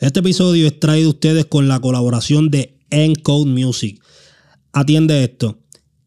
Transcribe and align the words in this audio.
Este 0.00 0.20
episodio 0.20 0.66
es 0.66 0.80
traído 0.80 1.08
a 1.08 1.12
ustedes 1.12 1.44
con 1.44 1.68
la 1.68 1.78
colaboración 1.78 2.50
de 2.50 2.78
Encode 2.88 3.50
Music. 3.50 4.02
Atiende 4.72 5.22
esto. 5.22 5.58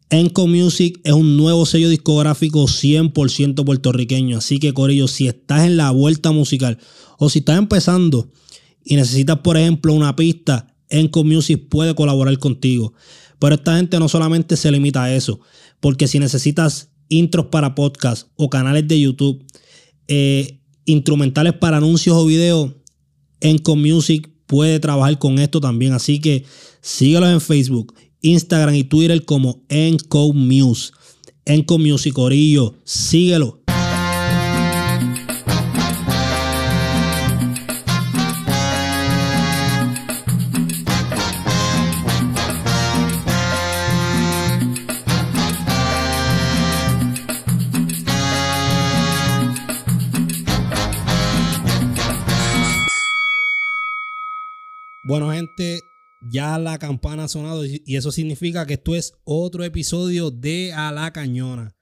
Encode 0.10 0.50
Music 0.50 1.00
es 1.04 1.14
un 1.14 1.38
nuevo 1.38 1.64
sello 1.68 1.90
discográfico 1.90 2.64
100% 2.64 3.64
puertorriqueño. 3.64 4.40
Así 4.40 4.58
que, 4.58 4.74
Corillo, 4.74 5.08
si 5.08 5.28
estás 5.28 5.68
en 5.68 5.78
la 5.78 5.92
vuelta 5.92 6.32
musical 6.32 6.80
o 7.20 7.30
si 7.30 7.40
estás 7.40 7.60
empezando 7.60 8.32
y 8.84 8.96
necesitas, 8.96 9.38
por 9.42 9.58
ejemplo, 9.58 9.94
una 9.94 10.16
pista, 10.16 10.76
Encode 10.90 11.30
Music 11.30 11.68
puede 11.70 11.94
colaborar 11.94 12.36
contigo. 12.40 12.96
Pero 13.38 13.54
esta 13.54 13.76
gente 13.76 14.00
no 14.00 14.10
solamente 14.10 14.58
se 14.58 14.72
limita 14.72 15.04
a 15.04 15.14
eso, 15.14 15.40
porque 15.80 16.08
si 16.08 16.18
necesitas 16.18 16.90
intros 17.10 17.46
para 17.52 17.76
podcast 17.76 18.28
o 18.38 18.50
canales 18.50 18.88
de 18.88 19.00
YouTube, 19.00 19.46
eh, 20.08 20.62
instrumentales 20.86 21.54
para 21.54 21.78
anuncios 21.78 22.18
o 22.18 22.26
videos, 22.26 22.72
Encode 23.44 23.78
Music 23.78 24.30
puede 24.48 24.80
trabajar 24.80 25.20
con 25.20 25.38
esto 25.38 25.62
también. 25.62 25.94
Así 25.94 26.20
que 26.20 26.46
síguelos 26.82 27.30
en 27.30 27.42
Facebook, 27.42 27.94
Instagram 28.22 28.76
y 28.76 28.84
Twitter 28.84 29.24
como 29.26 29.62
Encode 29.70 30.34
Music. 30.34 30.96
Encode 31.46 31.84
Music, 31.84 32.14
Corillo, 32.14 32.74
síguelo. 32.84 33.63
Bueno, 55.06 55.32
gente, 55.32 55.80
ya 56.32 56.58
la 56.58 56.80
campana 56.80 57.26
ha 57.26 57.28
sonado 57.28 57.66
y 57.66 57.82
eso 57.96 58.12
significa 58.12 58.66
que 58.66 58.76
esto 58.76 58.96
es 58.96 59.14
otro 59.26 59.66
episodio 59.66 60.32
de 60.32 60.72
A 60.74 60.94
la 60.94 61.12
Cañona. 61.12 61.76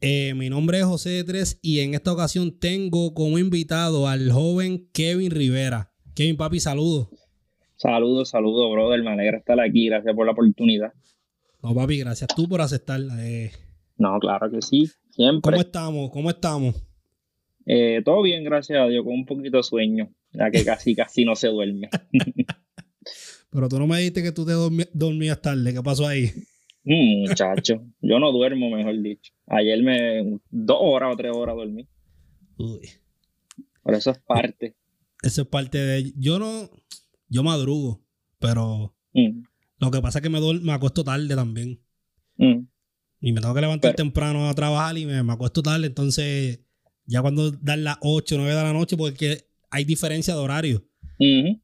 Eh, 0.00 0.34
mi 0.34 0.50
nombre 0.50 0.78
es 0.78 0.84
José 0.84 1.10
de 1.10 1.24
Tres 1.24 1.58
y 1.62 1.80
en 1.80 1.94
esta 1.94 2.12
ocasión 2.12 2.58
tengo 2.60 3.14
como 3.14 3.38
invitado 3.38 4.06
al 4.06 4.30
joven 4.30 4.90
Kevin 4.92 5.30
Rivera. 5.30 5.90
Kevin, 6.14 6.36
papi, 6.36 6.60
saludos. 6.60 7.08
Saludos, 7.76 8.28
saludos, 8.28 8.70
brother. 8.72 9.02
Me 9.02 9.12
alegra 9.12 9.38
estar 9.38 9.58
aquí. 9.58 9.86
Gracias 9.86 10.14
por 10.14 10.26
la 10.26 10.32
oportunidad. 10.32 10.92
No, 11.62 11.74
papi, 11.74 11.98
gracias 11.98 12.28
tú 12.36 12.46
por 12.46 12.60
aceptarla. 12.60 13.26
Eh. 13.26 13.52
No, 13.96 14.18
claro 14.20 14.50
que 14.50 14.60
sí. 14.60 14.88
Siempre. 15.10 15.50
¿Cómo 15.52 15.62
estamos? 15.62 16.10
¿Cómo 16.10 16.30
estamos? 16.30 16.74
Eh, 17.64 18.02
todo 18.04 18.22
bien, 18.22 18.44
gracias 18.44 18.80
a 18.80 18.86
Dios, 18.86 19.04
con 19.04 19.14
un 19.14 19.26
poquito 19.26 19.58
de 19.58 19.62
sueño, 19.62 20.10
ya 20.32 20.50
que 20.50 20.64
casi, 20.64 20.94
casi 20.94 21.24
no 21.24 21.34
se 21.36 21.48
duerme. 21.48 21.88
Pero 23.50 23.68
tú 23.68 23.78
no 23.78 23.86
me 23.86 23.98
dijiste 23.98 24.22
que 24.22 24.32
tú 24.32 24.44
te 24.44 24.52
dormías 24.92 25.40
tarde, 25.40 25.72
¿qué 25.72 25.82
pasó 25.82 26.06
ahí? 26.06 26.30
Mm, 26.84 27.28
muchacho, 27.28 27.84
yo 28.00 28.18
no 28.18 28.32
duermo, 28.32 28.70
mejor 28.70 29.00
dicho. 29.02 29.32
Ayer 29.46 29.82
me 29.82 30.38
dos 30.50 30.78
horas 30.80 31.12
o 31.12 31.16
tres 31.16 31.32
horas 31.34 31.56
dormí. 31.56 31.88
Uy. 32.58 32.88
Pero 33.84 33.96
eso 33.96 34.10
es 34.10 34.18
parte. 34.18 34.76
Eso 35.22 35.42
es 35.42 35.48
parte 35.48 35.78
de. 35.78 36.12
Yo 36.16 36.38
no. 36.38 36.70
Yo 37.28 37.42
madrugo, 37.42 38.04
pero. 38.38 38.94
Mm. 39.12 39.42
Lo 39.78 39.90
que 39.90 40.00
pasa 40.00 40.18
es 40.18 40.22
que 40.22 40.28
me, 40.28 40.40
me 40.40 40.72
acuesto 40.72 41.04
tarde 41.04 41.34
también. 41.34 41.80
Mm. 42.36 42.66
Y 43.20 43.32
me 43.32 43.40
tengo 43.40 43.54
que 43.54 43.60
levantar 43.60 43.94
temprano 43.94 44.48
a 44.48 44.54
trabajar 44.54 44.96
y 44.96 45.06
me, 45.06 45.22
me 45.22 45.32
acuesto 45.32 45.62
tarde, 45.62 45.86
entonces 45.86 46.60
ya 47.04 47.22
cuando 47.22 47.50
dan 47.50 47.84
las 47.84 47.96
8, 48.02 48.36
9 48.36 48.54
de 48.54 48.62
la 48.62 48.72
noche, 48.72 48.96
porque 48.96 49.47
hay 49.70 49.84
diferencia 49.84 50.34
de 50.34 50.40
horario. 50.40 50.84
Eh, 51.18 51.60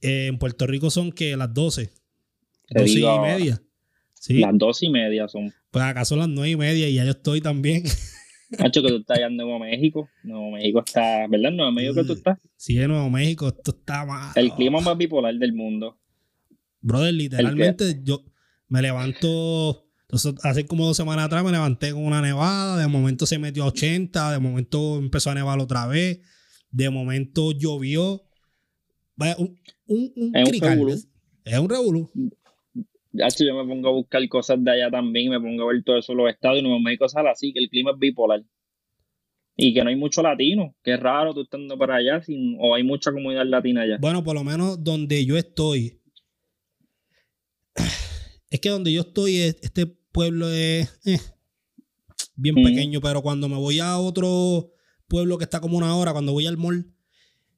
en 0.00 0.38
Puerto 0.38 0.66
Rico 0.66 0.90
son 0.90 1.12
que 1.12 1.36
las 1.36 1.52
12. 1.52 1.90
12 2.70 2.98
y 2.98 3.18
media. 3.18 3.62
Las 4.28 4.58
12 4.58 4.86
y 4.86 4.90
media 4.90 5.28
son. 5.28 5.52
Pues 5.70 5.84
acá 5.84 6.04
son 6.04 6.18
las 6.18 6.28
9 6.28 6.50
y 6.50 6.56
media 6.56 6.88
y 6.88 6.94
ya 6.94 7.04
yo 7.04 7.12
estoy 7.12 7.40
también. 7.40 7.84
Hacho, 8.58 8.82
que 8.82 8.88
tú 8.88 8.96
estás 8.96 9.18
allá 9.18 9.28
en 9.28 9.36
Nuevo 9.36 9.58
México. 9.58 10.08
Nuevo 10.24 10.50
México 10.50 10.82
está, 10.84 11.26
¿verdad? 11.28 11.52
Nuevo 11.52 11.70
México 11.72 11.94
que 11.94 12.04
tú 12.04 12.12
estás. 12.14 12.38
Sí, 12.56 12.80
en 12.80 12.88
Nuevo 12.88 13.08
México, 13.08 13.48
esto 13.48 13.70
está 13.70 14.04
mal. 14.04 14.32
El 14.34 14.52
clima 14.52 14.80
más 14.80 14.98
bipolar 14.98 15.34
del 15.34 15.52
mundo. 15.52 15.98
Brother, 16.80 17.14
literalmente 17.14 18.00
yo 18.02 18.24
me 18.68 18.82
levanto 18.82 19.90
entonces, 20.10 20.44
hace 20.44 20.66
como 20.66 20.86
dos 20.86 20.96
semanas 20.96 21.26
atrás 21.26 21.44
me 21.44 21.52
levanté 21.52 21.92
con 21.92 22.04
una 22.04 22.20
nevada, 22.20 22.76
de 22.76 22.88
momento 22.88 23.26
se 23.26 23.38
metió 23.38 23.62
a 23.62 23.68
80, 23.68 24.32
de 24.32 24.38
momento 24.40 24.98
empezó 24.98 25.30
a 25.30 25.34
nevar 25.34 25.60
otra 25.60 25.86
vez, 25.86 26.18
de 26.70 26.90
momento 26.90 27.52
llovió. 27.52 28.22
Un, 29.16 29.58
un, 29.86 30.12
un 30.16 30.36
es, 30.36 30.48
un 30.48 30.60
revolú. 30.60 30.92
es 31.44 31.58
un 31.58 31.68
revolú. 31.68 32.10
yo 33.12 33.54
me 33.54 33.68
pongo 33.68 33.88
a 33.88 33.92
buscar 33.92 34.26
cosas 34.28 34.62
de 34.64 34.70
allá 34.70 34.90
también, 34.90 35.30
me 35.30 35.40
pongo 35.40 35.64
a 35.64 35.72
ver 35.72 35.82
todo 35.84 35.98
eso, 35.98 36.14
los 36.14 36.30
estados 36.30 36.58
y 36.58 36.62
Nuevo 36.62 36.80
México 36.80 37.06
sale 37.08 37.28
así, 37.28 37.52
que 37.52 37.58
el 37.60 37.68
clima 37.68 37.90
es 37.90 37.98
bipolar. 37.98 38.42
Y 39.56 39.74
que 39.74 39.84
no 39.84 39.90
hay 39.90 39.96
mucho 39.96 40.22
latino, 40.22 40.74
que 40.82 40.94
es 40.94 41.00
raro 41.00 41.34
tú 41.34 41.42
estando 41.42 41.76
para 41.76 41.96
allá, 41.96 42.22
sin, 42.22 42.56
o 42.58 42.74
hay 42.74 42.82
mucha 42.82 43.12
comunidad 43.12 43.44
latina 43.44 43.82
allá. 43.82 43.98
Bueno, 44.00 44.24
por 44.24 44.34
lo 44.34 44.42
menos 44.42 44.82
donde 44.82 45.26
yo 45.26 45.36
estoy, 45.36 46.00
es 48.50 48.60
que 48.60 48.70
donde 48.70 48.90
yo 48.90 49.02
estoy, 49.02 49.36
este 49.36 49.84
pueblo 49.86 50.48
es 50.48 50.98
eh, 51.04 51.18
bien 52.36 52.54
pequeño, 52.54 53.02
pero 53.02 53.20
cuando 53.20 53.50
me 53.50 53.56
voy 53.56 53.80
a 53.80 53.98
otro 53.98 54.72
pueblo 55.10 55.36
que 55.36 55.44
está 55.44 55.60
como 55.60 55.76
una 55.76 55.94
hora, 55.96 56.12
cuando 56.12 56.32
voy 56.32 56.46
al 56.46 56.56
mall, 56.56 56.86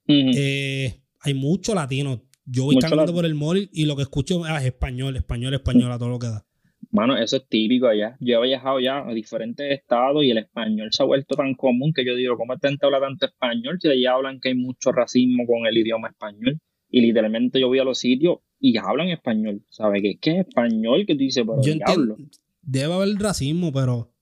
eh, 0.09 1.03
hay 1.21 1.35
mucho 1.35 1.75
latino. 1.75 2.23
Yo 2.45 2.65
voy 2.65 2.77
caminando 2.79 3.13
por 3.13 3.25
el 3.25 3.37
mall 3.37 3.69
y 3.73 3.85
lo 3.85 3.95
que 3.95 4.03
escucho 4.03 4.45
es 4.45 4.65
español, 4.65 5.15
español, 5.15 5.55
español, 5.55 5.93
a 5.93 5.99
todo 5.99 6.09
lo 6.09 6.19
que 6.19 6.27
da. 6.27 6.45
Mano, 6.91 7.17
eso 7.17 7.37
es 7.37 7.47
típico 7.49 7.87
allá. 7.87 8.17
Yo 8.21 8.43
he 8.43 8.49
viajado 8.49 8.81
ya 8.81 9.07
a 9.07 9.15
diferentes 9.15 9.71
estados 9.71 10.25
y 10.25 10.31
el 10.31 10.39
español 10.39 10.89
se 10.91 11.03
ha 11.03 11.07
vuelto 11.07 11.37
tan 11.37 11.55
común 11.55 11.93
que 11.95 12.05
yo 12.05 12.17
digo, 12.17 12.37
¿cómo 12.37 12.55
esta 12.55 12.69
gente 12.69 12.85
habla 12.85 13.01
tanto 13.01 13.27
español? 13.27 13.79
Si 13.81 13.89
allá 13.89 14.15
hablan 14.15 14.41
que 14.41 14.49
hay 14.49 14.55
mucho 14.55 14.91
racismo 14.91 15.47
con 15.47 15.67
el 15.67 15.79
idioma 15.79 16.09
español. 16.09 16.61
Y 16.91 17.01
literalmente 17.01 17.61
yo 17.61 17.69
voy 17.69 17.79
a 17.79 17.85
los 17.85 17.99
sitios 17.99 18.39
y 18.59 18.77
hablan 18.77 19.09
español. 19.09 19.63
¿Sabes 19.71 20.03
qué? 20.03 20.19
¿Qué 20.21 20.31
es 20.33 20.47
español 20.49 21.05
que 21.07 21.15
tú 21.15 21.21
dices? 21.21 21.45
Pero 21.47 21.63
yo 21.63 21.73
entiendo, 21.73 22.17
debe 22.63 22.93
haber 22.93 23.09
racismo, 23.19 23.73
pero. 23.73 24.13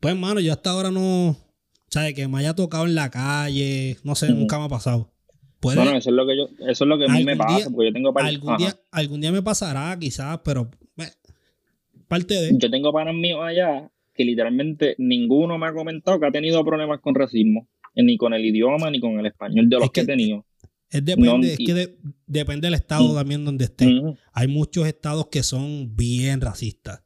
Pues, 0.00 0.14
hermano, 0.14 0.40
yo 0.40 0.52
hasta 0.52 0.70
ahora 0.70 0.90
no. 0.90 1.36
¿Sabes? 1.90 2.14
Que 2.14 2.28
me 2.28 2.38
haya 2.38 2.54
tocado 2.54 2.86
en 2.86 2.94
la 2.94 3.10
calle. 3.10 3.96
No 4.04 4.14
sé, 4.14 4.32
nunca 4.32 4.58
me 4.58 4.66
ha 4.66 4.68
pasado. 4.68 5.12
bueno, 5.60 5.82
eso 5.96 6.10
es 6.10 6.16
lo 6.16 6.26
que 6.26 6.36
yo, 6.36 6.48
eso 6.68 6.84
es 6.84 6.88
lo 6.88 6.98
que 6.98 7.04
a 7.06 7.08
mí 7.08 7.24
me 7.24 7.36
pasa, 7.36 7.68
porque 7.70 7.88
yo 7.88 7.92
tengo 7.92 8.12
algún 8.16 8.56
día, 8.56 8.76
algún 8.90 9.20
día 9.20 9.32
me 9.32 9.42
pasará, 9.42 9.98
quizás, 9.98 10.40
pero 10.44 10.70
parte 12.08 12.34
de. 12.34 12.58
Yo 12.58 12.70
tengo 12.70 12.92
panas 12.92 13.14
míos 13.14 13.40
allá 13.42 13.90
que 14.14 14.24
literalmente 14.24 14.94
ninguno 14.98 15.58
me 15.58 15.66
ha 15.66 15.72
comentado 15.72 16.20
que 16.20 16.26
ha 16.26 16.32
tenido 16.32 16.64
problemas 16.64 17.00
con 17.00 17.14
racismo, 17.14 17.68
ni 17.94 18.16
con 18.16 18.34
el 18.34 18.44
idioma, 18.44 18.90
ni 18.90 19.00
con 19.00 19.18
el 19.18 19.26
español 19.26 19.68
de 19.68 19.78
los 19.78 19.90
que, 19.90 20.02
he 20.02 20.06
tenido. 20.06 20.44
Es, 20.90 21.04
depende, 21.04 21.52
es 21.52 21.58
que 21.58 21.96
depende 22.26 22.66
del 22.66 22.74
estado 22.74 23.14
también 23.14 23.44
donde 23.44 23.64
esté. 23.64 23.88
Hay 24.32 24.48
muchos 24.48 24.86
estados 24.86 25.28
que 25.28 25.42
son 25.42 25.96
bien 25.96 26.40
racistas. 26.40 27.02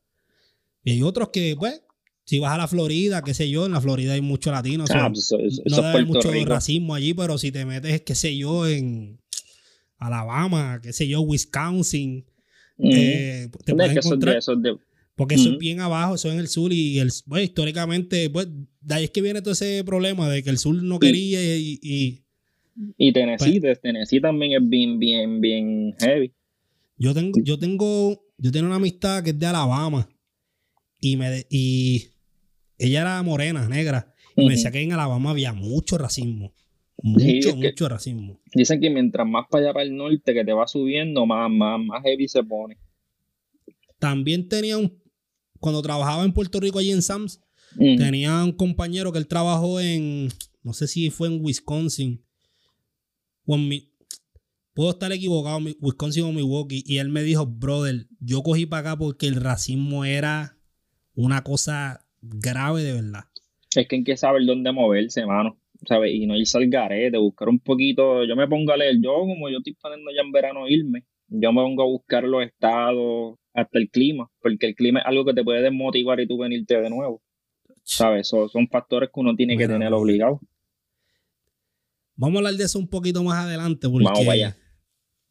Y 0.83 0.93
hay 0.93 1.03
otros 1.03 1.29
que, 1.29 1.55
pues, 1.59 1.83
si 2.25 2.39
vas 2.39 2.53
a 2.53 2.59
la 2.59 2.69
Florida, 2.69 3.23
qué 3.23 3.35
sé 3.35 3.51
yo, 3.51 3.67
en 3.67 3.73
la 3.73 3.81
Florida 3.81 4.15
hay 4.15 4.21
muchos 4.21 4.53
latinos. 4.53 4.91
Ah, 4.91 5.11
pues 5.13 5.31
no 5.65 5.77
debe 5.77 5.89
haber 5.89 6.07
mucho 6.07 6.31
racismo 6.45 6.95
allí, 6.95 7.15
pero 7.15 7.39
si 7.39 7.53
te 7.53 7.65
metes, 7.65 8.03
qué 8.03 8.15
sé 8.15 8.37
yo, 8.37 8.67
en 8.67 9.21
Alabama, 9.99 10.81
qué 10.83 10.93
sé 10.93 11.07
yo, 11.07 11.21
Wisconsin, 11.21 12.25
eh, 12.79 13.49
te 13.65 13.75
puedes 13.75 13.97
encontrar... 13.97 14.39
porque 15.15 15.37
eso 15.37 15.53
es 15.53 15.59
bien 15.59 15.81
abajo, 15.81 16.15
eso 16.17 16.29
es 16.29 16.35
en 16.35 16.41
el 16.41 16.49
sur 16.49 16.73
y 16.73 16.99
el, 16.99 17.11
pues, 17.29 17.45
históricamente, 17.45 18.29
pues, 18.31 18.49
de 18.81 18.95
ahí 18.95 19.05
es 19.05 19.11
que 19.11 19.23
viene 19.23 19.41
todo 19.43 19.53
ese 19.53 19.85
problema 19.85 20.29
de 20.29 20.43
que 20.43 20.51
el 20.51 20.59
sur 20.59 20.83
no 20.83 20.99
quería 20.99 21.41
y 21.57 22.25
y 22.97 23.13
Tennessee, 23.13 23.61
pues, 23.61 23.81
Tennessee 23.81 24.21
también 24.21 24.53
es 24.53 24.69
bien, 24.69 24.99
bien, 24.99 25.41
bien 25.41 25.95
heavy. 26.01 26.33
Yo 26.97 27.15
tengo, 27.15 27.39
yo 27.43 27.59
tengo, 27.59 28.25
yo 28.39 28.53
tengo 28.53 28.67
una 28.67 28.77
amistad 28.77 29.23
que 29.23 29.31
es 29.31 29.39
de 29.39 29.47
Alabama 29.47 30.09
y 31.01 31.17
me 31.17 31.47
y 31.51 32.09
ella 32.79 33.03
era 33.03 33.23
morena, 33.23 33.69
negra, 33.69 34.15
y 34.37 34.45
me 34.45 34.53
decía 34.53 34.71
que 34.71 34.81
en 34.81 34.93
Alabama 34.93 35.31
había 35.31 35.53
mucho 35.53 35.99
racismo. 35.99 36.53
Mucho, 37.03 37.57
mucho 37.57 37.89
racismo. 37.89 38.41
Dicen 38.55 38.81
que 38.81 38.89
mientras 38.89 39.27
más 39.27 39.47
para 39.51 39.65
allá 39.65 39.75
para 39.75 39.85
el 39.85 39.97
norte 39.97 40.33
que 40.33 40.45
te 40.45 40.53
va 40.53 40.67
subiendo, 40.67 41.27
más, 41.27 41.51
más, 41.51 41.79
más 41.81 42.03
heavy 42.03 42.29
se 42.29 42.43
pone. 42.43 42.79
También 43.99 44.49
tenía 44.49 44.79
un, 44.79 45.03
cuando 45.61 45.83
trabajaba 45.83 46.25
en 46.25 46.33
Puerto 46.33 46.61
Rico 46.61 46.79
allí 46.79 46.93
en 46.93 47.03
Sams, 47.03 47.41
tenía 47.77 48.45
un 48.45 48.53
compañero 48.53 49.13
que 49.13 49.19
él 49.19 49.27
trabajó 49.27 49.81
en, 49.81 50.29
no 50.63 50.73
sé 50.73 50.87
si 50.87 51.11
fue 51.11 51.29
en 51.29 51.45
Wisconsin, 51.45 52.25
puedo 54.75 54.91
estar 54.91 55.13
equivocado, 55.13 55.59
Wisconsin 55.81 56.25
o 56.25 56.33
Milwaukee, 56.33 56.85
y 56.87 56.99
él 56.99 57.09
me 57.09 57.23
dijo, 57.23 57.47
brother, 57.47 58.07
yo 58.21 58.43
cogí 58.43 58.67
para 58.67 58.91
acá 58.91 58.99
porque 58.99 59.27
el 59.27 59.37
racismo 59.37 60.05
era 60.05 60.59
una 61.15 61.43
cosa 61.43 62.04
grave 62.25 62.83
de 62.83 62.93
verdad. 62.93 63.25
Es 63.75 63.89
que 63.89 63.97
hay 63.97 64.05
que 64.05 64.17
saber 64.17 64.45
dónde 64.47 64.73
moverse, 64.73 65.27
mano. 65.27 65.59
¿sabes? 65.87 66.15
Y 66.15 66.27
no 66.27 66.37
irse 66.37 66.59
al 66.59 66.69
garete, 66.69 67.19
buscar 67.19 67.49
un 67.49 67.59
poquito. 67.59 68.25
Yo 68.25 68.37
me 68.37 68.49
pongo 68.49 68.73
a 68.73 68.77
leer, 68.77 68.97
yo 69.01 69.13
como 69.21 69.49
yo 69.51 69.59
estoy 69.59 69.75
poniendo 69.75 70.11
ya 70.15 70.23
en 70.23 70.33
verano 70.33 70.69
irme, 70.69 71.05
yo 71.29 71.53
me 71.53 71.63
pongo 71.63 71.83
a 71.83 71.87
buscar 71.87 72.25
los 72.25 72.45
estados, 72.45 73.37
hasta 73.53 73.79
el 73.79 73.91
clima, 73.91 74.31
porque 74.41 74.67
el 74.67 74.75
clima 74.75 75.01
es 75.01 75.07
algo 75.07 75.25
que 75.25 75.35
te 75.35 75.45
puede 75.45 75.63
desmotivar 75.63 76.21
y 76.21 76.27
tú 76.27 76.39
venirte 76.39 76.81
de 76.81 76.91
nuevo. 76.91 77.23
¿Sabes? 77.87 78.29
son 78.29 78.69
factores 78.69 79.11
que 79.13 79.21
uno 79.21 79.37
tiene 79.37 79.59
que 79.59 79.69
tener 79.69 79.93
obligado. 79.93 80.41
Vamos 82.17 82.37
a 82.37 82.39
hablar 82.39 82.55
de 82.55 82.65
eso 82.65 82.79
un 82.79 82.89
poquito 82.89 83.23
más 83.23 83.45
adelante. 83.45 83.89
Porque, 83.89 84.05
Vamos 84.05 84.29
allá. 84.29 84.57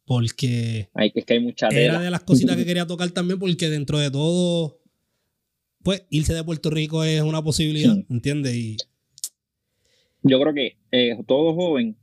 Porque. 0.04 0.88
Que, 0.94 1.12
es 1.14 1.24
que 1.24 1.34
hay 1.34 1.40
mucha 1.40 1.68
Era 1.68 2.00
de 2.00 2.10
las 2.10 2.22
cositas 2.22 2.56
que 2.56 2.64
quería 2.66 2.86
tocar 2.86 3.10
también, 3.10 3.40
porque 3.40 3.68
dentro 3.68 3.98
de 3.98 4.10
todo, 4.10 4.78
pues 5.84 6.04
irse 6.10 6.34
de 6.34 6.42
Puerto 6.42 6.70
Rico 6.70 7.04
es 7.04 7.22
una 7.22 7.42
posibilidad, 7.42 7.94
¿entiendes? 8.10 8.54
Y. 8.54 8.76
Yo 10.22 10.40
creo 10.40 10.54
que 10.54 10.78
eh, 10.90 11.18
todo 11.26 11.54
joven, 11.54 11.96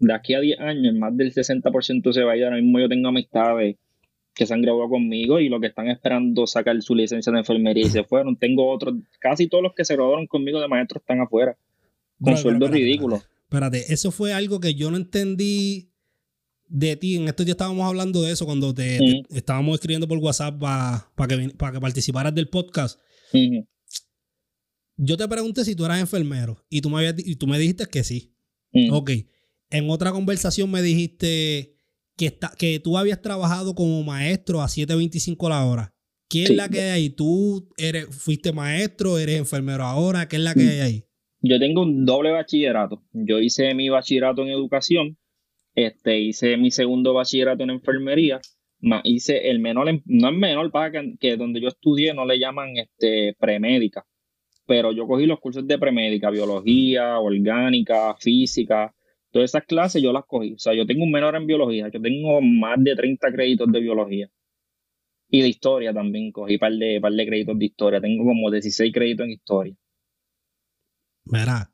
de 0.00 0.12
aquí 0.12 0.34
a 0.34 0.40
10 0.40 0.60
años, 0.60 0.94
más 0.96 1.16
del 1.16 1.32
60% 1.32 2.12
se 2.12 2.24
va 2.24 2.32
a 2.32 2.36
ir. 2.36 2.44
Ahora 2.44 2.56
mismo 2.56 2.80
yo 2.80 2.88
tengo 2.88 3.08
amistades 3.08 3.76
que 4.34 4.46
se 4.46 4.52
han 4.52 4.62
graduado 4.62 4.90
conmigo 4.90 5.38
y 5.38 5.48
los 5.48 5.60
que 5.60 5.68
están 5.68 5.88
esperando 5.88 6.46
sacar 6.46 6.80
su 6.82 6.94
licencia 6.94 7.32
de 7.32 7.38
enfermería 7.38 7.86
y 7.86 7.90
se 7.90 8.02
fueron. 8.02 8.36
Tengo 8.36 8.68
otros, 8.68 8.94
casi 9.20 9.46
todos 9.46 9.62
los 9.62 9.74
que 9.74 9.84
se 9.84 9.94
graduaron 9.94 10.26
conmigo 10.26 10.60
de 10.60 10.66
maestro 10.66 10.98
están 10.98 11.20
afuera, 11.20 11.56
con 12.20 12.36
sueldos 12.36 12.70
ridículos. 12.70 13.22
Espérate, 13.44 13.92
eso 13.92 14.10
fue 14.10 14.32
algo 14.32 14.58
que 14.58 14.74
yo 14.74 14.90
no 14.90 14.96
entendí 14.96 15.90
de 16.66 16.96
ti. 16.96 17.16
En 17.16 17.28
estos 17.28 17.46
días 17.46 17.54
estábamos 17.54 17.86
hablando 17.86 18.22
de 18.22 18.32
eso 18.32 18.44
cuando 18.46 18.74
te, 18.74 18.98
estábamos 19.30 19.74
escribiendo 19.74 20.08
por 20.08 20.18
WhatsApp 20.18 20.58
para 20.58 21.28
que, 21.28 21.50
para 21.50 21.72
que 21.72 21.80
participaras 21.80 22.34
del 22.34 22.48
podcast. 22.48 22.98
Yo 24.96 25.16
te 25.16 25.28
pregunté 25.28 25.64
si 25.64 25.74
tú 25.74 25.84
eras 25.84 26.00
enfermero 26.00 26.64
y 26.68 26.80
tú 26.80 26.90
me, 26.90 27.14
y 27.16 27.36
tú 27.36 27.46
me 27.46 27.58
dijiste 27.58 27.86
que 27.86 28.04
sí. 28.04 28.34
Ok. 28.90 29.10
En 29.70 29.88
otra 29.88 30.12
conversación 30.12 30.70
me 30.70 30.82
dijiste 30.82 31.76
que, 32.16 32.26
está, 32.26 32.52
que 32.58 32.80
tú 32.80 32.98
habías 32.98 33.22
trabajado 33.22 33.74
como 33.74 34.02
maestro 34.02 34.60
a 34.60 34.66
7.25 34.66 35.48
la 35.48 35.64
hora. 35.64 35.94
¿Qué 36.28 36.44
es 36.44 36.50
la 36.50 36.68
que 36.68 36.80
hay 36.80 36.90
ahí? 36.90 37.10
¿Tú 37.10 37.68
eres, 37.76 38.06
fuiste 38.14 38.52
maestro, 38.52 39.18
eres 39.18 39.36
enfermero 39.38 39.84
ahora? 39.84 40.28
¿Qué 40.28 40.36
es 40.36 40.42
la 40.42 40.54
que 40.54 40.68
hay 40.68 40.80
ahí? 40.80 41.04
Yo 41.40 41.58
tengo 41.58 41.82
un 41.82 42.04
doble 42.04 42.30
bachillerato. 42.30 43.02
Yo 43.12 43.40
hice 43.40 43.74
mi 43.74 43.88
bachillerato 43.88 44.42
en 44.42 44.48
educación, 44.48 45.18
este, 45.74 46.20
hice 46.20 46.56
mi 46.56 46.70
segundo 46.70 47.14
bachillerato 47.14 47.62
en 47.64 47.70
enfermería, 47.70 48.40
más 48.80 49.02
hice 49.04 49.50
el 49.50 49.60
menor, 49.60 49.86
no 50.04 50.28
es 50.28 50.36
menor, 50.36 50.70
para 50.70 50.90
que, 50.90 51.16
que, 51.18 51.36
donde 51.36 51.60
yo 51.60 51.68
estudié 51.68 52.14
no 52.14 52.24
le 52.24 52.38
llaman 52.38 52.76
este, 52.76 53.34
premédica, 53.38 54.06
pero 54.66 54.92
yo 54.92 55.06
cogí 55.06 55.26
los 55.26 55.40
cursos 55.40 55.66
de 55.66 55.78
premédica, 55.78 56.30
biología, 56.30 57.18
orgánica, 57.18 58.14
física, 58.18 58.94
todas 59.30 59.50
esas 59.50 59.64
clases 59.64 60.02
yo 60.02 60.12
las 60.12 60.24
cogí. 60.26 60.54
O 60.54 60.58
sea, 60.58 60.74
yo 60.74 60.86
tengo 60.86 61.04
un 61.04 61.12
menor 61.12 61.34
en 61.36 61.46
biología, 61.46 61.88
yo 61.92 62.00
tengo 62.00 62.40
más 62.40 62.82
de 62.82 62.94
30 62.94 63.32
créditos 63.32 63.70
de 63.72 63.80
biología. 63.80 64.30
Y 65.32 65.42
de 65.42 65.48
historia 65.48 65.92
también, 65.92 66.32
cogí 66.32 66.58
par 66.58 66.72
de, 66.72 67.00
par 67.00 67.12
de 67.12 67.26
créditos 67.26 67.58
de 67.58 67.64
historia, 67.64 68.00
tengo 68.00 68.24
como 68.24 68.50
16 68.50 68.92
créditos 68.92 69.26
en 69.26 69.32
historia. 69.32 69.74
Mira, 71.24 71.70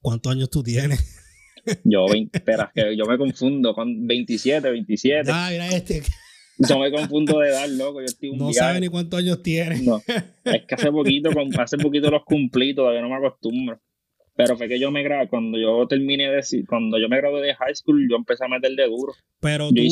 ¿cuántos 0.00 0.32
años 0.32 0.50
tú 0.50 0.62
tienes? 0.62 1.22
Yo, 1.84 2.06
espera, 2.32 2.70
que 2.74 2.96
yo 2.96 3.06
me 3.06 3.18
confundo 3.18 3.74
con 3.74 4.06
27, 4.06 4.70
27. 4.70 5.30
Ah, 5.34 5.48
mira 5.50 5.68
este. 5.68 6.02
Yo 6.58 6.78
me 6.78 6.90
confundo 6.90 7.38
de 7.40 7.50
edad, 7.50 7.68
loco. 7.68 8.00
Yo 8.00 8.06
estoy 8.06 8.30
un 8.30 8.38
no 8.38 8.52
sabe 8.52 8.80
ni 8.80 8.88
cuántos 8.88 9.20
años 9.20 9.42
tiene. 9.42 9.82
No, 9.82 10.00
es 10.44 10.64
que 10.66 10.74
hace 10.74 10.90
poquito, 10.90 11.30
hace 11.58 11.76
poquito 11.76 12.10
los 12.10 12.24
cumplí, 12.24 12.74
todavía 12.74 13.02
no 13.02 13.08
me 13.08 13.16
acostumbro. 13.16 13.80
Pero 14.34 14.56
fue 14.56 14.68
que 14.68 14.78
yo 14.78 14.90
me 14.90 15.02
gradué, 15.02 15.28
cuando 15.28 15.58
yo 15.58 15.86
terminé 15.88 16.30
de 16.30 16.42
cuando 16.68 16.98
yo 16.98 17.08
me 17.08 17.16
gradué 17.16 17.40
de 17.40 17.54
high 17.54 17.74
school, 17.74 18.06
yo 18.08 18.16
empecé 18.16 18.44
a 18.44 18.48
meterle 18.48 18.86
duro. 18.86 19.14
Pero 19.40 19.70
tú, 19.70 19.82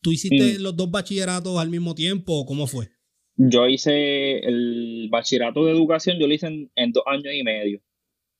¿tú 0.00 0.12
hiciste 0.12 0.58
mm. 0.58 0.62
los 0.62 0.76
dos 0.76 0.90
bachilleratos 0.90 1.58
al 1.58 1.68
mismo 1.68 1.94
tiempo 1.94 2.32
o 2.34 2.46
cómo 2.46 2.66
fue? 2.66 2.88
Yo 3.36 3.66
hice 3.68 4.38
el 4.40 5.08
bachillerato 5.10 5.64
de 5.64 5.72
educación, 5.72 6.18
yo 6.18 6.26
lo 6.26 6.34
hice 6.34 6.70
en, 6.74 6.92
dos 6.92 7.04
años 7.06 7.34
y 7.34 7.42
medio. 7.42 7.82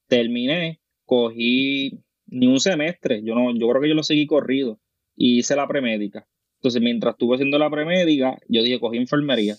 Terminé, 0.06 0.80
cogí 1.04 2.00
ni 2.26 2.46
un 2.46 2.60
semestre, 2.60 3.22
yo 3.22 3.34
no, 3.34 3.52
yo 3.58 3.68
creo 3.68 3.82
que 3.82 3.88
yo 3.88 3.94
lo 3.94 4.02
seguí 4.02 4.26
corrido 4.26 4.80
y 5.16 5.38
hice 5.38 5.56
la 5.56 5.66
premédica. 5.66 6.26
Entonces, 6.62 6.80
mientras 6.80 7.14
estuve 7.14 7.34
haciendo 7.34 7.58
la 7.58 7.70
premédica, 7.70 8.38
yo 8.48 8.62
dije, 8.62 8.78
cogí 8.78 8.96
enfermería, 8.96 9.56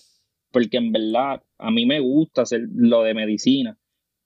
porque 0.50 0.78
en 0.78 0.90
verdad 0.90 1.42
a 1.58 1.70
mí 1.70 1.86
me 1.86 2.00
gusta 2.00 2.42
hacer 2.42 2.62
lo 2.74 3.02
de 3.02 3.14
medicina 3.14 3.78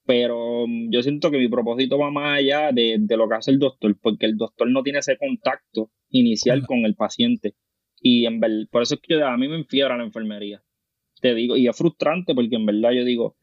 pero 0.08 0.66
mm, 0.66 0.90
yo 0.90 1.02
siento 1.02 1.30
que 1.30 1.36
mi 1.36 1.48
propósito 1.48 1.98
va 1.98 2.10
más 2.10 2.38
allá 2.38 2.72
de, 2.72 2.98
lo 3.10 3.28
que 3.28 3.34
hace 3.34 3.50
el 3.50 3.58
doctor, 3.58 3.94
porque 4.00 4.24
el 4.24 4.38
doctor 4.38 4.70
no 4.70 4.82
tiene 4.82 5.00
ese 5.00 5.18
contacto 5.18 5.90
inicial 6.08 6.66
con 6.66 6.78
el 6.86 6.94
paciente. 6.94 7.56
Y 8.00 8.24
en 8.24 8.40
por 8.70 8.80
eso 8.80 8.94
es 8.94 9.00
que 9.02 9.22
a 9.22 9.36
mí 9.36 9.48
me 9.48 9.56
enfiebra 9.56 9.98
la 9.98 10.04
enfermería. 10.04 10.62
Te 11.20 11.34
digo, 11.34 11.58
y 11.58 11.68
es 11.68 11.76
frustrante 11.76 12.34
porque 12.34 12.56
en 12.56 12.64
verdad 12.64 12.92
yo 12.92 13.04
digo, 13.04 13.36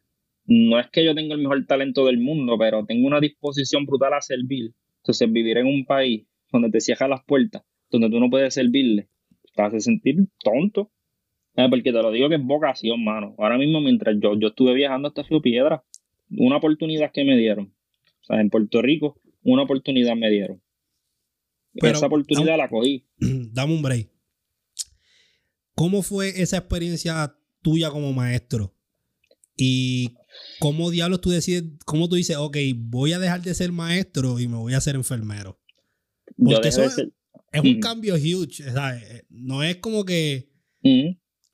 no 0.46 0.80
es 0.80 0.90
que 0.90 1.06
yo 1.06 1.14
tenga 1.14 1.36
el 1.36 1.42
mejor 1.42 1.64
talento 1.68 2.04
del 2.08 2.18
mundo, 2.18 2.58
pero 2.58 2.84
tengo 2.84 3.06
una 3.06 3.20
disposición 3.20 3.86
brutal 3.86 4.16
a 4.16 4.22
servir. 4.22 4.74
Entonces, 5.04 5.32
vivir 5.32 5.60
en 5.60 5.68
un 5.68 5.86
país 5.86 6.26
donde 6.52 6.72
te 6.72 6.82
cierran 6.82 7.12
las 7.12 7.24
puertas, 7.26 7.62
donde 7.92 8.10
tú 8.10 8.20
no 8.20 8.32
puedes 8.32 8.56
servirle, 8.56 9.08
te 9.56 9.62
hace 9.64 9.80
sentir 9.80 10.28
tonto. 10.44 10.92
Eh, 11.56 11.68
porque 11.70 11.92
te 11.92 12.02
lo 12.02 12.12
digo 12.12 12.28
que 12.30 12.36
es 12.36 12.44
vocación, 12.44 13.04
mano. 13.04 13.36
Ahora 13.38 13.58
mismo, 13.58 13.80
mientras 13.80 14.16
yo, 14.20 14.38
yo 14.38 14.50
estuve 14.50 14.74
viajando 14.74 15.08
hasta 15.08 15.24
Río 15.24 15.42
Piedra, 15.42 15.84
una 16.30 16.58
oportunidad 16.58 17.12
que 17.14 17.24
me 17.24 17.38
dieron. 17.38 17.74
O 18.22 18.26
sea, 18.26 18.42
en 18.42 18.50
Puerto 18.50 18.82
Rico, 18.82 19.22
una 19.44 19.64
oportunidad 19.64 20.16
me 20.16 20.30
dieron. 20.30 20.62
Pero, 21.74 21.98
esa 21.98 22.08
oportunidad 22.08 22.58
la 22.58 22.70
cogí. 22.70 23.06
Dame 23.20 23.74
un 23.74 23.82
break. 23.82 24.10
¿Cómo 25.76 26.04
fue 26.04 26.42
esa 26.42 26.58
experiencia 26.58 27.36
tuya 27.62 27.90
como 27.90 28.14
maestro? 28.14 28.74
Y 29.58 30.16
cómo 30.60 30.90
diablos 30.92 31.22
tú 31.22 31.30
decides, 31.30 31.64
cómo 31.86 32.10
tú 32.10 32.16
dices, 32.16 32.38
ok, 32.38 32.58
voy 32.76 33.14
a 33.14 33.20
dejar 33.20 33.42
de 33.42 33.54
ser 33.54 33.72
maestro 33.72 34.40
y 34.40 34.48
me 34.48 34.58
voy 34.58 34.74
a 34.74 34.82
ser 34.82 34.96
enfermero. 34.96 35.60
Porque 36.38 36.70
eso 36.70 36.84
es, 37.52 37.62
un 37.62 37.80
cambio 37.80 38.16
huge. 38.16 38.64
No 39.30 39.64
es 39.64 39.78
como 39.78 40.06
que. 40.06 40.52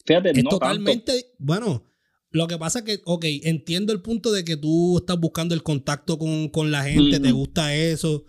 Fíjate, 0.05 0.31
es 0.31 0.43
totalmente. 0.43 1.33
Bueno, 1.37 1.85
lo 2.31 2.47
que 2.47 2.57
pasa 2.57 2.79
es 2.79 2.85
que, 2.85 3.01
ok, 3.05 3.25
entiendo 3.43 3.91
el 3.91 4.01
punto 4.01 4.31
de 4.31 4.45
que 4.45 4.55
tú 4.55 4.97
estás 4.97 5.19
buscando 5.19 5.53
el 5.53 5.63
contacto 5.63 6.17
con, 6.17 6.71
la 6.71 6.83
gente, 6.83 7.19
te 7.19 7.31
gusta 7.31 7.75
eso, 7.75 8.25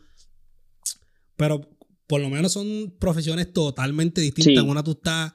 pero 1.37 1.61
por 2.09 2.21
lo 2.21 2.29
menos 2.29 2.53
son 2.53 2.95
profesiones 2.99 3.53
totalmente 3.53 4.21
distintas. 4.21 4.65
Una 4.65 4.83
tú 4.83 4.93
estás, 4.93 5.35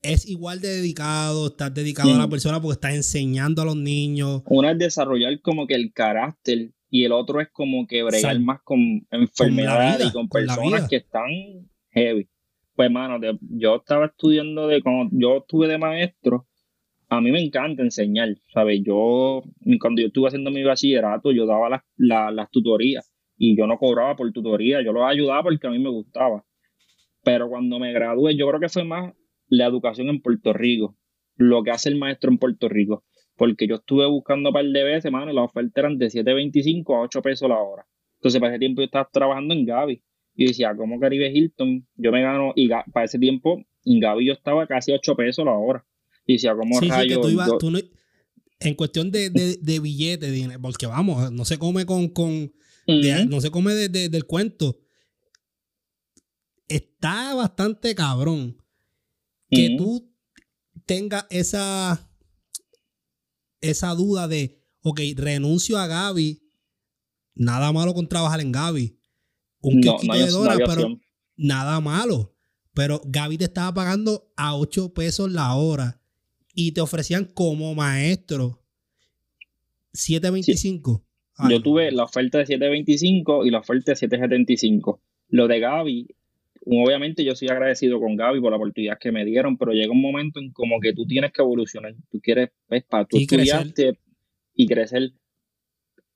es 0.00 0.28
igual 0.28 0.60
de 0.60 0.68
dedicado, 0.68 1.48
estás 1.48 1.74
dedicado 1.74 2.14
a 2.14 2.18
la 2.18 2.28
persona 2.28 2.62
porque 2.62 2.74
estás 2.74 2.94
enseñando 2.94 3.62
a 3.62 3.64
los 3.64 3.76
niños. 3.76 4.42
Una 4.46 4.70
es 4.70 4.78
desarrollar 4.78 5.40
como 5.42 5.66
que 5.66 5.74
el 5.74 5.92
carácter 5.92 6.72
y 6.94 7.06
el 7.06 7.12
otro 7.12 7.40
es 7.40 7.48
como 7.48 7.86
que 7.86 8.02
bregar 8.02 8.38
más 8.40 8.60
con 8.62 8.78
enfermedades 9.10 10.08
y 10.08 10.12
con 10.12 10.28
personas 10.28 10.86
que 10.90 10.96
están 10.96 11.30
heavy. 11.88 12.28
Pues, 12.74 12.90
mano, 12.90 13.18
yo 13.40 13.76
estaba 13.76 14.06
estudiando 14.06 14.66
de, 14.66 14.82
cuando 14.82 15.08
yo 15.10 15.38
estuve 15.38 15.68
de 15.68 15.78
maestro, 15.78 16.46
a 17.08 17.22
mí 17.22 17.32
me 17.32 17.40
encanta 17.40 17.82
enseñar, 17.82 18.28
¿sabes? 18.52 18.82
Yo, 18.84 19.42
cuando 19.80 20.02
yo 20.02 20.08
estuve 20.08 20.28
haciendo 20.28 20.50
mi 20.50 20.62
bachillerato, 20.62 21.32
yo 21.32 21.46
daba 21.46 21.82
las, 21.96 22.50
tutorías 22.50 23.10
y 23.38 23.56
yo 23.56 23.66
no 23.66 23.78
cobraba 23.78 24.14
por 24.14 24.30
tutoría, 24.30 24.82
yo 24.84 24.92
los 24.92 25.04
ayudaba 25.04 25.44
porque 25.44 25.66
a 25.68 25.70
mí 25.70 25.78
me 25.78 25.88
gustaba. 25.88 26.44
Pero 27.24 27.48
cuando 27.48 27.78
me 27.78 27.94
gradué, 27.94 28.36
yo 28.36 28.46
creo 28.48 28.60
que 28.60 28.68
fue 28.68 28.84
más 28.84 29.14
la 29.48 29.64
educación 29.64 30.10
en 30.10 30.20
Puerto 30.20 30.52
Rico, 30.52 30.94
lo 31.36 31.62
que 31.62 31.70
hace 31.70 31.88
el 31.88 31.96
maestro 31.96 32.30
en 32.30 32.36
Puerto 32.36 32.68
Rico. 32.68 33.02
Porque 33.42 33.66
yo 33.66 33.74
estuve 33.74 34.06
buscando 34.06 34.50
un 34.50 34.52
par 34.52 34.64
de 34.64 34.84
veces, 34.84 35.10
mano, 35.10 35.32
y 35.32 35.34
las 35.34 35.46
ofertas 35.46 35.72
eran 35.76 35.98
de 35.98 36.06
7.25 36.06 36.94
a 36.94 37.00
8 37.00 37.22
pesos 37.22 37.48
la 37.48 37.58
hora. 37.58 37.84
Entonces, 38.20 38.40
para 38.40 38.52
ese 38.52 38.60
tiempo 38.60 38.82
yo 38.82 38.84
estaba 38.84 39.10
trabajando 39.12 39.52
en 39.52 39.66
Gaby. 39.66 40.00
Y 40.36 40.46
decía, 40.46 40.76
como 40.76 41.00
Caribe 41.00 41.28
Hilton, 41.28 41.84
yo 41.96 42.12
me 42.12 42.22
gano, 42.22 42.52
y 42.54 42.68
para 42.68 43.04
ese 43.04 43.18
tiempo, 43.18 43.60
en 43.84 43.98
Gaby 43.98 44.26
yo 44.28 44.32
estaba 44.34 44.64
casi 44.68 44.92
8 44.92 45.16
pesos 45.16 45.44
la 45.44 45.54
hora. 45.54 45.84
Y 46.24 46.38
si 46.38 46.46
como 46.46 46.78
sí, 46.78 46.88
sí, 46.88 47.08
que 47.08 47.16
tú 47.16 47.30
ibas, 47.30 47.50
tú 47.58 47.72
no, 47.72 47.80
en 48.60 48.74
cuestión 48.76 49.10
de, 49.10 49.28
de, 49.28 49.56
de 49.60 49.80
billetes, 49.80 50.56
porque 50.58 50.86
vamos, 50.86 51.32
no 51.32 51.44
se 51.44 51.58
come 51.58 51.84
con, 51.84 52.10
con 52.10 52.52
no 52.86 53.40
se 53.40 53.50
come 53.50 53.74
de, 53.74 54.08
del 54.08 54.24
cuento. 54.24 54.78
Está 56.68 57.34
bastante 57.34 57.96
cabrón 57.96 58.56
que 59.50 59.74
tú 59.76 60.08
tengas 60.86 61.26
esa, 61.28 62.08
esa 63.62 63.94
duda 63.94 64.28
de, 64.28 64.60
ok, 64.82 65.00
renuncio 65.16 65.78
a 65.78 65.86
Gaby, 65.86 66.42
nada 67.34 67.72
malo 67.72 67.94
con 67.94 68.08
trabajar 68.08 68.40
en 68.40 68.52
Gaby. 68.52 68.98
Un 69.60 69.80
no, 69.80 69.96
de 69.98 70.26
dólares, 70.26 70.68
pero 70.68 71.00
nada 71.36 71.80
malo. 71.80 72.36
Pero 72.74 73.00
Gaby 73.04 73.38
te 73.38 73.44
estaba 73.44 73.72
pagando 73.72 74.32
a 74.36 74.56
8 74.56 74.92
pesos 74.92 75.30
la 75.30 75.54
hora 75.54 76.02
y 76.54 76.72
te 76.72 76.80
ofrecían 76.80 77.24
como 77.24 77.74
maestro 77.74 78.62
7.25 79.94 81.02
yo 81.48 81.62
tuve 81.62 81.90
la 81.92 82.04
oferta 82.04 82.38
de 82.38 82.46
725 82.46 83.44
y 83.44 83.50
la 83.50 83.58
oferta 83.58 83.92
de 83.92 83.96
775. 83.96 85.00
Lo 85.28 85.48
de 85.48 85.60
Gaby, 85.60 86.14
obviamente 86.66 87.24
yo 87.24 87.34
soy 87.34 87.48
agradecido 87.48 88.00
con 88.00 88.16
Gaby 88.16 88.40
por 88.40 88.50
la 88.50 88.56
oportunidad 88.56 88.98
que 88.98 89.12
me 89.12 89.24
dieron, 89.24 89.56
pero 89.56 89.72
llega 89.72 89.92
un 89.92 90.00
momento 90.00 90.40
en 90.40 90.52
como 90.52 90.80
que 90.80 90.92
tú 90.92 91.06
tienes 91.06 91.32
que 91.32 91.42
evolucionar. 91.42 91.94
Tú 92.10 92.20
quieres, 92.20 92.50
para 92.88 93.04
tú 93.04 93.18
estudiarte 93.18 93.98
y 94.54 94.66
crecer. 94.66 95.12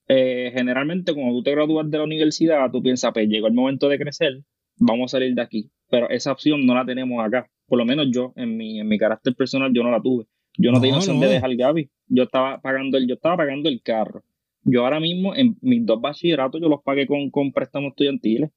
Eh, 0.09 0.53
generalmente, 0.55 1.13
cuando 1.15 1.35
tú 1.35 1.43
te 1.43 1.51
gradúas 1.51 1.91
de 1.91 1.99
la 1.99 2.05
universidad, 2.05 2.71
tú 2.71 2.83
piensas, 2.83 3.13
pues 3.13 3.29
llegó 3.29 3.49
el 3.49 3.55
momento 3.55 3.89
de 3.89 3.99
crecer, 3.99 4.43
vamos 4.77 5.13
a 5.13 5.17
salir 5.17 5.35
de 5.35 5.43
aquí. 5.43 5.71
Pero 5.89 6.09
esa 6.11 6.33
opción 6.33 6.65
no 6.65 6.75
la 6.75 6.85
tenemos 6.85 7.25
acá. 7.25 7.49
Por 7.67 7.79
lo 7.79 7.85
menos 7.85 8.09
yo, 8.13 8.33
en 8.37 8.57
mi, 8.57 8.81
en 8.81 8.89
mi 8.89 8.99
carácter 8.99 9.35
personal, 9.35 9.73
yo 9.75 9.83
no 9.83 9.91
la 9.91 10.01
tuve. 10.01 10.27
Yo 10.59 10.71
no, 10.71 10.81
tenía 10.81 10.97
opción 10.97 11.21
de 11.21 11.29
dejar 11.29 11.55
Gaby. 11.55 11.91
Yo 12.09 12.25
estaba 12.25 12.61
pagando 12.61 12.97
el, 12.97 13.07
yo 13.07 13.15
estaba 13.15 13.37
pagando 13.37 13.69
el 13.69 13.83
carro. 13.83 14.23
Yo 14.63 14.85
ahora 14.85 15.01
mismo, 15.01 15.35
en 15.35 15.57
mis 15.61 15.85
dos 15.85 16.01
bachilleratos, 16.01 16.61
yo 16.61 16.69
los 16.69 16.83
pagué 16.83 17.07
con, 17.07 17.31
con 17.31 17.53
préstamos 17.53 17.91
estudiantiles. 17.91 18.51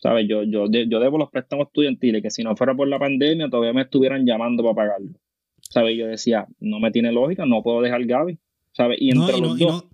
¿Sabes? 0.00 0.26
Yo, 0.28 0.44
yo, 0.44 0.66
yo 0.66 1.00
debo 1.00 1.18
los 1.18 1.30
préstamos 1.30 1.66
estudiantiles, 1.66 2.22
que 2.22 2.30
si 2.30 2.42
no 2.42 2.56
fuera 2.56 2.74
por 2.74 2.86
la 2.86 2.98
pandemia, 2.98 3.48
todavía 3.50 3.72
me 3.72 3.82
estuvieran 3.82 4.24
llamando 4.24 4.62
para 4.62 4.74
pagarlo. 4.74 5.18
¿Sabes? 5.60 5.98
Yo 5.98 6.06
decía, 6.06 6.46
no 6.60 6.78
me 6.78 6.90
tiene 6.90 7.12
lógica, 7.12 7.44
no 7.46 7.62
puedo 7.62 7.82
dejar 7.82 8.04
Gaby. 8.04 8.38
¿Sabes? 8.72 8.98
Y 9.00 9.10
entre 9.10 9.38
los 9.38 9.58
dos. 9.58 9.84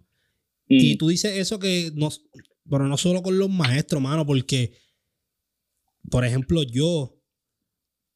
Y, 0.68 0.96
tú 0.96 1.08
dices 1.08 1.36
eso 1.36 1.58
que 1.58 1.90
no, 1.94 2.08
pero 2.68 2.86
no 2.86 2.96
solo 2.96 3.22
con 3.22 3.38
los 3.38 3.50
maestros, 3.50 4.00
mano, 4.00 4.24
porque, 4.26 4.72
por 6.10 6.24
ejemplo, 6.24 6.62
yo 6.62 7.18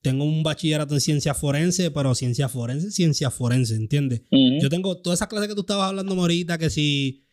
tengo 0.03 0.25
un 0.25 0.43
bachillerato 0.43 0.95
en 0.95 1.01
ciencia 1.01 1.35
forense, 1.35 1.91
pero 1.91 2.15
ciencia 2.15 2.49
forense, 2.49 2.91
ciencia 2.91 3.31
forense, 3.31 3.75
¿entiendes? 3.75 4.23
Yo 4.31 4.69
tengo 4.69 4.97
todas 5.01 5.19
esas 5.19 5.29
clases 5.29 5.49
que 5.49 5.55
tú 5.55 5.63
estabas 5.63 5.89
hablando 5.89 6.15
ahorita, 6.15 6.59
que 6.59 6.71
si 6.71 7.28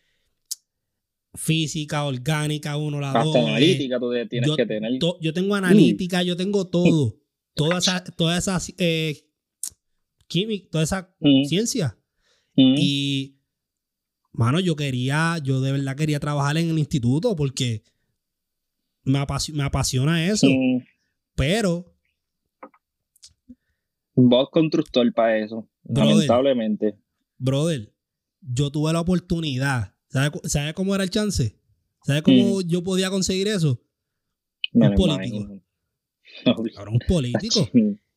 física, 1.36 2.06
orgánica, 2.06 2.78
uno, 2.78 3.00
la 3.00 3.12
dos. 3.12 3.36
analítica 3.36 4.00
tú 4.00 4.12
tienes 4.30 4.48
yo, 4.50 4.56
que 4.56 4.66
tener. 4.66 5.00
yo 5.22 5.34
tengo 5.34 5.56
analítica, 5.56 6.24
yo 6.24 6.36
tengo 6.36 6.68
todo. 6.68 7.18
Toda 7.58 7.78
esa, 7.78 8.04
toda 8.04 8.38
esa 8.38 8.60
eh, 8.78 9.30
química, 10.28 10.68
toda 10.70 10.84
esa 10.84 11.16
ciencia. 11.48 11.98
Y, 12.54 13.40
mano, 14.34 14.60
yo 14.60 14.76
quería, 14.76 15.38
yo 15.42 15.62
de 15.62 15.72
verdad 15.72 15.96
quería 15.96 16.20
trabajar 16.20 16.58
en 16.58 16.70
el 16.70 16.78
instituto 16.78 17.34
porque 17.34 17.82
me, 19.06 19.20
apasiona 19.20 20.28
eso. 20.28 20.48
Pero. 21.36 21.96
Vos 24.16 24.50
constructor 24.52 25.14
para 25.14 25.38
eso, 25.38 25.70
lamentablemente. 25.86 27.00
Brother, 27.38 27.94
yo 28.42 28.70
tuve 28.70 28.92
la 28.92 29.00
oportunidad 29.00 29.95
¿Sabe, 30.46 30.74
cómo 30.74 30.96
era 30.96 31.04
el 31.04 31.10
chance? 31.10 31.60
¿Sabe 32.04 32.22
cómo 32.22 32.62
yo 32.62 32.82
podía 32.82 33.10
conseguir 33.10 33.50
eso? 33.50 33.82
un 34.74 34.96
político. 34.96 35.62
Ahora 36.78 36.92
un 36.92 37.00
político. 37.06 37.70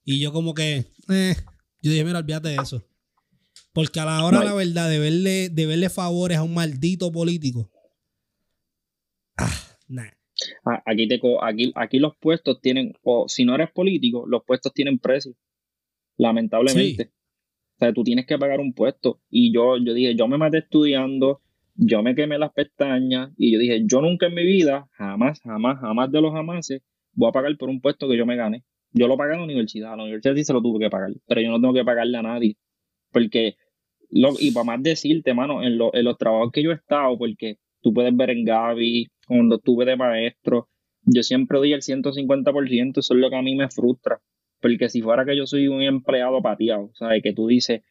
y 0.04 0.20
yo 0.20 0.32
como 0.32 0.54
que, 0.54 0.84
eh, 1.08 1.34
yo 1.82 1.90
dije, 1.90 2.04
mira, 2.04 2.20
olvídate 2.20 2.50
de 2.50 2.56
eso. 2.56 2.84
Porque 3.72 3.98
a 3.98 4.04
la 4.04 4.24
hora, 4.24 4.44
la 4.44 4.54
verdad, 4.54 4.88
de 4.88 5.00
verle, 5.00 5.48
de 5.48 5.66
verle 5.66 5.90
favores 5.90 6.38
a 6.38 6.44
un 6.44 6.54
maldito 6.54 7.10
político. 7.10 7.68
Ah, 9.36 9.50
nah. 9.88 10.10
Aquí, 10.86 11.08
te, 11.08 11.20
aquí, 11.42 11.72
aquí 11.74 11.98
los 11.98 12.16
puestos 12.16 12.60
tienen, 12.60 12.94
o 13.02 13.28
si 13.28 13.44
no 13.44 13.56
eres 13.56 13.72
político, 13.72 14.24
los 14.24 14.44
puestos 14.44 14.72
tienen 14.72 15.00
precio. 15.00 15.34
Lamentablemente. 16.16 17.10
O 17.74 17.78
sea, 17.80 17.92
tú 17.92 18.04
tienes 18.04 18.26
que 18.26 18.38
pagar 18.38 18.60
un 18.60 18.72
puesto. 18.72 19.20
Y 19.30 19.52
yo, 19.52 19.76
yo 19.78 19.94
dije, 19.94 20.14
yo 20.14 20.28
me 20.28 20.38
maté 20.38 20.58
estudiando, 20.58 21.42
yo 21.78 22.02
me 22.02 22.16
quemé 22.16 22.38
las 22.38 22.52
pestañas 22.52 23.30
y 23.36 23.52
yo 23.52 23.58
dije, 23.60 23.82
yo 23.86 24.00
nunca 24.00 24.26
en 24.26 24.34
mi 24.34 24.44
vida, 24.44 24.88
jamás, 24.92 25.40
jamás, 25.40 25.78
jamás 25.78 26.10
de 26.10 26.20
los 26.20 26.32
jamases, 26.32 26.82
voy 27.12 27.28
a 27.28 27.32
pagar 27.32 27.56
por 27.56 27.68
un 27.68 27.80
puesto 27.80 28.08
que 28.08 28.16
yo 28.16 28.26
me 28.26 28.36
gane. 28.36 28.64
Yo 28.92 29.06
lo 29.06 29.16
pagué 29.16 29.34
en 29.34 29.38
la 29.38 29.44
universidad, 29.44 29.92
a 29.92 29.96
la 29.96 30.02
universidad 30.02 30.34
sí 30.34 30.44
se 30.44 30.52
lo 30.52 30.60
tuve 30.60 30.80
que 30.80 30.90
pagar, 30.90 31.10
pero 31.26 31.40
yo 31.40 31.50
no 31.50 31.60
tengo 31.60 31.74
que 31.74 31.84
pagarle 31.84 32.18
a 32.18 32.22
nadie. 32.22 32.56
Porque, 33.12 33.54
lo, 34.10 34.30
y 34.40 34.50
para 34.50 34.64
más 34.64 34.82
decirte, 34.82 35.34
mano, 35.34 35.62
en, 35.62 35.78
en 35.92 36.04
los 36.04 36.18
trabajos 36.18 36.50
que 36.52 36.64
yo 36.64 36.72
he 36.72 36.74
estado, 36.74 37.16
porque 37.16 37.58
tú 37.80 37.92
puedes 37.92 38.14
ver 38.16 38.30
en 38.30 38.44
Gaby, 38.44 39.06
cuando 39.28 39.56
estuve 39.56 39.84
de 39.84 39.96
maestro, 39.96 40.68
yo 41.02 41.22
siempre 41.22 41.58
doy 41.58 41.74
el 41.74 41.82
150%, 41.82 42.98
eso 42.98 43.14
es 43.14 43.20
lo 43.20 43.30
que 43.30 43.36
a 43.36 43.42
mí 43.42 43.54
me 43.54 43.68
frustra. 43.70 44.18
Porque 44.60 44.88
si 44.88 45.00
fuera 45.00 45.24
que 45.24 45.36
yo 45.36 45.46
soy 45.46 45.68
un 45.68 45.82
empleado 45.82 46.42
pateado, 46.42 46.90
¿sabes? 46.94 47.22
Que 47.22 47.32
tú 47.32 47.46
dices, 47.46 47.82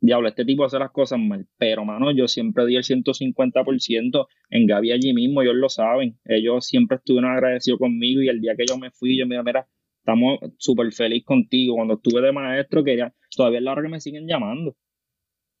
diablo, 0.00 0.28
este 0.28 0.44
tipo 0.44 0.64
hace 0.64 0.78
las 0.78 0.90
cosas 0.90 1.18
mal. 1.18 1.46
Pero, 1.58 1.84
mano, 1.84 2.10
yo 2.12 2.28
siempre 2.28 2.66
di 2.66 2.76
el 2.76 2.84
150% 2.84 4.26
en 4.50 4.66
Gaby 4.66 4.92
allí 4.92 5.12
mismo, 5.12 5.42
ellos 5.42 5.54
lo 5.56 5.68
saben. 5.68 6.18
Ellos 6.24 6.66
siempre 6.66 6.98
estuvieron 6.98 7.30
agradecidos 7.30 7.78
conmigo 7.78 8.22
y 8.22 8.28
el 8.28 8.40
día 8.40 8.54
que 8.56 8.64
yo 8.68 8.78
me 8.78 8.90
fui, 8.90 9.18
yo 9.18 9.26
me 9.26 9.34
dije, 9.34 9.44
mira, 9.44 9.68
estamos 9.98 10.38
súper 10.58 10.92
feliz 10.92 11.24
contigo. 11.24 11.76
Cuando 11.76 11.94
estuve 11.94 12.20
de 12.20 12.32
maestro, 12.32 12.84
quería, 12.84 13.14
todavía 13.34 13.58
es 13.58 13.64
la 13.64 13.72
hora 13.72 13.82
que 13.82 13.88
me 13.88 14.00
siguen 14.00 14.26
llamando. 14.26 14.76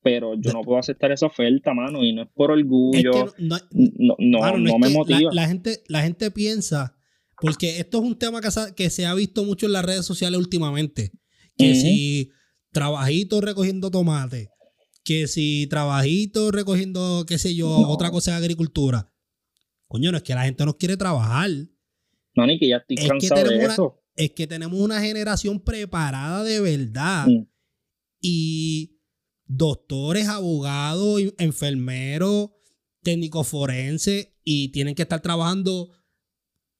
Pero 0.02 0.34
yo 0.38 0.52
no 0.52 0.60
puedo 0.60 0.78
aceptar 0.78 1.12
esa 1.12 1.26
oferta, 1.26 1.72
mano, 1.72 2.04
y 2.04 2.12
no 2.12 2.22
es 2.22 2.28
por 2.34 2.50
orgullo. 2.50 3.32
no, 3.38 3.58
no, 4.18 4.78
me 4.78 4.90
motiva. 4.90 5.30
La, 5.32 5.48
gente, 5.48 5.82
la 5.88 6.02
gente 6.02 6.30
piensa, 6.30 6.94
porque 7.40 7.78
esto 7.78 7.98
es 7.98 8.04
un 8.04 8.18
tema 8.18 8.42
que 8.42 8.50
se, 8.50 8.74
que 8.74 8.90
se 8.90 9.06
ha 9.06 9.14
visto 9.14 9.44
mucho 9.44 9.64
en 9.64 9.72
las 9.72 9.84
redes 9.84 10.04
sociales 10.04 10.38
últimamente, 10.38 11.12
que 11.56 11.74
si 11.74 12.30
trabajito 12.74 13.40
recogiendo 13.40 13.90
tomate, 13.90 14.50
que 15.04 15.26
si 15.26 15.66
trabajito 15.70 16.50
recogiendo, 16.50 17.24
qué 17.26 17.38
sé 17.38 17.54
yo, 17.54 17.70
otra 17.70 18.10
cosa 18.10 18.32
de 18.32 18.36
agricultura. 18.38 19.10
Coño, 19.88 20.10
no 20.10 20.18
es 20.18 20.22
que 20.22 20.34
la 20.34 20.44
gente 20.44 20.66
no 20.66 20.76
quiere 20.76 20.98
trabajar. 20.98 21.50
No, 22.34 22.46
ni 22.46 22.58
que 22.58 22.68
ya 22.68 22.78
estoy 22.78 22.96
cansado 22.96 23.48
de 23.48 23.64
eso. 23.64 24.02
es 24.16 24.32
que 24.32 24.46
tenemos 24.46 24.78
una 24.78 25.00
generación 25.00 25.60
preparada 25.60 26.42
de 26.42 26.60
verdad. 26.60 27.26
Mm. 27.28 27.46
Y 28.20 28.98
doctores, 29.46 30.26
abogados, 30.28 31.22
enfermeros, 31.38 32.50
técnicos 33.02 33.46
forenses, 33.46 34.30
y 34.42 34.68
tienen 34.68 34.94
que 34.94 35.02
estar 35.02 35.20
trabajando. 35.20 35.90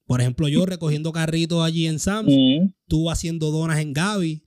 Por 0.06 0.20
ejemplo, 0.20 0.48
yo 0.48 0.66
recogiendo 0.66 1.12
carritos 1.12 1.64
allí 1.64 1.86
en 1.86 1.98
Sams, 1.98 2.32
mm. 2.32 2.74
tú 2.88 3.10
haciendo 3.10 3.50
donas 3.50 3.78
en 3.78 3.92
Gaby 3.92 4.44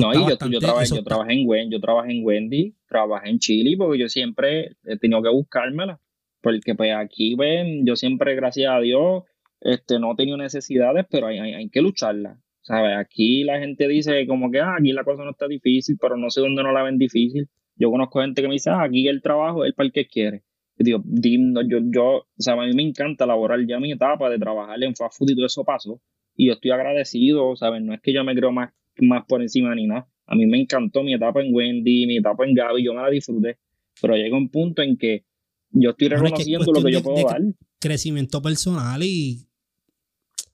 no, 0.00 0.12
y 0.12 0.16
yo, 0.16 0.38
yo, 0.50 0.58
trabajé, 0.60 0.94
yo, 0.94 1.02
trabajé 1.02 1.32
en 1.34 1.48
Wendy, 1.48 1.72
yo 1.76 1.80
trabajé 1.80 2.12
en 2.12 2.24
Wendy, 2.24 2.74
trabajé 2.88 3.30
en 3.30 3.38
Chile, 3.38 3.76
porque 3.76 3.98
yo 3.98 4.08
siempre 4.08 4.76
he 4.84 4.96
tenido 4.98 5.22
que 5.22 5.28
buscármela. 5.28 6.00
Porque 6.40 6.74
pues 6.74 6.92
aquí, 6.94 7.34
ven, 7.34 7.86
yo 7.86 7.96
siempre, 7.96 8.34
gracias 8.34 8.70
a 8.70 8.78
Dios, 8.80 9.24
este, 9.60 9.98
no 9.98 10.12
he 10.12 10.16
tenido 10.16 10.36
necesidades, 10.36 11.06
pero 11.10 11.26
hay, 11.26 11.38
hay, 11.38 11.68
que 11.70 11.80
lucharla. 11.80 12.38
¿Sabes? 12.60 12.96
Aquí 12.96 13.44
la 13.44 13.58
gente 13.58 13.88
dice 13.88 14.26
como 14.26 14.50
que 14.50 14.60
ah, 14.60 14.76
aquí 14.78 14.92
la 14.92 15.04
cosa 15.04 15.24
no 15.24 15.30
está 15.30 15.46
difícil, 15.46 15.98
pero 16.00 16.16
no 16.16 16.30
sé 16.30 16.40
dónde 16.40 16.62
no 16.62 16.72
la 16.72 16.82
ven 16.82 16.98
difícil. 16.98 17.48
Yo 17.76 17.90
conozco 17.90 18.20
gente 18.20 18.40
que 18.40 18.48
me 18.48 18.54
dice, 18.54 18.70
ah, 18.70 18.82
aquí 18.82 19.06
el 19.08 19.20
trabajo 19.20 19.64
es 19.64 19.74
para 19.74 19.86
el 19.86 19.92
que 19.92 20.06
quiere. 20.06 20.44
Yo 20.78 21.02
digo, 21.04 21.62
yo, 21.68 21.78
yo, 21.82 22.04
o 22.04 22.26
sea, 22.36 22.54
a 22.54 22.66
mí 22.66 22.72
me 22.74 22.82
encanta 22.82 23.26
laborar 23.26 23.60
ya 23.66 23.78
mi 23.80 23.92
etapa 23.92 24.28
de 24.30 24.38
trabajar 24.38 24.82
en 24.82 24.94
fast 24.96 25.18
food 25.18 25.30
y 25.30 25.34
todo 25.34 25.46
eso 25.46 25.64
pasó. 25.64 26.00
Y 26.36 26.48
yo 26.48 26.54
estoy 26.54 26.72
agradecido, 26.72 27.54
¿sabes? 27.56 27.82
No 27.82 27.94
es 27.94 28.00
que 28.00 28.12
yo 28.12 28.24
me 28.24 28.34
creo 28.34 28.50
más 28.50 28.72
más 29.02 29.24
por 29.26 29.42
encima 29.42 29.74
ni 29.74 29.86
nada. 29.86 30.08
A 30.26 30.34
mí 30.34 30.46
me 30.46 30.60
encantó 30.60 31.02
mi 31.02 31.14
etapa 31.14 31.42
en 31.42 31.54
Wendy, 31.54 32.06
mi 32.06 32.16
etapa 32.16 32.46
en 32.46 32.54
Gaby, 32.54 32.84
yo 32.84 32.94
me 32.94 33.02
la 33.02 33.10
disfruté. 33.10 33.58
Pero 34.00 34.16
llega 34.16 34.36
un 34.36 34.48
punto 34.48 34.82
en 34.82 34.96
que 34.96 35.24
yo 35.70 35.90
estoy 35.90 36.08
reconociendo 36.08 36.72
lo 36.72 36.82
que 36.82 36.92
yo 36.92 37.02
puedo 37.02 37.26
dar. 37.26 37.42
Crecimiento 37.78 38.40
personal 38.40 39.02
y 39.02 39.46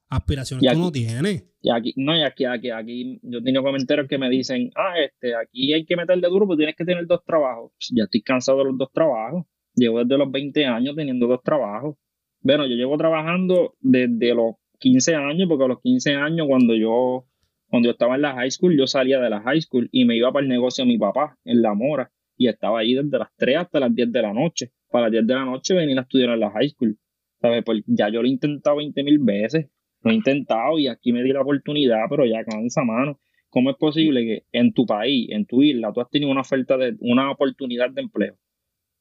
aspiraciones 0.08 0.68
que 0.68 0.76
uno 0.76 0.90
tiene. 0.90 1.44
Y 1.62 1.70
aquí, 1.70 1.92
no, 1.96 2.16
y 2.16 2.22
aquí, 2.22 2.44
aquí, 2.44 2.70
aquí, 2.70 3.20
yo 3.22 3.42
tengo 3.42 3.62
comentarios 3.62 4.08
que 4.08 4.18
me 4.18 4.30
dicen, 4.30 4.70
ah, 4.74 4.94
este, 4.98 5.34
aquí 5.34 5.72
hay 5.72 5.84
que 5.84 5.96
meterle 5.96 6.26
duro, 6.28 6.46
pues 6.46 6.56
tienes 6.56 6.74
que 6.74 6.84
tener 6.84 7.06
dos 7.06 7.22
trabajos. 7.24 7.72
Ya 7.94 8.04
estoy 8.04 8.22
cansado 8.22 8.58
de 8.58 8.64
los 8.64 8.78
dos 8.78 8.90
trabajos. 8.92 9.44
Llevo 9.74 10.02
desde 10.02 10.18
los 10.18 10.30
20 10.30 10.66
años 10.66 10.96
teniendo 10.96 11.26
dos 11.26 11.42
trabajos. 11.42 11.96
Bueno, 12.40 12.66
yo 12.66 12.74
llevo 12.74 12.96
trabajando 12.96 13.74
desde 13.80 14.34
los 14.34 14.54
15 14.78 15.14
años, 15.14 15.48
porque 15.48 15.64
a 15.64 15.68
los 15.68 15.80
15 15.80 16.14
años, 16.14 16.46
cuando 16.48 16.74
yo 16.74 17.26
cuando 17.70 17.86
yo 17.86 17.92
estaba 17.92 18.16
en 18.16 18.22
la 18.22 18.34
high 18.34 18.50
school, 18.50 18.76
yo 18.76 18.86
salía 18.86 19.20
de 19.20 19.30
la 19.30 19.40
high 19.42 19.60
school 19.60 19.88
y 19.92 20.04
me 20.04 20.16
iba 20.16 20.32
para 20.32 20.42
el 20.42 20.48
negocio 20.48 20.84
de 20.84 20.88
mi 20.88 20.98
papá 20.98 21.38
en 21.44 21.62
La 21.62 21.72
Mora 21.72 22.10
y 22.36 22.48
estaba 22.48 22.80
ahí 22.80 22.94
desde 22.94 23.16
las 23.16 23.28
3 23.36 23.58
hasta 23.58 23.78
las 23.78 23.94
10 23.94 24.10
de 24.10 24.22
la 24.22 24.32
noche. 24.32 24.72
Para 24.90 25.04
las 25.04 25.12
10 25.12 25.26
de 25.26 25.34
la 25.34 25.44
noche 25.44 25.74
venir 25.74 25.96
a 25.98 26.02
estudiar 26.02 26.30
en 26.30 26.40
la 26.40 26.50
high 26.50 26.68
school. 26.68 26.98
¿Sabes? 27.40 27.62
Pues 27.64 27.82
ya 27.86 28.08
yo 28.08 28.22
lo 28.22 28.28
he 28.28 28.30
intentado 28.30 28.76
20 28.76 29.04
mil 29.04 29.20
veces. 29.20 29.68
Lo 30.02 30.10
he 30.10 30.14
intentado 30.14 30.78
y 30.78 30.88
aquí 30.88 31.12
me 31.12 31.22
di 31.22 31.32
la 31.32 31.42
oportunidad, 31.42 32.00
pero 32.10 32.26
ya 32.26 32.42
cansa 32.44 32.82
mano. 32.82 33.20
¿Cómo 33.50 33.70
es 33.70 33.76
posible 33.76 34.24
que 34.24 34.44
en 34.52 34.72
tu 34.72 34.84
país, 34.84 35.28
en 35.30 35.46
tu 35.46 35.62
isla, 35.62 35.92
tú 35.92 36.00
has 36.00 36.10
tenido 36.10 36.30
una 36.30 36.40
oferta 36.40 36.76
de 36.76 36.96
una 36.98 37.30
oportunidad 37.30 37.90
de 37.90 38.02
empleo? 38.02 38.36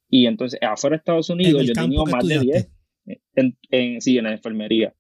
Y 0.09 0.27
entonces, 0.27 0.59
afuera 0.61 0.95
de 0.95 0.99
Estados 0.99 1.29
Unidos, 1.29 1.65
yo 1.65 1.71
he 1.71 1.75
tenido 1.75 2.05
más 2.05 2.27
de 2.27 2.39
10. 2.39 2.71
En, 3.35 3.57
en, 3.71 4.01
sí, 4.01 4.17
en 4.17 4.25
la 4.25 4.31
enfermería. 4.31 4.93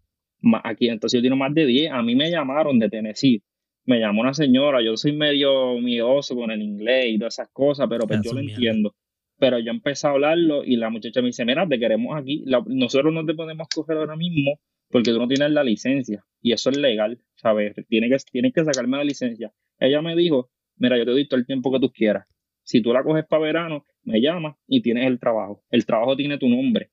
Aquí, 0.63 0.87
entonces 0.87 1.19
yo 1.19 1.23
tengo 1.23 1.35
más 1.35 1.53
de 1.53 1.65
10. 1.65 1.91
A 1.91 2.01
mí 2.01 2.15
me 2.15 2.31
llamaron 2.31 2.79
de 2.79 2.89
Tennessee 2.89 3.43
me 3.89 3.99
llamó 3.99 4.21
una 4.21 4.35
señora, 4.35 4.83
yo 4.83 4.95
soy 4.97 5.13
medio 5.13 5.79
miedoso 5.79 6.35
con 6.35 6.51
el 6.51 6.61
inglés 6.61 7.07
y 7.09 7.17
todas 7.17 7.33
esas 7.33 7.49
cosas, 7.49 7.87
pero 7.89 8.05
pues 8.05 8.21
yo 8.21 8.33
lo 8.33 8.39
entiendo. 8.39 8.93
Pero 9.39 9.57
yo 9.57 9.71
empecé 9.71 10.05
a 10.05 10.11
hablarlo 10.11 10.63
y 10.63 10.75
la 10.75 10.91
muchacha 10.91 11.21
me 11.21 11.27
dice, 11.27 11.43
mira, 11.43 11.67
te 11.67 11.79
queremos 11.79 12.15
aquí. 12.15 12.45
nosotros 12.67 13.11
no 13.11 13.25
te 13.25 13.33
podemos 13.33 13.67
coger 13.73 13.97
ahora 13.97 14.15
mismo 14.15 14.59
porque 14.89 15.09
tú 15.09 15.17
no 15.17 15.27
tienes 15.27 15.49
la 15.49 15.63
licencia. 15.63 16.23
Y 16.39 16.51
eso 16.51 16.69
es 16.69 16.77
legal, 16.77 17.19
¿sabes? 17.35 17.73
Tienes 17.87 18.11
que, 18.11 18.31
tienes 18.31 18.53
que 18.53 18.63
sacarme 18.63 18.97
la 18.97 19.03
licencia. 19.03 19.51
Ella 19.79 20.03
me 20.03 20.15
dijo, 20.15 20.51
mira, 20.77 20.95
yo 20.95 21.05
te 21.05 21.11
doy 21.11 21.27
todo 21.27 21.39
el 21.39 21.47
tiempo 21.47 21.71
que 21.71 21.79
tú 21.79 21.91
quieras. 21.91 22.27
Si 22.61 22.83
tú 22.83 22.93
la 22.93 23.03
coges 23.03 23.25
para 23.25 23.41
verano, 23.41 23.85
me 24.03 24.21
llamas 24.21 24.55
y 24.67 24.83
tienes 24.83 25.07
el 25.07 25.19
trabajo. 25.19 25.63
El 25.71 25.87
trabajo 25.87 26.15
tiene 26.15 26.37
tu 26.37 26.47
nombre. 26.47 26.91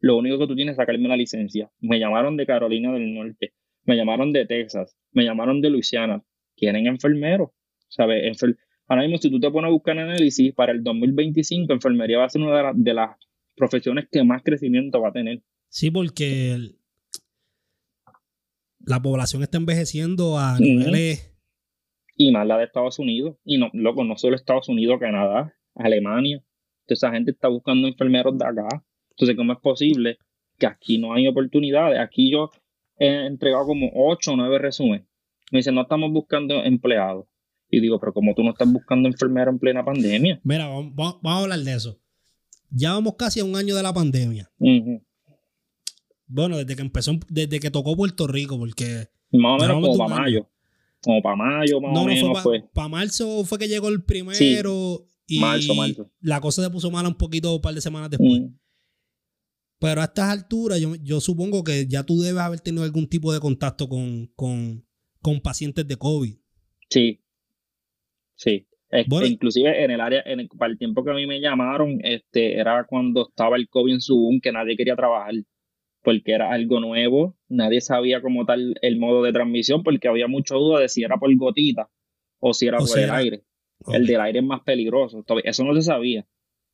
Lo 0.00 0.18
único 0.18 0.38
que 0.38 0.48
tú 0.48 0.54
tienes 0.54 0.72
es 0.72 0.76
sacarme 0.76 1.08
la 1.08 1.16
licencia. 1.16 1.70
Me 1.80 1.98
llamaron 1.98 2.36
de 2.36 2.44
Carolina 2.44 2.92
del 2.92 3.14
Norte, 3.14 3.54
me 3.86 3.96
llamaron 3.96 4.32
de 4.32 4.46
Texas, 4.46 4.96
me 5.12 5.24
llamaron 5.24 5.60
de 5.60 5.70
Luisiana. 5.70 6.22
Quieren 6.56 6.86
enfermeros, 6.86 7.50
¿sabes? 7.88 8.38
Ahora 8.88 9.02
mismo, 9.02 9.18
si 9.18 9.30
tú 9.30 9.40
te 9.40 9.50
pones 9.50 9.68
a 9.68 9.72
buscar 9.72 9.98
análisis, 9.98 10.54
para 10.54 10.72
el 10.72 10.82
2025, 10.82 11.72
enfermería 11.72 12.18
va 12.18 12.24
a 12.24 12.28
ser 12.28 12.42
una 12.42 12.72
de, 12.72 12.94
las 12.94 13.16
profesiones 13.54 14.06
que 14.10 14.22
más 14.24 14.42
crecimiento 14.42 15.00
va 15.00 15.08
a 15.08 15.12
tener. 15.12 15.42
Sí, 15.68 15.90
porque 15.90 16.56
la 18.80 19.02
población 19.02 19.42
está 19.42 19.58
envejeciendo 19.58 20.38
a 20.38 20.58
niveles 20.58 21.36
y 22.16 22.32
más 22.32 22.46
la 22.46 22.58
de 22.58 22.64
Estados 22.64 22.98
Unidos. 22.98 23.36
Y 23.44 23.58
no, 23.58 23.70
loco, 23.72 24.04
no 24.04 24.16
solo 24.16 24.36
Estados 24.36 24.68
Unidos, 24.68 24.98
Canadá, 24.98 25.54
Alemania. 25.74 26.42
Entonces 26.82 27.02
esa 27.02 27.12
gente 27.12 27.32
está 27.32 27.48
buscando 27.48 27.88
enfermeros 27.88 28.38
de 28.38 28.46
acá. 28.46 28.84
Entonces, 29.10 29.36
¿cómo 29.36 29.52
es 29.52 29.58
posible 29.60 30.18
que 30.58 30.66
aquí 30.66 30.98
no 30.98 31.12
hay 31.12 31.26
oportunidades? 31.26 31.98
Aquí 32.00 32.30
yo 32.30 32.50
he 32.98 33.26
entregado 33.26 33.66
como 33.66 33.90
8 33.94 34.32
o 34.32 34.36
9 34.36 34.58
resúmenes. 34.58 35.06
Me 35.50 35.58
dicen, 35.58 35.74
no 35.74 35.82
estamos 35.82 36.12
buscando 36.12 36.62
empleados. 36.64 37.26
Y 37.70 37.80
digo, 37.80 37.98
pero 37.98 38.12
como 38.12 38.34
tú 38.34 38.42
no 38.42 38.50
estás 38.50 38.72
buscando 38.72 39.08
enfermeros 39.08 39.52
en 39.52 39.58
plena 39.58 39.84
pandemia. 39.84 40.40
Mira, 40.44 40.68
vamos, 40.68 41.16
a 41.24 41.38
hablar 41.38 41.58
de 41.60 41.74
eso. 41.74 41.98
Ya 42.70 42.92
vamos 42.92 43.14
casi 43.16 43.40
a 43.40 43.44
un 43.44 43.56
año 43.56 43.74
de 43.74 43.82
la 43.82 43.92
pandemia. 43.92 44.50
Bueno, 46.26 46.58
desde 46.58 46.76
que 46.76 46.82
empezó, 46.82 47.12
desde 47.28 47.60
que 47.60 47.70
tocó 47.70 47.96
Puerto 47.96 48.26
Rico, 48.26 48.58
porque... 48.58 49.08
Más 49.32 49.60
o 49.60 49.66
menos 49.66 49.80
como 49.80 49.98
para 49.98 50.20
mayo 50.20 50.48
como 51.06 51.22
para 51.22 51.36
mayo 51.36 51.80
más 51.80 51.96
o 51.96 52.04
menos. 52.04 52.42
Fue 52.42 52.64
para 52.72 52.88
marzo 52.88 53.44
fue 53.44 53.58
que 53.58 53.68
llegó 53.68 53.88
el 53.88 54.02
primero 54.02 55.06
y 55.26 55.40
marzo, 55.40 55.74
marzo. 55.74 56.10
la 56.20 56.40
cosa 56.40 56.62
se 56.62 56.70
puso 56.70 56.90
mala 56.90 57.08
un 57.08 57.14
poquito 57.14 57.54
un 57.54 57.60
par 57.60 57.74
de 57.74 57.80
semanas 57.80 58.10
después. 58.10 58.42
Mm. 58.42 58.54
Pero 59.78 60.00
a 60.00 60.04
estas 60.04 60.30
alturas 60.30 60.80
yo, 61.02 61.20
supongo 61.20 61.62
que 61.62 61.86
ya 61.86 62.02
tú 62.04 62.20
debes 62.20 62.40
haber 62.40 62.60
tenido 62.60 62.84
algún 62.84 63.08
tipo 63.08 63.32
de 63.32 63.40
contacto 63.40 63.88
con, 63.88 64.32
con, 64.34 64.84
pacientes 65.42 65.86
de 65.86 65.96
COVID. 65.96 66.34
Sí, 66.88 67.20
sí. 68.36 68.66
inclusive 68.92 69.84
en 69.84 69.90
el 69.90 70.00
área, 70.00 70.22
en 70.24 70.48
para 70.48 70.72
el 70.72 70.78
tiempo 70.78 71.04
que 71.04 71.10
a 71.10 71.14
mí 71.14 71.26
me 71.26 71.40
llamaron, 71.40 71.98
este, 72.02 72.58
era 72.58 72.86
cuando 72.88 73.28
estaba 73.28 73.56
el 73.56 73.68
COVID 73.68 73.94
en 73.94 74.00
su 74.00 74.16
boom, 74.16 74.40
que 74.40 74.52
nadie 74.52 74.76
quería 74.76 74.96
trabajar 74.96 75.34
porque 76.06 76.30
era 76.30 76.52
algo 76.52 76.78
nuevo, 76.78 77.36
nadie 77.48 77.80
sabía 77.80 78.22
como 78.22 78.46
tal 78.46 78.76
el 78.80 78.96
modo 78.96 79.24
de 79.24 79.32
transmisión 79.32 79.82
porque 79.82 80.06
había 80.06 80.28
mucha 80.28 80.54
duda 80.54 80.78
de 80.78 80.88
si 80.88 81.02
era 81.02 81.16
por 81.16 81.34
gotita 81.36 81.90
o 82.38 82.54
si 82.54 82.68
era 82.68 82.78
por 82.78 82.96
el 82.96 83.10
aire. 83.10 83.42
El 83.92 84.06
del 84.06 84.20
aire 84.20 84.38
es 84.38 84.44
más 84.44 84.60
peligroso, 84.62 85.24
eso 85.42 85.64
no 85.64 85.74
se 85.74 85.82
sabía. 85.82 86.24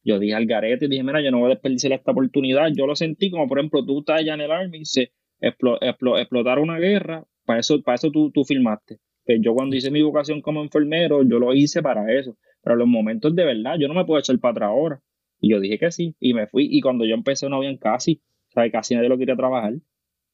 Yo 0.04 0.18
dije 0.18 0.34
al 0.34 0.46
garete 0.46 0.86
y 0.86 0.88
dije, 0.88 1.02
mira, 1.02 1.22
yo 1.22 1.30
no 1.30 1.38
voy 1.38 1.46
a 1.46 1.54
desperdiciar 1.54 1.92
esta 1.92 2.12
oportunidad. 2.12 2.68
Yo 2.76 2.86
lo 2.86 2.96
sentí 2.96 3.30
como, 3.30 3.46
por 3.46 3.58
ejemplo, 3.58 3.84
tú 3.84 4.00
estás 4.00 4.20
allá 4.20 4.34
en 4.34 4.40
el 4.40 4.50
Army 4.50 4.78
y 4.78 4.84
se 4.84 5.12
explotar 5.40 6.58
una 6.58 6.78
guerra, 6.78 7.24
para 7.44 7.60
eso, 7.60 7.82
para 7.82 7.96
eso 7.96 8.10
tú, 8.10 8.30
tú 8.30 8.44
filmaste. 8.44 8.98
Pues 9.24 9.40
yo 9.42 9.54
cuando 9.54 9.76
hice 9.76 9.90
mi 9.90 10.02
vocación 10.02 10.40
como 10.40 10.62
enfermero, 10.62 11.22
yo 11.22 11.38
lo 11.38 11.54
hice 11.54 11.82
para 11.82 12.12
eso. 12.12 12.36
Pero 12.62 12.76
los 12.76 12.88
momentos 12.88 13.34
de 13.34 13.44
verdad, 13.44 13.76
yo 13.78 13.88
no 13.88 13.94
me 13.94 14.04
puedo 14.04 14.20
echar 14.20 14.38
para 14.38 14.52
atrás 14.52 14.68
ahora. 14.70 15.00
Y 15.40 15.50
yo 15.50 15.60
dije 15.60 15.78
que 15.78 15.90
sí, 15.90 16.14
y 16.20 16.34
me 16.34 16.46
fui. 16.46 16.68
Y 16.70 16.80
cuando 16.80 17.04
yo 17.04 17.14
empecé 17.14 17.48
no 17.48 17.56
habían 17.56 17.76
casi. 17.76 18.20
¿sabes? 18.52 18.72
Casi 18.72 18.94
nadie 18.94 19.08
lo 19.08 19.18
quería 19.18 19.36
trabajar. 19.36 19.74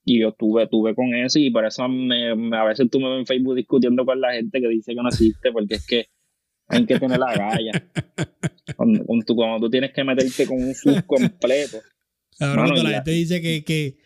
Y 0.04 0.20
yo 0.20 0.32
tuve, 0.32 0.66
tuve 0.68 0.94
con 0.94 1.14
eso 1.14 1.38
y 1.38 1.50
por 1.50 1.66
eso 1.66 1.86
me, 1.88 2.30
a 2.56 2.64
veces 2.64 2.88
tú 2.90 2.98
me 2.98 3.10
ves 3.10 3.18
en 3.20 3.26
Facebook 3.26 3.56
discutiendo 3.56 4.06
con 4.06 4.20
la 4.20 4.32
gente 4.32 4.60
que 4.60 4.68
dice 4.68 4.94
que 4.94 5.02
no 5.02 5.08
existe, 5.08 5.52
porque 5.52 5.74
es 5.74 5.86
que 5.86 6.06
hay 6.68 6.86
que 6.86 6.98
tener 6.98 7.18
la 7.18 7.34
galla. 7.34 7.72
Cuando, 8.76 9.04
tú, 9.26 9.70
tienes 9.70 9.92
que 9.92 10.04
meterte 10.04 10.46
con 10.46 10.62
un 10.62 10.74
sub 10.74 11.04
completo. 11.06 11.78
Ahora 12.40 12.64
cuando 12.66 12.82
la 12.84 12.90
gente 12.90 13.10
dice 13.10 13.40
que, 13.40 13.64
que 13.64 13.98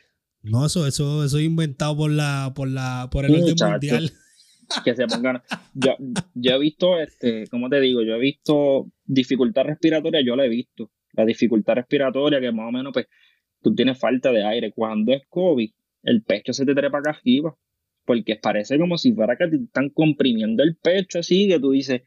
no, 0.43 0.67
eso, 0.67 0.87
eso, 0.87 1.25
eso 1.25 1.39
es 1.39 1.45
inventado 1.45 1.97
por 1.97 2.11
la, 2.11 2.53
por 2.55 2.69
la, 2.69 3.09
por 3.11 3.25
el 3.25 3.35
orden 3.35 3.55
mundial. 3.71 4.11
Que 4.85 4.95
se 4.95 5.07
pongan. 5.07 5.43
Yo, 5.75 5.97
yo 6.35 6.53
he 6.53 6.59
visto, 6.59 6.99
este, 6.99 7.47
¿cómo 7.49 7.69
te 7.69 7.81
digo? 7.81 8.03
Yo 8.03 8.15
he 8.15 8.19
visto 8.19 8.91
dificultad 9.05 9.65
respiratoria, 9.65 10.21
yo 10.25 10.35
la 10.35 10.47
he 10.47 10.49
visto. 10.49 10.91
La 11.13 11.27
dificultad 11.27 11.75
respiratoria, 11.75 12.41
que 12.41 12.53
más 12.53 12.69
o 12.69 12.73
menos, 12.73 12.93
pues, 12.93 13.07
tú 13.61 13.75
tienes 13.75 13.99
falta 13.99 14.33
de 14.33 14.45
aire. 14.45 14.73
Cuando 14.73 15.13
es 15.13 15.23
COVID, 15.29 15.71
el 16.05 16.23
pecho 16.23 16.53
se 16.53 16.65
te 16.65 16.75
trepa 16.75 16.99
acá 16.99 17.11
arriba. 17.11 17.55
Porque 18.05 18.37
parece 18.37 18.79
como 18.79 18.99
si 18.99 19.13
fuera 19.13 19.37
que 19.37 19.47
te 19.47 19.57
están 19.57 19.91
comprimiendo 19.91 20.63
el 20.65 20.77
pecho 20.77 21.21
así, 21.21 21.47
que 21.49 21.61
tú 21.61 21.71
dices, 21.71 22.03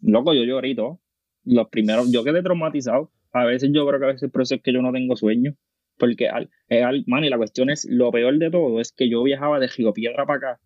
loco, 0.00 0.34
yo 0.34 0.60
todo. 0.76 1.00
Los 1.44 1.68
primeros, 1.68 2.12
yo 2.12 2.24
quedé 2.24 2.42
traumatizado. 2.42 3.10
A 3.32 3.44
veces 3.44 3.70
yo 3.72 3.86
creo 3.86 4.00
que 4.00 4.06
a 4.06 4.08
veces 4.08 4.30
por 4.30 4.42
eso 4.42 4.56
es 4.56 4.62
que 4.62 4.72
yo 4.72 4.82
no 4.82 4.92
tengo 4.92 5.16
sueño. 5.16 5.54
Porque, 5.98 6.28
al, 6.28 6.50
al, 6.70 7.04
man, 7.06 7.24
y 7.24 7.28
la 7.28 7.36
cuestión 7.36 7.70
es, 7.70 7.86
lo 7.90 8.10
peor 8.12 8.38
de 8.38 8.50
todo 8.50 8.80
es 8.80 8.92
que 8.92 9.08
yo 9.08 9.22
viajaba 9.22 9.58
de 9.58 9.66
Río 9.66 9.92
Piedra 9.92 10.26
para 10.26 10.36
acá 10.36 10.60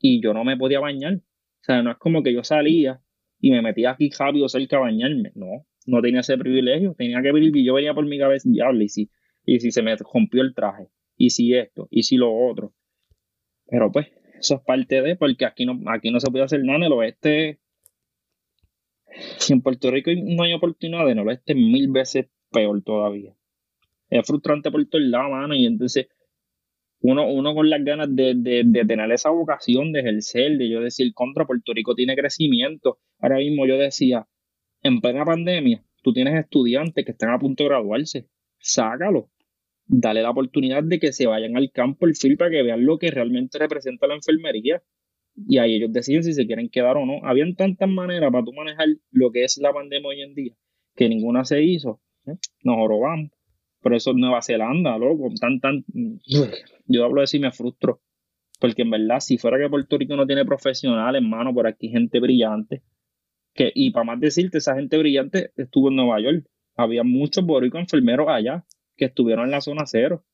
y 0.00 0.22
yo 0.22 0.32
no 0.32 0.44
me 0.44 0.56
podía 0.56 0.80
bañar. 0.80 1.14
O 1.14 1.64
sea, 1.64 1.82
no 1.82 1.90
es 1.90 1.96
como 1.98 2.22
que 2.22 2.32
yo 2.32 2.44
salía 2.44 3.00
y 3.40 3.50
me 3.50 3.62
metía 3.62 3.90
aquí 3.90 4.10
rápido 4.16 4.48
cerca 4.48 4.76
a 4.76 4.80
bañarme. 4.80 5.32
No, 5.34 5.66
no 5.86 6.00
tenía 6.02 6.20
ese 6.20 6.38
privilegio. 6.38 6.94
Tenía 6.96 7.20
que 7.22 7.32
venir 7.32 7.56
y 7.56 7.64
yo 7.64 7.74
venía 7.74 7.94
por 7.94 8.06
mi 8.06 8.18
cabeza 8.18 8.48
diablo. 8.48 8.82
Y 8.82 8.88
si 8.88 9.10
y 9.48 9.60
si 9.60 9.70
se 9.70 9.82
me 9.82 9.96
rompió 9.96 10.42
el 10.42 10.54
traje, 10.54 10.88
y 11.16 11.30
si 11.30 11.54
esto, 11.54 11.88
y 11.90 12.02
si 12.02 12.18
lo 12.18 12.30
otro. 12.30 12.74
Pero 13.66 13.90
pues, 13.90 14.08
eso 14.38 14.56
es 14.56 14.60
parte 14.60 15.00
de, 15.00 15.16
porque 15.16 15.46
aquí 15.46 15.64
no, 15.64 15.80
aquí 15.90 16.10
no 16.10 16.20
se 16.20 16.30
puede 16.30 16.44
hacer 16.44 16.62
nada 16.62 16.80
en 16.80 16.84
el 16.84 16.92
oeste. 16.92 17.58
Si 19.38 19.52
en 19.52 19.62
Puerto 19.62 19.90
Rico 19.90 20.10
no 20.14 20.42
hay 20.42 20.52
oportunidades, 20.52 21.12
en 21.12 21.18
el 21.18 21.28
oeste 21.28 21.54
mil 21.54 21.90
veces 21.90 22.26
peor 22.50 22.82
todavía. 22.82 23.34
Es 24.10 24.26
frustrante 24.26 24.70
por 24.70 24.84
todos 24.86 25.04
lados, 25.04 25.30
mano, 25.30 25.54
y 25.54 25.66
entonces 25.66 26.08
uno, 27.00 27.28
uno 27.28 27.54
con 27.54 27.70
las 27.70 27.84
ganas 27.84 28.14
de, 28.14 28.34
de, 28.36 28.84
tener 28.84 29.10
esa 29.12 29.30
vocación 29.30 29.92
de 29.92 30.00
ejercer, 30.00 30.58
de 30.58 30.68
yo 30.68 30.80
decir, 30.80 31.12
contra 31.14 31.46
Puerto 31.46 31.72
Rico 31.72 31.94
tiene 31.94 32.16
crecimiento. 32.16 32.98
Ahora 33.18 33.36
mismo 33.36 33.66
yo 33.66 33.76
decía, 33.76 34.26
en 34.82 35.00
plena 35.00 35.24
pandemia, 35.24 35.84
tú 36.02 36.12
tienes 36.12 36.34
estudiantes 36.34 37.04
que 37.04 37.12
están 37.12 37.30
a 37.30 37.38
punto 37.38 37.64
de 37.64 37.68
graduarse, 37.70 38.28
sácalo 38.58 39.30
dale 39.88 40.22
la 40.22 40.30
oportunidad 40.30 40.84
de 40.84 40.98
que 40.98 41.12
se 41.12 41.26
vayan 41.26 41.56
al 41.56 41.72
campo 41.72 42.06
el 42.06 42.14
film 42.14 42.36
para 42.36 42.50
que 42.50 42.62
vean 42.62 42.84
lo 42.84 42.98
que 42.98 43.10
realmente 43.10 43.58
representa 43.58 44.06
la 44.06 44.14
enfermería. 44.14 44.82
Y 45.46 45.58
ahí 45.58 45.74
ellos 45.74 45.92
deciden 45.92 46.24
si 46.24 46.32
se 46.32 46.46
quieren 46.46 46.68
quedar 46.68 46.96
o 46.96 47.06
no. 47.06 47.20
Habían 47.24 47.54
tantas 47.54 47.88
maneras 47.88 48.32
para 48.32 48.44
tú 48.44 48.52
manejar 48.52 48.88
lo 49.10 49.30
que 49.30 49.44
es 49.44 49.58
la 49.58 49.72
pandemia 49.72 50.08
hoy 50.08 50.22
en 50.22 50.34
día 50.34 50.54
que 50.98 51.08
ninguna 51.08 51.44
se 51.44 51.62
hizo. 51.62 52.00
¿eh? 52.26 52.36
Nos 52.62 52.76
robamos. 52.88 53.30
Pero 53.80 53.96
eso 53.96 54.10
es 54.10 54.16
Nueva 54.16 54.42
Zelanda, 54.42 54.98
loco. 54.98 55.32
Tan, 55.40 55.60
tan... 55.60 55.84
Yo 56.86 57.04
hablo 57.04 57.20
de 57.20 57.28
si 57.28 57.38
me 57.38 57.52
frustro. 57.52 58.02
Porque 58.58 58.82
en 58.82 58.90
verdad, 58.90 59.20
si 59.20 59.38
fuera 59.38 59.56
que 59.58 59.70
Puerto 59.70 59.96
Rico 59.96 60.16
no 60.16 60.26
tiene 60.26 60.44
profesionales, 60.44 61.22
hermano, 61.22 61.54
por 61.54 61.68
aquí 61.68 61.88
gente 61.88 62.18
brillante. 62.18 62.82
Que, 63.54 63.70
y 63.72 63.92
para 63.92 64.04
más 64.04 64.20
decirte, 64.20 64.58
esa 64.58 64.74
gente 64.74 64.98
brillante 64.98 65.52
estuvo 65.56 65.88
en 65.88 65.96
Nueva 65.96 66.20
York. 66.20 66.44
Había 66.76 67.04
muchos 67.04 67.46
boricos 67.46 67.80
enfermeros 67.80 68.26
allá 68.28 68.64
que 68.96 69.04
estuvieron 69.06 69.44
en 69.44 69.52
la 69.52 69.60
zona 69.60 69.86
cero. 69.86 70.24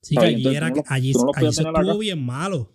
Sí, 0.00 0.14
que 0.14 0.24
allí, 0.24 0.56
era, 0.56 0.72
allí, 0.88 1.12
se 1.12 1.62
estuvo 1.62 1.98
bien 1.98 2.24
malo. 2.24 2.70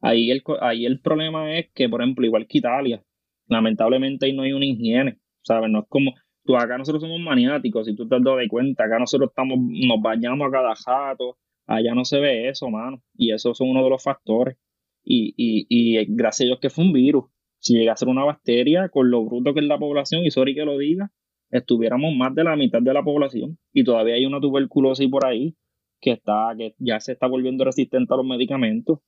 Ahí, 0.00 0.30
el, 0.30 0.42
ahí 0.60 0.86
el 0.86 1.00
problema 1.00 1.56
es 1.58 1.70
que, 1.74 1.88
por 1.88 2.02
ejemplo, 2.02 2.26
igual 2.26 2.46
que 2.46 2.58
Italia, 2.58 3.02
lamentablemente 3.46 4.26
ahí 4.26 4.32
no 4.32 4.42
hay 4.42 4.52
una 4.52 4.66
higiene, 4.66 5.18
¿sabes? 5.42 5.70
No 5.70 5.80
es 5.80 5.84
como, 5.88 6.14
tú 6.44 6.56
acá 6.56 6.78
nosotros 6.78 7.02
somos 7.02 7.20
maniáticos, 7.20 7.86
si 7.86 7.94
tú 7.94 8.08
te 8.08 8.16
has 8.16 8.22
dado 8.22 8.36
de 8.36 8.48
cuenta, 8.48 8.84
acá 8.84 8.98
nosotros 8.98 9.30
estamos, 9.30 9.58
nos 9.58 10.00
bañamos 10.00 10.48
a 10.48 10.50
cada 10.50 10.74
jato, 10.74 11.38
allá 11.66 11.94
no 11.94 12.04
se 12.04 12.20
ve 12.20 12.48
eso, 12.48 12.70
mano, 12.70 13.02
y 13.14 13.32
eso 13.32 13.54
son 13.54 13.70
uno 13.70 13.84
de 13.84 13.90
los 13.90 14.02
factores. 14.02 14.56
Y, 15.04 15.32
y, 15.36 15.66
y 15.70 16.04
gracias 16.06 16.46
a 16.46 16.48
Dios 16.48 16.58
que 16.60 16.70
fue 16.70 16.84
un 16.84 16.92
virus. 16.92 17.24
Si 17.60 17.74
llega 17.74 17.92
a 17.92 17.96
ser 17.96 18.08
una 18.08 18.24
bacteria, 18.24 18.88
con 18.90 19.10
lo 19.10 19.24
bruto 19.24 19.54
que 19.54 19.60
es 19.60 19.66
la 19.66 19.78
población, 19.78 20.24
y 20.24 20.30
sorry 20.30 20.54
que 20.54 20.64
lo 20.64 20.76
diga, 20.76 21.10
estuviéramos 21.50 22.14
más 22.14 22.34
de 22.34 22.44
la 22.44 22.56
mitad 22.56 22.82
de 22.82 22.92
la 22.92 23.02
población 23.02 23.58
y 23.72 23.84
todavía 23.84 24.14
hay 24.14 24.26
una 24.26 24.40
tuberculosis 24.40 25.08
por 25.08 25.24
ahí 25.26 25.56
que 26.00 26.12
está 26.12 26.54
que 26.56 26.74
ya 26.78 27.00
se 27.00 27.12
está 27.12 27.26
volviendo 27.26 27.64
resistente 27.64 28.12
a 28.12 28.16
los 28.18 28.26
medicamentos. 28.26 29.00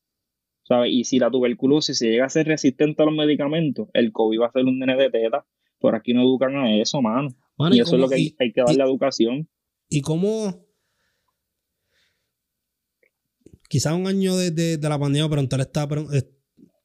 ¿Sabes? 0.70 0.92
Y 0.92 1.02
si 1.02 1.18
la 1.18 1.32
tuberculosis 1.32 1.98
se 1.98 2.10
llega 2.10 2.26
a 2.26 2.28
ser 2.28 2.46
resistente 2.46 3.02
a 3.02 3.06
los 3.06 3.14
medicamentos, 3.14 3.88
el 3.92 4.12
COVID 4.12 4.42
va 4.42 4.46
a 4.46 4.52
ser 4.52 4.64
un 4.64 4.78
nene 4.78 4.96
de 4.96 5.10
teta. 5.10 5.44
Por 5.80 5.96
aquí 5.96 6.14
no 6.14 6.22
educan 6.22 6.54
a 6.54 6.80
eso, 6.80 7.02
mano. 7.02 7.28
y, 7.72 7.80
eso 7.80 7.96
es 7.96 8.00
lo 8.00 8.08
que 8.08 8.14
hay, 8.14 8.52
que 8.52 8.60
darle 8.60 8.76
la 8.76 8.84
educación. 8.84 9.48
¿Y 9.88 10.00
cómo? 10.00 10.64
Quizás 13.68 13.94
un 13.94 14.06
año 14.06 14.36
de, 14.36 14.78
la 14.80 14.98
pandemia, 14.98 15.28
pero 15.28 15.40
entonces 15.40 15.66
está, 15.66 15.88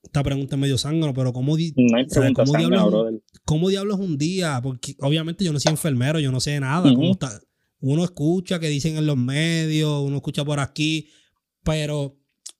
esta 0.03 0.23
pregunta 0.23 0.55
es 0.55 0.59
medio 0.59 0.79
zángano, 0.79 1.13
pero 1.13 1.31
¿cómo, 1.31 1.55
di 1.55 1.71
no 1.75 1.97
hay 1.97 2.05
pregunta 2.05 2.43
¿cómo, 2.43 2.57
diablos. 2.57 3.13
¿cómo 3.43 3.69
diablos 3.69 3.99
un 3.99 4.17
día? 4.17 4.59
Porque 4.63 4.95
obviamente 5.01 5.45
yo 5.45 5.53
no 5.53 5.59
soy 5.59 5.71
enfermero, 5.71 6.19
yo 6.19 6.31
no 6.31 6.39
sé 6.39 6.59
nada. 6.59 6.91
¿cómo 6.91 7.11
está? 7.11 7.39
Uno 7.81 8.03
escucha 8.03 8.59
que 8.59 8.67
dicen 8.67 8.97
en 8.97 9.05
los 9.05 9.17
medios, 9.17 10.01
uno 10.03 10.15
escucha 10.15 10.43
por 10.43 10.59
aquí, 10.59 11.09
pero 11.63 12.17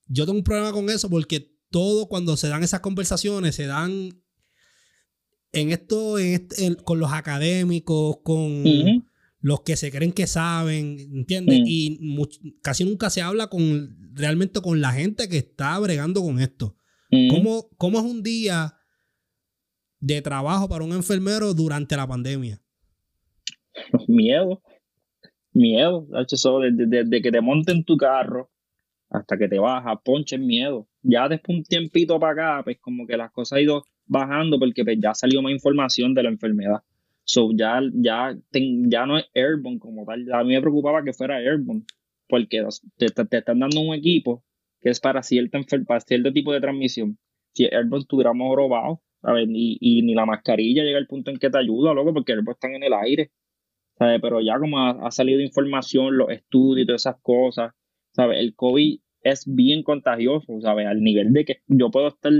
yo 0.08 0.26
tengo 0.26 0.38
un 0.38 0.44
problema 0.44 0.72
con 0.72 0.90
eso 0.90 1.10
porque 1.10 1.52
todo 1.70 2.08
cuando 2.08 2.38
se 2.38 2.48
dan 2.48 2.64
esas 2.64 2.80
conversaciones 2.82 3.56
se 3.56 3.66
dan 3.66 4.10
en 5.52 5.72
esto, 5.72 6.20
en 6.20 6.34
este- 6.34 6.66
en- 6.66 6.76
con 6.76 7.00
los 7.00 7.12
académicos, 7.14 8.18
con 8.24 8.64
los 9.40 9.62
que 9.62 9.76
se 9.78 9.92
creen 9.92 10.12
que 10.12 10.28
saben, 10.28 10.98
¿entiendes? 11.14 11.60
Mm. 11.62 11.64
Y 11.68 12.00
much- 12.02 12.40
casi 12.62 12.84
nunca 12.84 13.10
se 13.10 13.22
habla 13.22 13.48
con 13.48 13.96
realmente 14.14 14.60
con 14.62 14.82
la 14.82 14.92
gente 14.92 15.30
que 15.30 15.38
está 15.38 15.78
bregando 15.80 16.22
con 16.22 16.40
esto. 16.40 16.76
Ujú. 17.12 17.28
¿Cómo, 17.30 17.70
cómo 17.78 18.00
es 18.00 18.06
un 18.06 18.24
día 18.24 18.78
de 20.00 20.22
trabajo 20.22 20.68
para 20.68 20.84
un 20.84 20.94
enfermero 20.94 21.54
durante 21.54 21.96
la 21.96 22.08
pandemia? 22.08 22.62
Miedo. 24.08 24.62
Miedo. 25.54 26.08
Desde, 26.12 26.86
desde 26.88 27.22
que 27.22 27.32
te 27.32 27.42
monten 27.42 27.84
tu 27.86 27.98
carro 27.98 28.52
hasta 29.20 29.38
que 29.38 29.48
te 29.48 29.60
bajas, 29.60 29.98
ponche 30.04 30.38
miedo. 30.38 30.88
Ya 31.02 31.28
después 31.28 31.58
un 31.60 31.64
tiempito 31.64 32.20
para 32.20 32.34
acá, 32.34 32.64
pues 32.64 32.78
como 32.80 33.06
que 33.08 33.18
las 33.18 33.32
cosas 33.32 33.58
han 33.58 33.64
ido 33.64 33.84
bajando 34.06 34.60
porque 34.60 34.84
pues, 34.84 34.98
ya 35.02 35.14
salió 35.14 35.42
más 35.42 35.52
información 35.52 36.14
de 36.14 36.24
la 36.24 36.30
enfermedad. 36.30 36.82
So, 37.24 37.50
ya, 37.56 37.82
ya, 37.94 38.36
ya 38.52 39.06
no 39.06 39.18
es 39.18 39.26
airborne 39.34 39.80
como 39.80 40.06
tal. 40.06 40.32
A 40.32 40.44
mí 40.44 40.54
me 40.54 40.62
preocupaba 40.62 41.04
que 41.04 41.14
fuera 41.14 41.38
airborne 41.38 41.84
porque 42.28 42.64
te, 42.98 43.08
te- 43.10 43.38
están 43.38 43.60
dando 43.60 43.82
un 43.82 43.96
equipo 43.96 44.44
que 44.82 44.90
es 44.92 45.00
para 45.00 45.24
cierto 45.24 45.58
tipo 46.34 46.54
de 46.54 46.62
transmisión. 46.62 47.18
Si 47.54 47.66
airborne 47.66 48.00
estuviéramos 48.02 48.56
robados, 48.56 49.00
¿sabes? 49.22 49.48
Y, 49.50 49.78
y 49.80 50.02
ni 50.04 50.14
la 50.14 50.26
mascarilla 50.28 50.84
llega 50.84 51.00
al 51.00 51.08
punto 51.08 51.32
en 51.32 51.38
que 51.38 51.50
te 51.50 51.58
ayuda, 51.58 51.94
loco, 51.94 52.14
porque 52.14 52.34
airborne 52.34 52.54
están 52.54 52.76
en 52.76 52.84
el 52.84 52.94
aire. 52.94 53.32
¿sabes? 53.98 54.20
Pero 54.22 54.42
ya 54.42 54.60
como 54.60 54.80
ha, 54.80 54.92
ha 55.08 55.12
salido 55.12 55.40
información, 55.42 56.18
los 56.18 56.30
estudios 56.30 56.84
y 56.84 56.86
todas 56.88 57.02
esas 57.04 57.16
cosas, 57.22 57.74
¿sabes? 58.12 58.40
El 58.40 58.54
COVID 58.56 59.00
es 59.26 59.44
bien 59.48 59.84
contagioso, 59.84 60.62
¿sabes? 60.62 60.86
Al 60.88 61.02
nivel 61.02 61.34
de 61.34 61.44
que 61.46 61.58
yo 61.68 61.90
puedo 61.92 62.08
estar 62.10 62.32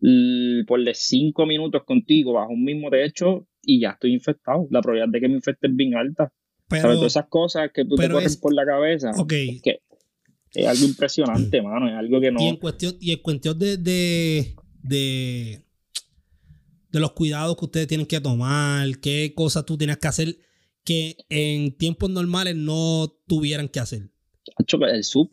l- 0.00 0.64
por 0.66 0.82
de 0.84 0.94
cinco 0.94 1.46
minutos 1.46 1.84
contigo 1.84 2.32
bajo 2.34 2.52
un 2.52 2.64
mismo 2.64 2.90
techo 2.90 3.46
y 3.62 3.80
ya 3.80 3.90
estoy 3.90 4.12
infectado. 4.12 4.66
La 4.70 4.80
probabilidad 4.82 5.12
de 5.12 5.20
que 5.20 5.28
me 5.28 5.36
infecte 5.36 5.68
es 5.68 5.76
bien 5.76 5.94
alta. 5.94 6.32
Pero, 6.68 6.82
¿Sabes? 6.82 6.96
Todas 6.98 7.12
esas 7.12 7.28
cosas 7.28 7.70
que 7.72 7.84
tú 7.84 7.96
te 7.96 8.08
corren 8.08 8.26
es- 8.26 8.36
por 8.36 8.52
la 8.52 8.66
cabeza. 8.66 9.12
ok, 9.16 9.32
Es 9.32 9.62
que 9.62 9.78
es 10.54 10.66
algo 10.66 10.84
impresionante, 10.84 11.62
mano. 11.62 11.88
Es 11.88 11.94
algo 11.94 12.20
que 12.20 12.30
no. 12.32 12.40
y 12.42 12.48
en 12.48 12.56
cuestión, 12.56 12.94
y 13.00 13.12
en 13.12 13.18
cuestión 13.20 13.58
de, 13.58 13.76
de, 13.76 14.54
de, 14.82 15.64
de 16.90 17.00
los 17.00 17.12
cuidados 17.12 17.56
que 17.56 17.64
ustedes 17.64 17.86
tienen 17.86 18.06
que 18.06 18.20
tomar, 18.20 18.88
qué 19.00 19.32
cosas 19.34 19.64
tú 19.64 19.78
tienes 19.78 19.98
que 19.98 20.08
hacer 20.08 20.36
que 20.84 21.16
en 21.28 21.76
tiempos 21.78 22.10
normales 22.10 22.56
no 22.56 23.06
tuvieran 23.28 23.68
que 23.68 23.78
hacer. 23.80 24.10
Pues, 24.56 24.92
el 24.92 25.04
sub, 25.04 25.30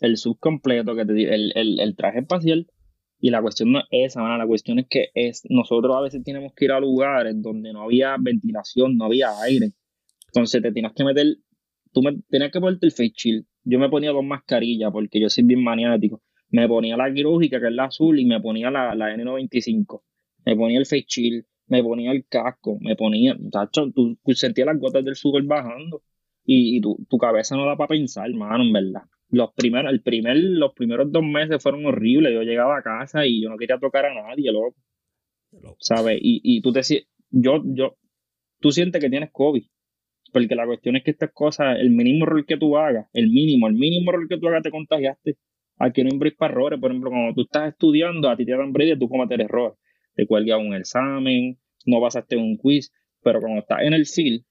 el 0.00 0.16
sub 0.16 0.38
completo, 0.38 0.94
que 0.94 1.04
te 1.04 1.34
el, 1.34 1.52
el, 1.54 1.96
traje 1.96 2.20
espacial. 2.20 2.66
Y 3.20 3.30
la 3.30 3.40
cuestión 3.40 3.72
no 3.72 3.80
es 3.80 3.86
esa, 3.90 4.36
la 4.36 4.46
cuestión 4.46 4.78
es 4.78 4.86
que 4.88 5.08
es, 5.14 5.42
nosotros 5.48 5.96
a 5.96 6.02
veces 6.02 6.22
tenemos 6.24 6.52
que 6.54 6.66
ir 6.66 6.72
a 6.72 6.80
lugares 6.80 7.40
donde 7.40 7.72
no 7.72 7.82
había 7.82 8.16
ventilación, 8.20 8.96
no 8.96 9.06
había 9.06 9.30
aire. 9.40 9.70
Entonces 10.26 10.60
te 10.60 10.72
tienes 10.72 10.92
que 10.94 11.04
meter, 11.04 11.36
tú 11.92 12.02
me 12.02 12.18
tenías 12.28 12.50
que 12.50 12.60
ponerte 12.60 12.86
el 12.86 12.92
face 12.92 13.12
shield. 13.16 13.46
Yo 13.62 13.78
me 13.78 13.88
ponía 13.88 14.10
dos 14.10 14.24
mascarillas 14.24 14.90
porque 14.92 15.20
yo 15.20 15.30
soy 15.30 15.44
bien 15.44 15.62
maniático. 15.62 16.22
Me 16.50 16.68
ponía 16.68 16.96
la 16.96 17.12
quirúrgica, 17.12 17.60
que 17.60 17.68
es 17.68 17.72
la 17.72 17.84
azul, 17.86 18.18
y 18.20 18.26
me 18.26 18.40
ponía 18.40 18.70
la, 18.70 18.94
la 18.94 19.14
N95. 19.16 20.02
Me 20.44 20.54
ponía 20.54 20.78
el 20.78 20.86
face 20.86 21.06
shield, 21.08 21.44
me 21.66 21.82
ponía 21.82 22.12
el 22.12 22.26
casco, 22.26 22.78
me 22.80 22.94
ponía, 22.96 23.36
tacho, 23.50 23.90
tú, 23.92 24.18
tú 24.22 24.32
sentías 24.34 24.66
las 24.66 24.78
gotas 24.78 25.04
del 25.04 25.16
sudor 25.16 25.44
bajando 25.44 26.02
y, 26.44 26.80
tu, 26.80 27.06
tu 27.08 27.16
cabeza 27.16 27.56
no 27.56 27.66
da 27.66 27.76
para 27.76 27.88
pensar, 27.88 28.30
mano, 28.34 28.62
en 28.64 28.72
verdad. 28.72 29.02
Los 29.34 29.52
primeros, 29.52 29.92
el 29.92 30.00
primer, 30.00 30.36
los 30.36 30.72
primeros 30.74 31.10
dos 31.10 31.24
meses 31.24 31.60
fueron 31.60 31.84
horribles. 31.86 32.32
Yo 32.32 32.42
llegaba 32.42 32.78
a 32.78 32.82
casa 32.82 33.26
y 33.26 33.42
yo 33.42 33.48
no 33.48 33.56
quería 33.56 33.78
tocar 33.78 34.06
a 34.06 34.14
nadie, 34.14 34.52
loco. 34.52 34.76
¿Sabes? 35.80 36.18
Y, 36.22 36.40
y 36.44 36.62
tú 36.62 36.72
te 36.72 36.82
yo, 37.30 37.60
yo, 37.64 37.96
tú 38.60 38.70
sientes 38.70 39.02
que 39.02 39.10
tienes 39.10 39.30
COVID. 39.32 39.64
Porque 40.32 40.54
la 40.54 40.66
cuestión 40.66 40.96
es 40.96 41.02
que 41.02 41.10
estas 41.10 41.32
cosas, 41.32 41.78
el 41.80 41.90
mínimo 41.90 42.24
error 42.26 42.46
que 42.46 42.56
tú 42.56 42.76
hagas, 42.76 43.08
el 43.12 43.28
mínimo, 43.28 43.66
el 43.66 43.74
mínimo 43.74 44.12
error 44.12 44.28
que 44.28 44.38
tú 44.38 44.46
hagas 44.46 44.62
te 44.62 44.70
contagiaste. 44.70 45.36
Aquí 45.78 46.04
no 46.04 46.10
hay 46.12 46.30
para 46.30 46.52
errores. 46.52 46.78
Por 46.78 46.92
ejemplo, 46.92 47.10
cuando 47.10 47.34
tú 47.34 47.42
estás 47.42 47.70
estudiando, 47.70 48.28
a 48.28 48.36
ti 48.36 48.46
te 48.46 48.52
dan 48.52 48.72
break 48.72 48.96
y 48.96 48.98
tú 49.00 49.08
cometer 49.08 49.40
errores. 49.40 49.78
Te 50.14 50.26
cuelgas 50.26 50.60
un 50.60 50.74
examen, 50.74 51.58
no 51.86 52.00
pasaste 52.00 52.36
un 52.36 52.56
quiz. 52.56 52.92
Pero 53.20 53.40
cuando 53.40 53.60
estás 53.60 53.80
en 53.82 53.94
el 53.94 54.06
field, 54.06 54.44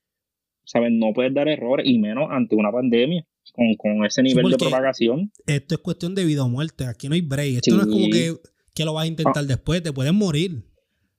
¿sabes? 0.65 0.91
No 0.91 1.13
puedes 1.13 1.33
dar 1.33 1.47
errores 1.47 1.85
y 1.87 1.99
menos 1.99 2.27
ante 2.31 2.57
una 2.57 2.71
pandemia 2.71 3.25
con, 3.51 3.73
con 3.75 4.05
ese 4.05 4.23
nivel 4.23 4.49
de 4.49 4.57
propagación. 4.57 5.31
Esto 5.45 5.75
es 5.75 5.81
cuestión 5.81 6.15
de 6.15 6.25
vida 6.25 6.43
o 6.43 6.49
muerte. 6.49 6.85
Aquí 6.85 7.07
no 7.09 7.15
hay 7.15 7.21
break. 7.21 7.55
Esto 7.57 7.75
no 7.75 7.81
es 7.81 7.87
como 7.87 8.09
que, 8.09 8.35
que 8.73 8.85
lo 8.85 8.93
vas 8.93 9.03
a 9.03 9.07
intentar 9.07 9.45
después. 9.45 9.83
Te 9.83 9.91
puedes 9.93 10.13
morir. 10.13 10.65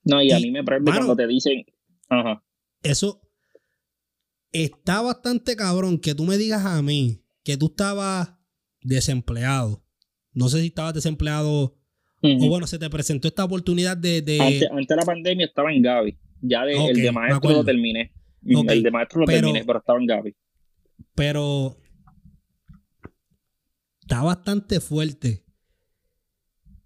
No, 0.04 0.22
y 0.22 0.32
a 0.32 0.38
mí 0.38 0.50
me 0.50 0.62
mano, 0.62 0.82
cuando 0.84 1.16
te 1.16 1.26
dicen, 1.26 1.64
ajá, 2.08 2.42
Eso 2.82 3.20
está 4.52 5.00
bastante 5.00 5.56
cabrón 5.56 5.98
que 5.98 6.14
tú 6.14 6.24
me 6.24 6.37
digas 6.37 6.64
a 6.64 6.80
mí 6.82 7.22
que 7.42 7.56
tú 7.56 7.66
estabas 7.66 8.34
desempleado. 8.82 9.82
No 10.32 10.48
sé 10.48 10.60
si 10.60 10.66
estabas 10.66 10.94
desempleado 10.94 11.76
o 12.22 12.48
bueno, 12.48 12.66
se 12.66 12.78
te 12.78 12.88
presentó 12.88 13.28
esta 13.28 13.44
oportunidad 13.44 13.96
de... 13.98 14.22
de- 14.22 14.40
antes, 14.40 14.70
antes 14.70 14.88
de 14.88 14.96
la 14.96 15.02
pandemia 15.04 15.44
estaba 15.46 15.70
en 15.72 15.82
Gaby. 15.82 16.18
Ya 16.40 16.64
de, 16.64 16.72
el 16.72 16.96
de 17.02 17.12
maestro 17.12 17.50
lo 17.52 17.64
terminé. 17.64 18.12
El 18.46 18.82
de 18.82 18.90
maestro 18.90 19.20
lo 19.20 19.26
pero- 19.26 19.38
terminé, 19.40 19.64
pero 19.64 19.78
estaba 19.78 19.98
en 19.98 20.06
Gaby. 20.06 20.34
pero 21.14 21.76
está 24.04 24.22
bastante 24.22 24.80
fuerte 24.80 25.44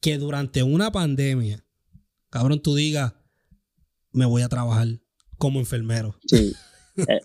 que 0.00 0.18
durante 0.18 0.62
una 0.62 0.92
pandemia, 0.92 1.64
cabrón, 2.30 2.62
tú 2.62 2.76
digas, 2.76 3.14
me 4.12 4.24
voy 4.24 4.42
a 4.42 4.48
trabajar 4.48 4.86
como 5.36 5.58
enfermero. 5.60 6.16
Sí. 6.26 6.52
Eh, 6.98 7.20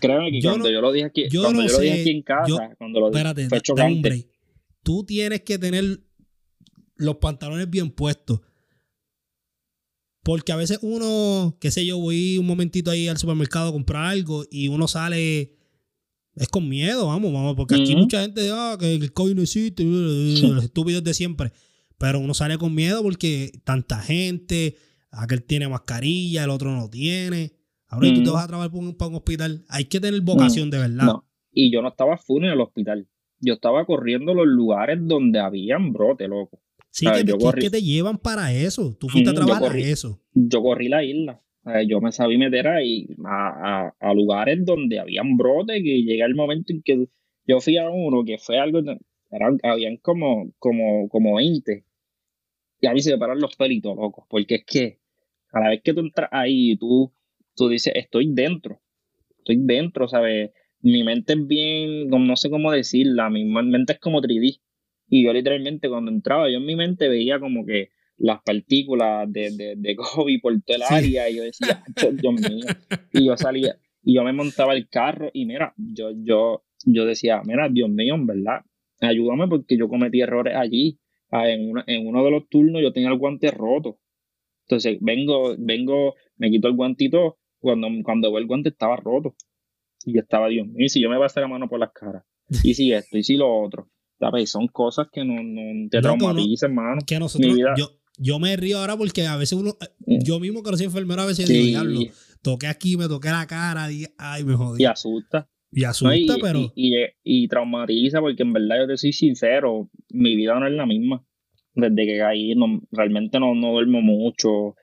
créeme 0.00 0.30
que 0.32 0.40
Yo 0.40 0.52
cuando 0.52 0.68
no- 0.68 0.72
yo 0.72 0.80
lo 0.80 0.90
dije 0.90 1.04
aquí, 1.04 1.28
yo 1.28 1.42
cuando 1.42 1.60
no 1.60 1.68
yo 1.68 1.74
lo 1.74 1.80
dije 1.80 2.00
aquí 2.00 2.10
en 2.12 2.22
casa, 2.22 2.48
yo- 2.48 2.56
cuando 2.78 2.98
lo 3.00 3.10
dije, 3.10 3.48
fue 3.50 3.60
chocante. 3.60 4.30
Tú 4.82 5.04
tienes 5.04 5.42
que 5.42 5.58
tener 5.58 6.00
los 6.96 7.16
pantalones 7.16 7.68
bien 7.68 7.90
puestos. 7.90 8.40
Porque 10.22 10.50
a 10.52 10.56
veces 10.56 10.78
uno, 10.80 11.58
qué 11.60 11.70
sé 11.70 11.84
yo, 11.84 11.98
voy 11.98 12.38
un 12.38 12.46
momentito 12.46 12.90
ahí 12.90 13.06
al 13.06 13.18
supermercado 13.18 13.68
a 13.68 13.72
comprar 13.72 14.06
algo 14.06 14.46
y 14.50 14.68
uno 14.68 14.88
sale. 14.88 15.57
Es 16.38 16.48
con 16.48 16.68
miedo, 16.68 17.06
vamos, 17.06 17.32
vamos. 17.32 17.54
Porque 17.56 17.74
aquí 17.76 17.94
mucha 17.96 18.20
gente, 18.22 18.48
ah, 18.52 18.76
que 18.78 18.94
el 18.94 19.12
COVID 19.12 19.34
no 19.34 19.42
existe, 19.42 19.84
los 19.84 20.64
estúpidos 20.64 21.02
de 21.04 21.14
siempre. 21.14 21.52
Pero 21.98 22.20
uno 22.20 22.32
sale 22.34 22.58
con 22.58 22.74
miedo 22.74 23.02
porque 23.02 23.50
tanta 23.64 23.98
gente, 24.00 24.76
aquel 25.10 25.42
tiene 25.42 25.68
mascarilla, 25.68 26.44
el 26.44 26.50
otro 26.50 26.70
no 26.74 26.88
tiene. 26.88 27.52
Ahora 27.88 28.06
y 28.08 28.14
tú 28.14 28.22
te 28.22 28.30
vas 28.30 28.44
a 28.44 28.48
trabajar 28.48 28.70
para 28.70 28.84
un, 28.84 28.94
para 28.94 29.08
un 29.08 29.14
hospital. 29.16 29.64
Hay 29.68 29.86
que 29.86 29.98
tener 29.98 30.20
vocación 30.20 30.70
de 30.70 30.78
verdad. 30.78 31.04
No. 31.06 31.24
Y 31.52 31.72
yo 31.72 31.82
no 31.82 31.88
estaba 31.88 32.16
full 32.18 32.44
en 32.44 32.50
el 32.50 32.60
hospital. 32.60 33.08
Yo 33.40 33.54
estaba 33.54 33.84
corriendo 33.84 34.34
los 34.34 34.46
lugares 34.46 34.98
donde 35.00 35.40
habían 35.40 35.92
brote, 35.92 36.28
loco. 36.28 36.60
Sí, 36.90 37.06
que, 37.06 37.24
te- 37.24 37.30
yo 37.30 37.38
que- 37.38 37.44
corrí- 37.44 37.60
que 37.62 37.70
te 37.70 37.82
llevan 37.82 38.18
para 38.18 38.52
eso. 38.52 38.94
Tú 38.98 39.08
fuiste 39.08 39.30
a 39.30 39.32
trabajar 39.34 39.72
a 39.72 39.78
eso. 39.78 40.20
yo 40.34 40.62
corrí 40.62 40.88
la 40.88 41.02
isla. 41.04 41.40
Sea, 41.68 41.82
yo 41.82 42.00
me 42.00 42.12
sabía 42.12 42.38
meter 42.38 42.68
ahí 42.68 43.06
a, 43.24 43.92
lugares 44.14 44.64
donde 44.64 44.98
habían 44.98 45.36
brotes 45.36 45.82
que 45.82 46.02
llega 46.02 46.26
el 46.26 46.34
momento 46.34 46.72
en 46.72 46.82
que 46.82 47.06
yo 47.46 47.60
fui 47.60 47.76
a 47.78 47.90
uno 47.90 48.24
que 48.24 48.38
fue 48.38 48.58
algo, 48.58 48.80
eran, 49.30 49.58
habían 49.62 49.96
como, 49.98 50.52
como, 50.58 51.08
como 51.08 51.36
20 51.36 51.84
y 52.80 52.86
a 52.86 52.92
mí 52.92 53.00
se 53.00 53.12
me 53.12 53.18
paran 53.18 53.40
los 53.40 53.56
pelitos, 53.56 53.96
locos, 53.96 54.24
porque 54.28 54.56
es 54.56 54.64
que 54.64 54.98
a 55.52 55.60
la 55.60 55.70
vez 55.70 55.82
que 55.82 55.94
tú 55.94 56.00
entras 56.00 56.28
ahí 56.32 56.76
tú, 56.76 57.12
tú 57.56 57.68
dices, 57.68 57.92
estoy 57.96 58.32
dentro, 58.32 58.80
estoy 59.38 59.58
dentro, 59.60 60.08
¿sabes? 60.08 60.52
Mi 60.80 61.02
mente 61.02 61.32
es 61.32 61.46
bien, 61.46 62.08
no 62.08 62.36
sé 62.36 62.50
cómo 62.50 62.70
decirla, 62.70 63.30
mi 63.30 63.44
mente 63.44 63.94
es 63.94 63.98
como 63.98 64.20
3D. 64.20 64.60
Y 65.08 65.24
yo 65.24 65.32
literalmente 65.32 65.88
cuando 65.88 66.10
entraba, 66.10 66.50
yo 66.50 66.58
en 66.58 66.66
mi 66.66 66.76
mente 66.76 67.08
veía 67.08 67.40
como 67.40 67.64
que 67.64 67.90
las 68.18 68.42
partículas 68.42 69.30
de, 69.32 69.50
de, 69.56 69.74
de 69.76 69.96
COVID 69.96 70.40
por 70.40 70.52
todo 70.62 70.76
el 70.76 70.82
Sí. 70.82 70.94
área 70.94 71.30
y 71.30 71.36
yo 71.36 71.42
decía, 71.44 71.82
"Acho, 71.88 72.10
Dios 72.12 72.34
mío. 72.34 72.66
Y 73.12 73.26
yo 73.26 73.36
salía, 73.36 73.76
y 74.02 74.14
yo 74.14 74.24
me 74.24 74.32
montaba 74.32 74.74
el 74.74 74.88
carro 74.88 75.30
y 75.32 75.44
mira, 75.46 75.72
yo, 75.76 76.10
yo, 76.14 76.64
yo 76.84 77.04
decía, 77.04 77.42
mira, 77.44 77.68
Dios 77.68 77.88
mío, 77.88 78.14
en 78.14 78.26
verdad, 78.26 78.60
ayúdame 79.00 79.48
porque 79.48 79.76
yo 79.76 79.88
cometí 79.88 80.20
errores 80.20 80.54
allí. 80.56 80.98
Ah, 81.30 81.48
en, 81.48 81.70
una- 81.70 81.84
en 81.86 82.06
uno 82.06 82.24
de 82.24 82.30
los 82.30 82.48
turnos 82.48 82.80
yo 82.82 82.92
tenía 82.92 83.10
el 83.10 83.18
guante 83.18 83.50
roto. 83.50 83.98
Entonces 84.66 84.98
vengo, 85.00 85.54
vengo, 85.58 86.14
me 86.36 86.50
quito 86.50 86.68
el 86.68 86.74
guantito, 86.74 87.38
cuando, 87.58 87.88
cuando 88.04 88.30
veo 88.30 88.38
el 88.38 88.46
guante 88.46 88.68
estaba 88.70 88.96
roto. 88.96 89.34
Y 90.04 90.14
yo 90.14 90.20
estaba, 90.20 90.48
Dios 90.48 90.66
mío, 90.66 90.86
y 90.86 90.88
si 90.88 91.00
yo 91.02 91.10
me 91.10 91.18
pasé 91.18 91.40
la 91.40 91.48
mano 91.48 91.68
por 91.68 91.80
las 91.80 91.92
caras, 91.92 92.24
y 92.62 92.74
si 92.74 92.92
esto, 92.92 93.18
y 93.18 93.22
si 93.22 93.36
lo 93.36 93.52
otro. 93.62 93.90
¿sabes? 94.20 94.50
Son 94.50 94.66
cosas 94.68 95.06
que 95.12 95.24
no, 95.24 95.34
te 95.90 96.00
traumatizan, 96.00 96.70
hermano. 96.70 97.00
Que 97.06 97.18
nosotros, 97.20 97.56
yo, 97.76 97.97
yo 98.18 98.38
me 98.38 98.56
río 98.56 98.78
ahora 98.78 98.96
porque 98.96 99.26
a 99.26 99.36
veces 99.36 99.58
uno, 99.58 99.76
mm. 100.06 100.18
yo 100.24 100.40
mismo 100.40 100.62
que 100.62 100.70
no 100.70 100.76
soy 100.76 100.86
enfermero, 100.86 101.22
a 101.22 101.26
veces 101.26 101.48
digo, 101.48 101.64
diablo, 101.64 102.00
toqué 102.42 102.66
aquí, 102.66 102.96
me 102.96 103.08
toqué 103.08 103.28
la 103.28 103.46
cara, 103.46 103.90
y, 103.90 104.04
ay, 104.18 104.44
me 104.44 104.54
jodí. 104.54 104.82
Y 104.82 104.86
asusta. 104.86 105.48
Y 105.70 105.84
asusta, 105.84 106.36
pero. 106.40 106.72
Y, 106.74 106.94
y, 107.22 107.48
traumatiza, 107.48 108.20
porque 108.20 108.42
en 108.42 108.52
verdad 108.52 108.80
yo 108.80 108.86
te 108.88 108.96
soy 108.96 109.12
sincero, 109.12 109.90
mi 110.10 110.34
vida 110.36 110.58
no 110.58 110.66
es 110.66 110.72
la 110.72 110.86
misma. 110.86 111.24
Desde 111.74 112.06
que 112.06 112.18
caí, 112.18 112.54
no, 112.54 112.80
realmente 112.90 113.38
no, 113.38 113.54
no 113.54 113.72
duermo 113.72 114.00
mucho, 114.00 114.74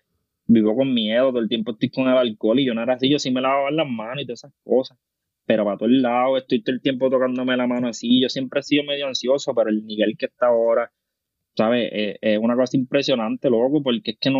vivo 0.47 0.75
con 0.75 0.93
miedo, 0.93 1.29
todo 1.29 1.39
el 1.39 1.49
tiempo 1.49 1.71
estoy 1.71 1.89
con 1.89 2.07
el 2.07 2.17
alcohol 2.17 2.59
y 2.59 2.65
yo 2.65 2.73
no 2.73 2.83
era 2.83 2.93
así, 2.93 3.09
yo 3.09 3.19
sí 3.19 3.31
me 3.31 3.41
lavaba 3.41 3.71
las 3.71 3.87
manos 3.87 4.23
y 4.23 4.25
todas 4.25 4.39
esas 4.43 4.53
cosas. 4.63 4.97
Pero 5.45 5.63
para 5.63 5.77
todo 5.77 5.89
el 5.89 6.01
lado, 6.01 6.37
estoy 6.37 6.63
todo 6.63 6.75
el 6.75 6.81
tiempo 6.81 7.09
tocándome 7.09 7.55
la 7.55 7.67
mano 7.67 7.87
así. 7.87 8.19
Yo 8.19 8.29
siempre 8.29 8.61
he 8.61 8.63
sido 8.63 8.83
medio 8.83 9.07
ansioso, 9.07 9.53
pero 9.53 9.69
el 9.69 9.85
nivel 9.85 10.15
que 10.17 10.25
está 10.25 10.47
ahora, 10.47 10.91
¿sabes? 11.55 11.89
Es, 12.21 12.37
una 12.39 12.55
cosa 12.55 12.77
impresionante, 12.77 13.49
loco, 13.49 13.81
porque 13.83 14.11
es 14.11 14.17
que 14.19 14.29
no, 14.29 14.39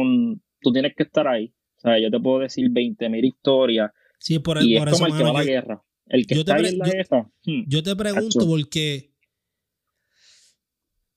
tú 0.62 0.72
tienes 0.72 0.96
que 0.96 1.04
estar 1.04 1.28
ahí. 1.28 1.54
Sea, 1.78 2.00
yo 2.00 2.10
te 2.10 2.20
puedo 2.20 2.40
decir 2.40 2.70
20.000 2.70 3.26
historias. 3.26 3.92
Sí, 4.20 4.40
por, 4.40 4.58
el, 4.58 4.66
y 4.66 4.78
es 4.78 4.86
como 4.86 5.08
el 5.08 5.18
que 5.18 5.24
va 5.24 5.30
a 5.30 5.34
la 5.34 5.44
guerra. 5.44 5.84
El 6.08 6.28
que 6.28 6.36
está 6.36 6.58
en 6.58 6.78
la 6.78 6.90
guerra. 6.90 7.32
Hmm, 7.46 7.64
yo 7.68 7.84
te 7.84 7.96
pregunto 7.96 8.48
porque 8.48 9.16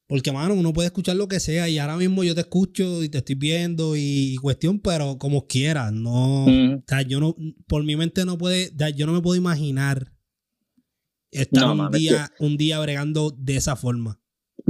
porque, 0.08 0.32
mano, 0.32 0.54
uno 0.54 0.72
puede 0.72 0.86
escuchar 0.86 1.16
lo 1.16 1.28
que 1.28 1.38
sea 1.38 1.68
y 1.68 1.78
ahora 1.78 1.98
mismo 1.98 2.24
yo 2.24 2.34
te 2.34 2.40
escucho 2.40 3.04
y 3.04 3.10
te 3.10 3.18
estoy 3.18 3.34
viendo 3.34 3.94
y, 3.94 4.36
cuestión, 4.40 4.80
pero 4.80 5.18
como 5.18 5.46
quiera, 5.46 5.90
no. 5.90 6.46
O 6.46 6.82
sea, 6.86 7.02
yo 7.02 7.20
no, 7.20 7.36
por 7.66 7.84
mi 7.84 7.94
mente 7.94 8.24
no 8.24 8.38
puede, 8.38 8.72
yo 8.96 9.04
no 9.04 9.12
me 9.12 9.20
puedo 9.20 9.36
imaginar 9.36 10.14
estar 11.30 11.70
un, 11.72 11.90
día, 11.90 12.32
un 12.38 12.56
día 12.56 12.80
bregando 12.80 13.30
de 13.30 13.56
esa 13.56 13.76
forma. 13.76 14.18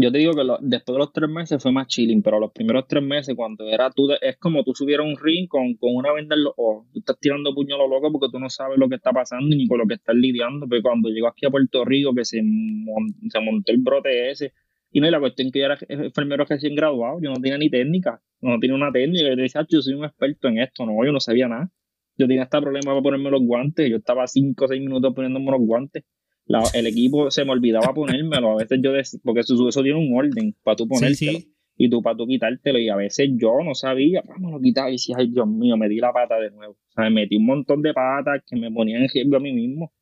Yo 0.01 0.13
te 0.13 0.19
digo 0.19 0.33
que 0.33 0.43
después 0.61 0.95
de 0.95 0.99
los 1.01 1.13
tres 1.13 1.29
meses 1.29 1.61
fue 1.61 1.73
más 1.73 1.89
chilling, 1.89 2.23
pero 2.23 2.39
los 2.39 2.53
primeros 2.53 2.87
tres 2.87 3.03
meses, 3.03 3.35
cuando 3.35 3.67
era 3.67 3.91
tú, 3.91 4.09
es 4.21 4.37
como 4.37 4.63
tú 4.63 4.73
subieras 4.73 5.05
un 5.05 5.17
ring 5.21 5.49
con, 5.49 5.75
con 5.75 5.97
una 5.97 6.13
venda 6.13 6.37
en 6.37 6.45
los 6.45 6.53
ojos. 6.57 6.87
Tú 6.93 7.01
estás 7.01 7.19
tirando 7.19 7.53
puño 7.53 7.75
a 7.75 7.79
lo 7.79 7.89
loco 7.89 8.13
porque 8.13 8.31
tú 8.31 8.39
no 8.39 8.49
sabes 8.49 8.79
lo 8.79 8.89
que 8.89 8.95
está 8.95 9.11
pasando 9.11 9.57
ni 9.57 9.67
con 9.67 9.79
lo 9.79 9.87
que 9.89 9.95
estás 9.95 10.15
lidiando. 10.15 10.69
Pero 10.69 10.83
cuando 10.83 11.09
llego 11.09 11.27
aquí 11.27 11.47
a 11.47 11.51
Puerto 11.51 11.85
Rico, 11.85 12.15
que 12.15 12.25
se, 12.25 12.37
se 12.37 13.41
montó 13.41 13.73
el 13.73 13.79
brote 13.79 14.31
ese, 14.31 14.53
y 14.93 15.01
no, 15.01 15.09
y 15.09 15.11
la 15.11 15.19
cuestión 15.19 15.51
que 15.51 15.59
yo 15.59 15.65
era 15.65 15.79
enfermero 15.89 16.45
recién 16.45 16.77
graduado, 16.77 17.19
yo 17.21 17.31
no 17.31 17.41
tenía 17.41 17.59
ni 17.59 17.69
técnica, 17.69 18.23
no 18.41 18.57
tenía 18.61 18.77
una 18.77 18.93
técnica. 18.93 19.29
Yo 19.29 19.35
decía, 19.35 19.67
yo 19.69 19.83
soy 19.83 19.95
un 19.95 20.05
experto 20.05 20.47
en 20.47 20.59
esto, 20.61 20.87
no, 20.87 21.05
yo 21.05 21.11
no 21.11 21.19
sabía 21.19 21.49
nada. 21.49 21.73
Yo 22.17 22.29
tenía 22.29 22.45
este 22.45 22.61
problema 22.61 22.93
para 22.93 23.03
ponerme 23.03 23.31
los 23.31 23.43
guantes, 23.43 23.91
yo 23.91 23.97
estaba 23.97 24.29
5 24.29 24.65
o 24.65 24.69
6 24.69 24.81
minutos 24.81 25.13
poniéndome 25.13 25.51
los 25.51 25.61
guantes. 25.61 26.05
El 26.75 26.87
equipo 26.87 27.31
se 27.31 27.45
me 27.45 27.53
olvidaba 27.53 27.93
ponérmelo, 27.95 28.53
a 28.53 28.57
veces 28.57 28.81
yo, 28.83 28.93
decía, 28.93 29.21
porque 29.23 29.41
eso, 29.41 29.69
eso 29.69 29.83
tiene 29.83 29.99
un 29.99 30.17
orden 30.17 30.55
para 30.63 30.77
tú 30.77 30.89
ponértelo. 30.89 31.39
Y 31.81 31.89
tú 31.89 32.03
para 32.03 32.17
tú 32.17 32.27
quitártelo, 32.27 32.81
y 32.81 32.89
a 32.89 32.97
veces 32.97 33.31
yo 33.37 33.53
no 33.65 33.73
sabía, 33.73 34.25
vamos, 34.27 34.51
lo 34.51 34.61
quitaba 34.61 34.89
y 34.89 34.95
decía, 34.95 35.15
ay 35.17 35.29
Dios 35.29 35.47
mío, 35.47 35.77
me 35.77 35.89
di 35.89 35.99
la 36.01 36.13
pata 36.13 36.37
de 36.41 36.51
nuevo. 36.51 36.73
O 36.73 36.93
sea, 36.93 37.05
me 37.05 37.11
metí 37.11 37.37
un 37.37 37.47
montón 37.47 37.83
de 37.83 37.95
patas 37.95 38.43
que 38.45 38.57
me 38.57 38.69
ponían 38.73 39.03
en 39.03 39.09
riesgo 39.09 39.37
a 39.37 39.41
mí 39.41 39.53
mismo. 39.53 39.93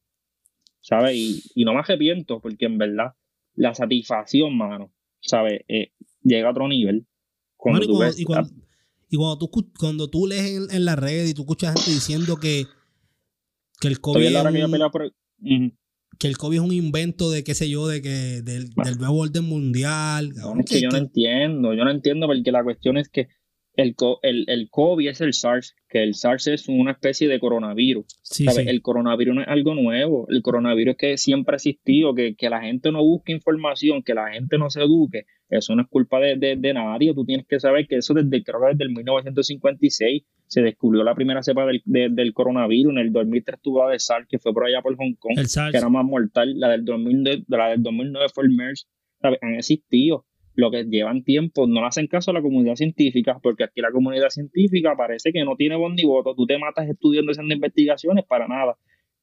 ¿Sabes? 0.80 1.16
Y, 1.16 1.42
y 1.54 1.64
no 1.64 1.74
me 1.74 1.80
arrepiento, 1.80 2.40
porque 2.40 2.64
en 2.64 2.78
verdad 2.78 3.12
la 3.56 3.74
satisfacción, 3.74 4.56
mano, 4.56 4.92
¿sabes? 5.20 5.62
Eh, 5.68 5.92
llega 6.22 6.48
a 6.48 6.52
otro 6.52 6.68
nivel. 6.68 7.06
Cuando 7.56 7.82
y, 7.84 8.24
cuando, 9.16 9.38
tú, 9.38 9.50
cuando 9.78 10.08
tú 10.08 10.26
lees 10.26 10.72
en, 10.72 10.84
la 10.84 10.96
red 10.96 11.26
y 11.26 11.34
tú 11.34 11.42
escuchas 11.42 11.74
gente 11.74 11.90
diciendo 11.90 12.36
que, 12.36 12.66
que 13.80 13.88
el 13.88 14.00
COVID. 14.00 14.22
Es 14.22 14.34
un, 14.34 14.52
que, 14.52 15.72
el 16.22 16.36
COVID 16.36 16.56
es 16.56 16.62
un 16.62 16.72
invento 16.72 17.30
de 17.30 17.44
qué 17.44 17.54
sé 17.54 17.68
yo, 17.68 17.86
de 17.86 18.02
que 18.02 18.42
del, 18.42 18.70
nuevo 18.98 19.18
orden 19.18 19.44
mundial. 19.44 20.32
es 20.58 20.70
que 20.70 20.80
yo 20.80 20.88
no 20.88 20.98
entiendo, 20.98 21.74
yo 21.74 21.84
no 21.84 21.90
entiendo 21.90 22.26
porque 22.26 22.52
la 22.52 22.64
cuestión 22.64 22.96
es 22.96 23.08
que 23.08 23.28
el, 23.76 23.94
el, 24.22 24.44
el, 24.48 24.70
COVID 24.70 25.08
es 25.08 25.20
el 25.20 25.34
SARS, 25.34 25.76
que 25.88 26.02
el 26.02 26.14
SARS 26.14 26.46
es 26.46 26.68
una 26.68 26.92
especie 26.92 27.28
de 27.28 27.38
coronavirus. 27.38 28.06
El 28.66 28.80
coronavirus 28.80 29.34
no 29.34 29.42
es 29.42 29.48
algo 29.48 29.74
nuevo, 29.74 30.26
el 30.30 30.42
coronavirus 30.42 30.92
es 30.92 30.98
que 30.98 31.18
siempre 31.18 31.54
ha 31.54 31.56
existido, 31.56 32.14
que, 32.14 32.34
que, 32.36 32.48
la 32.48 32.62
gente 32.62 32.90
no 32.90 33.02
busque 33.02 33.32
información, 33.32 34.02
que 34.02 34.14
la 34.14 34.32
gente 34.32 34.56
no 34.56 34.70
se 34.70 34.80
eduque, 34.80 35.26
eso 35.50 35.76
no 35.76 35.82
es 35.82 35.88
culpa 35.88 36.18
de, 36.20 36.56
de, 36.56 36.74
nadie, 36.74 37.14
tú 37.14 37.24
tienes 37.24 37.46
que 37.46 37.60
saber 37.60 37.86
que 37.86 37.96
eso 37.96 38.14
desde, 38.14 38.42
creo 38.42 38.60
que 38.60 38.72
desde 38.72 38.84
el 38.84 38.90
1956 38.90 40.22
se 40.46 40.62
descubrió 40.62 41.02
la 41.02 41.14
primera 41.14 41.42
cepa 41.42 41.66
del, 41.66 41.82
del 41.84 42.32
coronavirus, 42.32 42.92
en 42.92 42.98
el 42.98 43.12
2003 43.12 43.60
tuvo 43.60 43.84
la 43.84 43.92
de 43.92 43.98
SARS, 43.98 44.26
que 44.28 44.38
fue 44.38 44.52
por 44.52 44.66
allá 44.66 44.80
por 44.82 44.96
Hong 44.96 45.14
Kong, 45.18 45.36
que 45.70 45.76
era 45.76 45.88
más 45.88 46.04
mortal, 46.04 46.58
la 46.58 46.68
del, 46.68 46.84
2000, 46.84 47.44
la 47.48 47.68
del 47.68 47.82
2009 47.82 48.26
fue 48.32 48.44
el 48.44 48.50
MERS, 48.50 48.88
han 49.20 49.54
existido. 49.54 50.24
Lo 50.54 50.70
que 50.70 50.84
llevan 50.84 51.22
tiempo, 51.22 51.66
no 51.66 51.82
le 51.82 51.86
hacen 51.86 52.06
caso 52.06 52.30
a 52.30 52.34
la 52.34 52.40
comunidad 52.40 52.76
científica, 52.76 53.38
porque 53.42 53.64
aquí 53.64 53.82
la 53.82 53.90
comunidad 53.90 54.30
científica 54.30 54.94
parece 54.96 55.30
que 55.30 55.44
no 55.44 55.54
tiene 55.54 55.76
voz 55.76 55.92
ni 55.94 56.04
voto, 56.04 56.34
tú 56.34 56.46
te 56.46 56.56
matas 56.58 56.88
estudiando, 56.88 57.32
haciendo 57.32 57.54
investigaciones 57.54 58.24
para 58.24 58.48
nada. 58.48 58.78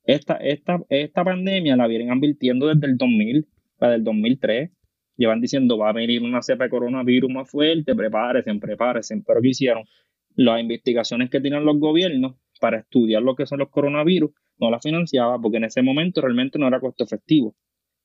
Esta, 0.05 0.35
esta, 0.35 0.79
esta 0.89 1.23
pandemia 1.23 1.75
la 1.75 1.87
vienen 1.87 2.11
advirtiendo 2.11 2.67
desde 2.67 2.85
el 2.85 2.97
2000, 2.97 3.47
la 3.79 3.89
del 3.89 4.03
2003, 4.03 4.69
llevan 5.17 5.41
diciendo 5.41 5.77
va 5.77 5.89
a 5.89 5.93
venir 5.93 6.21
una 6.21 6.43
cepa 6.43 6.65
de 6.65 6.69
coronavirus 6.69 7.31
más 7.31 7.49
fuerte, 7.49 7.95
prepárense, 7.95 8.53
prepárense, 8.59 9.19
pero 9.25 9.41
¿qué 9.41 9.49
hicieron? 9.49 9.85
Las 10.35 10.59
investigaciones 10.59 11.29
que 11.29 11.39
tienen 11.39 11.65
los 11.65 11.79
gobiernos 11.79 12.35
para 12.59 12.79
estudiar 12.79 13.21
lo 13.21 13.35
que 13.35 13.45
son 13.45 13.59
los 13.59 13.69
coronavirus 13.69 14.31
no 14.59 14.71
las 14.71 14.81
financiaba 14.81 15.39
porque 15.41 15.57
en 15.57 15.65
ese 15.65 15.81
momento 15.81 16.21
realmente 16.21 16.57
no 16.59 16.67
era 16.67 16.79
costo 16.79 17.03
efectivo. 17.03 17.55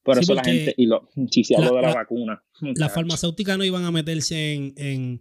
Por 0.03 0.19
eso 0.19 0.35
la 0.35 0.43
gente, 0.43 0.75
y 0.77 0.87
lo, 0.87 1.09
si 1.31 1.45
se 1.45 1.57
habla 1.57 1.71
de 1.71 1.83
la, 1.83 1.95
vacuna. 1.95 2.43
Las 2.61 2.95
farmacéuticas 2.95 3.59
no 3.59 3.65
iban 3.65 3.85
a 3.85 3.91
meterse 3.91 4.55
en, 4.55 4.73
en, 4.77 5.21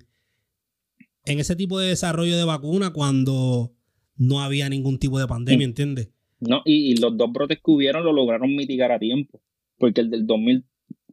ese 1.26 1.56
tipo 1.56 1.80
de 1.80 1.90
desarrollo 1.90 2.38
de 2.38 2.46
vacuna 2.46 2.94
cuando 2.94 3.74
no 4.16 4.42
había 4.42 4.70
ningún 4.70 4.98
tipo 4.98 5.20
de 5.20 5.28
pandemia, 5.28 5.66
¿entiendes? 5.66 6.10
No, 6.40 6.62
y, 6.66 6.96
los 7.02 7.18
dos 7.18 7.32
brotes 7.32 7.58
que 7.58 7.72
hubieron 7.72 8.04
lo 8.06 8.14
lograron 8.14 8.56
mitigar 8.56 8.92
a 8.92 9.00
tiempo, 9.00 9.42
porque 9.78 10.02
el 10.02 10.10
del 10.10 10.26
2000, 10.26 10.66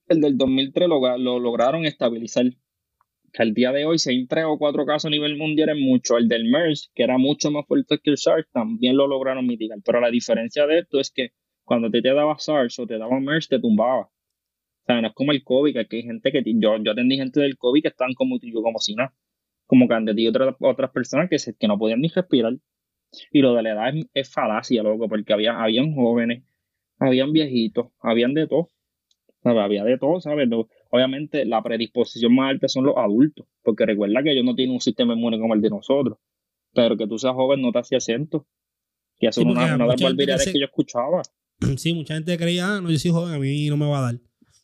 el 0.09 0.21
del 0.21 0.39
2003 0.39 0.89
lo, 0.89 1.19
lo 1.19 1.41
lograron 1.41 1.85
estabilizar. 1.85 2.47
Que 3.35 3.43
al 3.43 3.53
día 3.53 3.73
de 3.73 3.85
hoy, 3.85 3.99
si 3.99 4.11
hay 4.11 4.27
tres 4.29 4.45
o 4.47 4.57
cuatro 4.57 4.87
casos 4.87 5.07
a 5.07 5.11
nivel 5.11 5.37
mundial 5.37 5.71
es 5.71 5.77
mucho. 5.77 6.17
El 6.17 6.29
del 6.29 6.45
MERS, 6.45 6.93
que 6.95 7.03
era 7.03 7.19
mucho 7.19 7.51
más 7.51 7.67
fuerte 7.67 7.99
que 7.99 8.11
el 8.11 8.17
SARS, 8.17 8.47
también 8.53 8.97
lo 8.97 9.09
lograron 9.09 9.45
mitigar. 9.45 9.79
Pero 9.85 10.01
la 10.01 10.09
diferencia 10.09 10.69
de 10.69 10.79
esto 10.79 11.01
es 11.01 11.11
que 11.11 11.31
cuando 11.65 11.91
te, 11.91 12.01
te 12.01 12.15
daba 12.15 12.39
SARS 12.39 12.79
o 12.79 12.87
te 12.87 12.97
daba 12.97 13.19
MERS, 13.19 13.49
te 13.49 13.59
tumbaba. 13.59 14.03
O 14.03 14.87
sea, 14.87 15.01
no 15.01 15.09
es 15.09 15.15
como 15.15 15.33
el 15.33 15.43
COVID, 15.43 15.75
que 15.89 15.97
hay 15.97 16.03
gente 16.05 16.31
que. 16.31 16.45
Yo, 16.47 16.77
yo 16.77 16.93
atendí 16.93 17.17
gente 17.17 17.41
del 17.41 17.59
COVID 17.59 17.83
que 17.83 17.89
están 17.89 18.15
como 18.15 18.39
yo, 18.41 18.63
como 18.63 18.79
si 18.79 18.95
nada. 18.95 19.13
Como 19.67 19.89
que 19.89 19.95
han 19.95 20.05
tenido 20.05 20.31
otras, 20.31 20.55
otras 20.61 20.93
personas 20.93 21.29
que, 21.29 21.41
se, 21.41 21.57
que 21.57 21.67
no 21.67 21.77
podían 21.77 22.03
ni 22.03 22.09
respirar. 22.09 22.55
Y 23.33 23.41
lo 23.41 23.55
de 23.55 23.63
la 23.65 23.73
edad 23.73 23.95
es, 24.15 24.33
falacia, 24.33 24.83
loco, 24.85 25.09
porque 25.09 25.33
había, 25.33 25.61
habían 25.61 25.93
jóvenes, 25.95 26.45
habían 27.01 27.33
viejitos, 27.33 27.89
habían 28.01 28.33
de 28.35 28.47
todo. 28.47 28.69
Había 29.43 29.85
de 29.85 29.99
todo, 29.99 30.21
¿sabes? 30.21 30.49
Obviamente 30.95 31.45
la 31.45 31.61
predisposición 31.61 32.33
más 32.37 32.51
alta 32.51 32.69
son 32.69 32.85
los 32.85 32.97
adultos, 32.97 33.49
porque 33.65 33.85
recuerda 33.85 34.23
que 34.23 34.31
ellos 34.31 34.45
no 34.45 34.55
tienen 34.55 34.75
un 34.75 34.81
sistema 34.81 35.15
inmune 35.15 35.41
como 35.41 35.53
el 35.53 35.61
de 35.61 35.69
nosotros. 35.69 36.19
Pero 36.73 36.97
que 36.97 37.09
tú 37.09 37.19
seas 37.19 37.35
joven 37.35 37.63
no 37.63 37.73
te 37.73 37.81
hacía 37.81 37.99
acento. 37.99 38.47
Y 39.19 39.27
eso 39.27 39.41
es 39.41 39.47
una, 39.49 39.75
una 39.75 39.87
de 39.97 40.27
las 40.27 40.45
que 40.45 40.61
yo 40.61 40.67
escuchaba. 40.67 41.23
Sí, 41.79 41.95
mucha 41.95 42.15
gente 42.15 42.39
creía, 42.39 42.77
ah, 42.77 42.81
no, 42.81 42.93
yo 42.93 42.99
soy 42.99 43.11
joven, 43.11 43.35
a 43.35 43.39
mí 43.41 43.69
no 43.69 43.77
me 43.77 43.87
va 43.87 43.99
a 43.99 44.03
dar. 44.03 44.15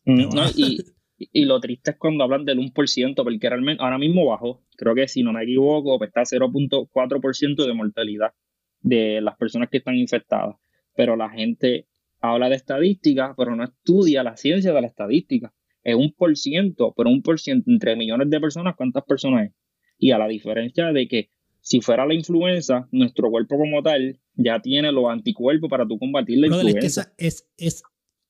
Mm, 0.04 0.28
y, 1.18 1.44
lo 1.46 1.58
triste 1.58 1.90
es 1.92 1.96
cuando 1.96 2.22
hablan 2.22 2.44
del 2.44 2.58
1%, 2.58 3.14
porque 3.24 3.48
realmente 3.48 3.82
ahora 3.82 3.98
mismo 3.98 4.24
bajó. 4.24 4.62
Creo 4.76 4.94
que 4.94 5.08
si 5.08 5.24
no 5.24 5.32
me 5.32 5.42
equivoco, 5.42 5.98
pues 5.98 6.12
está 6.14 6.22
0.4% 6.22 7.66
de 7.66 7.74
mortalidad 7.74 8.34
de 8.82 9.20
las 9.20 9.36
personas 9.36 9.68
que 9.68 9.78
están 9.78 9.96
infectadas. 9.96 10.54
Pero 10.94 11.16
la 11.16 11.28
gente 11.30 11.88
habla 12.20 12.48
de 12.48 12.54
estadística, 12.54 13.34
pero 13.36 13.56
no 13.56 13.64
estudia 13.64 14.22
la 14.22 14.36
ciencia 14.36 14.72
de 14.72 14.80
la 14.80 14.86
estadística. 14.86 15.52
Es 15.82 15.94
un 15.94 16.12
por 16.12 16.36
ciento, 16.36 16.92
pero 16.96 17.10
un 17.10 17.22
por 17.22 17.40
ciento 17.40 17.70
entre 17.70 17.96
millones 17.96 18.30
de 18.30 18.40
personas, 18.40 18.74
¿cuántas 18.76 19.04
personas 19.04 19.48
es? 19.48 19.54
Y 19.98 20.12
a 20.12 20.18
la 20.18 20.28
diferencia 20.28 20.92
de 20.92 21.08
que 21.08 21.30
si 21.60 21.80
fuera 21.80 22.06
la 22.06 22.14
influenza, 22.14 22.88
nuestro 22.90 23.30
cuerpo 23.30 23.58
como 23.58 23.82
tal 23.82 24.18
ya 24.34 24.60
tiene 24.60 24.92
los 24.92 25.04
anticuerpos 25.10 25.68
para 25.68 25.86
tú 25.86 25.98
combatir 25.98 26.38
la 26.38 26.46
influenza. 26.46 27.12
Es, 27.18 27.48
es, 27.56 27.82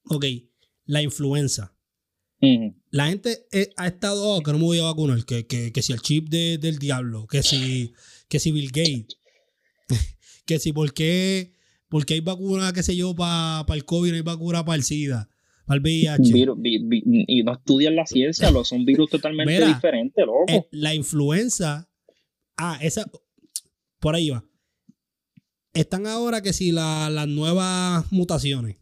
ok, 0.09 0.25
la 0.85 1.03
influenza. 1.03 1.77
La 2.91 3.09
gente 3.09 3.47
eh, 3.53 3.71
ha 3.77 3.87
estado, 3.87 4.27
oh, 4.27 4.43
que 4.43 4.51
no 4.53 4.59
me 4.59 4.65
voy 4.65 4.79
a 4.79 4.85
vacunar, 4.85 5.25
que, 5.25 5.47
que, 5.47 5.83
si 5.83 5.93
el 5.93 6.01
chip 6.01 6.29
del 6.29 6.79
diablo, 6.79 7.27
que 7.27 7.43
si, 7.43 7.93
que 8.29 8.39
si 8.39 8.51
Bill 8.51 8.71
Gates, 8.73 9.19
que 10.47 10.59
si 10.59 10.73
por 10.73 10.95
qué, 10.95 11.53
porque 11.89 12.15
hay 12.15 12.21
vacuna, 12.21 12.73
qué 12.73 12.83
sé 12.83 12.97
yo, 12.97 13.15
para 13.15 13.65
el 13.75 13.85
COVID, 13.85 14.11
no 14.11 14.17
hay 14.17 14.23
vacuna 14.23 14.65
para 14.65 14.77
el 14.77 14.85
SIDA, 14.85 15.29
para 15.71 15.77
el 15.77 15.83
VIH. 15.83 17.27
y 17.29 17.43
no 17.43 17.53
estudian 17.53 17.97
la 17.97 18.07
ciencia, 18.07 18.51
lo 18.51 18.65
son 18.65 18.85
virus 18.85 19.11
totalmente 19.11 19.67
diferentes, 19.67 20.27
loco. 20.27 20.45
Eh, 20.49 20.67
la 20.73 20.95
influenza, 20.95 21.89
ah, 22.57 22.79
esa, 22.83 23.11
por 24.01 24.15
ahí 24.15 24.31
va 24.31 24.45
están 25.73 26.07
ahora 26.07 26.43
que 26.43 26.53
si 26.53 26.73
las 26.73 27.29
nuevas 27.29 28.11
mutaciones. 28.13 28.77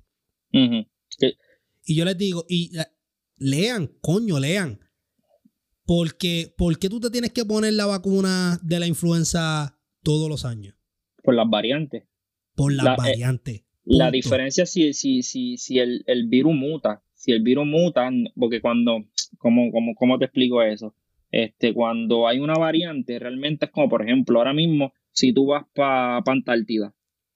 Y 0.53 1.95
yo 1.95 2.05
les 2.05 2.19
digo, 2.19 2.45
y 2.49 2.73
lean, 3.37 3.91
coño, 4.01 4.39
lean. 4.39 4.81
Porque, 5.85 6.55
¿Por 6.57 6.79
qué 6.79 6.89
tú 6.91 7.01
te 7.01 7.11
tienes 7.11 7.33
que 7.33 7.47
poner 7.47 7.73
la 7.73 7.87
vacuna 7.87 8.59
de 8.63 8.79
la 8.79 8.87
influenza 8.87 9.79
todos 10.03 10.29
los 10.29 10.45
años? 10.45 10.75
Por 11.23 11.35
las 11.35 11.49
variantes. 11.49 12.05
Por 12.55 12.73
las 12.73 12.99
eh, 13.09 13.65
la 13.89 14.11
diferencia 14.11 14.67
si, 14.67 14.93
si, 14.93 15.23
si, 15.23 15.57
si 15.57 15.79
el, 15.79 16.05
virus 16.29 16.55
muta, 16.55 17.03
si 17.15 17.33
el 17.33 17.43
virus 17.43 17.67
muta, 17.67 18.11
porque 18.37 18.61
cuando, 18.61 19.05
¿cómo, 19.39 19.71
cómo, 19.73 19.95
cómo 19.95 20.19
te 20.19 20.27
explico 20.27 20.63
eso? 20.63 20.95
Este, 21.31 21.73
cuando 21.73 22.29
hay 22.29 22.39
una 22.39 22.55
variante, 22.55 23.19
realmente 23.19 23.67
es 23.67 23.71
como, 23.71 23.89
por 23.89 24.03
ejemplo, 24.03 24.39
ahora 24.39 24.53
mismo, 24.53 24.93
si 25.13 25.33
tú 25.33 25.47
vas 25.47 25.65
para 25.75 26.23
pa 26.23 26.33
Antártida, 26.33 26.95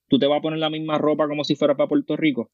tú 0.09 0.19
te 0.19 0.27
vas 0.27 0.39
a 0.39 0.43
poner 0.43 0.59
la 0.59 0.71
misma 0.71 0.99
ropa 0.99 1.27
como 1.27 1.45
si 1.45 1.55
fuera 1.55 1.77
para 1.77 1.89
Puerto 1.89 2.17
Rico. 2.17 2.51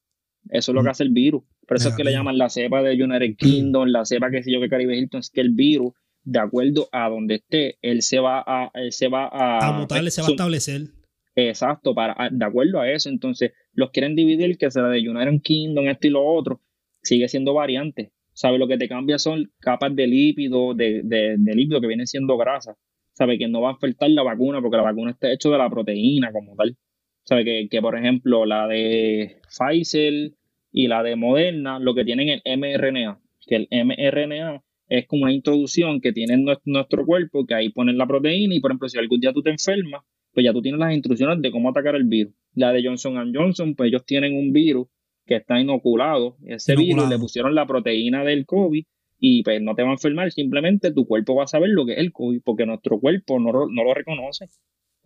Eso 0.51 0.71
es 0.71 0.75
lo 0.75 0.83
que 0.83 0.91
hace 0.91 1.03
el 1.03 1.11
virus. 1.11 1.43
Por 1.67 1.77
eso 1.77 1.89
es 1.89 1.97
que 1.97 2.05
le 2.05 2.13
llaman 2.13 2.39
la 2.39 2.49
cepa 2.49 2.83
de 2.83 3.03
United 3.03 3.37
Kingdom, 3.37 3.89
la 3.89 4.05
cepa 4.05 4.31
que 4.31 4.43
sé 4.43 4.53
yo 4.53 4.61
que 4.61 4.69
Caribe 4.69 4.97
Hilton, 4.97 5.21
es 5.21 5.31
que 5.31 5.41
el 5.41 5.51
virus, 5.51 5.93
de 6.23 6.39
acuerdo 6.39 6.89
a 6.93 7.09
donde 7.09 7.37
esté, 7.37 7.79
él 7.83 8.03
se 8.03 8.21
va 8.21 8.43
a, 8.47 8.71
él 8.75 8.93
se 8.93 9.09
va 9.09 9.27
a, 9.27 9.69
a 9.69 9.73
mutarle, 9.73 10.11
se 10.11 10.23
va 10.23 10.29
a 10.29 10.31
establecer. 10.31 10.98
Exacto, 11.41 11.95
para, 11.95 12.31
de 12.31 12.45
acuerdo 12.45 12.81
a 12.81 12.91
eso. 12.91 13.09
Entonces, 13.09 13.53
los 13.73 13.91
quieren 13.91 14.17
dividir, 14.17 14.59
que 14.59 14.71
sea 14.73 14.83
de 14.89 15.09
United 15.09 15.41
Kingdom, 15.43 15.87
esto 15.87 16.09
y 16.09 16.11
lo 16.11 16.25
otro, 16.27 16.61
sigue 17.03 17.29
siendo 17.29 17.55
variante. 17.55 18.11
¿Sabes? 18.33 18.59
Lo 18.59 18.67
que 18.67 18.77
te 18.77 18.89
cambia 18.89 19.19
son 19.19 19.51
capas 19.61 19.95
de 19.95 20.07
lípido, 20.09 20.75
de, 20.75 21.03
de, 21.05 21.37
de 21.39 21.55
lípido 21.55 21.81
que 21.81 21.87
vienen 21.87 22.09
siendo 22.09 22.37
grasa. 22.37 22.75
¿Sabe? 23.13 23.39
Que 23.39 23.47
no 23.47 23.61
va 23.61 23.71
a 23.71 23.73
afectar 23.75 24.11
la 24.11 24.25
vacuna, 24.25 24.61
porque 24.61 24.77
la 24.77 24.83
vacuna 24.83 25.13
está 25.13 25.33
hecha 25.33 25.49
de 25.49 25.59
la 25.59 25.71
proteína 25.71 26.33
como 26.33 26.57
tal. 26.57 26.77
¿Sabe? 27.23 27.45
Que, 27.45 27.69
que, 27.71 27.81
por 27.81 27.97
ejemplo, 27.97 28.45
la 28.45 28.67
de 28.67 29.37
Pfizer 29.49 30.33
y 30.73 30.89
la 30.89 31.05
de 31.05 31.15
Moderna, 31.15 31.79
lo 31.79 31.95
que 31.95 32.05
tienen 32.05 32.29
el 32.29 32.59
mRNA, 32.59 33.21
que 33.47 33.57
el 33.57 33.69
mRNA 33.71 34.63
es 34.89 35.07
como 35.07 35.25
una 35.25 35.33
introducción 35.33 36.01
que 36.01 36.13
tiene 36.13 36.37
nuestro 36.65 37.07
cuerpo, 37.07 37.47
que 37.47 37.55
ahí 37.55 37.69
ponen 37.69 37.97
la 37.97 38.07
proteína 38.09 38.57
y, 38.57 38.61
por 38.61 38.73
ejemplo, 38.73 38.89
si 38.89 38.99
algún 38.99 39.21
día 39.21 39.33
tú 39.33 39.43
te 39.43 39.51
enfermas, 39.51 40.03
pues 40.33 40.45
ya 40.45 40.53
tú 40.53 40.63
tienes 40.63 40.79
las 40.79 40.95
instrucciones 40.95 41.41
de 41.43 41.51
cómo 41.51 41.71
atacar 41.71 41.95
el 41.97 42.05
virus. 42.05 42.35
La 42.55 42.73
de 42.73 42.83
Johnson 42.85 43.33
Johnson, 43.35 43.75
pues 43.75 43.89
ellos 43.89 44.05
tienen 44.05 44.35
un 44.35 44.53
virus 44.53 44.89
que 45.27 45.37
está 45.37 45.61
inoculado, 45.61 46.37
ese 46.47 46.75
virus 46.75 47.09
le 47.09 47.19
pusieron 47.19 47.55
la 47.55 47.67
proteína 47.67 48.25
del 48.25 48.47
COVID 48.47 48.85
y 49.21 49.43
pues 49.43 49.61
no 49.61 49.75
te 49.75 49.83
va 49.83 49.91
a 49.91 49.93
enfermar, 49.93 50.31
simplemente 50.33 50.93
tu 50.93 51.07
cuerpo 51.07 51.35
va 51.35 51.45
a 51.45 51.49
saber 51.49 51.71
lo 51.71 51.85
que 51.85 51.93
es 51.93 51.99
el 51.99 52.13
COVID, 52.13 52.41
porque 52.43 52.65
nuestro 52.65 52.99
cuerpo 52.99 53.39
no, 53.39 53.53
no 53.53 53.85
lo 53.85 53.93
reconoce 53.93 54.47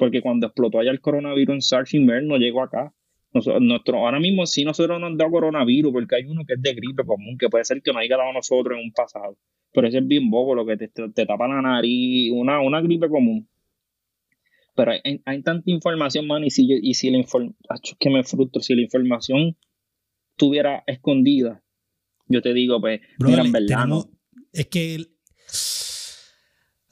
porque 0.03 0.21
cuando 0.21 0.49
explotó 0.49 0.81
allá 0.81 0.91
el 0.91 1.01
coronavirus 1.01 1.55
en 1.55 1.63
SARS 1.63 1.95
no 1.95 2.37
llegó 2.37 2.63
acá. 2.63 2.93
nuestro, 3.61 3.99
ahora 3.99 4.19
mismo 4.19 4.47
sí 4.47 4.65
nosotros 4.65 5.01
nos 5.01 5.11
han 5.11 5.17
dado 5.17 5.31
coronavirus 5.31 5.93
porque 5.93 6.17
hay 6.17 6.25
uno 6.25 6.45
que 6.45 6.55
es 6.55 6.63
de 6.63 6.75
gripe 6.75 7.05
común, 7.05 7.37
que 7.39 7.49
puede 7.49 7.65
ser 7.65 7.81
que 7.83 7.93
nos 7.93 8.03
haya 8.03 8.17
dado 8.17 8.31
a 8.31 8.33
nosotros 8.33 8.77
en 8.77 8.85
un 8.87 8.93
pasado. 8.93 9.37
Pero 9.73 9.87
ese 9.87 9.99
es 9.99 10.07
bien 10.07 10.29
bobo, 10.29 10.57
lo 10.57 10.67
que 10.67 10.77
te, 10.77 10.89
tapa 10.89 11.47
la 11.47 11.63
nariz, 11.63 12.33
una, 12.33 12.61
una 12.61 12.81
gripe 12.81 13.09
común. 13.09 13.49
Pero 14.75 14.93
hay, 14.93 15.43
tanta 15.43 15.71
información, 15.71 16.27
man, 16.27 16.45
y 16.45 16.51
si, 16.51 16.67
y 16.71 16.95
si 16.95 17.11
la 17.11 17.19
información, 17.19 17.97
que 17.99 18.11
me 18.11 18.25
frustro, 18.25 18.63
si 18.63 18.75
la 18.75 18.83
información 18.83 19.57
estuviera 20.31 20.83
escondida, 20.87 21.63
yo 22.27 22.41
te 22.41 22.55
digo, 22.55 22.81
pues, 22.81 23.01
mira, 23.19 23.43
en 23.43 23.53
verdad, 23.53 23.87
Es 24.53 24.67
que... 24.67 25.07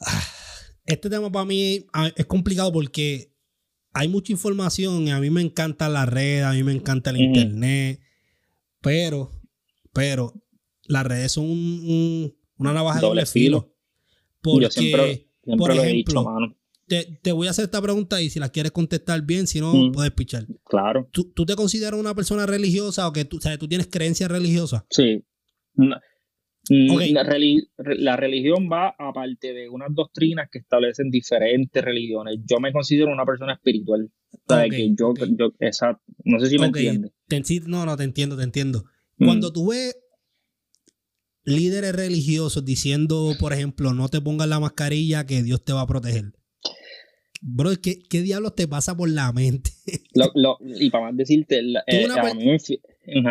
Este 0.87 1.09
tema 1.09 1.31
para 1.31 1.45
mí 1.45 1.87
ah, 1.93 2.11
es 2.16 2.27
complicado 2.27 2.73
porque 2.73 3.33
hay 3.93 4.09
mucha 4.09 4.33
información 4.33 5.07
y 5.07 5.11
a 5.12 5.21
mí 5.21 5.31
me 5.31 5.40
encanta 5.40 5.88
la 5.88 6.05
red, 6.05 6.43
a 6.43 6.53
mí 6.53 6.64
me 6.64 6.73
encanta 6.73 7.11
el 7.11 7.21
internet, 7.21 8.01
pero, 8.81 9.31
pero 9.93 10.35
las 10.85 11.07
redes 11.07 11.33
son 11.33 11.47
una 12.57 12.73
navaja 12.73 13.01
de 13.01 13.07
doble 13.07 13.27
filo. 13.27 13.73
Porque, 14.40 15.29
por 15.57 15.71
ejemplo, 15.71 16.25
te, 16.90 17.33
voy 17.33 17.46
a 17.46 17.50
hacer 17.50 17.66
esta 17.66 17.81
pregunta 17.81 18.20
y 18.20 18.31
si 18.31 18.40
la 18.40 18.48
quieres 18.48 18.72
contestar 18.72 19.22
bien, 19.22 19.46
si 19.46 19.61
no, 19.61 19.72
puedes 19.92 20.11
pichar. 20.12 20.46
Claro. 20.64 21.09
¿Tú, 21.12 21.46
te 21.46 21.55
consideras 21.55 21.98
una 21.98 22.14
persona 22.14 22.46
religiosa 22.46 23.07
o 23.07 23.12
que 23.12 23.24
tú, 23.24 23.38
o 23.38 23.59
tú 23.59 23.68
tienes 23.68 23.87
creencias 23.87 24.31
religiosas? 24.31 24.85
Sí. 24.90 25.24
La, 26.68 28.16
religión 28.16 28.68
va 28.70 28.94
aparte 28.98 29.53
de 29.53 29.68
unas 29.68 29.88
doctrinas 29.92 30.48
que 30.50 30.59
establecen 30.59 31.11
diferentes 31.11 31.83
religiones. 31.83 32.38
Yo 32.44 32.59
me 32.61 32.72
considero 32.72 33.12
una 33.12 33.24
persona 33.24 33.55
espiritual. 33.55 34.11
yo, 34.98 35.14
No 36.24 36.40
sé 36.40 36.46
si 36.46 36.59
me 36.59 36.66
entiendes. 36.66 37.12
no, 37.66 37.87
no, 37.87 37.96
te 37.96 38.05
entiendo, 38.05 38.37
te 38.37 38.42
entiendo. 38.42 38.85
Cuando 39.16 39.53
tú 39.53 39.68
ves 39.68 39.96
líderes 41.44 41.94
religiosos 41.94 42.64
diciendo, 42.64 43.33
por 43.38 43.53
ejemplo, 43.53 43.94
no 43.94 44.09
te 44.09 44.20
pongas 44.20 44.48
la 44.48 44.61
mascarilla 44.61 45.26
que 45.26 45.42
Dios 45.42 45.64
te 45.64 45.72
va 45.72 45.83
a 45.83 45.87
proteger. 45.87 46.33
Bro, 47.40 47.70
¿qué, 47.83 47.98
qué 47.98 48.20
diablos 48.20 48.55
te 48.55 48.68
pasa 48.68 48.96
por 48.96 49.09
la 49.09 49.33
mente? 49.33 49.70
y 50.76 50.90
para 50.90 51.07
más 51.07 51.16
decirte, 51.16 51.61
eh, 51.61 52.07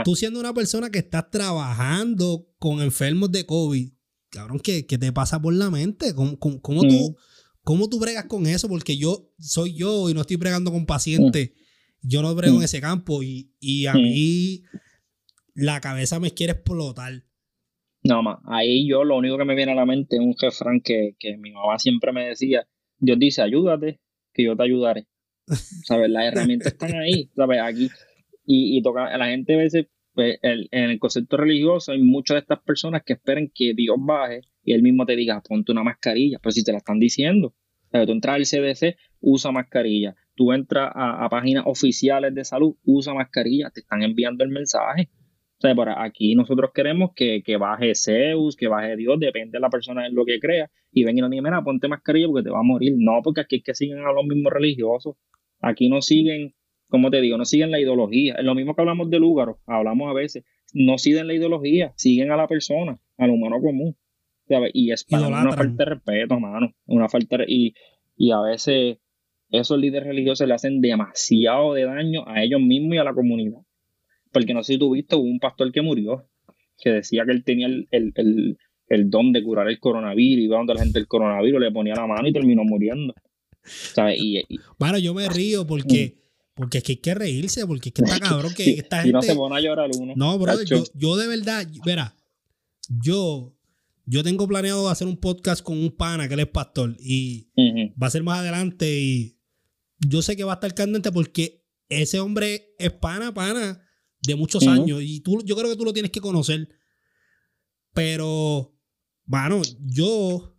tú 0.03 0.15
siendo 0.15 0.39
una 0.39 0.53
persona 0.53 0.89
que 0.89 0.99
estás 0.99 1.29
trabajando 1.29 2.47
con 2.57 2.81
enfermos 2.81 3.31
de 3.31 3.45
COVID, 3.45 3.89
cabrón, 4.29 4.59
¿qué, 4.59 4.83
te 4.83 5.11
pasa 5.13 5.41
por 5.41 5.53
la 5.53 5.69
mente? 5.69 6.15
¿Cómo, 6.15 6.39
cómo, 6.39 6.81
tú, 6.81 7.17
¿Cómo 7.63 7.87
tú 7.87 7.99
bregas 7.99 8.25
con 8.25 8.47
eso? 8.47 8.67
Porque 8.67 8.97
yo 8.97 9.31
soy 9.37 9.75
yo 9.75 10.09
y 10.09 10.13
no 10.13 10.21
estoy 10.21 10.37
bregando 10.37 10.71
con 10.71 10.85
pacientes. 10.85 11.51
Yo 12.01 12.21
no 12.21 12.33
brego 12.33 12.57
en 12.57 12.63
ese 12.63 12.81
campo 12.81 13.21
y, 13.21 13.85
a 13.85 13.93
mí 13.93 14.63
la 15.53 15.81
cabeza 15.81 16.19
me 16.19 16.31
quiere 16.31 16.53
explotar. 16.53 17.23
No, 18.01 18.23
más, 18.23 18.39
ahí 18.45 18.87
yo 18.87 19.03
lo 19.03 19.17
único 19.17 19.37
que 19.37 19.43
me 19.43 19.55
viene 19.55 19.73
a 19.73 19.75
la 19.75 19.85
mente 19.85 20.15
es 20.15 20.21
un 20.21 20.33
refrán 20.39 20.79
que, 20.79 21.15
que 21.19 21.35
mi 21.37 21.51
mamá 21.51 21.77
siempre 21.77 22.13
me 22.13 22.25
decía, 22.25 22.65
Dios 22.99 23.17
dice, 23.19 23.41
ayúdate, 23.41 23.99
que 24.33 24.43
yo 24.43 24.55
te 24.55 24.63
ayudaré. 24.63 25.07
¿Sabes? 25.47 26.09
Las 26.09 26.25
herramientas 26.25 26.73
están 26.73 26.95
ahí, 26.95 27.29
¿sabes? 27.35 27.59
Aquí 27.61 27.89
y, 28.51 28.77
y 28.77 28.81
toca, 28.81 29.15
la 29.15 29.27
gente 29.27 29.53
a 29.53 29.57
veces, 29.57 29.85
pues, 30.15 30.39
en 30.41 30.89
el 30.89 30.97
concepto 30.97 31.37
religioso 31.37 31.91
hay 31.91 32.01
muchas 32.01 32.35
de 32.35 32.39
estas 32.39 32.59
personas 32.63 33.03
que 33.05 33.13
esperan 33.13 33.51
que 33.53 33.73
Dios 33.75 33.95
baje 33.99 34.41
y 34.63 34.73
él 34.73 34.81
mismo 34.81 35.05
te 35.05 35.15
diga, 35.15 35.39
ponte 35.47 35.71
una 35.71 35.83
mascarilla, 35.83 36.39
pero 36.41 36.51
si 36.51 36.63
te 36.63 36.71
la 36.71 36.79
están 36.79 36.99
diciendo. 36.99 37.53
tú 37.91 38.11
entras 38.11 38.35
al 38.35 38.45
CDC, 38.45 38.97
usa 39.19 39.51
mascarilla. 39.51 40.15
Tú 40.35 40.51
entras 40.51 40.91
a, 40.95 41.27
páginas 41.29 41.63
oficiales 41.67 42.33
de 42.33 42.43
salud, 42.43 42.75
usa 42.85 43.13
mascarilla. 43.13 43.69
Te 43.69 43.81
están 43.81 44.01
enviando 44.01 44.43
el 44.43 44.49
mensaje. 44.49 45.09
O 45.59 45.61
sea, 45.61 45.75
por 45.75 45.89
aquí 45.89 46.35
nosotros 46.35 46.71
queremos 46.73 47.11
que, 47.13 47.43
que, 47.43 47.57
baje 47.57 47.93
Zeus, 47.93 48.55
que 48.55 48.67
baje 48.67 48.95
Dios, 48.95 49.19
depende 49.19 49.57
de 49.57 49.59
la 49.59 49.69
persona 49.69 50.07
en 50.07 50.15
lo 50.15 50.23
que 50.25 50.39
crea. 50.39 50.71
Y 50.91 51.03
ven 51.03 51.17
y 51.17 51.21
no 51.21 51.29
digan, 51.29 51.43
mira, 51.43 51.61
ponte 51.61 51.87
mascarilla 51.87 52.27
porque 52.27 52.43
te 52.43 52.49
va 52.49 52.59
a 52.59 52.63
morir. 52.63 52.93
No, 52.97 53.19
porque 53.23 53.41
aquí 53.41 53.57
es 53.57 53.63
que 53.63 53.75
siguen 53.75 53.99
a 53.99 54.13
los 54.13 54.25
mismos 54.25 54.53
religiosos. 54.53 55.15
Aquí 55.61 55.89
no 55.89 56.01
siguen 56.01 56.53
como 56.89 57.11
te 57.11 57.21
digo, 57.21 57.37
no 57.37 57.45
siguen 57.45 57.71
la 57.71 57.79
ideología. 57.79 58.35
Es 58.35 58.43
lo 58.43 58.55
mismo 58.55 58.75
que 58.75 58.81
hablamos 58.81 59.09
de 59.09 59.19
Lúgaro, 59.19 59.59
hablamos 59.67 60.09
a 60.09 60.13
veces, 60.13 60.43
no 60.73 60.97
siguen 60.97 61.27
la 61.27 61.35
ideología, 61.35 61.93
siguen 61.95 62.31
a 62.31 62.35
la 62.35 62.47
persona, 62.47 62.99
al 63.17 63.29
humano 63.29 63.61
común. 63.61 63.95
Y 64.73 64.91
es 64.91 65.03
para 65.03 65.27
una 65.27 65.51
falta 65.51 65.83
de 65.83 65.89
respeto, 65.91 66.39
mano. 66.39 66.73
Una 66.87 67.07
falta 67.07 67.37
y, 67.47 67.75
y 68.17 68.31
a 68.31 68.41
veces 68.41 68.97
esos 69.51 69.79
líderes 69.79 70.07
religiosos 70.07 70.47
le 70.47 70.55
hacen 70.55 70.81
demasiado 70.81 71.75
de 71.75 71.85
daño 71.85 72.27
a 72.27 72.43
ellos 72.43 72.59
mismos 72.59 72.95
y 72.95 72.97
a 72.97 73.03
la 73.03 73.13
comunidad. 73.13 73.59
Porque 74.31 74.53
no 74.53 74.63
sé 74.63 74.73
si 74.73 74.79
tú 74.79 74.91
viste, 74.91 75.15
hubo 75.15 75.23
un 75.23 75.39
pastor 75.39 75.71
que 75.71 75.81
murió, 75.81 76.29
que 76.77 76.91
decía 76.91 77.25
que 77.25 77.31
él 77.31 77.43
tenía 77.43 77.67
el, 77.67 78.57
don 79.09 79.31
de 79.31 79.43
curar 79.43 79.67
el 79.67 79.79
coronavirus, 79.79 80.45
iba 80.45 80.57
donde 80.57 80.73
la 80.75 80.81
gente 80.81 80.99
el 80.99 81.07
coronavirus, 81.07 81.59
le 81.59 81.71
ponía 81.71 81.95
la 81.95 82.07
mano 82.07 82.27
y 82.27 82.33
terminó 82.33 82.63
muriendo. 82.63 83.13
Y, 84.17 84.43
bueno, 84.77 84.97
yo 84.97 85.13
me 85.13 85.27
río 85.27 85.65
porque 85.67 86.17
porque 86.59 86.79
es 86.79 86.83
que 86.83 86.91
hay 86.93 86.97
que 86.97 87.13
reírse, 87.13 87.65
porque 87.65 87.89
es 87.89 87.93
que 87.93 88.03
está 88.03 88.19
cabrón 88.19 88.53
que 88.53 88.71
esta 88.71 88.97
gente. 88.97 89.09
Y 89.09 89.13
no 89.13 89.21
se 89.21 89.33
pone 89.33 89.55
a 89.55 89.61
llorar 89.61 89.89
uno. 89.97 90.13
No, 90.15 90.37
bro, 90.37 90.61
yo, 90.63 91.15
de 91.15 91.27
verdad, 91.27 91.65
verá, 91.85 92.17
yo, 92.89 93.55
yo 94.05 94.23
tengo 94.23 94.45
planeado 94.45 94.89
hacer 94.89 95.07
un 95.07 95.15
podcast 95.15 95.63
con 95.63 95.77
un 95.77 95.91
pana 95.91 96.27
que 96.27 96.33
él 96.33 96.41
es 96.41 96.47
pastor 96.47 96.97
y 96.99 97.49
va 98.01 98.07
a 98.07 98.09
ser 98.09 98.23
más 98.23 98.39
adelante 98.39 98.99
y 98.99 99.37
yo 99.99 100.21
sé 100.21 100.35
que 100.35 100.43
va 100.43 100.53
a 100.53 100.55
estar 100.55 100.73
candente 100.73 101.13
porque 101.13 101.65
ese 101.87 102.19
hombre 102.19 102.73
es 102.77 102.91
pana, 102.91 103.33
pana 103.33 103.81
de 104.21 104.35
muchos 104.35 104.67
años 104.67 105.01
y 105.01 105.21
tú, 105.21 105.41
yo 105.43 105.55
creo 105.55 105.69
que 105.69 105.77
tú 105.77 105.85
lo 105.85 105.93
tienes 105.93 106.11
que 106.11 106.21
conocer. 106.21 106.69
Pero, 107.93 108.73
bueno, 109.25 109.61
yo, 109.81 110.55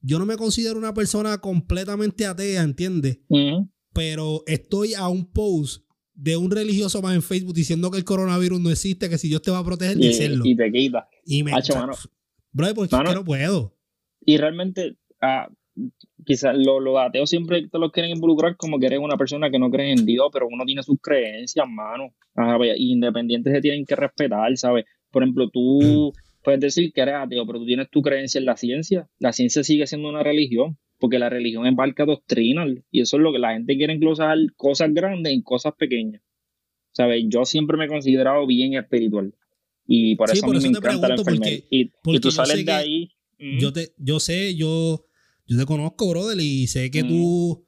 yo 0.00 0.18
no 0.18 0.26
me 0.26 0.36
considero 0.36 0.78
una 0.78 0.94
persona 0.94 1.38
completamente 1.38 2.26
atea, 2.26 2.62
¿entiendes? 2.62 3.18
pero 3.92 4.42
estoy 4.46 4.92
a 4.92 5.08
un 5.08 5.24
post 5.32 5.86
de 6.12 6.36
un 6.36 6.50
religioso 6.50 7.00
más 7.00 7.14
en 7.14 7.22
Facebook 7.22 7.54
diciendo 7.54 7.90
que 7.90 7.96
el 7.96 8.04
coronavirus 8.04 8.60
no 8.60 8.70
existe, 8.70 9.08
que 9.08 9.16
si 9.16 9.28
Dios 9.28 9.40
te 9.40 9.50
va 9.50 9.58
a 9.58 9.64
proteger, 9.64 9.96
y, 9.98 10.08
decirlo. 10.08 10.44
Y 10.44 10.54
te 10.54 10.70
quita. 10.70 11.08
Y 11.24 11.42
me 11.42 11.52
Hacho, 11.52 11.74
Bro, 12.52 12.74
¿por 12.74 12.88
qué 12.88 13.14
no 13.14 13.24
puedo? 13.24 13.74
Y 14.20 14.36
realmente, 14.36 14.98
ah, 15.22 15.48
quizás 16.24 16.56
los 16.56 16.98
ateos 16.98 17.28
siempre 17.28 17.68
te 17.68 17.78
los 17.78 17.92
quieren 17.92 18.12
involucrar 18.12 18.56
como 18.56 18.78
que 18.78 18.86
eres 18.86 18.98
una 18.98 19.16
persona 19.16 19.50
que 19.50 19.58
no 19.58 19.70
cree 19.70 19.92
en 19.92 20.04
Dios, 20.04 20.28
pero 20.32 20.46
uno 20.50 20.64
tiene 20.64 20.82
sus 20.82 20.98
creencias, 21.00 21.66
mano. 21.68 22.14
Independientes 22.76 23.52
se 23.52 23.60
tienen 23.60 23.84
que 23.84 23.96
respetar, 23.96 24.56
¿sabes? 24.56 24.84
Por 25.10 25.22
ejemplo, 25.22 25.48
tú, 25.50 26.12
puedes 26.42 26.60
decir 26.60 26.92
que 26.92 27.00
eres 27.00 27.14
ateo, 27.16 27.46
pero 27.46 27.58
tú 27.58 27.66
tienes 27.66 27.90
tu 27.90 28.02
creencia 28.02 28.38
en 28.38 28.44
la 28.44 28.56
ciencia. 28.56 29.08
La 29.18 29.32
ciencia 29.32 29.64
sigue 29.64 29.86
siendo 29.86 30.08
una 30.08 30.22
religión, 30.22 30.78
porque 30.98 31.18
la 31.18 31.28
religión 31.28 31.66
embarca 31.66 32.04
doctrina, 32.04 32.66
y 32.90 33.00
eso 33.00 33.16
es 33.16 33.22
lo 33.22 33.32
que 33.32 33.38
la 33.38 33.52
gente 33.52 33.76
quiere 33.76 33.92
englosar 33.92 34.38
cosas 34.56 34.92
grandes 34.92 35.32
en 35.32 35.42
cosas 35.42 35.74
pequeñas. 35.78 36.22
¿Sabes? 36.92 37.24
Yo 37.28 37.44
siempre 37.44 37.76
me 37.76 37.84
he 37.84 37.88
considerado 37.88 38.46
bien 38.46 38.74
espiritual. 38.74 39.34
Y 39.86 40.16
por 40.16 40.30
eso, 40.30 40.46
a 40.46 40.48
mí 40.48 40.58
me 40.60 40.68
encanta 40.68 41.08
la 41.08 41.14
enfermería. 41.14 41.60
y, 41.70 41.90
tú 42.20 42.30
sales 42.30 42.64
de 42.64 42.72
ahí. 42.72 43.10
Yo, 43.38 43.72
te, 43.72 43.92
yo 43.98 44.18
sé, 44.18 44.54
yo, 44.54 45.05
yo 45.46 45.58
te 45.58 45.66
conozco, 45.66 46.08
brother, 46.10 46.38
y 46.40 46.66
sé 46.66 46.90
que 46.90 47.02
tú 47.02 47.64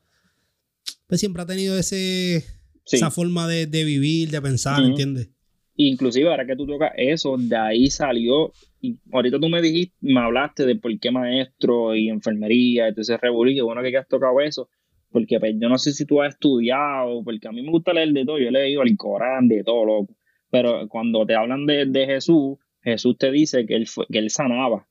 pues, 1.06 1.20
siempre 1.20 1.42
has 1.42 1.48
tenido 1.48 1.78
ese, 1.78 2.44
esa 2.86 3.10
forma 3.10 3.46
de, 3.46 3.66
vivir, 3.66 4.30
de 4.30 4.42
pensar, 4.42 4.82
¿entiendes? 4.82 5.30
Inclusive 5.76 6.28
ahora 6.28 6.44
que 6.44 6.56
tú 6.56 6.66
tocas 6.66 6.92
eso, 6.96 7.36
de 7.38 7.56
ahí 7.56 7.88
salió, 7.88 8.52
y 8.80 8.98
ahorita 9.12 9.38
tú 9.38 9.48
me 9.48 9.62
dijiste, 9.62 9.94
me 10.00 10.20
hablaste 10.20 10.66
de 10.66 10.74
por 10.74 10.98
qué 10.98 11.10
maestro 11.10 11.94
y 11.94 12.08
enfermería, 12.08 12.88
entonces 12.88 13.20
revolví, 13.20 13.54
que 13.54 13.62
bueno 13.62 13.80
que 13.82 13.96
has 13.96 14.08
tocado 14.08 14.40
eso, 14.40 14.68
porque 15.10 15.38
pues, 15.38 15.54
yo 15.58 15.68
no 15.68 15.78
sé 15.78 15.92
si 15.92 16.04
tú 16.04 16.20
has 16.20 16.34
estudiado, 16.34 17.22
porque 17.22 17.46
a 17.46 17.52
mí 17.52 17.62
me 17.62 17.70
gusta 17.70 17.92
leer 17.92 18.12
de 18.12 18.24
todo, 18.24 18.38
yo 18.38 18.48
he 18.48 18.52
leído 18.52 18.82
el 18.82 18.96
Corán, 18.96 19.46
de 19.46 19.62
todo, 19.62 19.84
loco, 19.84 20.14
pero 20.50 20.88
cuando 20.88 21.24
te 21.26 21.36
hablan 21.36 21.66
de, 21.66 22.06
Jesús, 22.06 22.58
Jesús 22.82 23.16
te 23.16 23.30
dice 23.30 23.64
que 23.66 23.76
él, 23.76 23.86
fue, 23.86 24.06
que 24.10 24.18
él 24.18 24.30
sanaba, 24.30 24.88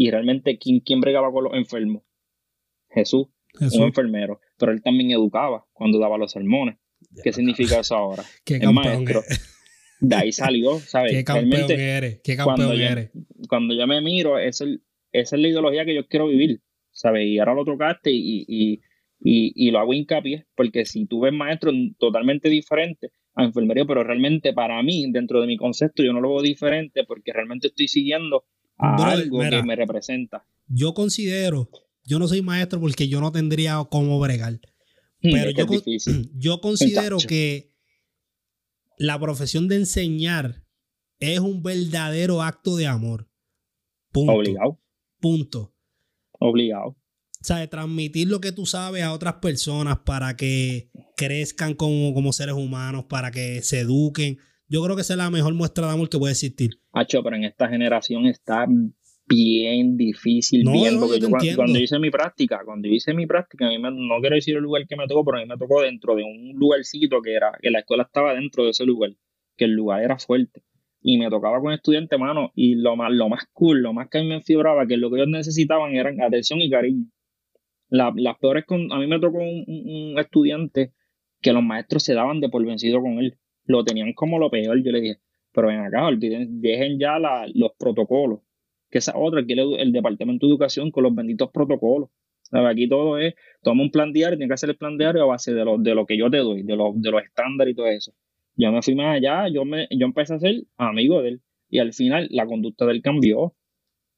y 0.00 0.12
realmente, 0.12 0.58
¿quién, 0.58 0.78
¿quién 0.78 1.00
bregaba 1.00 1.32
con 1.32 1.42
los 1.42 1.54
enfermos? 1.54 2.04
Jesús, 2.88 3.26
un 3.60 3.82
enfermero, 3.82 4.40
pero 4.56 4.70
él 4.70 4.80
también 4.80 5.10
educaba 5.10 5.66
cuando 5.72 5.98
daba 5.98 6.16
los 6.16 6.30
sermones. 6.30 6.76
¿Qué 7.24 7.32
significa 7.32 7.80
eso 7.80 7.96
ahora? 7.96 8.22
¿Qué 8.44 8.60
maestro 8.60 9.22
de 10.00 10.14
ahí 10.14 10.30
salió, 10.30 10.78
¿sabes? 10.78 11.10
¿Qué 11.10 11.24
campeón 11.24 11.68
eres? 11.72 12.20
¿Qué 12.22 12.36
campeón 12.36 12.68
cuando 12.68 12.74
eres? 12.74 13.10
cuando 13.48 13.74
yo 13.74 13.88
me 13.88 14.00
miro, 14.00 14.38
esa 14.38 14.66
es 15.10 15.32
la 15.32 15.48
ideología 15.48 15.84
que 15.84 15.96
yo 15.96 16.06
quiero 16.06 16.28
vivir, 16.28 16.60
¿sabes? 16.92 17.26
Y 17.26 17.40
ahora 17.40 17.54
lo 17.54 17.64
tocaste 17.64 18.12
y, 18.12 18.44
y, 18.46 18.80
y, 19.20 19.70
lo 19.72 19.80
hago 19.80 19.94
hincapié, 19.94 20.46
porque 20.54 20.84
si 20.84 21.06
tú 21.06 21.22
ves 21.22 21.32
maestros 21.32 21.74
totalmente 21.98 22.48
diferentes 22.48 23.10
a 23.34 23.42
enfermería, 23.42 23.84
pero 23.84 24.04
realmente 24.04 24.52
para 24.52 24.80
mí, 24.80 25.10
dentro 25.10 25.40
de 25.40 25.48
mi 25.48 25.56
concepto, 25.56 26.04
yo 26.04 26.12
no 26.12 26.20
lo 26.20 26.34
veo 26.34 26.42
diferente 26.42 27.02
porque 27.02 27.32
realmente 27.32 27.66
estoy 27.66 27.88
siguiendo 27.88 28.44
a 28.78 29.10
algo 29.10 29.40
que 29.40 29.62
me 29.62 29.76
representa. 29.76 30.44
Yo 30.66 30.94
considero, 30.94 31.70
yo 32.04 32.18
no 32.18 32.28
soy 32.28 32.42
maestro 32.42 32.80
porque 32.80 33.08
yo 33.08 33.20
no 33.20 33.32
tendría 33.32 33.82
cómo 33.90 34.18
bregar. 34.20 34.60
Pero 35.20 35.50
yo, 35.50 35.66
yo 36.34 36.60
considero 36.60 37.18
que 37.18 37.72
la 38.96 39.18
profesión 39.18 39.68
de 39.68 39.76
enseñar 39.76 40.64
es 41.20 41.40
un 41.40 41.62
verdadero 41.62 42.42
acto 42.42 42.76
de 42.76 42.86
amor. 42.86 43.28
Punto. 44.12 44.32
Obligado. 44.32 44.80
Punto. 45.20 45.74
Obligado. 46.38 46.96
O 47.40 47.44
sea, 47.44 47.58
de 47.58 47.68
transmitir 47.68 48.28
lo 48.28 48.40
que 48.40 48.52
tú 48.52 48.66
sabes 48.66 49.02
a 49.02 49.12
otras 49.12 49.34
personas 49.34 49.98
para 50.00 50.36
que 50.36 50.90
crezcan 51.16 51.74
como, 51.74 52.12
como 52.12 52.32
seres 52.32 52.54
humanos, 52.54 53.04
para 53.08 53.30
que 53.30 53.62
se 53.62 53.80
eduquen. 53.80 54.38
Yo 54.68 54.82
creo 54.82 54.96
que 54.96 55.02
esa 55.02 55.14
es 55.14 55.18
la 55.18 55.30
mejor 55.30 55.54
muestra 55.54 55.86
de 55.86 55.92
amor 55.94 56.08
que 56.08 56.18
puede 56.18 56.32
existir. 56.32 56.80
Hacho, 56.92 57.22
pero 57.22 57.36
en 57.36 57.44
esta 57.44 57.68
generación 57.68 58.26
está 58.26 58.66
bien 59.28 59.96
difícil 59.96 60.64
bien, 60.70 60.98
porque 60.98 61.20
yo, 61.20 61.28
cuando, 61.56 61.78
hice 61.78 61.98
mi 61.98 62.10
práctica, 62.10 62.62
cuando 62.64 62.88
hice 62.88 63.12
mi 63.14 63.26
práctica, 63.26 63.66
a 63.66 63.70
mí 63.70 63.78
no 63.78 64.20
quiero 64.20 64.36
decir 64.36 64.56
el 64.56 64.62
lugar 64.62 64.86
que 64.86 64.96
me 64.96 65.06
tocó, 65.06 65.24
pero 65.24 65.38
a 65.38 65.40
mí 65.42 65.46
me 65.46 65.56
tocó 65.56 65.82
dentro 65.82 66.16
de 66.16 66.24
un 66.24 66.52
lugarcito 66.54 67.20
que 67.20 67.34
era, 67.34 67.52
que 67.60 67.70
la 67.70 67.80
escuela 67.80 68.04
estaba 68.04 68.34
dentro 68.34 68.64
de 68.64 68.70
ese 68.70 68.84
lugar, 68.84 69.10
que 69.56 69.66
el 69.66 69.72
lugar 69.72 70.02
era 70.02 70.18
fuerte. 70.18 70.62
Y 71.00 71.18
me 71.18 71.30
tocaba 71.30 71.60
con 71.60 71.72
estudiantes, 71.72 72.18
mano, 72.18 72.50
y 72.54 72.74
lo 72.74 72.96
más, 72.96 73.12
lo 73.12 73.28
más 73.28 73.44
cool, 73.52 73.82
lo 73.82 73.92
más 73.92 74.08
que 74.08 74.18
a 74.18 74.22
mí 74.22 74.28
me 74.28 74.36
enfibraba, 74.36 74.86
que 74.86 74.96
lo 74.96 75.10
que 75.10 75.16
ellos 75.16 75.28
necesitaban 75.28 75.94
eran 75.94 76.20
atención 76.20 76.60
y 76.60 76.70
cariño. 76.70 77.06
las 77.88 78.38
peores, 78.40 78.64
con, 78.66 78.92
a 78.92 78.98
mí 78.98 79.06
me 79.06 79.20
tocó 79.20 79.38
un, 79.38 80.18
estudiante 80.18 80.92
que 81.40 81.52
los 81.52 81.62
maestros 81.62 82.02
se 82.02 82.14
daban 82.14 82.40
de 82.40 82.48
por 82.48 82.64
vencido 82.64 83.00
con 83.00 83.18
él. 83.18 83.38
Lo 83.68 83.84
tenían 83.84 84.12
como 84.14 84.40
lo 84.40 84.50
peor. 84.50 84.82
Yo 84.82 84.90
le 84.90 85.00
dije, 85.00 85.20
pero 85.52 85.68
ven 85.68 85.78
acá, 85.78 86.10
dejen 86.18 86.98
ya 86.98 87.18
los 87.54 87.70
protocolos 87.78 88.40
que 88.90 88.98
esa 88.98 89.16
otra, 89.16 89.44
que 89.44 89.54
el, 89.54 89.92
Departamento 89.92 90.46
de 90.46 90.52
Educación 90.52 90.90
con 90.90 91.04
los 91.04 91.14
benditos 91.14 91.50
protocolos. 91.52 92.10
Aquí 92.50 92.88
todo 92.88 93.18
es, 93.18 93.34
toma 93.62 93.82
un 93.82 93.90
plan 93.90 94.12
diario, 94.12 94.38
tiene 94.38 94.48
que 94.48 94.54
hacer 94.54 94.70
el 94.70 94.76
plan 94.76 94.96
diario 94.96 95.22
a 95.22 95.26
base 95.26 95.52
de 95.52 95.64
lo, 95.64 95.76
de 95.76 95.94
lo 95.94 96.06
que 96.06 96.16
yo 96.16 96.30
te 96.30 96.38
doy, 96.38 96.62
de, 96.62 96.76
lo, 96.76 96.94
de 96.96 97.10
los 97.10 97.22
estándares 97.22 97.72
y 97.72 97.76
todo 97.76 97.86
eso. 97.86 98.12
Yo 98.56 98.72
me 98.72 98.80
fui 98.82 98.94
más 98.94 99.16
allá, 99.16 99.48
yo, 99.48 99.64
me, 99.64 99.86
yo 99.90 100.06
empecé 100.06 100.34
a 100.34 100.38
ser 100.38 100.64
amigo 100.78 101.22
de 101.22 101.28
él 101.28 101.40
y 101.68 101.78
al 101.78 101.92
final 101.92 102.26
la 102.30 102.46
conducta 102.46 102.86
de 102.86 102.92
él 102.92 103.02
cambió, 103.02 103.54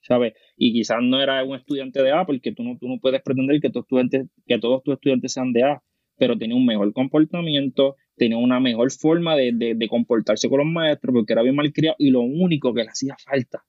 ¿sabes? 0.03 0.35
Y 0.57 0.73
quizás 0.73 0.99
no 1.03 1.21
era 1.21 1.43
un 1.43 1.57
estudiante 1.57 2.03
de 2.03 2.13
A, 2.13 2.25
porque 2.25 2.53
tú 2.53 2.63
no, 2.63 2.79
tú 2.79 2.89
no 2.89 3.01
puedes 3.01 3.21
pretender 3.23 3.61
que, 3.61 3.67
estudiantes, 3.67 4.29
que 4.47 4.59
todos 4.59 4.85
tus 4.85 4.95
estudiantes 4.95 5.33
sean 5.33 5.53
de 5.53 5.65
A, 5.65 5.83
pero 6.17 6.39
tenía 6.39 6.57
un 6.57 6.67
mejor 6.67 6.93
comportamiento, 6.93 7.97
tenía 8.21 8.37
una 8.37 8.61
mejor 8.61 8.93
forma 8.93 9.35
de, 9.35 9.53
de, 9.55 9.75
de 9.75 9.89
comportarse 9.89 10.51
con 10.51 10.59
los 10.59 10.67
maestros, 10.67 11.15
porque 11.15 11.33
era 11.33 11.41
bien 11.41 11.57
malcriado 11.57 11.97
y 11.99 12.11
lo 12.11 12.21
único 12.21 12.75
que 12.75 12.85
le 12.85 12.91
hacía 12.91 13.17
falta 13.19 13.65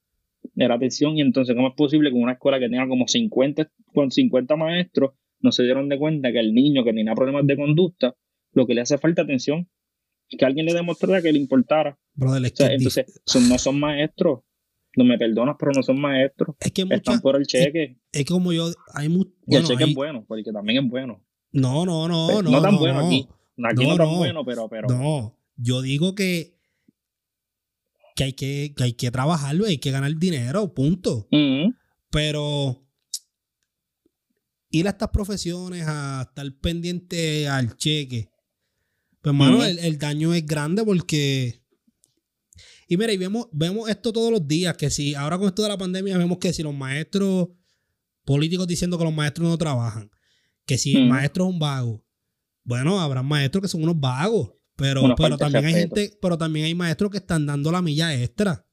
era 0.58 0.76
atención 0.76 1.18
y 1.18 1.22
entonces 1.22 1.56
cómo 1.56 1.70
es 1.70 1.76
posible 1.76 2.10
que 2.10 2.18
una 2.18 2.34
escuela 2.34 2.60
que 2.60 2.68
tenga 2.68 2.86
como 2.86 3.08
50 3.08 3.72
con 3.94 4.12
50 4.12 4.56
maestros 4.58 5.12
no 5.40 5.54
se 5.54 5.64
dieron 5.64 5.88
de 5.88 5.98
cuenta 5.98 6.34
que 6.34 6.40
el 6.40 6.54
niño 6.54 6.84
que 6.84 6.92
tenía 6.92 7.16
problemas 7.16 7.48
de 7.48 7.56
conducta 7.56 8.14
lo 8.52 8.68
que 8.68 8.74
le 8.74 8.82
hace 8.82 8.98
falta 8.98 9.22
atención 9.22 9.70
que 10.28 10.44
alguien 10.44 10.66
le 10.66 10.74
demostrara 10.74 11.22
que 11.22 11.32
le 11.32 11.40
importara 11.40 11.98
entonces 12.18 13.22
no 13.50 13.58
son 13.58 13.80
maestros. 13.80 14.42
No 14.98 15.06
me 15.06 15.18
perdonas 15.18 15.56
pero 15.58 15.72
no 15.74 15.82
son 15.84 16.02
maestros. 16.02 16.58
Es 16.60 16.74
que 16.74 16.86
están 16.90 17.22
por 17.22 17.38
el 17.38 17.46
cheque. 17.48 17.96
es, 18.12 18.26
como 18.26 18.52
yo 18.52 18.66
hay 18.94 19.08
y 19.48 19.56
el 19.56 19.64
cheque 19.64 19.86
es 19.86 19.96
bueno 19.96 20.26
porque 20.28 20.52
también 20.52 20.84
es 20.84 20.92
bueno. 20.92 21.24
No 21.54 21.86
no 21.86 22.10
no 22.10 22.28
pues, 22.30 22.44
no 22.44 22.52
no 22.52 22.62
tan 22.62 22.76
bueno 22.76 23.08
aquí 23.08 23.26
aquí 23.70 23.86
no, 23.86 23.98
tan 23.98 24.10
bueno 24.16 24.46
pero 24.46 24.68
pero 24.70 24.88
no 24.88 25.38
yo 25.58 25.82
digo 25.82 26.16
que 26.16 26.62
que 28.16 28.24
hay 28.26 28.34
que, 28.34 28.74
hay 28.80 28.94
que 28.94 29.12
trabajarlo, 29.12 29.66
hay 29.66 29.78
que 29.78 29.92
ganar 29.92 30.16
dinero, 30.18 30.74
punto. 30.74 31.28
Pero 32.10 32.86
ir 34.70 34.88
a 34.88 34.92
estas 34.92 35.10
profesiones 35.10 35.86
a 35.88 36.28
estar 36.28 36.52
pendiente 36.60 37.48
al 37.48 37.78
cheque, 37.78 38.30
pues, 39.22 39.34
hermano, 39.34 39.64
el, 39.64 39.98
daño 39.98 40.34
es 40.34 40.46
grande 40.46 40.84
porque. 40.84 41.62
Y 42.88 42.98
mira, 42.98 43.14
y 43.14 43.18
vemos, 43.18 43.48
vemos 43.54 43.90
esto 43.90 44.12
todos 44.12 44.32
los 44.32 44.46
días, 44.46 44.76
que 44.76 44.90
si 44.90 45.16
ahora 45.16 45.38
con 45.38 45.48
esto 45.48 45.64
de 45.64 45.70
la 45.70 45.78
pandemia 45.78 46.18
vemos 46.18 46.40
que 46.40 46.52
si 46.52 46.64
los 46.64 46.76
maestros 46.76 47.50
políticos 48.26 48.68
diciendo 48.68 48.98
que 48.98 49.06
los 49.06 49.14
maestros 49.14 49.48
no 49.48 49.58
trabajan, 49.58 50.12
que 50.66 50.78
si 50.78 50.98
el 50.98 51.08
maestro 51.08 51.46
es 51.46 51.54
un 51.54 51.60
vago, 51.60 52.04
bueno, 52.72 53.02
habrá 53.02 53.22
maestros 53.22 53.64
que 53.64 53.68
son 53.68 53.84
unos 53.84 54.00
vagos. 54.00 54.54
Pero, 54.78 55.14
pero 55.18 55.38
también 55.38 55.66
hay 55.66 55.74
gente, 55.74 56.12
pero 56.22 56.38
también 56.38 56.66
hay 56.68 56.74
maestros 56.74 57.12
que 57.12 57.18
están 57.18 57.46
dando 57.46 57.70
la 57.70 57.82
milla 57.82 58.16
extra. 58.16 58.66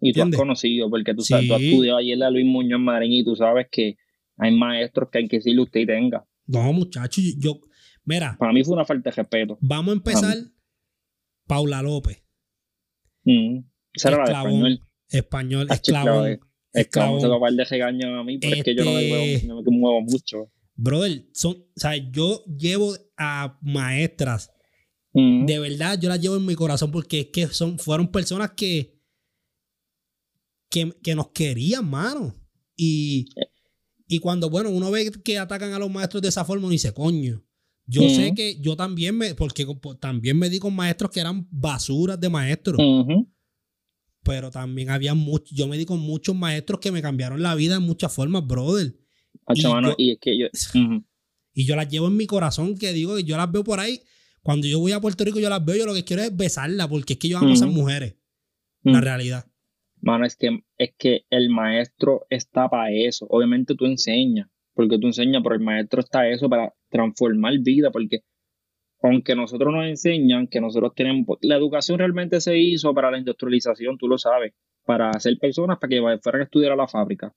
Y 0.00 0.12
tú 0.12 0.22
has 0.22 0.30
conocido, 0.30 0.90
porque 0.90 1.14
tú, 1.14 1.22
sabes, 1.22 1.46
tú 1.46 1.54
has 1.54 1.62
estudiado 1.62 1.98
ayer 1.98 2.18
la 2.18 2.28
Luis 2.28 2.44
Muñoz 2.44 2.80
Marín 2.80 3.12
y 3.12 3.24
tú 3.24 3.36
sabes 3.36 3.68
que 3.70 3.96
hay 4.36 4.52
maestros 4.52 5.10
que 5.12 5.18
hay 5.18 5.28
que 5.28 5.36
decirle 5.36 5.62
usted 5.62 5.80
y 5.80 5.86
tenga. 5.86 6.26
No, 6.46 6.72
muchachos, 6.72 7.22
yo, 7.38 7.60
mira. 8.04 8.36
Para 8.36 8.52
mí 8.52 8.64
fue 8.64 8.74
una 8.74 8.84
falta 8.84 9.10
de 9.10 9.16
respeto. 9.16 9.58
Vamos 9.60 9.92
a 9.92 9.96
empezar. 9.96 10.36
Paula 11.46 11.80
López. 11.82 12.20
Mm, 13.22 13.60
esa 13.94 14.08
era 14.08 14.18
la 14.18 14.24
de 14.24 14.32
español. 14.32 14.80
Español, 15.08 15.66
esclavo. 15.70 16.26
Esclavo. 16.72 17.20
Se 17.20 17.28
va 17.28 17.50
de 17.52 17.64
regaño 17.64 18.18
a 18.18 18.24
mí, 18.24 18.38
pero 18.38 18.56
es 18.56 18.64
que 18.64 18.74
yo 18.74 18.84
no 18.84 18.92
me, 18.92 19.08
muevo, 19.08 19.46
no 19.46 19.62
me 19.62 19.78
muevo 19.78 20.00
mucho. 20.00 20.50
Brother, 20.74 21.24
son, 21.32 21.52
o 21.52 21.66
sea, 21.76 21.96
yo 21.96 22.44
llevo 22.44 22.96
a 23.16 23.58
maestras 23.62 24.50
de 25.16 25.58
verdad, 25.58 25.98
yo 25.98 26.10
las 26.10 26.20
llevo 26.20 26.36
en 26.36 26.44
mi 26.44 26.54
corazón 26.54 26.90
porque 26.90 27.20
es 27.20 27.26
que 27.28 27.46
son, 27.46 27.78
fueron 27.78 28.08
personas 28.08 28.50
que, 28.50 29.00
que, 30.68 31.14
nos 31.14 31.28
querían, 31.28 31.88
mano. 31.88 32.34
Y, 32.76 33.30
y 34.06 34.18
cuando, 34.18 34.50
bueno, 34.50 34.68
uno 34.68 34.90
ve 34.90 35.10
que 35.24 35.38
atacan 35.38 35.72
a 35.72 35.78
los 35.78 35.90
maestros 35.90 36.20
de 36.20 36.28
esa 36.28 36.44
forma, 36.44 36.64
uno 36.64 36.72
dice, 36.72 36.92
coño. 36.92 37.42
Yo 37.86 38.02
sé 38.10 38.34
que 38.34 38.58
yo 38.60 38.76
también 38.76 39.16
me, 39.16 39.34
porque 39.36 39.64
también 40.00 40.36
me 40.36 40.50
di 40.50 40.58
con 40.58 40.74
maestros 40.74 41.10
que 41.12 41.20
eran 41.20 41.46
basuras 41.50 42.20
de 42.20 42.28
maestros. 42.28 42.78
Pero 44.22 44.50
también 44.50 44.90
había 44.90 45.14
muchos, 45.14 45.50
yo 45.50 45.66
me 45.66 45.78
di 45.78 45.86
con 45.86 46.00
muchos 46.00 46.34
maestros 46.34 46.80
que 46.80 46.90
me 46.90 47.00
cambiaron 47.00 47.42
la 47.42 47.54
vida 47.54 47.76
en 47.76 47.82
muchas 47.84 48.12
formas, 48.12 48.46
brother. 48.46 48.94
y, 49.54 49.62
y 49.96 50.10
es 50.10 50.18
que 50.20 50.38
yo... 50.38 50.48
Y 51.56 51.66
yo 51.66 51.74
las 51.74 51.88
llevo 51.88 52.06
en 52.08 52.16
mi 52.16 52.26
corazón, 52.26 52.76
que 52.76 52.92
digo, 52.92 53.16
que 53.16 53.24
yo 53.24 53.38
las 53.38 53.50
veo 53.50 53.64
por 53.64 53.80
ahí 53.80 54.02
cuando 54.46 54.68
yo 54.68 54.78
voy 54.78 54.92
a 54.92 55.00
Puerto 55.00 55.24
Rico, 55.24 55.40
yo 55.40 55.48
las 55.48 55.64
veo, 55.64 55.74
yo 55.74 55.86
lo 55.86 55.94
que 55.94 56.04
quiero 56.04 56.22
es 56.22 56.36
besarla, 56.36 56.86
porque 56.86 57.14
es 57.14 57.18
que 57.18 57.28
yo 57.28 57.38
amo 57.38 57.48
a 57.48 57.52
esas 57.52 57.68
mujeres. 57.68 58.14
La 58.84 59.00
realidad. 59.00 59.46
Mano, 60.00 60.24
es 60.24 60.36
que, 60.36 60.60
es 60.78 60.94
que 60.96 61.22
el 61.30 61.50
maestro 61.50 62.26
está 62.30 62.68
para 62.68 62.92
eso. 62.92 63.26
Obviamente 63.28 63.74
tú 63.74 63.86
enseñas, 63.86 64.48
porque 64.72 65.00
tú 65.00 65.08
enseñas, 65.08 65.42
pero 65.42 65.56
el 65.56 65.62
maestro 65.62 65.98
está 65.98 66.28
eso 66.28 66.48
para 66.48 66.72
transformar 66.90 67.54
vida, 67.58 67.90
porque 67.90 68.20
aunque 69.02 69.34
nosotros 69.34 69.74
nos 69.74 69.86
enseñan 69.86 70.46
que 70.46 70.60
nosotros 70.60 70.92
tenemos, 70.94 71.38
la 71.40 71.56
educación 71.56 71.98
realmente 71.98 72.40
se 72.40 72.56
hizo 72.56 72.94
para 72.94 73.10
la 73.10 73.18
industrialización, 73.18 73.98
tú 73.98 74.06
lo 74.06 74.16
sabes, 74.16 74.52
para 74.84 75.10
hacer 75.10 75.38
personas 75.40 75.78
para 75.78 75.88
que 75.88 76.20
fueran 76.22 76.42
a 76.42 76.44
estudiar 76.44 76.70
a 76.70 76.76
la 76.76 76.86
fábrica. 76.86 77.34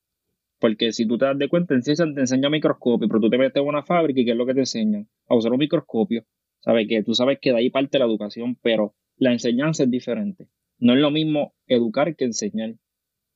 Porque 0.59 0.91
si 0.91 1.07
tú 1.07 1.17
te 1.17 1.25
das 1.25 1.37
de 1.37 1.47
cuenta, 1.47 1.73
en 1.73 1.83
ciencia 1.83 2.05
te 2.13 2.19
enseña 2.19 2.49
microscopio, 2.49 3.07
pero 3.07 3.19
tú 3.21 3.29
te 3.29 3.37
metes 3.37 3.61
en 3.61 3.67
una 3.67 3.83
fábrica 3.83 4.19
y 4.19 4.25
¿qué 4.25 4.31
es 4.31 4.37
lo 4.37 4.45
que 4.45 4.53
te 4.53 4.61
enseñan? 4.61 5.07
A 5.27 5.35
usar 5.35 5.51
un 5.51 5.59
microscopio. 5.59 6.25
¿Sabes? 6.59 6.87
Que 6.89 7.03
tú 7.03 7.13
sabes 7.13 7.39
que 7.41 7.51
de 7.51 7.57
ahí 7.57 7.69
parte 7.69 7.99
la 7.99 8.05
educación, 8.05 8.57
pero 8.61 8.93
la 9.15 9.31
enseñanza 9.31 9.83
es 9.83 9.91
diferente. 9.91 10.49
No 10.77 10.93
es 10.93 10.99
lo 10.99 11.11
mismo 11.11 11.53
educar 11.67 12.15
que 12.15 12.25
enseñar. 12.25 12.75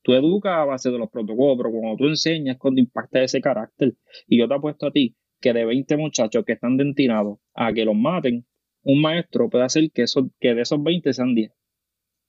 Tú 0.01 0.13
educas 0.13 0.53
a 0.53 0.65
base 0.65 0.91
de 0.91 0.97
los 0.97 1.09
protocolos, 1.09 1.57
pero 1.57 1.71
cuando 1.71 1.97
tú 1.97 2.07
enseñas, 2.07 2.57
cuando 2.57 2.81
impacta 2.81 3.23
ese 3.23 3.39
carácter. 3.39 3.95
Y 4.27 4.39
yo 4.39 4.47
te 4.49 4.55
apuesto 4.55 4.87
a 4.87 4.91
ti 4.91 5.15
que 5.39 5.53
de 5.53 5.65
20 5.65 5.95
muchachos 5.97 6.43
que 6.45 6.53
están 6.53 6.77
destinados 6.77 7.39
a 7.53 7.71
que 7.73 7.85
los 7.85 7.95
maten, 7.95 8.45
un 8.83 9.01
maestro 9.01 9.49
puede 9.49 9.63
hacer 9.63 9.91
que, 9.91 10.03
eso, 10.03 10.29
que 10.39 10.53
de 10.53 10.61
esos 10.61 10.81
20 10.83 11.13
sean 11.13 11.35
10 11.35 11.51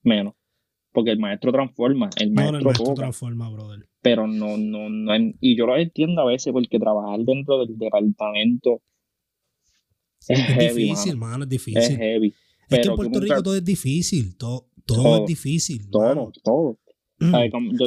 menos. 0.03 0.35
Porque 0.95 1.11
el 1.11 1.19
maestro 1.19 1.51
transforma, 1.51 2.09
el 2.17 2.31
maestro, 2.31 2.53
no, 2.53 2.59
el 2.59 2.65
maestro 2.65 2.95
transforma, 2.95 3.51
brother. 3.51 3.89
Pero 4.01 4.29
no, 4.29 4.57
no, 4.57 4.89
no, 4.89 5.13
y 5.41 5.57
yo 5.57 5.67
lo 5.67 5.77
entiendo 5.77 6.23
a 6.23 6.27
veces 6.27 6.53
porque 6.53 6.79
trabajar 6.79 7.19
dentro 7.25 7.67
del 7.67 7.77
departamento 7.77 8.81
es, 10.29 10.59
difícil, 10.77 11.17
mano. 11.17 11.43
es 11.45 11.51
difícil. 11.51 11.83
Es 11.83 11.97
heavy. 11.97 12.35
Es 12.71 12.79
que 12.79 12.89
en 12.89 12.95
Puerto 12.95 13.21
Rico 13.21 13.43
todo 13.43 13.57
es 13.57 13.65
difícil, 13.65 14.37
todo, 14.37 14.71
todo, 14.87 15.23
es 15.23 15.27
difícil. 15.27 15.91
Todo, 15.91 16.33
todo. 16.43 16.79
Mm. 17.19 17.35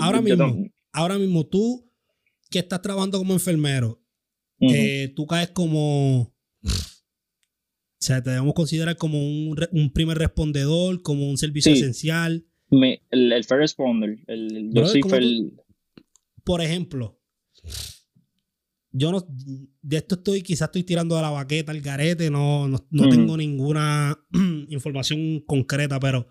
ahora, 0.02 0.22
mismo, 0.22 0.66
ahora 0.92 1.18
mismo 1.18 1.46
tú 1.46 1.90
que 2.50 2.60
estás 2.60 2.82
trabajando 2.82 3.18
como 3.18 3.34
enfermero, 3.34 4.02
eh, 4.60 5.14
tú 5.16 5.26
caes 5.26 5.50
como... 5.52 6.34
O 6.62 8.00
sea, 8.00 8.22
te 8.22 8.30
debemos 8.30 8.54
considerar 8.54 8.96
como 8.98 9.18
un, 9.18 9.58
un 9.72 9.92
primer 9.92 10.18
respondedor, 10.18 11.02
como 11.02 11.30
un 11.30 11.38
servicio 11.38 11.74
esencial. 11.74 12.46
El, 12.70 13.00
el, 13.12 13.44
first 13.44 13.52
responder. 13.52 14.20
El, 14.28 14.72
yo 14.74 14.86
soy 14.88 15.02
Por 16.44 16.62
ejemplo, 16.62 17.20
yo 18.92 19.12
no, 19.12 19.26
de 19.82 19.98
esto 19.98 20.16
estoy, 20.16 20.42
quizás 20.42 20.70
estoy 20.70 20.84
tirando 20.84 21.16
de 21.16 21.22
la 21.22 21.30
baqueta 21.30 21.72
al 21.72 21.82
garete, 21.82 22.30
no, 22.32 22.68
no, 22.68 23.10
tengo 23.10 23.38
ninguna 23.38 24.18
información 24.70 25.42
concreta, 25.42 26.00
pero 26.00 26.28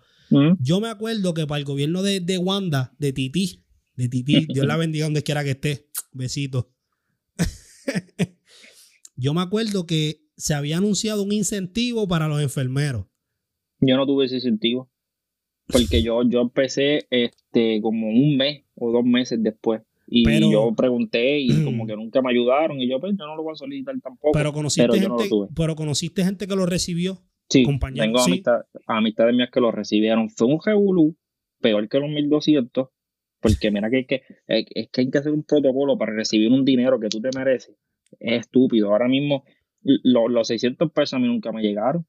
yo 0.59 0.81
me 0.81 0.89
acuerdo 0.89 1.33
que 1.33 1.47
para 1.47 1.59
el 1.59 1.65
gobierno 1.65 2.03
de, 2.03 2.19
de 2.19 2.37
Wanda, 2.37 2.93
de 2.99 3.13
Titi, 3.13 3.63
de 3.95 4.09
Titi, 4.09 4.45
Dios 4.53 4.65
la 4.65 4.75
bendiga 4.75 5.05
donde 5.05 5.23
quiera 5.23 5.43
que 5.43 5.51
esté, 5.51 5.89
besito. 6.11 6.73
yo 9.15 9.33
me 9.33 9.41
acuerdo 9.41 9.85
que 9.85 10.27
se 10.35 10.53
había 10.53 10.77
anunciado 10.77 11.23
un 11.23 11.31
incentivo 11.31 12.07
para 12.07 12.27
los 12.27 12.41
enfermeros. 12.41 13.05
Yo 13.79 13.95
no 13.95 14.05
tuve 14.05 14.25
ese 14.25 14.35
incentivo, 14.35 14.91
porque 15.67 16.01
yo, 16.01 16.23
yo 16.23 16.41
empecé 16.41 17.07
este, 17.09 17.81
como 17.81 18.07
un 18.09 18.37
mes 18.37 18.63
o 18.75 18.91
dos 18.91 19.05
meses 19.05 19.41
después. 19.41 19.81
Y 20.09 20.23
yo 20.51 20.73
pregunté 20.75 21.39
y 21.39 21.49
como 21.65 21.85
que 21.85 21.95
nunca 21.95 22.21
me 22.21 22.31
ayudaron 22.31 22.79
y 22.79 22.89
yo 22.89 22.99
pues 22.99 23.13
yo 23.17 23.25
no 23.25 23.35
lo 23.35 23.43
voy 23.43 23.53
a 23.53 23.55
solicitar 23.55 23.99
tampoco. 24.01 24.31
Pero 24.31 24.53
conociste, 24.53 24.99
gente, 24.99 25.29
pero 25.55 25.75
conociste 25.75 26.23
gente 26.23 26.47
que 26.47 26.55
lo 26.55 26.65
recibió. 26.65 27.19
Sí, 27.49 27.65
tengo 27.95 28.19
amistades 28.87 29.35
mías 29.35 29.49
que 29.51 29.61
lo 29.61 29.71
recibieron. 29.71 30.29
Fue 30.29 30.47
un 30.47 30.59
revolú 30.63 31.17
peor 31.59 31.87
que 31.87 31.99
los 31.99 32.09
1200 32.09 32.89
porque 33.39 33.71
mira 33.71 33.89
que, 33.89 34.05
que, 34.05 34.23
es 34.47 34.89
que 34.89 35.01
hay 35.01 35.09
que 35.09 35.17
hacer 35.17 35.31
un 35.31 35.43
protocolo 35.43 35.97
para 35.97 36.13
recibir 36.13 36.51
un 36.51 36.65
dinero 36.65 36.99
que 36.99 37.09
tú 37.09 37.21
te 37.21 37.29
mereces. 37.35 37.75
Es 38.19 38.41
estúpido. 38.41 38.91
Ahora 38.91 39.07
mismo 39.07 39.43
los 39.83 40.47
600 40.47 40.91
pesos 40.91 41.13
a 41.13 41.19
mí 41.19 41.27
nunca 41.27 41.51
me 41.51 41.61
llegaron. 41.61 42.05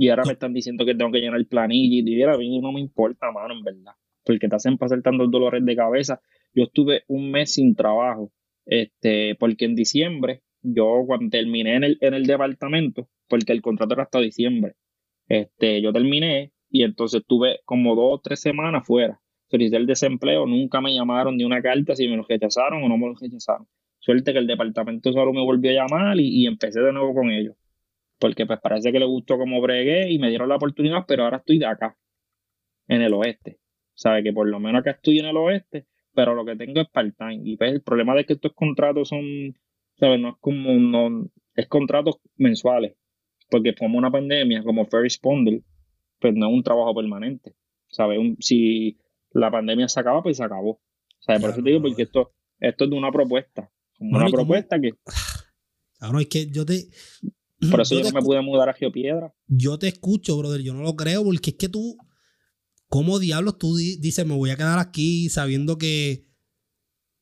Y 0.00 0.08
ahora 0.08 0.22
me 0.24 0.32
están 0.32 0.54
diciendo 0.54 0.86
que 0.86 0.94
tengo 0.94 1.12
que 1.12 1.18
llenar 1.18 1.38
el 1.38 1.46
planilla 1.46 2.02
y 2.02 2.22
a 2.22 2.38
mí 2.38 2.60
no 2.60 2.72
me 2.72 2.80
importa, 2.80 3.30
mano, 3.32 3.52
en 3.52 3.62
verdad. 3.62 3.92
Porque 4.24 4.48
te 4.48 4.56
hacen 4.56 4.78
pasar 4.78 5.02
tantos 5.02 5.30
dolores 5.30 5.64
de 5.64 5.76
cabeza 5.76 6.20
yo 6.54 6.64
estuve 6.64 7.04
un 7.08 7.30
mes 7.30 7.54
sin 7.54 7.74
trabajo, 7.74 8.32
este, 8.66 9.36
porque 9.36 9.66
en 9.66 9.74
diciembre, 9.74 10.42
yo 10.62 11.04
cuando 11.06 11.30
terminé 11.30 11.76
en 11.76 11.84
el, 11.84 11.98
en 12.00 12.14
el 12.14 12.26
departamento, 12.26 13.08
porque 13.28 13.52
el 13.52 13.62
contrato 13.62 13.94
era 13.94 14.04
hasta 14.04 14.20
diciembre, 14.20 14.74
este, 15.28 15.80
yo 15.80 15.92
terminé 15.92 16.52
y 16.70 16.82
entonces 16.82 17.20
estuve 17.20 17.60
como 17.64 17.94
dos 17.94 18.14
o 18.14 18.20
tres 18.20 18.40
semanas 18.40 18.86
fuera. 18.86 19.20
Solicité 19.48 19.76
el 19.76 19.86
desempleo, 19.86 20.46
nunca 20.46 20.80
me 20.80 20.94
llamaron 20.94 21.36
ni 21.36 21.44
una 21.44 21.60
carta 21.62 21.94
si 21.96 22.08
me 22.08 22.16
lo 22.16 22.24
rechazaron 22.28 22.82
o 22.82 22.88
no 22.88 22.96
me 22.96 23.08
lo 23.08 23.14
rechazaron. 23.14 23.66
Suerte 23.98 24.32
que 24.32 24.38
el 24.38 24.46
departamento 24.46 25.12
solo 25.12 25.32
me 25.32 25.42
volvió 25.42 25.70
a 25.70 25.74
llamar 25.74 26.18
y, 26.18 26.42
y 26.42 26.46
empecé 26.46 26.80
de 26.80 26.92
nuevo 26.92 27.14
con 27.14 27.30
ellos. 27.30 27.56
Porque 28.20 28.46
pues 28.46 28.60
parece 28.60 28.92
que 28.92 29.00
le 29.00 29.06
gustó 29.06 29.38
como 29.38 29.60
bregué 29.60 30.10
y 30.10 30.18
me 30.20 30.28
dieron 30.28 30.48
la 30.48 30.56
oportunidad, 30.56 31.04
pero 31.08 31.24
ahora 31.24 31.38
estoy 31.38 31.58
de 31.58 31.66
acá, 31.66 31.96
en 32.86 33.02
el 33.02 33.14
oeste. 33.14 33.58
Sabe 33.94 34.22
que 34.22 34.32
por 34.32 34.46
lo 34.46 34.60
menos 34.60 34.80
acá 34.80 34.92
estoy 34.92 35.18
en 35.18 35.26
el 35.26 35.36
oeste 35.36 35.86
pero 36.14 36.34
lo 36.34 36.44
que 36.44 36.56
tengo 36.56 36.80
es 36.80 36.88
part-time. 36.88 37.40
Y 37.44 37.56
pues 37.56 37.72
el 37.72 37.82
problema 37.82 38.14
de 38.14 38.24
que 38.24 38.34
estos 38.34 38.52
contratos 38.54 39.08
son, 39.08 39.24
¿sabes? 39.98 40.20
No 40.20 40.30
es 40.30 40.34
como, 40.40 40.72
no, 40.72 41.30
es 41.54 41.68
contratos 41.68 42.16
mensuales, 42.36 42.96
porque 43.48 43.74
como 43.74 43.98
una 43.98 44.10
pandemia, 44.10 44.62
como 44.62 44.86
Fair 44.86 45.04
Responder, 45.04 45.62
pues 46.18 46.34
no 46.34 46.48
es 46.48 46.54
un 46.54 46.62
trabajo 46.62 46.94
permanente, 46.94 47.54
¿sabes? 47.88 48.18
si 48.40 48.98
la 49.32 49.50
pandemia 49.50 49.88
se 49.88 50.00
acaba, 50.00 50.22
pues 50.22 50.36
se 50.36 50.44
acabó. 50.44 50.80
¿Sabes? 51.20 51.40
Por 51.42 51.50
eso 51.50 51.62
te 51.62 51.70
digo, 51.70 51.82
porque 51.82 52.02
esto, 52.02 52.32
esto 52.58 52.84
es 52.84 52.90
de 52.90 52.96
una 52.96 53.12
propuesta, 53.12 53.70
como 53.98 54.16
una 54.16 54.28
propuesta 54.28 54.80
que... 54.80 54.92
Claro, 55.98 56.18
es 56.18 56.28
que 56.28 56.50
yo 56.50 56.64
te... 56.64 56.86
Por 57.70 57.80
eso 57.80 57.94
yo, 57.94 58.04
no 58.04 58.10
me 58.12 58.22
pude 58.22 58.40
mudar 58.40 58.68
a 58.68 58.74
Geopiedra. 58.74 59.34
Yo 59.46 59.78
te 59.78 59.88
escucho, 59.88 60.36
brother, 60.38 60.62
yo 60.62 60.72
no 60.72 60.82
lo 60.82 60.96
creo, 60.96 61.24
porque 61.24 61.50
es 61.50 61.56
que 61.56 61.68
tú 61.68 61.98
¿Cómo 62.90 63.20
diablos 63.20 63.56
tú 63.56 63.76
dices, 63.76 64.26
me 64.26 64.34
voy 64.34 64.50
a 64.50 64.56
quedar 64.56 64.80
aquí 64.80 65.28
sabiendo 65.28 65.78
que 65.78 66.26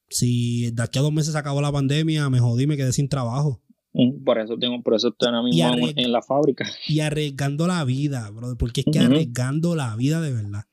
si 0.08 0.70
de 0.70 0.82
aquí 0.82 0.98
a 0.98 1.02
dos 1.02 1.12
meses 1.12 1.34
se 1.34 1.38
acabó 1.38 1.60
la 1.60 1.70
pandemia, 1.70 2.30
me 2.30 2.40
jodí, 2.40 2.66
me 2.66 2.78
quedé 2.78 2.90
sin 2.90 3.10
trabajo? 3.10 3.60
Mm, 3.92 4.24
por 4.24 4.38
eso 4.38 4.56
tengo, 4.58 4.82
por 4.82 4.94
eso 4.94 5.08
estoy 5.08 5.28
ahora 5.28 5.42
mismo 5.42 5.90
en 5.94 6.10
la 6.10 6.22
fábrica. 6.22 6.66
Y 6.88 7.00
arriesgando 7.00 7.66
la 7.66 7.84
vida, 7.84 8.30
brother, 8.30 8.56
porque 8.56 8.80
es 8.80 8.86
que 8.90 8.98
arriesgando 8.98 9.76
la 9.76 9.94
vida 9.94 10.22
de 10.22 10.32
verdad. 10.32 10.64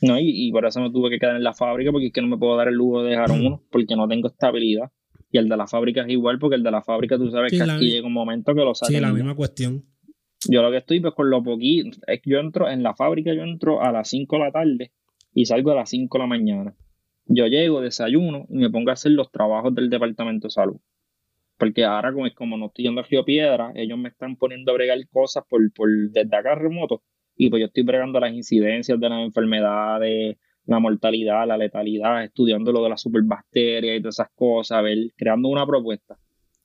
No, 0.00 0.20
y, 0.20 0.52
por 0.52 0.64
eso 0.66 0.80
me 0.80 0.92
tuve 0.92 1.10
que 1.10 1.18
quedar 1.18 1.34
en 1.34 1.42
la 1.42 1.52
fábrica, 1.52 1.90
porque 1.90 2.06
es 2.06 2.12
que 2.12 2.22
no 2.22 2.28
me 2.28 2.38
puedo 2.38 2.56
dar 2.56 2.68
el 2.68 2.74
lujo 2.74 3.02
de 3.02 3.10
dejar 3.10 3.32
uno, 3.32 3.64
porque 3.72 3.96
no 3.96 4.06
tengo 4.06 4.28
estabilidad. 4.28 4.92
Y 5.36 5.38
el 5.38 5.50
de 5.50 5.56
la 5.58 5.66
fábrica 5.66 6.00
es 6.00 6.08
igual, 6.08 6.38
porque 6.38 6.56
el 6.56 6.62
de 6.62 6.70
la 6.70 6.80
fábrica 6.80 7.18
tú 7.18 7.30
sabes 7.30 7.52
que 7.52 7.62
aquí 7.62 7.90
llega 7.90 8.06
un 8.06 8.14
momento 8.14 8.54
que 8.54 8.62
lo 8.62 8.74
salen. 8.74 8.96
Sí, 8.96 9.00
la 9.02 9.12
misma 9.12 9.34
cuestión. 9.34 9.84
Yo 10.48 10.62
lo 10.62 10.70
que 10.70 10.78
estoy 10.78 10.98
pues 11.00 11.12
con 11.12 11.28
lo 11.28 11.42
poquito, 11.42 11.98
es 12.06 12.22
que 12.22 12.30
yo 12.30 12.38
entro 12.38 12.70
en 12.70 12.82
la 12.82 12.94
fábrica, 12.94 13.34
yo 13.34 13.42
entro 13.42 13.82
a 13.82 13.92
las 13.92 14.08
5 14.08 14.34
de 14.34 14.42
la 14.42 14.50
tarde 14.50 14.92
y 15.34 15.44
salgo 15.44 15.72
a 15.72 15.74
las 15.74 15.90
5 15.90 16.16
de 16.16 16.22
la 16.22 16.26
mañana. 16.26 16.74
Yo 17.26 17.46
llego, 17.48 17.82
desayuno 17.82 18.46
y 18.48 18.56
me 18.56 18.70
pongo 18.70 18.88
a 18.88 18.94
hacer 18.94 19.12
los 19.12 19.30
trabajos 19.30 19.74
del 19.74 19.90
departamento 19.90 20.46
de 20.46 20.52
salud. 20.52 20.80
Porque 21.58 21.84
ahora 21.84 22.14
como, 22.14 22.26
como 22.34 22.56
no 22.56 22.68
estoy 22.68 22.86
yendo 22.86 23.02
a 23.02 23.04
Río 23.04 23.22
Piedra, 23.26 23.72
ellos 23.74 23.98
me 23.98 24.08
están 24.08 24.36
poniendo 24.36 24.72
a 24.72 24.74
bregar 24.74 24.98
cosas 25.10 25.44
por, 25.46 25.60
por 25.74 25.90
desde 26.12 26.34
acá 26.34 26.54
remoto. 26.54 27.02
Y 27.36 27.50
pues 27.50 27.60
yo 27.60 27.66
estoy 27.66 27.82
bregando 27.82 28.18
las 28.20 28.32
incidencias 28.32 28.98
de 28.98 29.08
las 29.10 29.22
enfermedades, 29.22 30.38
la 30.66 30.80
mortalidad, 30.80 31.46
la 31.46 31.56
letalidad, 31.56 32.24
estudiando 32.24 32.72
lo 32.72 32.82
de 32.82 32.90
las 32.90 33.00
superbacterias 33.00 33.96
y 33.96 34.00
todas 34.00 34.16
esas 34.16 34.30
cosas, 34.34 34.82
ver, 34.82 34.98
creando 35.16 35.48
una 35.48 35.66
propuesta 35.66 36.18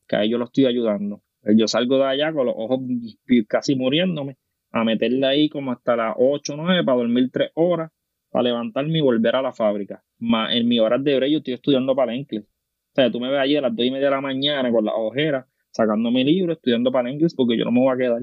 que 0.08 0.16
a 0.16 0.24
ellos 0.24 0.40
lo 0.40 0.46
estoy 0.46 0.66
ayudando. 0.66 1.22
Pues 1.42 1.56
yo 1.58 1.68
salgo 1.68 1.98
de 1.98 2.06
allá 2.06 2.34
con 2.34 2.46
los 2.46 2.56
ojos 2.58 2.80
casi 3.48 3.76
muriéndome, 3.76 4.38
a 4.72 4.84
meterle 4.84 5.26
ahí 5.26 5.50
como 5.50 5.72
hasta 5.72 5.96
las 5.96 6.16
8 6.18 6.54
o 6.54 6.58
9 6.58 6.84
para 6.84 6.98
dormir 6.98 7.30
3 7.32 7.52
horas, 7.56 7.92
para 8.30 8.44
levantarme 8.44 8.98
y 9.00 9.02
volver 9.02 9.36
a 9.36 9.42
la 9.42 9.54
fábrica. 9.54 10.04
Más 10.20 10.56
en 10.56 10.68
mis 10.68 10.80
horas 10.80 11.04
de 11.04 11.16
break 11.16 11.32
yo 11.32 11.38
estoy 11.40 11.54
estudiando 11.54 11.94
inglés. 12.14 12.44
O 12.44 12.94
sea, 12.94 13.12
tú 13.12 13.20
me 13.20 13.30
ves 13.30 13.40
allí 13.40 13.56
a 13.56 13.62
las 13.62 13.76
2 13.76 13.86
y 13.86 13.92
media 13.92 14.06
de 14.06 14.12
la 14.12 14.22
mañana 14.22 14.72
con 14.72 14.86
las 14.86 14.94
ojeras, 14.98 15.46
sacando 15.72 16.12
mi 16.12 16.24
libro, 16.24 16.54
estudiando 16.54 16.92
inglés, 17.08 17.34
porque 17.36 17.58
yo 17.58 17.66
no 17.66 17.72
me 17.72 17.80
voy 17.80 17.94
a 17.94 17.98
quedar. 17.98 18.22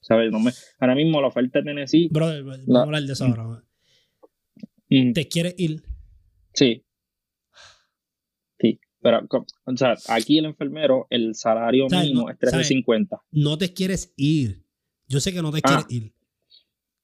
¿Sabes? 0.00 0.30
No 0.30 0.38
me, 0.38 0.50
ahora 0.78 0.94
mismo 0.94 1.20
la 1.20 1.28
oferta 1.28 1.60
de 1.60 1.64
Tennessee. 1.64 2.08
Brother, 2.12 2.44
vamos 2.44 2.76
a 2.76 2.82
hablar 2.82 3.02
de 3.02 3.12
eso 3.12 3.24
ahora. 3.24 3.62
Mm. 4.90 5.12
¿Te 5.12 5.28
quieres 5.28 5.54
ir? 5.58 5.82
Sí. 6.52 6.84
Pero, 9.04 9.20
o 9.28 9.76
sea, 9.76 9.96
aquí 10.08 10.38
el 10.38 10.46
enfermero, 10.46 11.06
el 11.10 11.34
salario 11.34 11.88
mínimo 11.90 12.30
es 12.30 12.38
13.50. 12.38 13.20
No 13.32 13.58
te 13.58 13.74
quieres 13.74 14.14
ir. 14.16 14.64
Yo 15.06 15.20
sé 15.20 15.30
que 15.30 15.42
no 15.42 15.52
te 15.52 15.60
quieres 15.60 15.84
ah. 15.84 15.88
ir. 15.90 16.14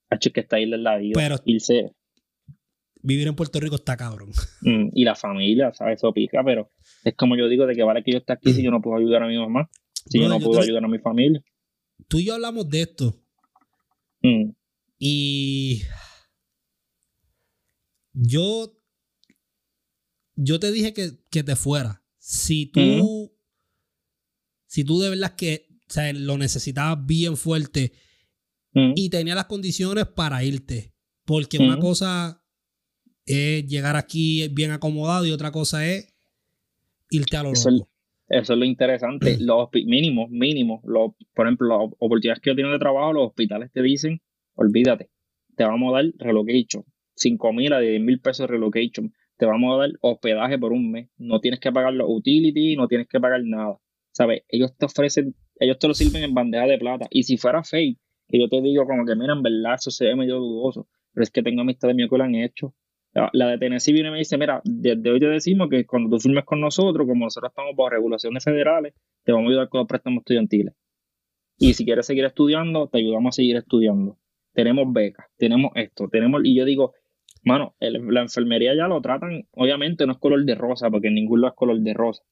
Hacho, 0.09 0.31
que 0.31 0.39
está 0.39 0.55
ahí 0.55 0.65
la 0.65 0.97
vida. 0.97 1.13
Pero 1.13 1.35
irse. 1.45 1.91
Vivir 3.03 3.27
en 3.27 3.35
Puerto 3.35 3.59
Rico 3.59 3.75
está 3.75 3.95
cabrón. 3.97 4.31
Mm, 4.63 4.89
y 4.93 5.03
la 5.03 5.15
familia, 5.15 5.73
¿sabes? 5.73 5.97
Eso 5.97 6.13
pica, 6.13 6.43
pero 6.43 6.69
es 7.03 7.15
como 7.15 7.35
yo 7.35 7.47
digo, 7.47 7.65
de 7.65 7.75
que 7.75 7.81
vale 7.81 8.03
que 8.03 8.11
yo 8.11 8.19
esté 8.19 8.33
aquí 8.33 8.53
si 8.53 8.61
yo 8.61 8.69
no 8.69 8.79
puedo 8.79 8.97
ayudar 8.97 9.23
a 9.23 9.27
mi 9.27 9.35
mamá. 9.35 9.69
Si 10.07 10.19
yo 10.19 10.29
no 10.29 10.39
puedo 10.39 10.59
ayudar 10.59 10.85
a 10.85 10.87
mi 10.87 10.99
familia. 10.99 11.43
Tú 12.07 12.19
y 12.19 12.25
yo 12.25 12.35
hablamos 12.35 12.69
de 12.69 12.81
esto. 12.81 13.15
Mm. 14.21 14.51
Y 14.99 15.81
yo 18.13 18.73
yo 20.35 20.59
te 20.59 20.71
dije 20.71 20.93
que, 20.93 21.43
te 21.43 21.55
fuera. 21.55 22.03
Si 22.17 22.67
tú, 22.67 23.31
si 24.65 24.83
tú 24.83 24.99
de 24.99 25.09
verdad 25.09 25.35
que 25.35 25.67
lo 26.13 26.37
necesitabas 26.37 27.05
bien 27.05 27.35
fuerte 27.37 27.91
y 28.73 29.09
tenías 29.09 29.35
las 29.35 29.45
condiciones 29.45 30.05
para 30.07 30.43
irte. 30.43 30.93
Porque 31.25 31.59
una 31.59 31.77
cosa 31.77 32.43
es 33.25 33.65
llegar 33.67 33.95
aquí 33.95 34.47
bien 34.49 34.71
acomodado 34.71 35.25
y 35.25 35.31
otra 35.31 35.51
cosa 35.51 35.85
es 35.87 36.13
irte 37.09 37.37
a 37.37 37.43
lo 37.43 37.51
eso, 37.51 37.69
loco. 37.69 37.89
eso 38.27 38.53
es 38.53 38.59
lo 38.59 38.65
interesante. 38.65 39.37
los 39.39 39.69
mínimos, 39.73 40.29
mínimos, 40.29 40.81
los, 40.85 41.11
por 41.33 41.47
ejemplo, 41.47 41.67
las 41.67 41.93
oportunidades 41.99 42.41
que 42.41 42.51
yo 42.51 42.55
tengo 42.55 42.71
de 42.71 42.79
trabajo, 42.79 43.13
los 43.13 43.27
hospitales 43.27 43.71
te 43.71 43.81
dicen, 43.81 44.21
olvídate, 44.55 45.09
te 45.55 45.63
vamos 45.63 45.93
a 45.93 45.97
dar 45.97 46.05
relocation, 46.17 46.85
5 47.21 47.53
mil 47.53 47.73
a 47.73 47.79
10 47.79 48.01
mil 48.01 48.19
pesos 48.19 48.47
de 48.47 48.53
relocation, 48.53 49.13
te 49.37 49.45
vamos 49.45 49.73
a 49.73 49.81
dar 49.81 49.89
hospedaje 50.01 50.59
por 50.59 50.71
un 50.71 50.91
mes, 50.91 51.09
no 51.17 51.39
tienes 51.39 51.59
que 51.59 51.71
pagar 51.71 51.93
los 51.93 52.07
utilities, 52.09 52.77
no 52.77 52.87
tienes 52.87 53.07
que 53.07 53.19
pagar 53.19 53.41
nada. 53.43 53.77
¿Sabes? 54.11 54.43
Ellos 54.49 54.75
te 54.77 54.85
ofrecen, 54.85 55.35
ellos 55.59 55.79
te 55.79 55.87
lo 55.87 55.93
sirven 55.93 56.23
en 56.23 56.33
bandeja 56.33 56.67
de 56.67 56.77
plata. 56.77 57.07
Y 57.09 57.23
si 57.23 57.37
fuera 57.37 57.63
fake, 57.63 57.97
que 58.27 58.39
yo 58.39 58.49
te 58.49 58.61
digo 58.61 58.85
como 58.85 59.05
que, 59.05 59.15
mira, 59.15 59.33
en 59.33 59.41
verdad, 59.41 59.75
eso 59.75 59.89
se 59.89 60.05
ve 60.05 60.15
medio 60.15 60.37
dudoso, 60.37 60.87
pero 61.13 61.23
es 61.23 61.31
que 61.31 61.41
tengo 61.41 61.61
amistades 61.61 61.95
mías 61.95 62.09
que 62.09 62.17
lo 62.17 62.23
han 62.23 62.35
hecho. 62.35 62.75
La 63.33 63.47
de 63.47 63.57
Tennessee 63.57 63.93
viene 63.93 64.09
y 64.09 64.11
me 64.11 64.17
dice, 64.19 64.37
mira, 64.37 64.61
desde 64.63 65.11
hoy 65.11 65.19
te 65.19 65.27
decimos 65.27 65.69
que 65.69 65.85
cuando 65.85 66.09
tú 66.09 66.19
firmes 66.19 66.45
con 66.45 66.61
nosotros, 66.61 67.05
como 67.07 67.25
nosotros 67.25 67.51
estamos 67.51 67.75
bajo 67.75 67.89
regulaciones 67.89 68.43
federales, 68.43 68.93
te 69.23 69.31
vamos 69.31 69.47
a 69.47 69.49
ayudar 69.51 69.69
con 69.69 69.79
los 69.79 69.87
préstamos 69.87 70.21
estudiantiles. 70.21 70.73
Y 71.57 71.73
si 71.73 71.83
quieres 71.83 72.05
seguir 72.05 72.25
estudiando, 72.25 72.87
te 72.87 72.99
ayudamos 72.99 73.35
a 73.35 73.37
seguir 73.37 73.57
estudiando. 73.57 74.17
Tenemos 74.53 74.91
becas, 74.91 75.25
tenemos 75.37 75.71
esto, 75.75 76.07
tenemos, 76.09 76.41
y 76.43 76.55
yo 76.55 76.65
digo, 76.65 76.93
mano, 77.43 77.75
la 77.79 78.21
enfermería 78.21 78.75
ya 78.75 78.87
lo 78.87 79.01
tratan, 79.01 79.47
obviamente 79.51 80.05
no 80.05 80.13
es 80.13 80.19
color 80.19 80.43
de 80.45 80.55
rosa, 80.55 80.89
porque 80.89 81.07
en 81.07 81.15
ningún 81.15 81.41
lado 81.41 81.53
es 81.53 81.57
color 81.57 81.79
de 81.79 81.93
rosa, 81.93 82.23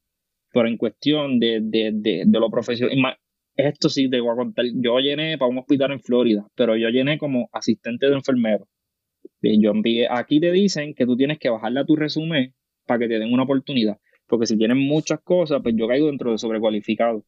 pero 0.54 0.68
en 0.68 0.78
cuestión 0.78 1.40
de, 1.40 1.60
de, 1.62 1.92
de, 1.94 2.24
de 2.26 2.40
lo 2.40 2.50
profesional, 2.50 3.18
esto 3.56 3.90
sí 3.90 4.10
te 4.10 4.22
voy 4.22 4.32
a 4.32 4.36
contar, 4.36 4.66
yo 4.74 5.00
llené 5.00 5.38
para 5.38 5.50
un 5.50 5.58
hospital 5.58 5.92
en 5.92 6.00
Florida, 6.00 6.48
pero 6.56 6.78
yo 6.78 6.90
llené 6.90 7.18
como 7.18 7.50
asistente 7.52 8.08
de 8.08 8.14
enfermero. 8.14 8.68
Yo 9.42 9.72
envié, 9.72 10.08
aquí 10.10 10.40
te 10.40 10.52
dicen 10.52 10.94
que 10.94 11.06
tú 11.06 11.18
tienes 11.18 11.40
que 11.40 11.50
bajarle 11.50 11.82
a 11.82 11.86
tu 11.86 11.96
resumen 11.96 12.54
para 12.86 13.00
que 13.00 13.08
te 13.08 13.20
den 13.20 13.34
una 13.34 13.44
oportunidad, 13.44 13.98
porque 14.28 14.46
si 14.46 14.58
tienes 14.58 14.78
muchas 14.78 15.20
cosas, 15.22 15.62
pues 15.62 15.76
yo 15.78 15.88
caigo 15.88 16.08
dentro 16.08 16.32
de 16.32 16.38
sobrecualificado. 16.38 17.26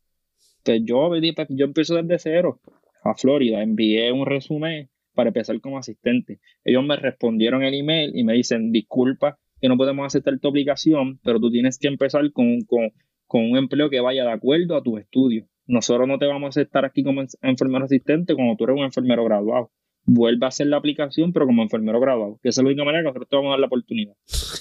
Pues 0.63 0.81
yo, 0.85 1.09
pues 1.09 1.47
yo 1.49 1.65
empiezo 1.65 1.95
desde 1.95 2.19
cero 2.19 2.61
a 3.03 3.15
Florida, 3.15 3.61
envié 3.61 4.11
un 4.11 4.25
resumen 4.25 4.89
para 5.13 5.29
empezar 5.29 5.59
como 5.61 5.77
asistente. 5.77 6.39
Ellos 6.63 6.83
me 6.83 6.95
respondieron 6.95 7.63
el 7.63 7.73
email 7.73 8.11
y 8.15 8.23
me 8.23 8.33
dicen, 8.33 8.71
disculpa 8.71 9.37
que 9.59 9.69
no 9.69 9.77
podemos 9.77 10.05
aceptar 10.05 10.39
tu 10.39 10.47
aplicación, 10.47 11.19
pero 11.23 11.39
tú 11.39 11.51
tienes 11.51 11.77
que 11.77 11.87
empezar 11.87 12.31
con, 12.31 12.61
con, 12.61 12.91
con 13.27 13.49
un 13.51 13.57
empleo 13.57 13.89
que 13.89 13.99
vaya 13.99 14.23
de 14.23 14.31
acuerdo 14.31 14.75
a 14.75 14.83
tus 14.83 14.99
estudios. 14.99 15.47
Nosotros 15.67 16.07
no 16.07 16.17
te 16.17 16.25
vamos 16.25 16.47
a 16.47 16.49
aceptar 16.49 16.85
aquí 16.85 17.03
como 17.03 17.23
enfermero 17.41 17.85
asistente 17.85 18.33
como 18.33 18.55
tú 18.57 18.65
eres 18.65 18.77
un 18.77 18.83
enfermero 18.83 19.23
graduado. 19.23 19.71
Vuelve 20.03 20.45
a 20.45 20.49
hacer 20.49 20.67
la 20.67 20.77
aplicación, 20.77 21.31
pero 21.31 21.45
como 21.45 21.61
enfermero 21.61 21.99
graduado. 21.99 22.39
Que 22.41 22.49
esa 22.49 22.61
es 22.61 22.63
la 22.63 22.69
única 22.69 22.83
manera 22.83 23.03
que 23.03 23.09
nosotros 23.09 23.29
te 23.29 23.35
vamos 23.35 23.49
a 23.49 23.51
dar 23.51 23.59
la 23.59 23.67
oportunidad. 23.67 24.13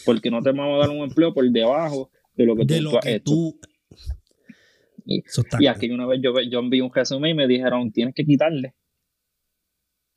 Porque 0.05 0.31
no 0.31 0.43
te 0.43 0.53
vamos 0.53 0.77
a 0.77 0.87
dar 0.87 0.91
un 0.97 1.03
empleo 1.03 1.33
por 1.33 1.49
debajo 1.51 2.11
de 2.35 2.45
lo 2.45 2.55
que 2.55 2.67
tú, 2.67 2.99
has 2.99 3.07
hecho. 3.07 3.33
Y, 5.07 5.67
aquí 5.67 5.91
una 5.91 6.07
vez 6.07 6.21
yo, 6.23 6.35
yo 6.41 6.59
envié 6.61 6.83
un 6.83 6.93
resumen 6.93 7.31
y 7.31 7.35
me 7.35 7.49
dijeron, 7.49 7.91
tienes 7.91 8.15
que 8.15 8.25
quitarle 8.25 8.75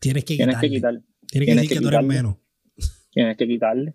Tienes 0.03 0.25
que 0.25 0.33
quitarle. 0.35 0.53
Tienes 0.53 0.61
que 0.61 0.69
quitarle. 0.69 1.01
Tienes 1.27 1.47
que 1.47 1.55
decir 1.55 1.77
que, 1.77 1.81
tú 1.81 1.87
eres 1.87 2.03
menos. 2.03 2.35
Tienes 3.11 3.37
que 3.37 3.47
quitarle. 3.47 3.93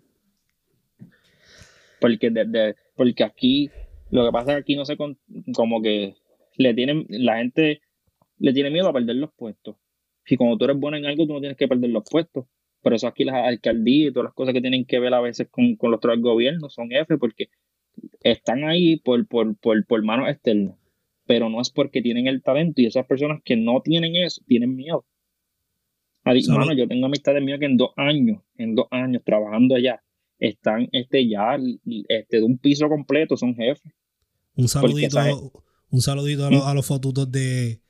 Porque, 2.01 2.31
de, 2.31 2.75
porque 2.95 3.23
aquí, 3.23 3.69
lo 4.09 4.25
que 4.25 4.31
pasa 4.31 4.51
es 4.51 4.55
que 4.55 4.61
aquí 4.61 4.75
no 4.75 4.85
sé, 4.85 4.97
como 4.97 5.81
que 5.83 6.15
le 6.57 6.73
tienen, 6.73 7.05
la 7.09 7.37
gente 7.37 7.81
le 8.39 8.53
tiene 8.53 8.71
miedo 8.71 8.87
a 8.87 8.93
perder 8.93 9.17
los 9.17 9.31
puestos. 9.33 9.75
Y 10.27 10.35
cuando 10.35 10.57
tú 10.57 10.65
eres 10.65 10.77
bueno 10.77 10.97
en 10.97 11.05
algo, 11.05 11.27
tú 11.27 11.33
no 11.33 11.41
tienes 11.41 11.57
que 11.57 11.67
perder 11.67 11.91
los 11.91 12.03
puestos. 12.09 12.45
Por 12.81 12.93
eso 12.93 13.07
aquí 13.07 13.23
las 13.23 13.35
alcaldías 13.35 14.09
y 14.09 14.13
todas 14.13 14.25
las 14.25 14.33
cosas 14.33 14.53
que 14.53 14.61
tienen 14.61 14.85
que 14.85 14.99
ver 14.99 15.13
a 15.13 15.21
veces 15.21 15.47
con, 15.51 15.75
con 15.75 15.91
los 15.91 15.99
tres 15.99 16.19
gobiernos 16.19 16.73
son 16.73 16.91
F, 16.91 17.17
porque 17.19 17.49
están 18.21 18.63
ahí 18.63 18.97
por, 18.97 19.27
por, 19.27 19.55
por, 19.57 19.85
por 19.85 20.03
manos 20.03 20.27
externas. 20.29 20.75
Pero 21.27 21.49
no 21.49 21.61
es 21.61 21.69
porque 21.69 22.01
tienen 22.01 22.25
el 22.25 22.41
talento 22.41 22.81
y 22.81 22.87
esas 22.87 23.05
personas 23.05 23.41
que 23.43 23.55
no 23.55 23.81
tienen 23.83 24.15
eso, 24.15 24.41
tienen 24.47 24.75
miedo 24.75 25.05
yo 26.75 26.87
tengo 26.87 27.05
amistades 27.05 27.43
mías 27.43 27.59
que 27.59 27.65
en 27.65 27.77
dos 27.77 27.91
años, 27.95 28.41
en 28.57 28.75
dos 28.75 28.87
años 28.91 29.21
trabajando 29.25 29.75
allá, 29.75 30.01
están 30.37 30.87
este, 30.91 31.27
ya 31.27 31.57
este, 32.07 32.37
de 32.37 32.43
un 32.43 32.57
piso 32.57 32.87
completo, 32.87 33.35
son 33.37 33.55
jefes. 33.55 33.91
Un 34.55 34.67
saludito, 34.67 35.17
un 35.89 36.01
saludito 36.01 36.45
a, 36.45 36.51
los, 36.51 36.65
a 36.65 36.73
los 36.73 36.85
fotutos 36.85 37.31
de, 37.31 37.81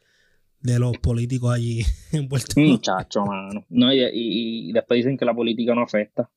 de 0.61 0.79
los 0.79 0.97
políticos 0.97 1.53
allí 1.53 1.81
en 2.11 2.27
Puerto 2.27 2.53
Rico. 2.55 2.71
Muchacho, 2.71 3.25
mano. 3.25 3.65
No, 3.69 3.93
y, 3.93 4.71
después 4.73 4.97
dicen 4.97 5.17
que 5.17 5.25
la 5.25 5.33
política 5.33 5.73
no 5.75 5.81
afecta. 5.81 6.29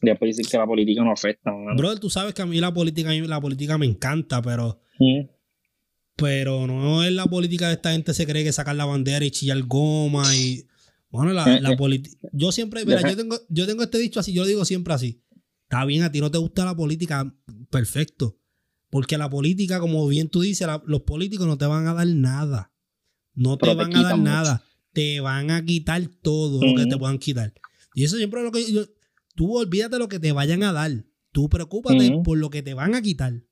Después 0.00 0.36
dicen 0.36 0.50
que 0.50 0.58
la 0.58 0.66
política 0.66 1.02
no 1.02 1.12
afecta, 1.12 1.50
mano. 1.50 1.76
Brother, 1.76 1.98
tú 1.98 2.08
sabes 2.08 2.34
que 2.34 2.42
a 2.42 2.46
mí 2.46 2.60
la 2.60 2.72
política, 2.72 3.10
la 3.12 3.40
política 3.40 3.78
me 3.78 3.86
encanta, 3.86 4.40
pero. 4.42 4.80
Pero 6.18 6.66
no 6.66 7.04
es 7.04 7.12
la 7.12 7.26
política 7.26 7.68
de 7.68 7.74
esta 7.74 7.92
gente 7.92 8.12
se 8.12 8.26
cree 8.26 8.42
que 8.42 8.52
sacar 8.52 8.74
la 8.74 8.84
bandera 8.84 9.24
y 9.24 9.30
chillar 9.30 9.62
goma 9.62 10.24
y. 10.34 10.66
Bueno, 11.10 11.32
la, 11.32 11.54
eh, 11.54 11.60
eh, 11.64 11.76
política. 11.76 12.28
Yo 12.32 12.50
siempre, 12.50 12.84
mira, 12.84 13.08
yo 13.08 13.16
tengo, 13.16 13.38
yo 13.48 13.66
tengo 13.66 13.84
este 13.84 13.98
dicho 13.98 14.20
así, 14.20 14.32
yo 14.32 14.42
lo 14.42 14.48
digo 14.48 14.64
siempre 14.64 14.92
así. 14.92 15.22
Está 15.62 15.84
bien, 15.84 16.02
a 16.02 16.10
ti 16.10 16.20
no 16.20 16.30
te 16.30 16.38
gusta 16.38 16.64
la 16.64 16.74
política, 16.74 17.32
perfecto. 17.70 18.36
Porque 18.90 19.16
la 19.16 19.30
política, 19.30 19.78
como 19.78 20.06
bien 20.08 20.28
tú 20.28 20.40
dices, 20.40 20.66
los 20.86 21.02
políticos 21.02 21.46
no 21.46 21.56
te 21.56 21.66
van 21.66 21.86
a 21.86 21.94
dar 21.94 22.06
nada. 22.08 22.72
No 23.34 23.56
te 23.56 23.72
van 23.72 23.94
a 23.94 24.02
dar 24.02 24.18
nada. 24.18 24.64
Te 24.92 25.20
van 25.20 25.50
a 25.52 25.64
quitar 25.64 26.04
todo 26.20 26.64
lo 26.64 26.74
que 26.74 26.86
te 26.86 26.98
puedan 26.98 27.18
quitar. 27.18 27.54
Y 27.94 28.04
eso 28.04 28.16
siempre 28.16 28.40
es 28.40 28.44
lo 28.44 28.52
que 28.52 28.72
yo. 28.72 28.82
Tú 29.36 29.56
olvídate 29.56 29.94
de 29.94 29.98
lo 30.00 30.08
que 30.08 30.18
te 30.18 30.32
vayan 30.32 30.64
a 30.64 30.72
dar. 30.72 31.04
Tú 31.30 31.48
preocúpate 31.48 32.10
por 32.24 32.38
lo 32.38 32.50
que 32.50 32.62
te 32.62 32.74
van 32.74 32.96
a 32.96 33.02
quitar. 33.02 33.44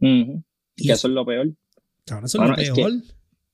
Y 0.00 0.90
eso 0.90 1.06
es 1.06 1.14
lo 1.14 1.24
peor. 1.24 1.54
Eso 2.06 2.42
es 2.42 2.48
lo 2.48 2.54
peor. 2.54 2.92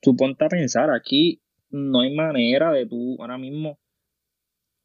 tú 0.00 0.16
ponte 0.16 0.44
a 0.44 0.48
pensar, 0.48 0.90
aquí 0.90 1.40
no 1.70 2.00
hay 2.00 2.14
manera 2.14 2.72
de 2.72 2.86
tú 2.86 3.16
ahora 3.20 3.38
mismo. 3.38 3.78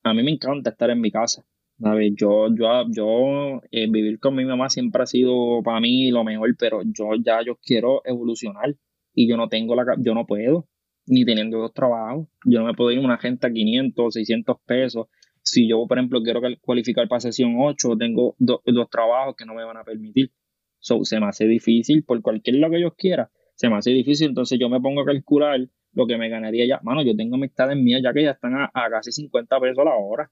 A 0.03 0.13
mí 0.13 0.23
me 0.23 0.31
encanta 0.31 0.71
estar 0.71 0.89
en 0.89 0.99
mi 0.99 1.11
casa. 1.11 1.45
Yo, 1.77 2.47
yo, 2.55 2.85
yo 2.89 3.61
eh, 3.71 3.87
vivir 3.89 4.19
con 4.19 4.35
mi 4.35 4.45
mamá 4.45 4.69
siempre 4.69 5.03
ha 5.03 5.05
sido 5.05 5.61
para 5.63 5.79
mí 5.81 6.11
lo 6.11 6.23
mejor, 6.23 6.55
pero 6.57 6.81
yo 6.83 7.09
ya 7.21 7.41
yo 7.45 7.57
quiero 7.57 8.01
evolucionar 8.05 8.75
y 9.13 9.27
yo 9.27 9.37
no 9.37 9.49
tengo 9.49 9.75
la, 9.75 9.83
yo 9.97 10.13
no 10.13 10.25
puedo, 10.25 10.67
ni 11.07 11.25
teniendo 11.25 11.59
dos 11.59 11.73
trabajos. 11.73 12.27
Yo 12.45 12.59
no 12.59 12.65
me 12.65 12.73
puedo 12.73 12.91
ir 12.91 12.99
a 12.99 13.01
una 13.01 13.17
gente 13.17 13.47
a 13.47 13.51
500, 13.51 14.13
600 14.13 14.57
pesos. 14.65 15.07
Si 15.41 15.67
yo, 15.67 15.85
por 15.87 15.97
ejemplo, 15.97 16.21
quiero 16.21 16.41
cualificar 16.61 17.07
para 17.07 17.19
sesión 17.19 17.55
8, 17.57 17.97
tengo 17.97 18.35
dos 18.37 18.89
trabajos 18.89 19.35
que 19.35 19.45
no 19.45 19.53
me 19.53 19.65
van 19.65 19.77
a 19.77 19.83
permitir. 19.83 20.31
se 20.79 21.19
me 21.19 21.25
hace 21.25 21.45
difícil 21.45 22.03
por 22.03 22.21
cualquier 22.21 22.57
lo 22.57 22.69
que 22.69 22.81
yo 22.81 22.93
quiera. 22.95 23.29
Se 23.63 23.69
me 23.69 23.77
hace 23.77 23.91
difícil, 23.91 24.27
entonces 24.27 24.59
yo 24.59 24.67
me 24.67 24.81
pongo 24.81 25.03
a 25.03 25.05
calcular 25.05 25.57
lo 25.93 26.05
que 26.05 26.17
me 26.17 26.27
ganaría 26.27 26.67
ya. 26.67 26.81
Mano, 26.83 27.01
yo 27.01 27.15
tengo 27.15 27.35
amistades 27.35 27.77
mías 27.77 28.01
ya 28.03 28.11
que 28.11 28.23
ya 28.23 28.31
están 28.31 28.55
a, 28.55 28.69
casi 28.89 29.13
50 29.13 29.57
pesos 29.61 29.77
a 29.77 29.85
la 29.85 29.95
hora 29.95 30.29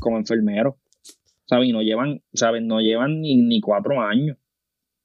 como 0.00 0.18
enfermero. 0.18 0.78
¿Sabes? 1.46 1.70
Y 1.70 1.72
no 1.72 1.80
llevan, 1.80 2.20
¿sabes? 2.34 2.62
No 2.62 2.82
llevan 2.82 3.22
ni, 3.22 3.36
ni 3.36 3.62
cuatro 3.62 4.02
años. 4.02 4.36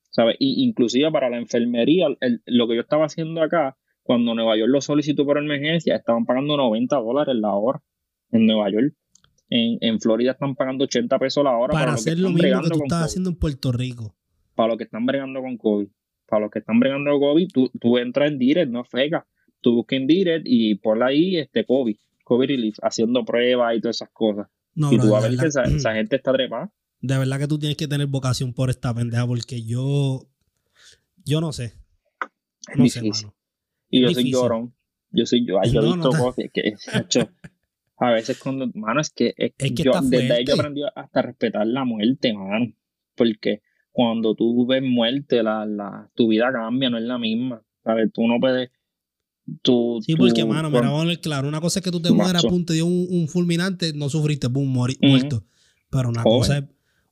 ¿Sabes? 0.10 0.36
Y 0.40 0.66
inclusive 0.68 1.10
para 1.10 1.30
la 1.30 1.38
enfermería, 1.38 2.08
lo 2.48 2.68
que 2.68 2.76
yo 2.76 2.82
estaba 2.82 3.06
haciendo 3.06 3.42
acá, 3.42 3.78
cuando 4.04 4.36
Nueva 4.36 4.58
York 4.58 4.70
lo 4.70 4.82
solicitó 4.82 5.26
por 5.26 5.38
emergencia, 5.38 5.96
estaban 5.96 6.26
pagando 6.26 6.58
90 6.58 6.98
dólares 6.98 7.34
la 7.34 7.54
hora 7.54 7.82
en 8.32 8.46
Nueva 8.46 8.70
York. 8.72 8.94
En, 9.50 9.78
en 9.80 10.02
Florida 10.02 10.32
están 10.32 10.54
pagando 10.56 10.84
80 10.84 11.18
pesos 11.18 11.46
la 11.46 11.56
hora. 11.56 11.72
Para, 11.72 11.94
hacer 11.94 12.20
lo 12.20 12.30
mismo 12.30 12.62
que 12.62 12.70
tú 12.72 12.84
estás 12.84 13.06
haciendo 13.06 13.30
en 13.30 13.38
Puerto 13.38 13.72
Rico. 13.72 14.18
Para 14.54 14.68
los 14.68 14.78
que 14.78 14.84
están 14.84 15.06
bregando 15.06 15.40
con 15.40 15.56
COVID. 15.58 15.88
Para 16.28 16.42
los 16.44 16.52
que 16.52 16.60
están 16.60 16.80
bregando 16.80 17.18
COVID, 17.20 17.48
tú, 17.54 17.72
tú 17.80 17.98
entras 17.98 18.30
en 18.32 18.38
direct, 18.38 18.72
no 18.72 18.84
fega 18.84 19.26
tú 19.62 19.76
busques 19.76 20.00
en 20.00 20.08
Direct 20.08 20.46
y 20.46 20.76
por 20.76 21.02
ahí 21.04 21.38
este 21.38 21.66
COVID, 21.66 21.96
COVID 22.24 22.48
Relief, 22.48 22.78
haciendo 22.82 23.26
pruebas 23.26 23.76
y 23.76 23.82
todas 23.82 23.98
esas 23.98 24.10
cosas. 24.10 24.48
y 24.76 24.98
tú 24.98 25.10
vas 25.10 25.24
a 25.24 25.28
ver 25.28 25.38
que 25.38 25.48
esa, 25.48 25.94
gente 25.94 26.16
está 26.16 26.34
trepada. 26.34 26.72
De 27.00 27.18
verdad 27.18 27.40
que 27.40 27.48
tú 27.48 27.60
tienes 27.60 27.78
que 27.78 27.88
tener 27.88 28.08
vocación 28.08 28.54
por 28.54 28.70
esta 28.70 28.94
pendeja, 28.94 29.26
porque 29.28 29.64
yo, 29.64 30.28
yo 31.24 31.42
no 31.42 31.52
sé. 31.52 31.74
No 32.76 32.88
sé, 32.88 33.02
mano. 33.02 33.36
Y 33.90 34.02
yo 34.02 34.10
soy 34.14 34.32
llorón. 34.32 34.74
Yo 35.12 35.26
soy 35.26 35.46
yo. 35.46 35.60
Yo 35.72 35.82
he 35.82 35.86
visto 35.86 36.10
cosas 36.10 36.46
que, 36.54 36.74
hecho, 36.94 37.30
a 37.98 38.12
veces 38.12 38.38
cuando, 38.40 38.70
mano, 38.74 39.00
es 39.00 39.12
que, 39.12 39.34
es, 39.38 39.54
que 39.56 39.84
yo, 39.84 39.92
desde 40.02 40.34
ahí 40.34 40.46
yo 40.46 40.56
aprendí 40.56 40.82
hasta 40.96 41.22
respetar 41.22 41.66
la 41.66 41.86
muerte, 41.86 42.34
mano. 42.34 42.74
Porque 43.16 43.62
cuando 43.98 44.36
tú 44.36 44.68
ves 44.68 44.84
muerte, 44.84 45.42
la, 45.42 45.66
la, 45.66 46.08
tu 46.14 46.28
vida 46.28 46.52
cambia, 46.54 46.88
no 46.88 47.00
es 47.00 47.04
la 47.04 47.18
misma. 47.18 47.64
¿Sabes? 47.84 48.12
Tú 48.14 48.28
no 48.28 48.40
puedes 48.40 48.70
sí, 50.02 50.16
porque, 50.16 50.46
mano, 50.46 50.70
mira, 50.70 50.82
vamos 50.82 51.06
a 51.06 51.08
ver 51.08 51.20
claro. 51.20 51.48
Una 51.48 51.60
cosa 51.60 51.80
es 51.80 51.84
que 51.84 51.90
tú 51.90 52.00
te 52.00 52.12
mueras, 52.12 52.46
pum, 52.46 52.64
te 52.64 52.74
dio 52.74 52.86
un, 52.86 53.28
fulminante, 53.28 53.94
no 53.94 54.08
sufriste, 54.08 54.52
pum, 54.52 54.68
muerto. 54.68 55.46
Pero 55.90 56.10
una 56.10 56.22
cosa, 56.22 56.60
es, 56.60 56.66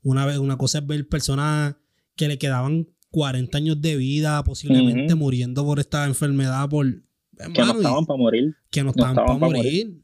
una, 0.04 0.40
una 0.40 0.58
cosa 0.58 0.78
es 0.78 0.86
ver 0.86 1.08
personas 1.08 1.76
que 2.16 2.28
le 2.28 2.38
quedaban 2.38 2.88
40 3.10 3.58
años 3.58 3.82
de 3.82 3.96
vida, 3.96 4.44
posiblemente 4.44 5.16
muriendo 5.16 5.66
por 5.66 5.80
esta 5.80 6.06
enfermedad, 6.06 6.70
por. 6.70 6.86
que 6.86 7.62
no 7.62 7.78
estaban 7.78 8.06
para 8.06 8.18
morir. 8.20 8.56
Que 8.70 8.84
no 8.84 8.92
estaban, 8.92 9.16
para 9.16 9.34
morir. 9.40 10.02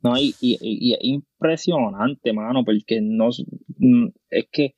No, 0.00 0.16
y, 0.16 0.34
y, 0.40 0.94
es 0.94 0.98
impresionante, 1.02 2.32
mano, 2.32 2.64
porque 2.64 3.02
no 3.02 3.28
es 4.30 4.46
que 4.50 4.77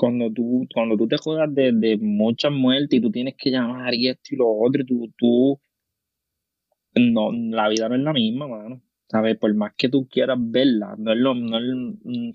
cuando 0.00 0.32
tú, 0.32 0.66
cuando 0.72 0.96
tú 0.96 1.06
te 1.06 1.18
juegas 1.18 1.54
de, 1.54 1.72
de 1.74 1.98
muchas 1.98 2.50
muertes 2.50 2.98
y 2.98 3.02
tú 3.02 3.10
tienes 3.10 3.34
que 3.36 3.50
llamar 3.50 3.94
y 3.94 4.08
esto 4.08 4.30
y 4.30 4.36
lo 4.36 4.48
otro, 4.48 4.80
y 4.80 4.86
tú, 4.86 5.12
tú 5.18 5.60
no, 6.94 7.30
la 7.32 7.68
vida 7.68 7.90
no 7.90 7.96
es 7.96 8.00
la 8.00 8.14
misma, 8.14 8.48
mano. 8.48 8.80
¿Sabes? 9.10 9.36
Por 9.36 9.54
más 9.54 9.74
que 9.76 9.90
tú 9.90 10.08
quieras 10.08 10.38
verla, 10.40 10.94
no 10.96 11.12
es 11.12 11.18
lo, 11.18 11.34
no 11.34 11.58
es, 11.58 11.98
mm, 12.02 12.30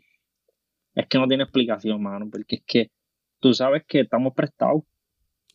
es 0.94 1.08
que 1.08 1.18
no 1.18 1.28
tiene 1.28 1.44
explicación, 1.46 2.04
mano, 2.04 2.30
porque 2.30 2.58
es 2.58 2.64
que 2.68 2.92
tú 3.40 3.52
sabes 3.56 3.84
que 3.88 4.02
estamos 4.02 4.36
prestados. 4.36 4.84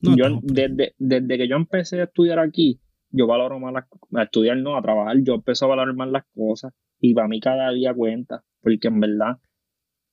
yo, 0.00 0.40
desde, 0.42 0.94
desde 0.98 1.38
que 1.38 1.46
yo 1.46 1.54
empecé 1.54 2.00
a 2.00 2.04
estudiar 2.04 2.40
aquí, 2.40 2.80
yo 3.10 3.28
valoro 3.28 3.60
más 3.60 3.72
las 3.72 3.84
a 4.14 4.24
estudiar, 4.24 4.56
no, 4.56 4.76
a 4.76 4.82
trabajar, 4.82 5.16
yo 5.22 5.34
empecé 5.34 5.64
a 5.64 5.68
valorar 5.68 5.94
más 5.94 6.08
las 6.08 6.24
cosas 6.34 6.72
y 6.98 7.14
para 7.14 7.28
mí 7.28 7.38
cada 7.38 7.70
día 7.70 7.94
cuenta, 7.94 8.42
porque 8.62 8.88
en 8.88 8.98
verdad 8.98 9.36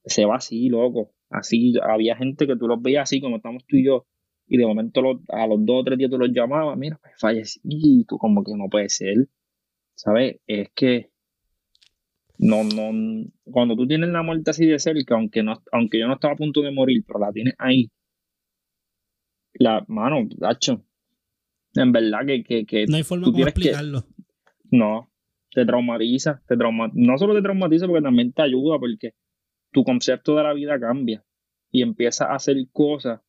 se 0.05 0.25
va 0.25 0.35
así, 0.35 0.69
loco. 0.69 1.16
Así, 1.29 1.73
había 1.81 2.15
gente 2.15 2.47
que 2.47 2.55
tú 2.55 2.67
los 2.67 2.81
veías 2.81 3.03
así 3.03 3.19
como 3.19 3.37
estamos 3.37 3.65
tú 3.67 3.75
y 3.75 3.85
yo, 3.85 4.05
y 4.47 4.57
de 4.57 4.65
momento 4.65 5.01
a 5.29 5.47
los 5.47 5.65
dos 5.65 5.81
o 5.81 5.83
tres 5.83 5.97
días 5.97 6.09
tú 6.09 6.17
los 6.17 6.31
llamabas, 6.31 6.77
mira, 6.77 6.99
pues 7.01 7.13
fallecí, 7.19 7.59
y 7.63 8.05
tú 8.05 8.17
como 8.17 8.43
que 8.43 8.53
no 8.55 8.69
puede 8.69 8.89
ser, 8.89 9.27
¿sabes? 9.95 10.39
Es 10.47 10.69
que 10.73 11.11
no, 12.37 12.63
no, 12.63 13.29
cuando 13.43 13.75
tú 13.75 13.87
tienes 13.87 14.09
la 14.09 14.23
muerte 14.23 14.51
así 14.51 14.65
de 14.65 14.79
cerca, 14.79 15.15
aunque 15.15 15.43
no, 15.43 15.61
aunque 15.71 15.99
yo 15.99 16.07
no 16.07 16.13
estaba 16.13 16.33
a 16.33 16.37
punto 16.37 16.61
de 16.61 16.71
morir, 16.71 17.03
pero 17.05 17.19
la 17.19 17.31
tienes 17.31 17.55
ahí, 17.57 17.91
la 19.53 19.83
mano, 19.87 20.27
tacho, 20.39 20.85
en 21.75 21.91
verdad 21.91 22.19
que, 22.25 22.65
que, 22.65 22.85
no 22.87 22.95
hay 22.95 23.03
forma 23.03 23.27
explicarlo. 23.27 24.05
no, 24.71 25.11
te 25.51 25.65
traumatiza, 25.65 26.41
te 26.47 26.55
trauma, 26.55 26.89
no 26.93 27.17
solo 27.17 27.33
te 27.33 27.41
traumatiza 27.41 27.87
porque 27.87 28.03
también 28.03 28.31
te 28.31 28.43
ayuda 28.43 28.79
porque 28.79 29.13
tu 29.71 29.83
concepto 29.83 30.35
de 30.35 30.43
la 30.43 30.53
vida 30.53 30.79
cambia 30.79 31.23
y 31.71 31.81
empiezas 31.81 32.29
a 32.29 32.35
hacer 32.35 32.57
cosas 32.71 33.21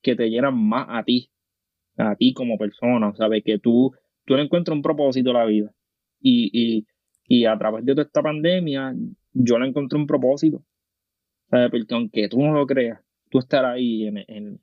que 0.00 0.16
te 0.16 0.28
llenan 0.28 0.56
más 0.56 0.86
a 0.88 1.04
ti, 1.04 1.30
a 1.96 2.16
ti 2.16 2.32
como 2.32 2.58
persona, 2.58 3.14
¿sabes? 3.14 3.42
Que 3.44 3.58
tú, 3.58 3.92
tú 4.24 4.34
le 4.34 4.42
encuentras 4.42 4.74
un 4.74 4.82
propósito 4.82 5.30
a 5.30 5.34
la 5.34 5.44
vida 5.44 5.72
y, 6.20 6.50
y 6.52 6.86
y 7.26 7.46
a 7.46 7.56
través 7.56 7.84
de 7.86 7.94
toda 7.94 8.04
esta 8.04 8.22
pandemia, 8.22 8.94
yo 9.32 9.58
le 9.58 9.68
encontré 9.68 9.98
un 9.98 10.06
propósito. 10.06 10.64
Porque 11.48 11.94
aunque 11.94 12.28
tú 12.28 12.42
no 12.42 12.52
lo 12.52 12.66
creas, 12.66 13.00
tú 13.30 13.38
estar 13.38 13.64
ahí 13.64 14.06
en, 14.06 14.60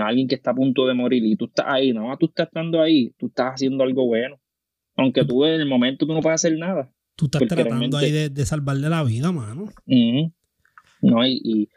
alguien 0.00 0.28
que 0.28 0.34
está 0.34 0.50
a 0.50 0.54
punto 0.54 0.86
de 0.86 0.92
morir 0.92 1.24
y 1.24 1.36
tú 1.36 1.46
estás 1.46 1.66
ahí, 1.68 1.94
no, 1.94 2.14
tú 2.18 2.26
estás 2.26 2.48
estando 2.48 2.82
ahí, 2.82 3.14
tú 3.18 3.28
estás 3.28 3.54
haciendo 3.54 3.82
algo 3.82 4.06
bueno. 4.06 4.38
Aunque 4.96 5.24
tú 5.24 5.44
en 5.46 5.60
el 5.60 5.66
momento 5.66 6.06
tú 6.06 6.12
no 6.12 6.20
puedes 6.20 6.40
hacer 6.40 6.58
nada. 6.58 6.92
Tú 7.16 7.26
estás 7.26 7.46
tratando 7.46 7.96
ahí 7.96 8.10
de, 8.10 8.46
salvarle 8.46 8.88
la 8.88 9.04
vida, 9.04 9.32
mano. 9.32 9.66
No, 11.00 11.26
y, 11.26 11.68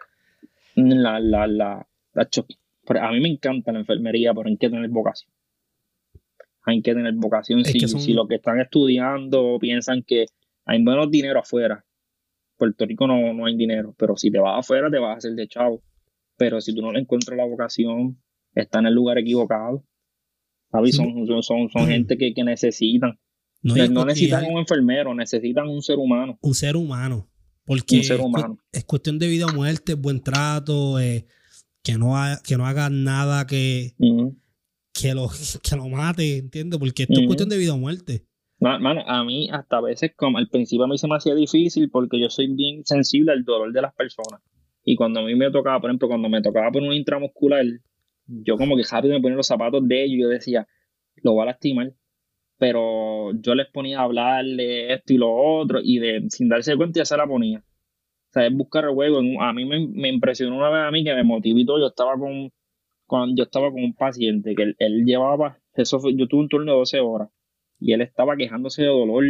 la, 0.75 1.19
la, 1.19 1.47
la, 1.47 1.87
a 2.15 3.11
mí 3.11 3.19
me 3.19 3.29
encanta 3.29 3.71
la 3.71 3.79
enfermería, 3.79 4.33
pero 4.33 4.47
hay 4.47 4.57
que 4.57 4.69
tener 4.69 4.89
vocación 4.89 5.31
hay 6.67 6.81
que 6.81 6.93
tener 6.93 7.13
vocación. 7.13 7.63
si, 7.63 7.79
si 7.79 8.13
los 8.13 8.27
que 8.27 8.35
están 8.35 8.59
estudiando 8.59 9.57
piensan 9.59 10.03
que 10.03 10.25
hay 10.65 10.83
menos 10.83 11.09
dinero 11.09 11.39
afuera, 11.39 11.85
Puerto 12.57 12.85
Rico 12.85 13.07
no, 13.07 13.33
no 13.33 13.45
hay 13.45 13.55
dinero, 13.55 13.95
pero 13.97 14.17
si 14.17 14.29
te 14.31 14.39
vas 14.39 14.59
afuera 14.59 14.89
te 14.91 14.99
vas 14.99 15.15
a 15.15 15.17
hacer 15.17 15.31
de 15.33 15.47
chavo. 15.47 15.81
Pero 16.35 16.59
si 16.59 16.75
tú 16.75 16.81
no 16.81 16.91
le 16.91 16.99
encuentras 16.99 17.37
la 17.37 17.45
vocación, 17.45 18.21
está 18.53 18.79
en 18.79 18.87
el 18.87 18.93
lugar 18.93 19.17
equivocado. 19.17 19.85
Son, 20.91 21.25
son, 21.41 21.69
son, 21.69 21.87
gente 21.87 22.17
que, 22.17 22.43
necesitan. 22.43 23.17
No, 23.67 24.05
necesitan 24.05 24.45
un 24.45 24.59
enfermero, 24.59 25.13
necesitan 25.13 25.67
un 25.67 25.81
ser 25.81 25.97
humano. 25.97 26.37
Un 26.41 26.53
ser 26.53 26.75
humano. 26.75 27.27
Porque 27.65 27.99
Es, 28.71 28.85
cuestión 28.85 29.19
de 29.19 29.27
vida 29.27 29.45
o 29.45 29.53
muerte, 29.53 29.95
buen 29.95 30.21
trato, 30.21 30.99
eh, 30.99 31.27
que, 31.83 31.97
no 31.97 32.15
que 32.45 32.55
no 32.55 32.65
hagan 32.65 33.03
nada 33.03 33.45
que, 33.45 33.93
que 34.93 35.13
lo, 35.13 35.29
que 35.63 35.75
lo 35.75 35.89
mate, 35.89 36.37
¿entiendes? 36.37 36.79
Porque 36.79 37.03
esto 37.03 37.19
es 37.19 37.25
cuestión 37.25 37.49
de 37.49 37.57
vida 37.57 37.73
o 37.73 37.77
muerte. 37.77 38.25
Mano, 38.59 39.03
a 39.05 39.23
mí 39.23 39.49
hasta 39.51 39.77
a 39.77 39.81
veces, 39.81 40.13
como 40.15 40.39
al 40.39 40.47
principio 40.47 40.85
a 40.85 40.87
mí 40.87 40.97
se 40.97 41.07
me 41.07 41.15
hacía 41.15 41.35
difícil 41.35 41.91
porque 41.91 42.19
yo 42.19 42.29
soy 42.29 42.47
bien 42.47 42.83
sensible 42.85 43.31
al 43.31 43.43
dolor 43.43 43.71
de 43.71 43.81
las 43.81 43.93
personas. 43.93 44.41
Y 44.83 44.95
cuando 44.95 45.19
a 45.19 45.23
mí 45.23 45.35
me 45.35 45.51
tocaba, 45.51 45.79
por 45.79 45.89
ejemplo, 45.89 46.07
cuando 46.07 46.29
me 46.29 46.41
tocaba 46.41 46.71
poner 46.71 46.89
un 46.89 46.95
intramuscular, 46.95 47.65
yo 48.25 48.57
como 48.57 48.75
que 48.75 48.83
rápido 48.89 49.13
me 49.13 49.21
ponía 49.21 49.37
los 49.37 49.45
zapatos 49.45 49.85
de 49.87 50.03
ellos 50.03 50.15
y 50.15 50.21
yo 50.21 50.29
decía, 50.29 50.67
lo 51.17 51.33
voy 51.33 51.43
a 51.43 51.47
lastimar. 51.47 51.93
Pero 52.57 53.33
yo 53.33 53.55
les 53.55 53.67
ponía 53.67 53.99
a 53.99 54.03
hablarle 54.03 54.93
esto 54.93 55.13
y 55.13 55.17
lo 55.17 55.31
otro 55.31 55.79
y 55.83 55.99
de, 55.99 56.25
sin 56.29 56.49
darse 56.49 56.75
cuenta 56.75 56.99
ya 56.99 57.05
se 57.05 57.17
la 57.17 57.27
ponía. 57.27 57.59
O 57.59 58.33
sea, 58.33 58.47
es 58.47 58.53
buscar 58.53 58.85
el 58.85 58.91
juego. 58.91 59.19
A 59.41 59.53
mí 59.53 59.65
me, 59.65 59.87
me 59.87 60.09
impresionó 60.09 60.57
una 60.57 60.69
vez 60.69 60.83
a 60.87 60.91
mí 60.91 61.03
que 61.03 61.13
me 61.13 61.23
motivó. 61.23 61.79
Yo 61.79 61.87
estaba 61.87 62.17
con 62.17 62.51
cuando 63.07 63.35
yo 63.37 63.43
estaba 63.45 63.71
con 63.71 63.83
un 63.83 63.93
paciente 63.93 64.53
que 64.53 64.75
él, 64.77 65.05
llevaba, 65.05 65.59
eso 65.73 65.99
yo 66.13 66.27
tuve 66.27 66.41
un 66.41 66.49
turno 66.49 66.73
de 66.73 66.77
12 66.77 66.99
horas 66.99 67.29
y 67.79 67.93
él 67.93 68.01
estaba 68.01 68.35
quejándose 68.35 68.83
de 68.83 68.89
dolor 68.89 69.23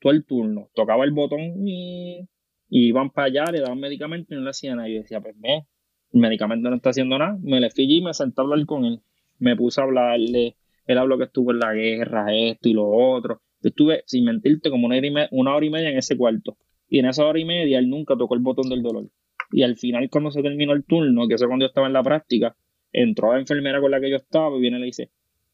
todo 0.00 0.12
el 0.12 0.24
turno. 0.24 0.70
Tocaba 0.74 1.04
el 1.04 1.12
botón 1.12 1.68
y, 1.68 2.26
iban 2.70 3.10
para 3.10 3.26
allá, 3.26 3.44
le 3.52 3.60
daban 3.60 3.78
medicamento 3.78 4.32
y 4.32 4.38
no 4.38 4.44
le 4.44 4.50
hacían 4.50 4.78
nada. 4.78 4.88
Y 4.88 4.94
yo 4.94 5.02
decía, 5.02 5.20
pues 5.20 5.36
me, 5.36 5.66
el 6.12 6.20
medicamento 6.20 6.70
no 6.70 6.76
está 6.76 6.90
haciendo 6.90 7.18
nada. 7.18 7.36
Me 7.42 7.60
le 7.60 7.70
fui 7.70 7.84
y 7.84 8.00
me 8.00 8.14
senté 8.14 8.40
a 8.40 8.44
hablar 8.44 8.64
con 8.64 8.84
él. 8.86 9.02
Me 9.38 9.56
puse 9.56 9.80
a 9.80 9.84
hablarle. 9.84 10.56
Él 10.86 10.98
habló 10.98 11.18
que 11.18 11.24
estuvo 11.24 11.52
en 11.52 11.58
la 11.58 11.72
guerra, 11.72 12.34
esto 12.34 12.68
y 12.68 12.72
lo 12.72 12.88
otro. 12.88 13.42
Yo 13.62 13.68
estuve, 13.68 14.02
sin 14.06 14.24
mentirte, 14.24 14.70
como 14.70 14.86
una 14.86 15.54
hora, 15.54 15.66
y 15.66 15.70
media, 15.70 15.90
en 15.90 15.98
ese 15.98 16.16
cuarto. 16.16 16.56
Y 16.88 16.98
en 16.98 17.06
esa 17.06 17.24
hora 17.24 17.38
y 17.38 17.44
media 17.44 17.78
él 17.78 17.88
nunca 17.88 18.16
tocó 18.16 18.34
el 18.34 18.40
botón 18.40 18.68
del 18.68 18.82
dolor. 18.82 19.08
Y 19.52 19.62
al 19.62 19.76
final, 19.76 20.08
cuando 20.10 20.30
se 20.30 20.42
terminó 20.42 20.72
el 20.72 20.84
turno, 20.84 21.28
que 21.28 21.34
eso 21.34 21.46
cuando 21.46 21.64
yo 21.64 21.68
estaba 21.68 21.86
en 21.86 21.92
la 21.92 22.02
práctica, 22.02 22.56
entró 22.92 23.30
a 23.30 23.34
la 23.34 23.40
enfermera 23.40 23.80
con 23.80 23.90
la 23.90 24.00
que 24.00 24.10
yo 24.10 24.16
estaba 24.16 24.56
y 24.56 24.60
viene 24.60 24.78
y 24.78 24.80
le 24.80 24.86
dice, 24.86 25.10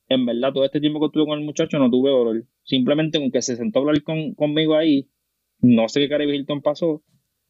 en 0.09 0.25
verdad 0.25 0.53
todo 0.53 0.65
este 0.65 0.81
tiempo 0.81 1.01
que 1.01 1.07
estuve 1.07 1.27
con 1.27 1.39
el 1.39 1.45
muchacho 1.45 1.79
no 1.79 1.91
tuve 1.91 2.11
dolor. 2.11 2.45
Simplemente 2.63 3.19
con 3.19 3.31
que 3.31 3.43
se 3.43 3.57
sentó 3.57 3.81
a 3.81 3.83
hablar 3.83 4.03
con, 4.03 4.35
conmigo 4.35 4.77
ahí, 4.77 5.09
no 5.61 5.89
sé 5.89 6.01
qué 6.01 6.09
Caribe 6.09 6.37
Hilton 6.37 6.63
pasó, 6.63 7.03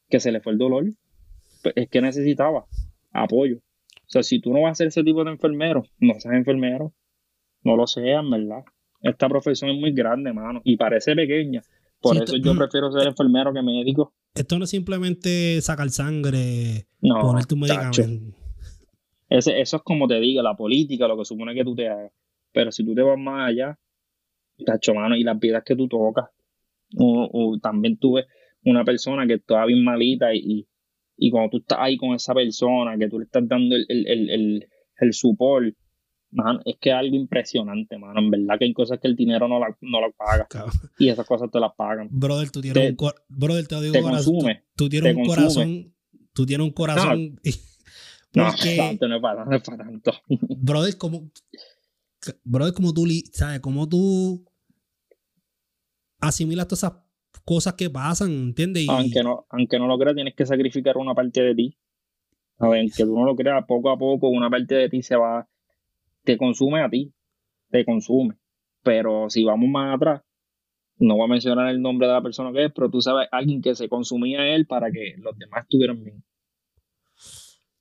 que 0.08 0.20
se 0.20 0.32
le 0.32 0.40
fue 0.40 0.52
el 0.52 0.58
dolor. 0.58 0.86
Pues, 1.62 1.74
es 1.76 1.88
que 1.88 2.00
necesitaba 2.00 2.66
apoyo. 3.12 3.58
O 3.58 4.08
sea, 4.08 4.22
si 4.22 4.40
tú 4.40 4.52
no 4.52 4.62
vas 4.62 4.72
a 4.72 4.74
ser 4.76 4.86
ese 4.88 5.02
tipo 5.02 5.24
de 5.24 5.32
enfermero, 5.32 5.84
no 5.98 6.14
seas 6.18 6.34
enfermero. 6.34 6.94
No 7.66 7.76
lo 7.76 7.86
seas, 7.86 8.24
¿verdad? 8.28 8.64
Esta 9.02 9.28
profesión 9.28 9.70
es 9.70 9.80
muy 9.80 9.92
grande, 9.92 10.32
mano, 10.32 10.60
y 10.64 10.76
parece 10.76 11.14
pequeña. 11.14 11.62
Por 12.00 12.16
eso 12.16 12.36
yo 12.36 12.54
prefiero 12.56 12.92
ser 12.92 13.08
enfermero 13.08 13.52
que 13.52 13.62
médico. 13.62 14.14
Esto 14.34 14.58
no 14.58 14.64
es 14.64 14.70
simplemente 14.70 15.60
sacar 15.60 15.88
sangre, 15.90 16.86
no, 17.00 17.20
poner 17.20 17.46
tu 17.46 17.56
medicamento. 17.56 18.36
Ese, 19.28 19.60
eso 19.60 19.78
es 19.78 19.82
como 19.82 20.06
te 20.06 20.20
diga, 20.20 20.42
la 20.42 20.54
política, 20.54 21.08
lo 21.08 21.16
que 21.16 21.24
supone 21.24 21.54
que 21.54 21.64
tú 21.64 21.74
te 21.74 21.88
hagas. 21.88 22.12
Pero 22.52 22.70
si 22.70 22.84
tú 22.84 22.94
te 22.94 23.02
vas 23.02 23.18
más 23.18 23.50
allá, 23.50 23.78
tacho 24.64 24.94
mano, 24.94 25.16
y 25.16 25.24
las 25.24 25.38
vidas 25.38 25.62
que 25.64 25.74
tú 25.74 25.88
tocas. 25.88 26.26
O, 26.96 27.58
también 27.60 27.98
tuve 27.98 28.26
una 28.64 28.84
persona 28.84 29.26
que 29.26 29.34
estaba 29.34 29.66
bien 29.66 29.82
malita 29.82 30.32
y, 30.32 30.68
y, 31.16 31.30
cuando 31.30 31.50
tú 31.50 31.56
estás 31.58 31.78
ahí 31.80 31.96
con 31.96 32.14
esa 32.14 32.32
persona, 32.32 32.96
que 32.96 33.08
tú 33.08 33.18
le 33.18 33.24
estás 33.24 33.46
dando 33.48 33.74
el, 33.74 33.84
el, 33.88 34.30
el, 34.30 34.68
el, 34.98 35.12
support, 35.12 35.74
es 36.64 36.76
que 36.80 36.90
es 36.90 36.94
algo 36.94 37.16
impresionante, 37.16 37.98
mano. 37.98 38.20
En 38.20 38.30
verdad 38.30 38.58
que 38.58 38.64
hay 38.66 38.72
cosas 38.72 38.98
que 39.00 39.08
el 39.08 39.16
dinero 39.16 39.48
no 39.48 39.58
la, 39.58 39.76
no 39.80 40.00
la 40.00 40.10
paga. 40.10 40.46
Y 40.98 41.08
esas 41.08 41.26
cosas 41.26 41.50
te 41.50 41.60
las 41.60 41.74
pagan. 41.74 42.08
Brother, 42.10 42.50
tú 42.50 42.60
tienes 42.60 42.94
un, 42.98 43.10
brother, 43.28 43.66
te 43.66 43.80
digo 43.80 43.92
te 43.92 44.02
consume, 44.02 44.64
tú, 44.74 44.88
tienes 44.88 45.16
un 45.16 45.24
corazón. 45.24 45.94
Tú 46.32 46.44
tienes 46.44 46.66
un 46.66 46.72
corazón. 46.72 47.40
No, 48.34 48.44
tanto, 48.76 49.08
no 49.08 49.16
es 49.16 49.22
para, 49.22 49.44
no 49.44 49.56
es 49.56 49.62
para 49.62 49.78
tanto. 49.78 50.12
Brother, 50.28 50.98
como, 50.98 51.30
brother, 52.44 52.74
como 52.74 52.92
tú, 52.92 53.06
¿sabes? 53.32 53.60
Como 53.60 53.88
tú 53.88 54.44
asimilas 56.20 56.68
todas 56.68 56.80
esas 56.84 56.92
cosas 57.44 57.74
que 57.74 57.88
pasan, 57.88 58.30
¿entiendes? 58.30 58.86
aunque, 58.88 59.22
no, 59.22 59.46
aunque 59.48 59.78
no 59.78 59.86
lo 59.86 59.98
creas, 59.98 60.16
tienes 60.16 60.34
que 60.34 60.44
sacrificar 60.44 60.96
una 60.98 61.14
parte 61.14 61.40
de 61.40 61.54
ti. 61.54 61.76
A 62.58 62.68
ver, 62.68 62.86
que 62.94 63.04
tú 63.04 63.14
no 63.16 63.24
lo 63.24 63.36
creas, 63.36 63.64
poco 63.66 63.90
a 63.90 63.98
poco 63.98 64.28
una 64.28 64.50
parte 64.50 64.74
de 64.74 64.88
ti 64.88 65.02
se 65.02 65.16
va, 65.16 65.48
te 66.26 66.36
consume 66.36 66.82
a 66.82 66.90
ti, 66.90 67.14
te 67.70 67.84
consume. 67.84 68.34
Pero 68.82 69.30
si 69.30 69.44
vamos 69.44 69.70
más 69.70 69.96
atrás, 69.96 70.22
no 70.98 71.16
voy 71.16 71.24
a 71.24 71.28
mencionar 71.28 71.70
el 71.70 71.80
nombre 71.80 72.06
de 72.06 72.14
la 72.14 72.22
persona 72.22 72.52
que 72.52 72.66
es, 72.66 72.72
pero 72.74 72.90
tú 72.90 73.00
sabes, 73.00 73.28
alguien 73.30 73.62
que 73.62 73.74
se 73.74 73.88
consumía 73.88 74.40
a 74.40 74.48
él 74.48 74.66
para 74.66 74.90
que 74.90 75.14
los 75.18 75.38
demás 75.38 75.62
estuvieran 75.62 76.02
bien. 76.02 76.22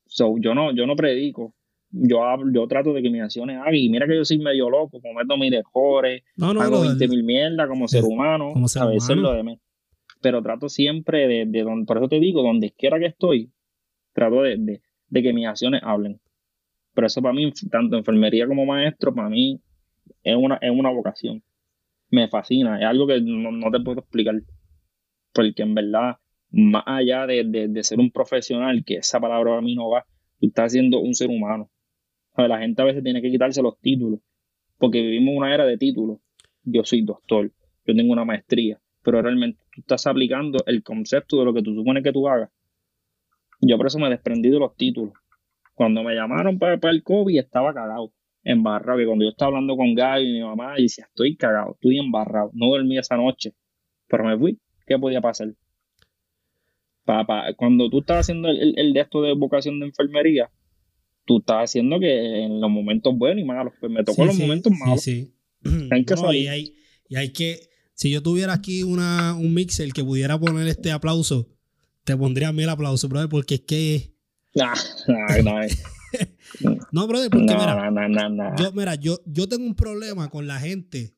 So, 0.05 0.35
yo 0.39 0.53
no, 0.53 0.73
yo 0.73 0.85
no 0.85 0.95
predico. 0.95 1.53
Yo, 1.91 2.19
yo 2.53 2.67
trato 2.67 2.93
de 2.93 3.01
que 3.01 3.09
mis 3.09 3.21
acciones 3.21 3.57
hagan. 3.57 3.75
Y 3.75 3.89
mira 3.89 4.07
que 4.07 4.15
yo 4.15 4.25
soy 4.25 4.39
medio 4.39 4.69
loco, 4.69 5.01
cometo 5.01 5.37
mis 5.37 5.51
mejores, 5.51 6.23
no, 6.35 6.53
no, 6.53 6.61
hago 6.61 6.81
20 6.81 7.07
mil 7.07 7.23
mierda 7.23 7.67
como 7.67 7.87
ser 7.87 8.03
humano. 8.03 8.53
a 8.53 8.85
veces 8.85 9.17
lo 9.17 9.33
de 9.33 9.59
Pero 10.21 10.41
trato 10.41 10.69
siempre 10.69 11.27
de, 11.27 11.45
de 11.45 11.63
donde, 11.63 11.85
por 11.85 11.97
eso 11.97 12.09
te 12.09 12.19
digo, 12.19 12.43
donde 12.43 12.71
quiera 12.71 12.99
que 12.99 13.07
estoy, 13.07 13.51
trato 14.13 14.41
de, 14.41 14.81
de, 15.09 15.23
que 15.23 15.33
mis 15.33 15.47
acciones 15.47 15.81
hablen. 15.83 16.19
Pero 16.95 17.07
eso 17.07 17.21
para 17.21 17.33
mí, 17.33 17.51
tanto 17.69 17.97
enfermería 17.97 18.47
como 18.47 18.65
maestro, 18.65 19.13
para 19.13 19.29
mí 19.29 19.59
es 20.23 20.35
una, 20.35 20.57
es 20.61 20.71
una 20.71 20.89
vocación. 20.89 21.43
me 22.09 22.27
fascina. 22.29 22.79
Es 22.79 22.85
algo 22.85 23.05
que 23.05 23.19
no, 23.21 23.69
te 23.69 23.79
puedo 23.81 23.99
explicar. 23.99 24.35
Porque 25.33 25.63
en 25.63 25.75
verdad, 25.75 26.17
más 26.51 26.83
allá 26.85 27.27
de, 27.27 27.83
ser 27.83 27.99
un 27.99 28.11
profesional, 28.11 28.83
que 28.85 28.95
esa 28.95 29.19
palabra 29.19 29.57
a 29.57 29.61
mí 29.61 29.75
no 29.75 29.89
va, 29.89 30.05
tú 30.39 30.47
estás 30.47 30.71
siendo 30.71 30.99
un 31.01 31.13
ser 31.13 31.29
humano. 31.29 31.69
la 32.37 32.59
gente 32.59 32.81
a 32.81 32.85
veces 32.85 33.03
tiene 33.03 33.21
que 33.21 33.29
quitarse 33.29 33.61
los 33.61 33.77
títulos, 33.79 34.21
porque 34.77 35.01
vivimos 35.01 35.35
una 35.35 35.53
era 35.53 35.65
de 35.65 35.77
títulos. 35.77 36.19
Yo 36.63 36.83
soy 36.85 37.01
doctor, 37.01 37.51
yo 37.85 37.95
tengo 37.95 38.13
una 38.13 38.23
maestría, 38.23 38.79
pero 39.03 39.21
realmente 39.21 39.61
tú 39.73 39.81
estás 39.81 40.07
aplicando 40.07 40.59
el 40.65 40.81
concepto 40.81 41.37
de 41.39 41.45
lo 41.45 41.53
que 41.53 41.61
tú 41.61 41.75
supones 41.75 42.03
que 42.03 42.13
tú 42.13 42.27
hagas. 42.29 42.49
Yo 43.59 43.77
por 43.77 43.87
eso 43.87 43.99
me 43.99 44.09
desprendí 44.09 44.49
de 44.49 44.59
los 44.59 44.75
títulos. 44.77 45.13
Cuando 45.75 46.03
me 46.03 46.15
llamaron 46.15 46.57
para, 46.57 46.79
para 46.79 46.93
el 46.93 47.03
COVID 47.03 47.37
estaba 47.37 47.73
cagado 47.73 48.11
embarrado. 48.45 48.99
Que 48.99 49.05
cuando 49.05 49.25
yo 49.25 49.31
estaba 49.31 49.49
hablando 49.49 49.75
con 49.75 49.93
Gaby 49.93 50.29
y 50.29 50.33
mi 50.33 50.41
mamá, 50.41 50.75
y 50.77 50.83
decía, 50.83 51.05
estoy 51.09 51.35
cagado, 51.35 51.73
estoy 51.73 51.99
embarrado. 51.99 52.51
No 52.53 52.67
dormí 52.67 52.97
esa 52.97 53.17
noche, 53.17 53.53
pero 54.07 54.23
me 54.23 54.37
fui. 54.37 54.59
¿Qué 54.87 54.97
podía 54.97 55.19
pasar? 55.19 55.53
Papá, 57.03 57.53
cuando 57.57 57.89
tú 57.89 57.99
estás 57.99 58.21
haciendo 58.21 58.49
el, 58.49 58.77
el, 58.77 58.93
de 58.93 59.01
esto 59.01 59.21
de 59.21 59.33
vocación 59.33 59.79
de 59.79 59.87
enfermería, 59.87 60.49
tú 61.25 61.39
estás 61.39 61.69
haciendo 61.69 61.99
que 61.99 62.43
en 62.43 62.61
los 62.61 62.69
momentos 62.69 63.15
buenos 63.15 63.43
y 63.43 63.45
malos, 63.45 63.73
pues 63.79 63.91
me 63.91 64.03
tocó 64.03 64.25
los 64.25 64.37
momentos 64.39 64.71
malos. 64.79 65.01
Sí, 65.01 65.33
hay 65.91 66.05
que 66.05 66.15
y, 66.33 66.47
hay, 66.47 66.75
y 67.09 67.15
hay 67.15 67.31
que, 67.31 67.59
si 67.93 68.11
yo 68.11 68.23
tuviera 68.23 68.53
aquí 68.53 68.83
una, 68.83 69.35
un 69.35 69.53
mixer 69.53 69.91
que 69.91 70.03
pudiera 70.03 70.39
poner 70.39 70.67
este 70.67 70.91
aplauso, 70.91 71.47
te 72.05 72.15
pondría 72.15 72.49
a 72.49 72.53
mí 72.53 72.63
el 72.63 72.69
aplauso, 72.69 73.09
brother, 73.09 73.29
porque 73.29 73.55
es 73.55 73.61
que... 73.61 74.14
Nah, 74.55 74.73
nah, 75.07 75.41
nah. 75.43 75.67
no, 76.91 77.07
brother, 77.07 77.29
porque 77.29 77.45
mira, 77.45 78.55
yo, 78.57 78.71
mira 78.71 78.95
yo, 78.95 79.19
yo 79.25 79.49
tengo 79.49 79.65
un 79.65 79.75
problema 79.75 80.29
con 80.29 80.47
la 80.47 80.59
gente. 80.59 81.13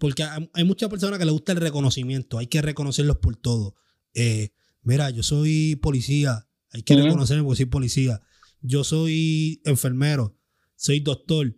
Porque 0.00 0.24
hay 0.52 0.64
muchas 0.64 0.90
personas 0.90 1.18
que 1.18 1.24
les 1.24 1.32
gusta 1.32 1.52
el 1.52 1.60
reconocimiento. 1.60 2.38
Hay 2.38 2.46
que 2.46 2.60
reconocerlos 2.60 3.18
por 3.18 3.36
todo. 3.36 3.74
Eh, 4.14 4.50
mira, 4.82 5.10
yo 5.10 5.22
soy 5.22 5.76
policía. 5.76 6.46
Hay 6.72 6.82
que 6.82 6.94
reconocerme 6.94 7.42
porque 7.42 7.56
soy 7.56 7.66
policía. 7.66 8.20
Yo 8.60 8.84
soy 8.84 9.60
enfermero. 9.64 10.36
Soy 10.76 11.00
doctor. 11.00 11.54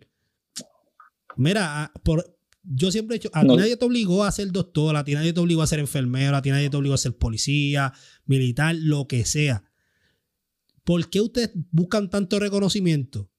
Mira, 1.37 1.91
por, 2.03 2.35
yo 2.63 2.91
siempre 2.91 3.15
he 3.15 3.19
dicho, 3.19 3.29
a 3.33 3.41
ti 3.41 3.55
nadie 3.55 3.77
te 3.77 3.85
obligó 3.85 4.23
a 4.23 4.31
ser 4.31 4.51
doctor, 4.51 4.95
a 4.95 5.03
ti 5.03 5.13
nadie 5.13 5.33
te 5.33 5.39
obligó 5.39 5.61
a 5.61 5.67
ser 5.67 5.79
enfermero, 5.79 6.35
a 6.35 6.41
ti 6.41 6.49
nadie 6.49 6.69
te 6.69 6.77
obligó 6.77 6.95
a 6.95 6.97
ser 6.97 7.15
policía, 7.17 7.93
militar, 8.25 8.75
lo 8.75 9.07
que 9.07 9.25
sea. 9.25 9.70
¿Por 10.83 11.09
qué 11.09 11.21
ustedes 11.21 11.51
buscan 11.71 12.09
tanto 12.09 12.39
reconocimiento? 12.39 13.29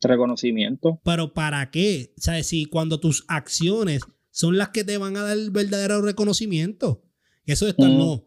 Reconocimiento. 0.00 1.00
Pero 1.04 1.32
¿para 1.32 1.70
qué? 1.70 2.12
O 2.18 2.20
sea, 2.20 2.42
si 2.42 2.64
cuando 2.66 2.98
tus 2.98 3.24
acciones 3.28 4.02
son 4.32 4.56
las 4.56 4.70
que 4.70 4.82
te 4.82 4.98
van 4.98 5.16
a 5.16 5.22
dar 5.22 5.36
el 5.36 5.50
verdadero 5.50 6.02
reconocimiento. 6.02 7.04
Eso 7.44 7.66
de 7.66 7.72
estar, 7.72 7.88
mm. 7.88 7.98
no, 7.98 8.24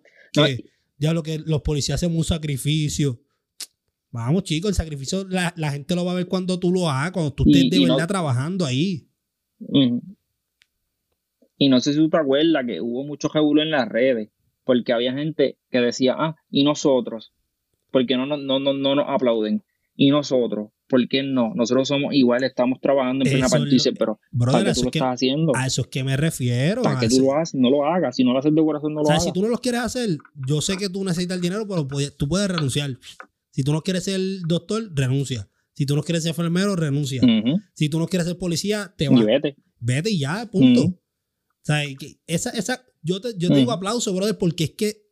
ya 0.98 1.14
lo 1.14 1.24
que 1.24 1.40
los 1.40 1.62
policías 1.62 2.02
hacen 2.02 2.16
un 2.16 2.24
sacrificio. 2.24 3.22
Vamos, 4.12 4.44
chicos, 4.44 4.70
el 4.70 4.76
sacrificio 4.76 5.28
la, 5.28 5.52
gente 5.72 5.96
lo 5.96 6.06
va 6.06 6.14
a 6.14 6.16
ver 6.16 6.28
cuando 6.28 6.58
tú 6.58 6.72
lo 6.72 6.90
hagas, 6.90 7.12
cuando 7.12 7.34
tú 7.34 7.44
estés 7.48 7.70
de 7.70 7.86
verdad 7.86 8.08
trabajando 8.08 8.66
ahí. 8.66 9.10
Y 11.58 11.70
no 11.70 11.80
sé 11.82 11.92
si 11.92 12.00
tú 12.00 12.10
te 12.10 12.18
acuerdas 12.18 12.66
que 12.66 12.80
hubo 12.80 13.04
mucho 13.04 13.28
revuelo 13.28 13.62
en 13.62 13.72
las 13.72 13.90
redes, 13.90 14.30
porque 14.64 14.94
había 14.94 15.14
gente 15.14 15.58
que 15.70 15.80
decía, 15.80 16.16
ah, 16.18 16.36
y 16.50 16.64
nosotros, 16.64 17.34
porque 17.96 18.18
no, 18.18 18.26
no, 18.26 18.36
no, 18.36 18.74
no, 18.74 18.96
nos 18.96 19.06
aplauden. 19.08 19.64
Y 19.96 20.10
nosotros, 20.10 20.68
¿por 20.90 21.08
qué 21.08 21.24
no? 21.24 21.54
Nosotros 21.56 21.88
somos 21.88 22.14
iguales, 22.14 22.50
estamos 22.50 22.82
trabajando 22.82 23.24
en 23.24 23.32
plena 23.32 23.48
partida, 23.48 23.94
pero 23.98 24.20
¿para 24.38 24.66
qué 24.66 24.74
tú 24.74 24.82
lo 24.82 24.90
estás 24.90 25.14
haciendo? 25.14 25.54
A 25.56 25.66
eso 25.66 25.84
es 25.84 25.88
que 25.88 26.04
me 26.04 26.18
refiero. 26.18 26.82
¿Para 26.82 27.00
qué 27.00 27.08
tú 27.08 27.22
lo 27.22 27.34
haces? 27.38 27.58
No 27.58 27.70
lo 27.70 27.86
hagas. 27.86 28.18
Si 28.18 28.26
no 28.26 28.34
lo 28.34 28.40
haces 28.40 28.54
de 28.54 28.62
corazón, 28.62 28.96
no 28.96 29.02
lo 29.02 29.10
hagas. 29.10 29.24
Si 29.24 29.32
tú 29.32 29.42
no 29.42 29.48
lo 29.48 29.58
quieres 29.60 29.80
hacer, 29.80 30.10
yo 30.46 30.60
sé 30.60 30.76
que 30.76 30.90
tú 30.90 31.06
necesitas 31.06 31.38
el 31.38 31.42
dinero, 31.42 31.66
pero 31.66 31.88
tú 32.18 32.28
puedes 32.28 32.50
renunciar. 32.50 32.98
Si 33.52 33.64
tú 33.64 33.72
no 33.72 33.82
quieres 33.82 34.04
ser 34.04 34.20
doctor, 34.46 34.92
renuncia. 34.94 35.48
Si 35.72 35.86
tú 35.86 35.96
no 35.96 36.04
quieres 36.04 36.24
ser 36.24 36.32
enfermero, 36.32 36.76
renuncia. 36.76 37.22
Si 37.76 37.88
tú 37.88 37.98
no 37.98 38.08
quieres 38.08 38.28
ser 38.28 38.38
policía, 38.38 38.94
te 38.98 39.08
vas. 39.08 39.24
vete. 39.24 39.56
Vete 39.80 40.12
y 40.12 40.20
ya, 40.20 40.46
punto. 40.52 40.82
O 40.82 41.00
sea, 41.62 41.82
esa, 42.28 42.50
esa, 42.50 42.84
yo 43.02 43.22
te, 43.22 43.30
yo 43.38 43.48
te 43.48 43.56
digo 43.56 43.72
aplauso, 43.72 44.14
brother, 44.14 44.38
porque 44.38 44.66
es 44.66 44.72
que 44.72 45.05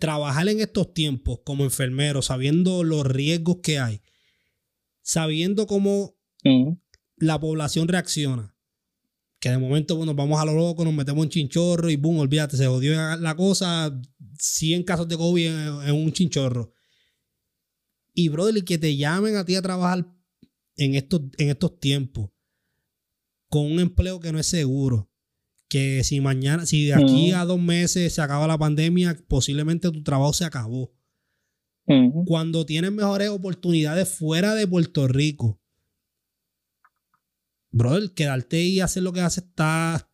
trabajar 0.00 0.48
en 0.48 0.60
estos 0.60 0.92
tiempos 0.92 1.40
como 1.44 1.62
enfermero, 1.62 2.22
sabiendo 2.22 2.82
los 2.82 3.06
riesgos 3.06 3.58
que 3.62 3.78
hay, 3.78 4.00
sabiendo 5.02 5.68
cómo 5.68 6.16
la 7.16 7.38
población 7.38 7.86
reacciona, 7.86 8.56
que 9.38 9.50
de 9.50 9.58
momento 9.58 9.96
bueno, 9.96 10.14
vamos 10.14 10.40
a 10.40 10.44
lo 10.46 10.54
loco, 10.54 10.84
nos 10.84 10.94
metemos 10.94 11.24
en 11.24 11.30
chinchorro 11.30 11.88
y 11.90 11.96
boom, 11.96 12.18
olvídate, 12.18 12.56
se 12.56 12.66
jodió 12.66 13.16
la 13.16 13.36
cosa, 13.36 14.00
100 14.38 14.82
casos 14.82 15.06
de 15.06 15.16
COVID 15.16 15.46
en, 15.86 15.94
un 15.94 16.12
chinchorro. 16.12 16.72
Y 18.14 18.28
brother, 18.28 18.64
que 18.64 18.78
te 18.78 18.96
llamen 18.96 19.36
a 19.36 19.44
ti 19.44 19.54
a 19.54 19.62
trabajar 19.62 20.06
en 20.76 20.94
estos, 20.94 21.22
en 21.38 21.50
estos 21.50 21.78
tiempos 21.78 22.30
con 23.48 23.70
un 23.70 23.80
empleo 23.80 24.18
que 24.18 24.32
no 24.32 24.38
es 24.38 24.46
seguro, 24.46 25.09
que 25.70 26.02
si 26.02 26.20
mañana, 26.20 26.66
si 26.66 26.86
de 26.86 26.94
aquí 26.94 27.32
a 27.32 27.44
dos 27.44 27.60
meses 27.60 28.12
se 28.12 28.20
acaba 28.20 28.48
la 28.48 28.58
pandemia, 28.58 29.16
posiblemente 29.28 29.90
tu 29.90 30.02
trabajo 30.02 30.32
se 30.32 30.44
acabó. 30.44 30.92
Cuando 32.26 32.66
tienes 32.66 32.92
mejores 32.92 33.30
oportunidades 33.30 34.08
fuera 34.16 34.54
de 34.54 34.66
Puerto 34.66 35.08
Rico, 35.08 35.60
brother, 37.72 38.10
quedarte 38.14 38.62
y 38.62 38.80
hacer 38.80 39.02
lo 39.02 39.12
que 39.12 39.20
haces 39.20 39.44
está 39.44 40.08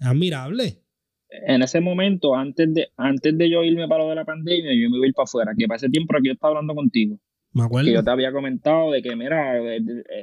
admirable. 0.00 0.82
En 1.28 1.62
ese 1.62 1.80
momento, 1.80 2.34
antes 2.34 2.72
de, 2.72 2.88
antes 2.96 3.36
de 3.36 3.50
yo 3.50 3.62
irme 3.62 3.88
para 3.88 4.04
lo 4.04 4.10
de 4.10 4.14
la 4.14 4.24
pandemia, 4.24 4.72
yo 4.72 4.88
me 4.88 4.96
iba 4.96 5.04
a 5.04 5.08
ir 5.08 5.14
para 5.14 5.24
afuera, 5.24 5.52
que 5.58 5.66
para 5.66 5.76
ese 5.76 5.90
tiempo 5.90 6.16
aquí 6.16 6.28
yo 6.28 6.32
estaba 6.32 6.52
hablando 6.52 6.74
contigo. 6.74 7.18
Que 7.90 7.92
yo 7.92 8.04
te 8.04 8.10
había 8.10 8.32
comentado 8.32 8.90
de 8.90 9.02
que, 9.02 9.14
mira, 9.14 9.58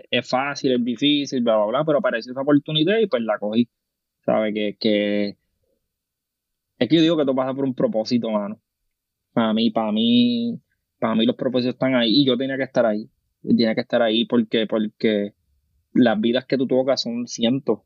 es, 0.10 0.30
fácil, 0.30 0.74
es 0.74 0.84
difícil, 0.84 1.42
bla, 1.44 1.58
bla, 1.58 1.66
bla, 1.68 1.86
pero 1.86 2.00
apareció 2.00 2.32
esa 2.32 2.42
oportunidad 2.42 3.00
y 3.00 3.08
pues 3.08 3.24
la 3.24 3.40
cogí. 3.40 3.70
¿Sabes? 4.26 4.54
Que, 4.54 4.78
que 4.80 5.38
es 6.82 6.90
que 6.90 6.96
yo 6.96 7.02
digo 7.04 7.18
que 7.18 7.26
tú 7.26 7.36
pasa 7.36 7.54
por 7.54 7.64
un 7.64 7.76
propósito, 7.76 8.32
mano. 8.32 8.60
Para 9.34 9.54
mí, 9.54 9.70
para 9.70 9.92
mí, 9.92 10.60
para 11.00 11.14
mí 11.14 11.28
los 11.28 11.36
propósitos 11.36 11.76
están 11.76 11.94
ahí 11.94 12.22
y 12.22 12.26
yo 12.26 12.36
tenía 12.36 12.58
que 12.58 12.64
estar 12.64 12.88
ahí. 12.88 13.08
tenía 13.44 13.76
que 13.76 13.82
estar 13.82 14.02
ahí 14.02 14.26
porque, 14.26 14.66
porque 14.66 15.36
las 15.94 16.20
vidas 16.20 16.46
que 16.48 16.58
tú 16.58 16.66
tocas 16.66 17.00
son 17.04 17.28
cientos. 17.28 17.82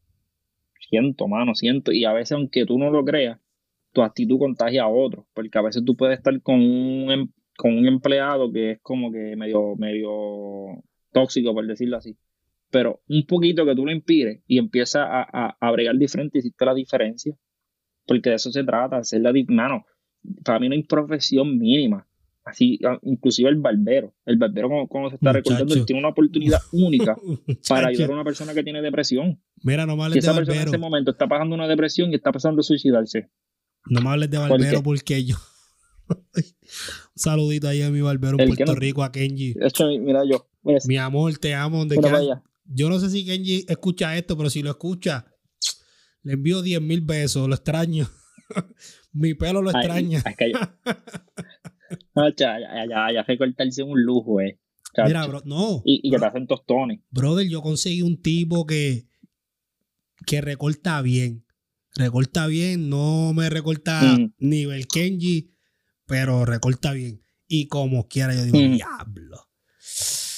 Cientos, 0.79 1.27
mano, 1.27 1.55
cientos. 1.55 1.93
Y 1.93 2.05
a 2.05 2.13
veces, 2.13 2.33
aunque 2.37 2.65
tú 2.65 2.77
no 2.79 2.89
lo 2.89 3.03
creas, 3.03 3.37
tu 3.91 4.01
actitud 4.01 4.39
contagia 4.39 4.83
a 4.83 4.87
otros. 4.87 5.25
Porque 5.33 5.57
a 5.57 5.61
veces 5.61 5.83
tú 5.83 5.97
puedes 5.97 6.17
estar 6.17 6.41
con 6.41 6.61
un, 6.61 7.33
con 7.57 7.77
un 7.77 7.87
empleado 7.87 8.51
que 8.51 8.71
es 8.71 8.79
como 8.81 9.11
que 9.11 9.35
medio, 9.35 9.75
medio 9.75 10.83
tóxico, 11.11 11.53
por 11.53 11.65
decirlo 11.65 11.97
así. 11.97 12.17
Pero 12.69 13.01
un 13.07 13.25
poquito 13.25 13.65
que 13.65 13.75
tú 13.75 13.85
lo 13.85 13.91
impires 13.91 14.41
y 14.47 14.57
empiezas 14.57 15.03
a, 15.07 15.21
a, 15.21 15.57
a 15.59 15.71
bregar 15.71 15.95
diferente, 15.97 16.39
hiciste 16.39 16.65
la 16.65 16.73
diferencia. 16.73 17.35
Porque 18.05 18.29
de 18.29 18.35
eso 18.35 18.51
se 18.51 18.63
trata, 18.63 18.97
hacer 18.97 19.21
la 19.21 19.33
mano. 19.47 19.85
Para 20.43 20.59
mí 20.59 20.69
no 20.69 20.75
hay 20.75 20.83
profesión 20.83 21.57
mínima. 21.57 22.07
Así, 22.45 22.79
inclusive 23.01 23.49
el 23.49 23.55
barbero. 23.55 24.13
El 24.23 24.37
barbero 24.37 24.69
cuando, 24.87 25.09
se 25.09 25.15
está 25.15 25.33
recordando, 25.33 25.83
tiene 25.83 25.99
una 25.99 26.09
oportunidad 26.09 26.59
única 26.71 27.17
para 27.67 27.87
ayudar 27.87 28.11
a 28.11 28.13
una 28.13 28.23
persona 28.23 28.53
que 28.53 28.63
tiene 28.63 28.83
depresión. 28.83 29.41
Mira, 29.63 29.87
no 29.87 29.97
me 29.97 30.03
hables 30.03 30.13
de 30.13 30.19
esa 30.19 30.35
persona 30.35 30.61
en 30.61 30.67
ese 30.67 30.77
momento 30.77 31.11
está 31.11 31.27
pasando 31.27 31.55
una 31.55 31.67
depresión 31.67 32.11
y 32.11 32.15
está 32.15 32.31
pasando 32.31 32.59
a 32.59 32.63
suicidarse. 32.63 33.29
No 33.87 34.01
me 34.01 34.09
hables 34.09 34.29
de 34.29 34.37
barbero 34.37 34.83
porque 34.83 35.25
yo 35.25 35.37
saludito 37.15 37.67
ahí 37.67 37.81
a 37.81 37.89
mi 37.89 38.01
barbero 38.01 38.39
en 38.39 38.47
Puerto 38.53 38.75
Rico, 38.75 39.03
a 39.03 39.11
Kenji. 39.11 39.55
mira 39.99 40.21
yo. 40.29 40.47
Mi 40.85 40.97
amor, 40.97 41.37
te 41.37 41.53
amo. 41.53 41.85
Donde 41.85 41.97
Yo 42.65 42.89
no 42.89 42.99
sé 42.99 43.09
si 43.09 43.25
Kenji 43.25 43.65
escucha 43.67 44.17
esto, 44.17 44.37
pero 44.37 44.49
si 44.49 44.61
lo 44.61 44.69
escucha, 44.69 45.25
le 46.23 46.33
envío 46.33 46.61
10 46.61 46.81
mil 46.81 47.01
besos. 47.01 47.47
Lo 47.47 47.55
extraño. 47.55 48.09
mi 49.13 49.33
pelo 49.33 49.61
lo 49.61 49.71
extraña. 49.71 50.23
ya, 52.15 52.33
ya, 52.37 52.59
ya, 52.89 53.11
ya, 53.13 53.23
recortarse 53.23 53.83
un 53.83 54.01
lujo, 54.03 54.41
eh. 54.41 54.59
Mira, 55.05 55.27
bro, 55.27 55.41
no. 55.45 55.81
Y, 55.83 56.09
que 56.09 56.17
te 56.17 56.25
hacen 56.25 56.47
tostones. 56.47 57.01
Brother, 57.11 57.47
yo 57.47 57.61
conseguí 57.61 58.01
un 58.01 58.21
tipo 58.21 58.65
que, 58.65 59.07
que 60.25 60.41
recorta 60.41 61.01
bien. 61.01 61.45
Recorta 61.97 62.47
bien, 62.47 62.89
no 62.89 63.33
me 63.33 63.49
recorta 63.49 64.01
mm. 64.01 64.33
nivel 64.39 64.87
Kenji 64.87 65.54
pero 66.05 66.45
recorta 66.45 66.93
bien. 66.93 67.21
Y 67.47 67.67
como 67.67 68.07
quiera, 68.07 68.33
yo 68.33 68.43
digo, 68.43 68.57
diablo. 68.57 69.47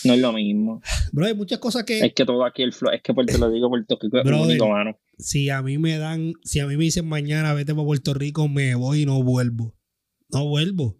No 0.03 0.13
es 0.13 0.19
lo 0.19 0.33
mismo. 0.33 0.81
Bro, 1.11 1.25
hay 1.25 1.33
muchas 1.33 1.59
cosas 1.59 1.83
que. 1.83 1.99
Es 1.99 2.13
que 2.13 2.25
todo 2.25 2.45
aquí 2.45 2.63
el 2.63 2.73
flow, 2.73 2.91
es 2.93 3.01
que 3.01 3.13
te 3.13 3.37
lo 3.37 3.49
digo 3.49 3.69
Puerto 3.69 3.97
Rico 4.01 4.17
es 4.17 4.25
único, 4.25 4.69
mano. 4.69 4.99
Si 5.17 5.49
a 5.49 5.61
mí 5.61 5.77
me 5.77 5.97
dan, 5.97 6.33
si 6.43 6.59
a 6.59 6.67
mí 6.67 6.77
me 6.77 6.83
dicen 6.83 7.07
mañana 7.07 7.53
vete 7.53 7.73
para 7.73 7.85
Puerto 7.85 8.13
Rico, 8.13 8.47
me 8.47 8.75
voy 8.75 9.01
y 9.01 9.05
no 9.05 9.21
vuelvo. 9.23 9.75
No 10.29 10.47
vuelvo. 10.47 10.99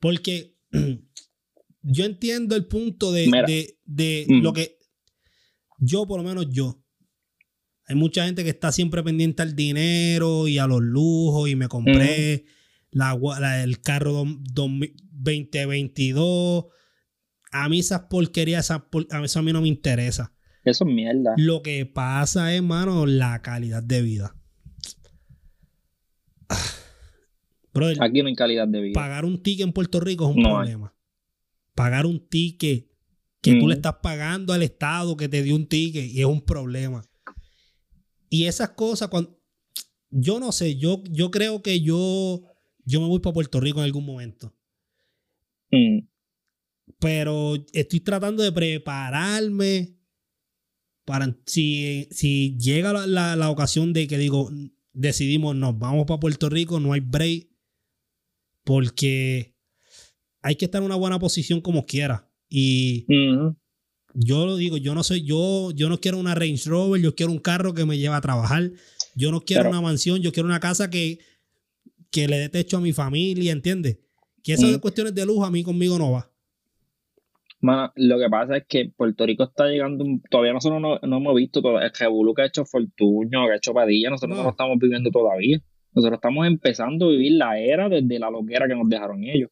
Porque 0.00 0.56
yo 1.82 2.04
entiendo 2.04 2.56
el 2.56 2.66
punto 2.66 3.12
de, 3.12 3.24
de, 3.46 3.78
de 3.84 4.26
lo 4.28 4.52
que. 4.52 4.78
yo 5.78 6.06
por 6.06 6.20
lo 6.20 6.28
menos 6.28 6.48
yo, 6.50 6.82
hay 7.86 7.96
mucha 7.96 8.24
gente 8.24 8.44
que 8.44 8.50
está 8.50 8.72
siempre 8.72 9.02
pendiente 9.02 9.42
al 9.42 9.54
dinero 9.54 10.48
y 10.48 10.58
a 10.58 10.66
los 10.66 10.80
lujos 10.80 11.48
y 11.48 11.56
me 11.56 11.68
compré 11.68 12.46
la, 12.92 13.62
el 13.62 13.80
carro 13.80 14.24
2022. 14.52 16.66
A 17.50 17.68
mí 17.68 17.80
esas 17.80 18.02
porquerías, 18.02 18.70
a 18.70 18.86
eso 19.24 19.38
a 19.38 19.42
mí 19.42 19.52
no 19.52 19.60
me 19.60 19.68
interesa. 19.68 20.32
Eso 20.64 20.84
es 20.84 20.94
mierda. 20.94 21.34
Lo 21.36 21.62
que 21.62 21.86
pasa 21.86 22.52
es, 22.52 22.58
hermano, 22.58 23.06
la 23.06 23.42
calidad 23.42 23.82
de 23.82 24.02
vida. 24.02 24.36
Aquí 28.00 28.22
no 28.22 28.28
hay 28.28 28.34
calidad 28.34 28.68
de 28.68 28.80
vida. 28.80 28.94
Pagar 28.94 29.24
un 29.24 29.42
ticket 29.42 29.66
en 29.66 29.72
Puerto 29.72 29.98
Rico 29.98 30.28
es 30.28 30.36
un 30.36 30.42
problema. 30.42 30.94
Pagar 31.74 32.06
un 32.06 32.28
ticket 32.28 32.88
que 33.40 33.58
tú 33.58 33.66
le 33.66 33.74
estás 33.74 33.96
pagando 34.02 34.52
al 34.52 34.62
Estado 34.62 35.16
que 35.16 35.28
te 35.28 35.42
dio 35.42 35.56
un 35.56 35.66
ticket 35.66 36.04
y 36.04 36.20
es 36.20 36.26
un 36.26 36.42
problema. 36.42 37.02
Y 38.28 38.46
esas 38.46 38.70
cosas, 38.70 39.08
cuando, 39.08 39.38
yo 40.10 40.38
no 40.38 40.52
sé, 40.52 40.76
yo, 40.76 41.02
yo 41.10 41.30
creo 41.30 41.62
que 41.62 41.80
yo, 41.80 42.42
yo 42.84 43.00
me 43.00 43.06
voy 43.06 43.20
para 43.20 43.34
Puerto 43.34 43.60
Rico 43.60 43.78
en 43.80 43.84
algún 43.84 44.04
momento. 44.04 44.54
Mm. 45.70 46.06
Pero 46.98 47.54
estoy 47.72 48.00
tratando 48.00 48.42
de 48.42 48.52
prepararme 48.52 49.96
para 51.04 51.36
si, 51.46 52.08
si 52.10 52.56
llega 52.58 52.92
la, 52.92 53.50
ocasión 53.50 53.92
de 53.92 54.06
que 54.06 54.18
digo, 54.18 54.50
decidimos, 54.92 55.56
nos 55.56 55.78
vamos 55.78 56.06
para 56.06 56.20
Puerto 56.20 56.48
Rico, 56.48 56.78
no 56.78 56.92
hay 56.92 57.00
break, 57.00 57.48
porque 58.64 59.56
hay 60.42 60.56
que 60.56 60.66
estar 60.66 60.80
en 60.80 60.86
una 60.86 60.96
buena 60.96 61.18
posición 61.18 61.60
como 61.60 61.86
quiera. 61.86 62.30
Y 62.48 63.06
yo 64.14 64.46
lo 64.46 64.56
digo, 64.56 64.76
yo 64.76 64.94
no 64.94 65.02
soy, 65.02 65.24
yo, 65.24 65.70
yo 65.72 65.88
no 65.88 66.00
quiero 66.00 66.18
una 66.18 66.34
Range 66.34 66.68
Rover, 66.68 67.00
yo 67.00 67.14
quiero 67.14 67.32
un 67.32 67.38
carro 67.38 67.74
que 67.74 67.84
me 67.84 67.98
lleve 67.98 68.14
a 68.14 68.20
trabajar. 68.20 68.70
Yo 69.14 69.30
no 69.30 69.42
quiero 69.42 69.68
una 69.68 69.80
mansión, 69.80 70.20
yo 70.20 70.32
quiero 70.32 70.48
una 70.48 70.60
casa 70.60 70.90
que, 70.90 71.18
que 72.12 72.28
le 72.28 72.36
dé 72.36 72.48
techo 72.48 72.76
a 72.76 72.80
mi 72.80 72.92
familia, 72.92 73.52
¿entiendes? 73.52 73.98
Que 74.44 74.52
esas 74.52 74.78
cuestiones 74.78 75.14
de 75.14 75.24
lujo 75.24 75.44
a 75.44 75.50
mí 75.50 75.64
conmigo 75.64 75.98
no 75.98 76.12
va. 76.12 76.30
lo 77.96 78.18
que 78.18 78.28
pasa 78.28 78.58
es 78.58 78.64
que 78.68 78.92
Puerto 78.94 79.24
Rico 79.24 79.44
está 79.44 79.66
llegando, 79.66 80.04
todavía 80.30 80.52
nosotros 80.52 80.80
no, 80.80 80.98
no 80.98 81.16
hemos 81.16 81.34
visto 81.34 81.62
todo, 81.62 81.80
el 81.80 81.90
revolú 81.98 82.34
que 82.34 82.42
ha 82.42 82.46
hecho 82.46 82.66
Fortuño, 82.66 83.46
que 83.46 83.52
ha 83.52 83.56
hecho 83.56 83.72
Padilla, 83.72 84.10
nosotros 84.10 84.36
no. 84.36 84.44
lo 84.44 84.50
estamos 84.50 84.78
viviendo 84.78 85.10
todavía. 85.10 85.58
Nosotros 85.94 86.18
estamos 86.18 86.46
empezando 86.46 87.06
a 87.06 87.10
vivir 87.10 87.32
la 87.32 87.58
era 87.58 87.88
desde 87.88 88.18
la 88.18 88.30
loquera 88.30 88.68
que 88.68 88.74
nos 88.74 88.88
dejaron 88.88 89.24
ellos. 89.24 89.50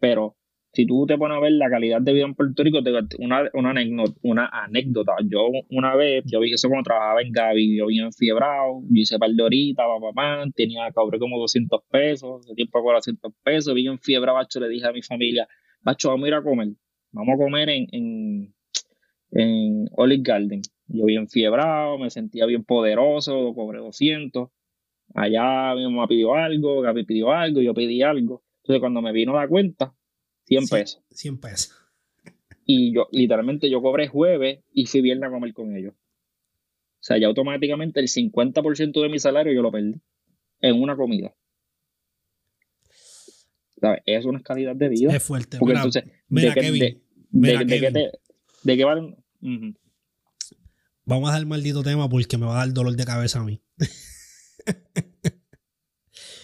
Pero 0.00 0.37
si 0.78 0.86
tú 0.86 1.06
te 1.06 1.18
pones 1.18 1.36
a 1.36 1.40
ver 1.40 1.50
la 1.54 1.68
calidad 1.68 2.00
de 2.00 2.12
vida 2.12 2.24
en 2.24 2.36
Puerto 2.36 2.62
Rico, 2.62 2.78
una, 3.18 3.50
una, 3.52 3.70
anécdota, 3.70 4.12
una 4.22 4.46
anécdota. 4.46 5.16
Yo 5.28 5.48
una 5.70 5.96
vez, 5.96 6.22
yo 6.24 6.38
vi 6.38 6.52
eso 6.52 6.68
cuando 6.68 6.84
trabajaba 6.84 7.20
en 7.20 7.32
Gaby, 7.32 7.78
yo 7.78 7.88
vi 7.88 7.98
enfiebrado, 7.98 8.82
yo 8.88 9.00
hice 9.00 9.18
par 9.18 9.30
de 9.30 9.42
horitas, 9.42 9.84
papá, 10.00 10.44
tenía, 10.54 10.88
cobré 10.92 11.18
como 11.18 11.36
200 11.40 11.80
pesos, 11.90 12.46
de 12.46 12.54
tiempo 12.54 12.80
con 12.80 12.94
200 12.94 13.32
pesos, 13.42 13.74
vi 13.74 13.88
enfiebrado, 13.88 14.38
bacho, 14.38 14.60
le 14.60 14.68
dije 14.68 14.86
a 14.86 14.92
mi 14.92 15.02
familia, 15.02 15.48
bacho, 15.80 16.10
vamos 16.10 16.26
a 16.26 16.28
ir 16.28 16.34
a 16.34 16.42
comer, 16.44 16.68
vamos 17.10 17.34
a 17.34 17.38
comer 17.38 17.70
en, 17.70 17.86
en, 17.90 18.54
en 19.32 19.88
Olive 19.96 20.22
Garden. 20.22 20.62
Yo 20.86 21.06
vi 21.06 21.16
enfiebrado, 21.16 21.98
me 21.98 22.08
sentía 22.10 22.46
bien 22.46 22.62
poderoso, 22.62 23.52
cobré 23.52 23.80
200. 23.80 24.48
Allá 25.16 25.74
mi 25.74 25.82
mamá 25.82 26.06
pidió 26.06 26.34
algo, 26.34 26.82
Gaby 26.82 27.04
pidió 27.04 27.32
algo, 27.32 27.62
yo 27.62 27.74
pedí 27.74 28.00
algo. 28.02 28.44
Entonces 28.62 28.80
cuando 28.80 29.02
me 29.02 29.10
vino 29.10 29.32
la 29.34 29.48
cuenta, 29.48 29.92
100 30.48 30.68
pesos. 30.68 31.02
100 31.10 31.40
pesos. 31.40 31.74
Y 32.64 32.94
yo, 32.94 33.08
literalmente, 33.12 33.70
yo 33.70 33.80
cobré 33.80 34.08
jueves 34.08 34.60
y 34.72 34.86
fui 34.86 35.00
viernes 35.02 35.28
a 35.28 35.30
comer 35.30 35.52
con 35.52 35.76
ellos. 35.76 35.94
O 35.94 37.02
sea, 37.02 37.18
ya 37.18 37.26
automáticamente 37.26 38.00
el 38.00 38.08
50% 38.08 39.02
de 39.02 39.08
mi 39.08 39.18
salario 39.18 39.52
yo 39.52 39.62
lo 39.62 39.70
perdí 39.70 40.00
en 40.60 40.82
una 40.82 40.96
comida. 40.96 41.34
¿Sabes? 43.80 44.02
Es 44.06 44.24
una 44.24 44.42
calidad 44.42 44.74
de 44.74 44.88
vida. 44.88 45.14
Es 45.14 45.22
fuerte. 45.22 45.58
Porque 45.58 45.74
entonces, 45.74 46.04
mira, 46.28 46.54
de, 46.54 46.60
Kevin, 46.60 46.80
de, 46.80 47.02
mira, 47.30 47.58
de, 47.60 47.66
Kevin. 47.66 47.92
de, 47.92 48.10
de 48.64 48.76
qué 48.76 48.84
valen. 48.84 49.16
Vamos 51.04 51.28
a 51.28 51.32
dar 51.32 51.40
el 51.40 51.46
maldito 51.46 51.82
tema 51.82 52.08
porque 52.08 52.36
me 52.36 52.46
va 52.46 52.56
a 52.56 52.66
dar 52.66 52.74
dolor 52.74 52.96
de 52.96 53.04
cabeza 53.04 53.40
a 53.40 53.44
mí. 53.44 53.62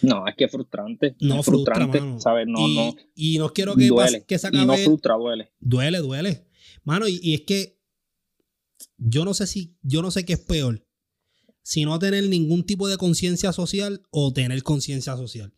No, 0.05 0.27
es 0.27 0.35
que 0.37 0.45
es 0.45 0.51
frustrante. 0.51 1.17
No, 1.21 1.41
es 1.41 1.47
frustrante, 1.47 2.01
¿sabes? 2.19 2.47
No, 2.47 2.69
y, 2.69 2.77
no. 2.77 2.95
Y 3.15 3.39
no 3.39 3.49
quiero 3.51 3.75
que, 3.75 3.87
duele. 3.87 4.25
que 4.25 4.39
se 4.39 4.49
acabe. 4.49 4.65
Y 4.65 4.67
no 4.67 4.77
frustra, 4.77 5.15
duele. 5.15 5.53
Duele, 5.61 5.99
duele. 5.99 6.47
Mano, 6.85 7.09
y, 7.09 7.35
es 7.35 7.43
que 7.43 7.81
yo 8.99 9.25
no 9.25 9.35
sé 9.35 9.47
si, 9.47 9.77
yo 9.83 10.03
no 10.03 10.11
sé 10.11 10.25
qué 10.25 10.35
es 10.35 10.41
peor. 10.41 10.87
Si 11.63 11.85
no 11.85 11.99
tener 11.99 12.29
ningún 12.29 12.65
tipo 12.65 12.89
de 12.89 12.99
conciencia 12.99 13.53
social 13.53 14.03
o 14.11 14.33
tener 14.33 14.63
conciencia 14.63 15.17
social. 15.17 15.53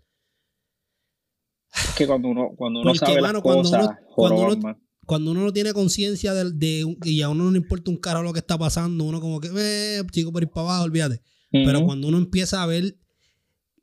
Es 1.75 1.95
que 1.97 2.07
cuando 2.07 2.29
uno, 2.29 2.53
cuando 2.57 2.81
uno 2.81 2.95
sabe 2.95 3.21
las 3.21 3.33
cosas, 3.43 3.89
cuando, 4.15 4.47
uno, 4.47 4.79
cuando, 5.05 5.31
uno, 5.33 5.43
no 5.43 5.53
tiene 5.53 5.73
conciencia 5.73 6.33
de, 6.33 6.97
y 7.05 7.23
a 7.23 7.29
uno 7.29 7.45
no 7.45 7.51
le 7.51 7.59
importa 7.59 7.91
un 7.91 7.97
carajo 7.97 8.23
lo 8.23 8.33
que 8.33 8.39
está 8.39 8.57
pasando, 8.57 9.05
uno 9.05 9.21
como 9.21 9.41
que, 9.41 9.51
eh, 9.57 10.03
chico, 10.13 10.33
por 10.33 10.43
ir 10.43 10.49
para 10.49 10.69
abajo, 10.69 10.85
olvídate. 10.85 11.21
Pero 11.51 11.85
cuando 11.85 12.09
uno 12.09 12.19
empieza 12.19 12.63
a 12.63 12.67
ver 12.67 12.99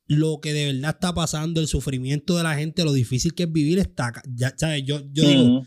lo 0.06 0.39
que 0.41 0.54
de 0.54 0.74
verdad 0.74 0.95
está 0.95 1.14
pasando, 1.14 1.62
el 1.62 1.68
sufrimiento 1.68 2.38
de 2.38 2.43
la 2.43 2.56
gente, 2.56 2.84
lo 2.84 2.93
difícil 2.93 3.34
que 3.34 3.43
es 3.43 3.51
vivir, 3.51 3.80
está. 3.80 4.12
Ya, 4.30 4.54
¿sabes? 4.58 4.84
Yo, 4.84 5.01
yo 5.12 5.28
digo, 5.28 5.66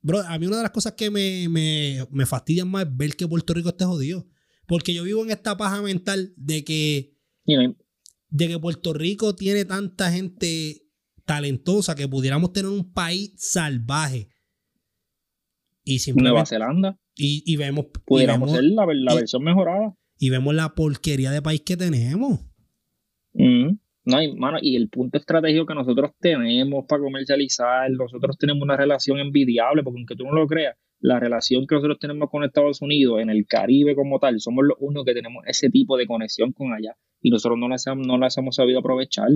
bro, 0.00 0.20
a 0.20 0.38
mí 0.38 0.46
una 0.46 0.58
de 0.58 0.62
las 0.62 0.72
cosas 0.72 0.92
que 0.92 1.10
me, 1.10 1.48
me, 1.48 2.06
me 2.10 2.26
fastidian 2.26 2.68
más 2.68 2.86
es 2.86 2.96
ver 2.96 3.16
que 3.16 3.26
Puerto 3.26 3.54
Rico 3.54 3.70
esté 3.70 3.84
jodido. 3.84 4.26
Porque 4.66 4.92
yo 4.92 5.04
vivo 5.04 5.24
en 5.24 5.30
esta 5.30 5.56
paja 5.56 5.80
mental 5.80 6.32
de 6.36 6.64
que, 6.64 7.16
de 7.44 8.48
que 8.48 8.58
Puerto 8.58 8.92
Rico 8.92 9.34
tiene 9.36 9.64
tanta 9.64 10.10
gente 10.10 10.82
talentosa 11.24 11.94
que 11.94 12.08
pudiéramos 12.08 12.52
tener 12.52 12.70
un 12.70 12.92
país 12.92 13.32
salvaje. 13.36 14.28
Y 15.84 16.00
Nueva 16.14 16.44
Zelanda. 16.46 16.98
Y, 17.14 17.44
y 17.46 17.56
vemos. 17.56 17.86
Pudiéramos 18.04 18.50
ser 18.50 18.64
la, 18.64 18.86
la 18.92 19.14
versión 19.14 19.44
mejorada. 19.44 19.96
Y 20.18 20.30
vemos 20.30 20.54
la 20.54 20.74
porquería 20.74 21.30
de 21.30 21.42
país 21.42 21.62
que 21.64 21.76
tenemos. 21.76 22.40
No, 23.36 24.22
y, 24.22 24.36
mano, 24.36 24.58
y 24.60 24.76
el 24.76 24.88
punto 24.88 25.18
estratégico 25.18 25.66
que 25.66 25.74
nosotros 25.74 26.12
tenemos 26.20 26.84
para 26.86 27.02
comercializar, 27.02 27.90
nosotros 27.90 28.38
tenemos 28.38 28.62
una 28.62 28.76
relación 28.76 29.18
envidiable, 29.18 29.82
porque 29.82 29.98
aunque 29.98 30.14
tú 30.14 30.24
no 30.24 30.32
lo 30.32 30.46
creas, 30.46 30.76
la 31.00 31.18
relación 31.18 31.66
que 31.66 31.74
nosotros 31.74 31.98
tenemos 31.98 32.30
con 32.30 32.44
Estados 32.44 32.80
Unidos, 32.82 33.20
en 33.20 33.30
el 33.30 33.46
Caribe 33.46 33.96
como 33.96 34.20
tal, 34.20 34.40
somos 34.40 34.64
los 34.64 34.76
únicos 34.80 35.06
que 35.06 35.14
tenemos 35.14 35.44
ese 35.46 35.70
tipo 35.70 35.96
de 35.96 36.06
conexión 36.06 36.52
con 36.52 36.72
allá. 36.72 36.96
Y 37.20 37.30
nosotros 37.30 37.58
no 37.58 37.68
las, 37.68 37.84
no 37.96 38.16
las 38.16 38.38
hemos 38.38 38.54
sabido 38.54 38.78
aprovechar. 38.78 39.28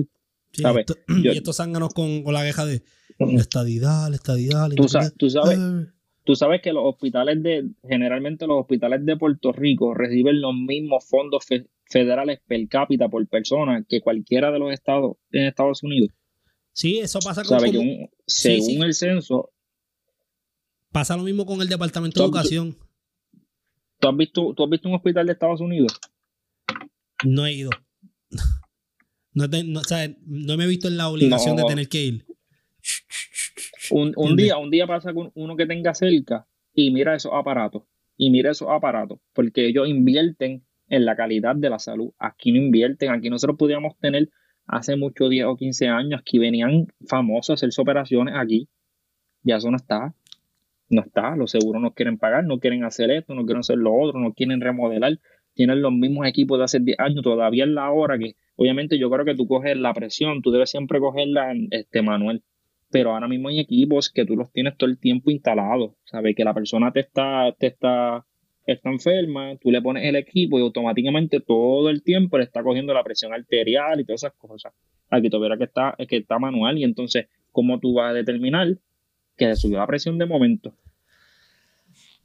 ¿sabes? 0.53 0.85
y 1.07 1.27
estos 1.29 1.57
zánganos 1.57 1.93
con, 1.93 2.23
con, 2.23 2.33
la 2.33 2.43
queja 2.43 2.65
de 2.65 2.81
la 3.19 3.39
estadidad, 3.39 4.09
la 4.09 4.15
estadidad. 4.15 4.69
tú, 4.69 4.87
tú 5.17 5.29
sabes, 5.29 5.59
Tú 6.23 6.35
sabes 6.35 6.61
que 6.61 6.71
los 6.71 6.83
hospitales 6.85 7.41
de, 7.41 7.71
generalmente 7.83 8.45
los 8.45 8.61
hospitales 8.61 9.03
de 9.05 9.17
Puerto 9.17 9.51
Rico 9.51 9.93
reciben 9.95 10.39
los 10.39 10.53
mismos 10.53 11.03
fondos 11.07 11.45
federales 11.91 12.39
per 12.47 12.67
cápita 12.67 13.09
por 13.09 13.27
persona 13.27 13.85
que 13.87 14.01
cualquiera 14.01 14.51
de 14.51 14.59
los 14.59 14.71
estados 14.71 15.17
en 15.31 15.45
Estados 15.45 15.83
Unidos. 15.83 16.09
Sí, 16.73 16.99
eso 16.99 17.19
pasa 17.19 17.43
con 17.43 17.59
según 18.25 18.83
el 18.83 18.93
censo. 18.93 19.51
Pasa 20.91 21.17
lo 21.17 21.23
mismo 21.23 21.45
con 21.45 21.61
el 21.61 21.67
Departamento 21.67 22.19
de 22.19 22.25
Educación. 22.25 22.77
¿tú 23.99 24.07
has, 24.07 24.17
visto, 24.17 24.53
¿Tú 24.55 24.63
has 24.63 24.69
visto 24.69 24.89
un 24.89 24.95
hospital 24.95 25.25
de 25.25 25.33
Estados 25.33 25.61
Unidos? 25.61 25.99
No 27.23 27.45
he 27.45 27.53
ido. 27.53 27.69
No, 29.33 29.45
no 29.47 30.57
me 30.57 30.65
he 30.65 30.67
visto 30.67 30.89
en 30.89 30.97
la 30.97 31.07
obligación 31.07 31.55
de 31.55 31.63
tener 31.63 31.87
que 31.87 32.03
ir. 32.03 32.25
Un, 33.89 34.35
día, 34.35 34.57
un 34.57 34.69
día 34.69 34.85
pasa 34.85 35.13
con 35.13 35.31
uno 35.35 35.55
que 35.55 35.65
tenga 35.65 35.93
cerca 35.93 36.45
y 36.73 36.91
mira 36.91 37.15
esos 37.15 37.31
aparatos. 37.33 37.83
Y 38.17 38.29
mira 38.29 38.51
esos 38.51 38.67
aparatos. 38.69 39.19
Porque 39.31 39.67
ellos 39.67 39.87
invierten 39.87 40.65
en 40.91 41.05
la 41.05 41.15
calidad 41.15 41.55
de 41.55 41.69
la 41.69 41.79
salud. 41.79 42.11
Aquí 42.19 42.51
no 42.51 42.59
invierten. 42.59 43.09
Aquí 43.09 43.29
nosotros 43.29 43.57
podíamos 43.57 43.97
tener 43.97 44.29
hace 44.67 44.95
mucho 44.95 45.29
10 45.29 45.45
o 45.45 45.55
15 45.55 45.87
años 45.87 46.21
que 46.23 46.37
venían 46.37 46.87
famosos 47.07 47.49
a 47.49 47.53
hacerse 47.55 47.81
operaciones 47.81 48.35
aquí. 48.37 48.67
Ya 49.43 49.55
eso 49.55 49.71
no 49.71 49.77
está. 49.77 50.13
No 50.89 51.01
está. 51.01 51.35
Los 51.35 51.51
seguros 51.51 51.81
no 51.81 51.93
quieren 51.93 52.17
pagar, 52.17 52.43
no 52.43 52.59
quieren 52.59 52.83
hacer 52.83 53.09
esto, 53.09 53.33
no 53.33 53.45
quieren 53.45 53.61
hacer 53.61 53.77
lo 53.77 53.93
otro, 53.93 54.19
no 54.19 54.33
quieren 54.33 54.61
remodelar. 54.61 55.17
Tienen 55.53 55.81
los 55.81 55.93
mismos 55.93 56.27
equipos 56.27 56.59
de 56.59 56.65
hace 56.65 56.79
10 56.79 56.99
años. 56.99 57.23
Todavía 57.23 57.63
es 57.63 57.69
la 57.69 57.89
hora 57.91 58.19
que, 58.19 58.35
obviamente, 58.55 58.99
yo 58.99 59.09
creo 59.09 59.25
que 59.25 59.35
tú 59.35 59.47
coges 59.47 59.77
la 59.77 59.93
presión, 59.93 60.41
tú 60.41 60.51
debes 60.51 60.69
siempre 60.69 60.99
cogerla, 60.99 61.53
este, 61.71 62.01
Manuel 62.01 62.43
pero 62.91 63.13
ahora 63.13 63.27
mismo 63.27 63.47
hay 63.49 63.59
equipos 63.59 64.09
que 64.11 64.25
tú 64.25 64.35
los 64.35 64.51
tienes 64.51 64.77
todo 64.77 64.89
el 64.89 64.99
tiempo 64.99 65.31
instalados, 65.31 65.93
¿sabes? 66.03 66.35
Que 66.35 66.43
la 66.43 66.53
persona 66.53 66.91
te 66.91 66.99
está, 66.99 67.55
te 67.57 67.67
está, 67.67 68.25
está 68.65 68.89
enferma, 68.89 69.55
tú 69.57 69.71
le 69.71 69.81
pones 69.81 70.05
el 70.05 70.15
equipo 70.15 70.59
y 70.59 70.61
automáticamente 70.61 71.39
todo 71.39 71.89
el 71.89 72.03
tiempo 72.03 72.37
le 72.37 72.43
está 72.43 72.63
cogiendo 72.63 72.93
la 72.93 73.03
presión 73.03 73.33
arterial 73.33 73.99
y 73.99 74.05
todas 74.05 74.23
esas 74.23 74.33
cosas. 74.33 74.73
Aquí 75.09 75.29
tuviera 75.29 75.57
que 75.57 75.65
está, 75.65 75.95
que 76.07 76.17
está 76.17 76.39
manual 76.39 76.77
y 76.77 76.83
entonces, 76.83 77.27
¿cómo 77.51 77.79
tú 77.79 77.95
vas 77.95 78.11
a 78.11 78.13
determinar 78.13 78.77
que 79.37 79.45
se 79.45 79.55
subió 79.55 79.79
la 79.79 79.87
presión 79.87 80.17
de 80.17 80.25
momento? 80.25 80.73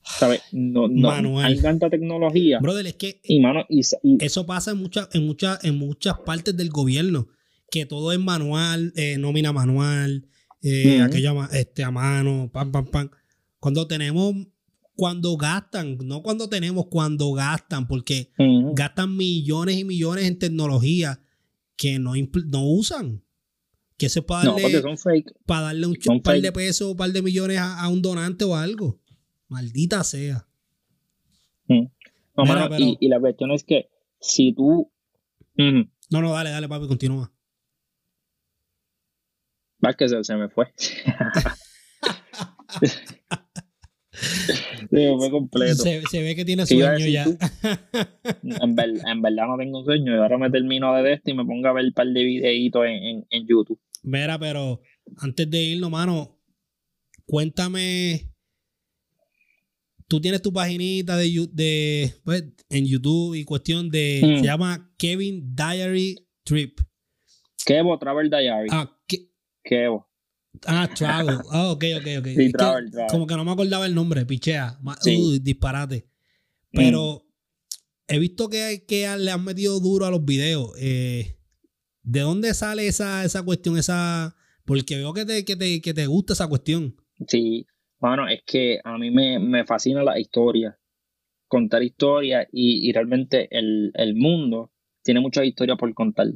¿Sabes? 0.03 0.43
No, 0.53 0.87
no, 0.87 1.41
hay 1.41 1.61
tanta 1.61 1.91
tecnología. 1.91 2.61
Brother, 2.61 2.87
es 2.87 2.95
que 2.95 3.21
y, 3.25 3.41
mano, 3.41 3.67
y, 3.69 3.81
eso 4.21 4.47
pasa 4.47 4.71
en 4.71 4.79
muchas, 4.79 5.13
en 5.15 5.27
muchas, 5.27 5.65
en 5.65 5.77
muchas 5.79 6.21
partes 6.21 6.57
del 6.57 6.71
gobierno, 6.71 7.27
que 7.71 7.87
todo 7.87 8.13
es 8.13 8.19
manual, 8.21 8.93
eh, 8.95 9.19
nómina 9.19 9.53
manual, 9.53 10.29
eh, 10.63 11.01
aquello 11.03 11.35
este, 11.53 11.83
a 11.83 11.91
mano, 11.91 12.51
pam, 12.53 12.71
pam, 12.71 12.87
pam. 12.87 13.11
Cuando 13.59 13.89
tenemos, 13.89 14.35
cuando 14.97 15.37
gastan, 15.37 15.99
no 15.99 16.23
cuando 16.23 16.49
tenemos, 16.49 16.87
cuando 16.87 17.31
gastan, 17.33 17.87
porque 17.87 18.33
gastan 18.73 19.15
millones 19.15 19.77
y 19.77 19.85
millones 19.85 20.25
en 20.25 20.39
tecnología 20.39 21.21
que 21.77 21.99
no, 21.99 22.15
no 22.47 22.67
usan. 22.67 23.23
Que 23.99 24.09
se 24.11 24.21
para 24.21 24.51
darle, 24.51 24.83
para 25.47 25.61
darle 25.63 25.87
un 25.87 26.23
par 26.23 26.41
de 26.41 26.53
pesos, 26.53 26.91
un 26.91 26.97
par 26.97 27.11
de 27.13 27.23
millones 27.23 27.59
a, 27.59 27.89
un 27.89 28.03
donante 28.03 28.45
o 28.45 28.55
algo. 28.55 29.01
Maldita 29.49 30.03
sea. 30.05 30.47
y, 31.69 33.09
la 33.09 33.21
cuestión 33.21 33.53
es 33.53 33.65
que 33.65 33.89
si 34.21 34.53
tú. 34.53 34.91
No, 35.57 36.21
no, 36.21 36.33
dale, 36.33 36.51
dale, 36.51 36.69
papi, 36.69 36.89
continúa. 36.89 37.33
Va 39.85 39.95
que 39.95 40.09
se, 40.09 40.37
me 40.37 40.49
fue. 40.49 40.73
se 44.89 44.97
me 44.97 45.17
fue 45.17 45.31
completo. 45.31 45.83
Se, 45.83 46.23
ve 46.23 46.35
que 46.35 46.45
tiene 46.45 46.67
sueño 46.67 47.07
ya. 47.07 47.25
en, 48.43 48.75
verdad 49.23 49.47
no 49.49 49.59
tengo 49.59 49.85
sueño. 49.85 50.15
Y 50.15 50.17
ahora 50.17 50.39
me 50.39 50.51
termino 50.51 50.95
de 50.95 51.15
esto 51.15 51.31
y 51.31 51.35
me 51.35 51.45
pongo 51.45 51.69
a 51.69 51.73
ver 51.73 51.87
un 51.87 51.93
par 51.93 52.07
de 52.07 52.25
videitos 52.25 52.85
en, 52.87 53.27
en 53.29 53.47
YouTube. 53.47 53.81
Mira, 54.03 54.39
pero 54.39 54.81
antes 55.19 55.51
de 55.51 55.63
irnos, 55.63 55.91
mano, 55.91 56.39
cuéntame. 57.27 58.33
Tú 60.09 60.21
tienes 60.21 60.41
tu 60.41 60.53
paginita 60.53 61.17
de, 61.17 61.49
de 61.53 62.15
pues, 62.25 62.45
en 62.71 62.87
YouTube 62.87 63.35
y 63.35 63.45
cuestión 63.45 63.91
de. 63.91 64.21
Se 64.21 64.27
mm. 64.27 64.45
llama 64.45 64.95
Kevin 64.97 65.55
Diary 65.55 66.17
Trip. 66.45 66.81
Kevo 67.65 67.99
Travel 67.99 68.31
Diary. 68.31 68.69
Ah, 68.71 68.97
Kevo. 69.65 70.06
Ah, 70.67 70.89
Travel. 70.95 71.39
Ah, 71.51 71.71
ok, 71.71 71.85
ok, 71.99 72.07
ok. 72.19 72.27
Sí, 72.27 72.53
travel, 72.53 72.91
travel. 72.91 73.11
Como 73.11 73.27
que 73.27 73.37
no 73.37 73.45
me 73.45 73.53
acordaba 73.53 73.87
el 73.87 73.95
nombre, 73.95 74.25
pichea. 74.25 74.79
Uy, 75.05 75.39
disparate. 75.41 76.09
Pero 76.71 77.25
mm. 77.25 78.15
he 78.15 78.19
visto 78.19 78.49
que, 78.49 78.85
que 78.87 79.17
le 79.19 79.31
han 79.31 79.45
metido 79.45 79.81
duro 79.81 80.07
a 80.07 80.11
los 80.11 80.25
videos. 80.25 80.73
Eh, 80.79 81.37
¿De 82.03 82.21
dónde 82.21 82.55
sale 82.55 82.87
esa, 82.87 83.25
esa 83.25 83.43
cuestión? 83.43 83.77
Esa, 83.77 84.37
porque 84.65 84.97
veo 84.97 85.13
que 85.13 85.25
te, 85.25 85.45
que, 85.45 85.57
te, 85.57 85.81
que 85.81 85.93
te 85.93 86.07
gusta 86.07 86.35
esa 86.35 86.49
cuestión. 86.49 86.97
Sí, 87.27 87.67
bueno, 87.99 88.29
es 88.29 88.43
que 88.47 88.79
a 88.85 88.99
mí 88.99 89.11
me, 89.11 89.65
fascina 89.65 90.03
la 90.03 90.19
historia, 90.19 90.79
contar 91.49 91.83
historias 91.83 92.47
y, 92.53 92.93
realmente 92.93 93.49
el, 93.51 94.15
mundo 94.15 94.73
tiene 95.03 95.21
muchas 95.21 95.47
historias 95.47 95.79
por 95.79 95.93
contar. 95.95 96.29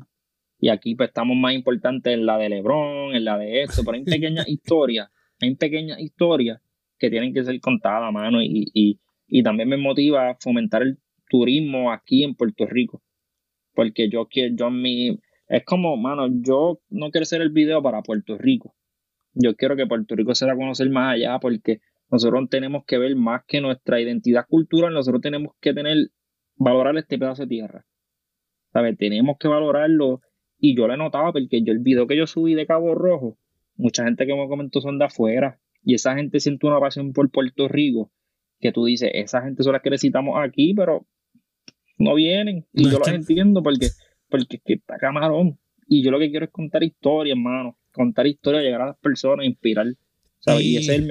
Y 0.61 0.69
aquí 0.69 0.95
pues 0.95 1.09
estamos 1.09 1.37
más 1.37 1.55
importantes 1.55 2.13
en 2.13 2.27
la 2.27 2.37
de 2.39 2.51
Lebron, 2.51 3.15
en 3.15 3.25
la 3.25 3.39
de 3.39 3.63
esto, 3.63 3.83
pero 3.85 3.97
hay 3.97 4.05
pequeñas 4.05 4.49
historias, 4.49 5.11
hay 5.41 5.55
pequeñas 5.55 5.99
historias 6.01 6.61
que 6.99 7.11
tienen 7.11 7.33
que 7.33 7.43
ser 7.45 7.59
contadas, 7.61 8.13
mano, 8.13 8.43
y, 8.43 8.67
y, 8.75 9.01
y 9.27 9.43
también 9.43 9.69
me 9.69 9.79
motiva 9.79 10.31
a 10.31 10.37
fomentar 10.39 10.83
el 10.83 10.99
turismo 11.29 11.91
aquí 11.91 12.25
en 12.25 12.35
Puerto 12.35 12.67
Rico. 12.67 13.03
Porque 13.75 14.11
yo 14.11 14.27
quiero, 14.27 14.55
yo 14.55 14.71
mi, 14.71 15.19
es 15.49 15.65
como, 15.65 15.97
mano, 15.97 16.29
yo 16.29 16.81
no 16.91 17.11
quiero 17.11 17.23
hacer 17.23 17.41
el 17.41 17.51
video 17.51 17.83
para 17.83 18.03
Puerto 18.03 18.37
Rico. 18.37 18.75
Yo 19.33 19.55
quiero 19.57 19.77
que 19.77 19.87
Puerto 19.87 20.15
Rico 20.15 20.35
se 20.35 20.51
a 20.51 20.55
conocer 20.55 20.91
más 20.91 21.15
allá 21.15 21.39
porque 21.41 21.81
nosotros 22.11 22.49
tenemos 22.51 22.85
que 22.85 22.99
ver 22.99 23.15
más 23.17 23.43
que 23.47 23.61
nuestra 23.61 24.01
identidad 24.01 24.47
cultural, 24.49 24.93
nosotros 24.93 25.23
tenemos 25.23 25.55
que 25.61 25.73
tener, 25.73 26.11
valorar 26.57 26.97
este 26.99 27.19
pedazo 27.19 27.43
de 27.43 27.49
tierra. 27.49 27.87
¿Sabes? 28.73 28.99
Tenemos 28.99 29.37
que 29.39 29.49
valorarlo. 29.49 30.21
Y 30.61 30.77
yo 30.77 30.87
lo 30.87 30.95
he 30.95 30.97
notado 30.97 31.33
porque 31.33 31.63
yo 31.63 31.73
el 31.73 31.79
video 31.79 32.07
que 32.07 32.17
yo 32.17 32.27
subí 32.27 32.55
de 32.55 32.67
Cabo 32.67 32.95
Rojo, 32.95 33.39
mucha 33.77 34.05
gente 34.05 34.27
que 34.27 34.35
me 34.35 34.47
comentó 34.49 34.81
son 34.81 34.99
de 34.99 35.07
afuera. 35.07 35.59
Y 35.83 35.95
esa 35.95 36.15
gente 36.15 36.41
siente 36.41 36.67
una 36.67 36.79
pasión 36.79 37.13
por 37.13 37.31
Puerto 37.31 37.67
Rico. 37.69 38.13
Que 38.61 38.73
tú 38.73 38.85
dices, 38.85 39.11
esa 39.15 39.41
gente 39.43 39.63
son 39.63 39.73
las 39.73 39.83
que 39.83 39.91
necesitamos 39.91 40.37
aquí, 40.39 40.75
pero 40.75 41.07
no 41.97 42.15
vienen. 42.15 42.67
Y 42.75 42.91
yo 42.91 42.99
lo 42.99 43.09
entiendo 43.09 43.63
porque 43.63 43.89
porque 44.31 44.57
es 44.57 44.63
que 44.65 44.75
está 44.75 44.97
camarón. 44.97 45.59
Y 45.87 46.03
yo 46.03 46.11
lo 46.11 46.19
que 46.19 46.31
quiero 46.31 46.47
es 46.47 46.53
contar 46.53 46.83
historias, 46.85 47.37
hermano. 47.37 47.77
Contar 47.93 48.27
historias, 48.27 48.63
llegar 48.63 48.83
a 48.83 48.87
las 48.87 48.99
personas, 48.99 49.45
inspirar. 49.45 49.87
Y, 50.61 50.77
ese 50.77 50.95
es 50.95 51.01
el 51.01 51.09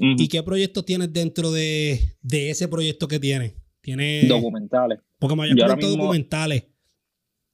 y, 0.00 0.28
qué 0.28 0.42
proyectos 0.42 0.84
tienes 0.84 1.12
dentro 1.12 1.52
de, 1.52 2.16
ese 2.30 2.66
proyecto 2.66 3.06
que 3.06 3.20
tienes? 3.20 3.54
¿Tiene... 3.80 4.26
Documentales. 4.26 4.98
Porque 5.18 5.36
mayormente 5.36 5.86
documentales. 5.86 6.64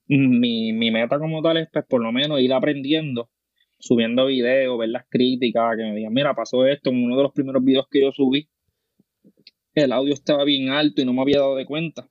Mi, 0.06 0.72
mi 0.72 0.90
meta 0.90 1.18
como 1.18 1.42
tal 1.42 1.56
es, 1.58 1.68
pues, 1.72 1.84
por 1.86 2.02
lo 2.02 2.12
menos 2.12 2.40
ir 2.40 2.52
aprendiendo, 2.52 3.30
subiendo 3.78 4.26
videos, 4.26 4.78
ver 4.78 4.90
las 4.90 5.06
críticas, 5.08 5.76
que 5.76 5.82
me 5.82 5.94
digan, 5.94 6.12
mira, 6.12 6.34
pasó 6.34 6.66
esto 6.66 6.90
en 6.90 7.04
uno 7.04 7.16
de 7.16 7.22
los 7.22 7.32
primeros 7.32 7.64
videos 7.64 7.86
que 7.90 8.02
yo 8.02 8.12
subí. 8.12 8.48
El 9.74 9.92
audio 9.92 10.14
estaba 10.14 10.44
bien 10.44 10.70
alto 10.70 11.02
y 11.02 11.04
no 11.04 11.12
me 11.12 11.22
había 11.22 11.38
dado 11.38 11.56
de 11.56 11.66
cuenta 11.66 12.08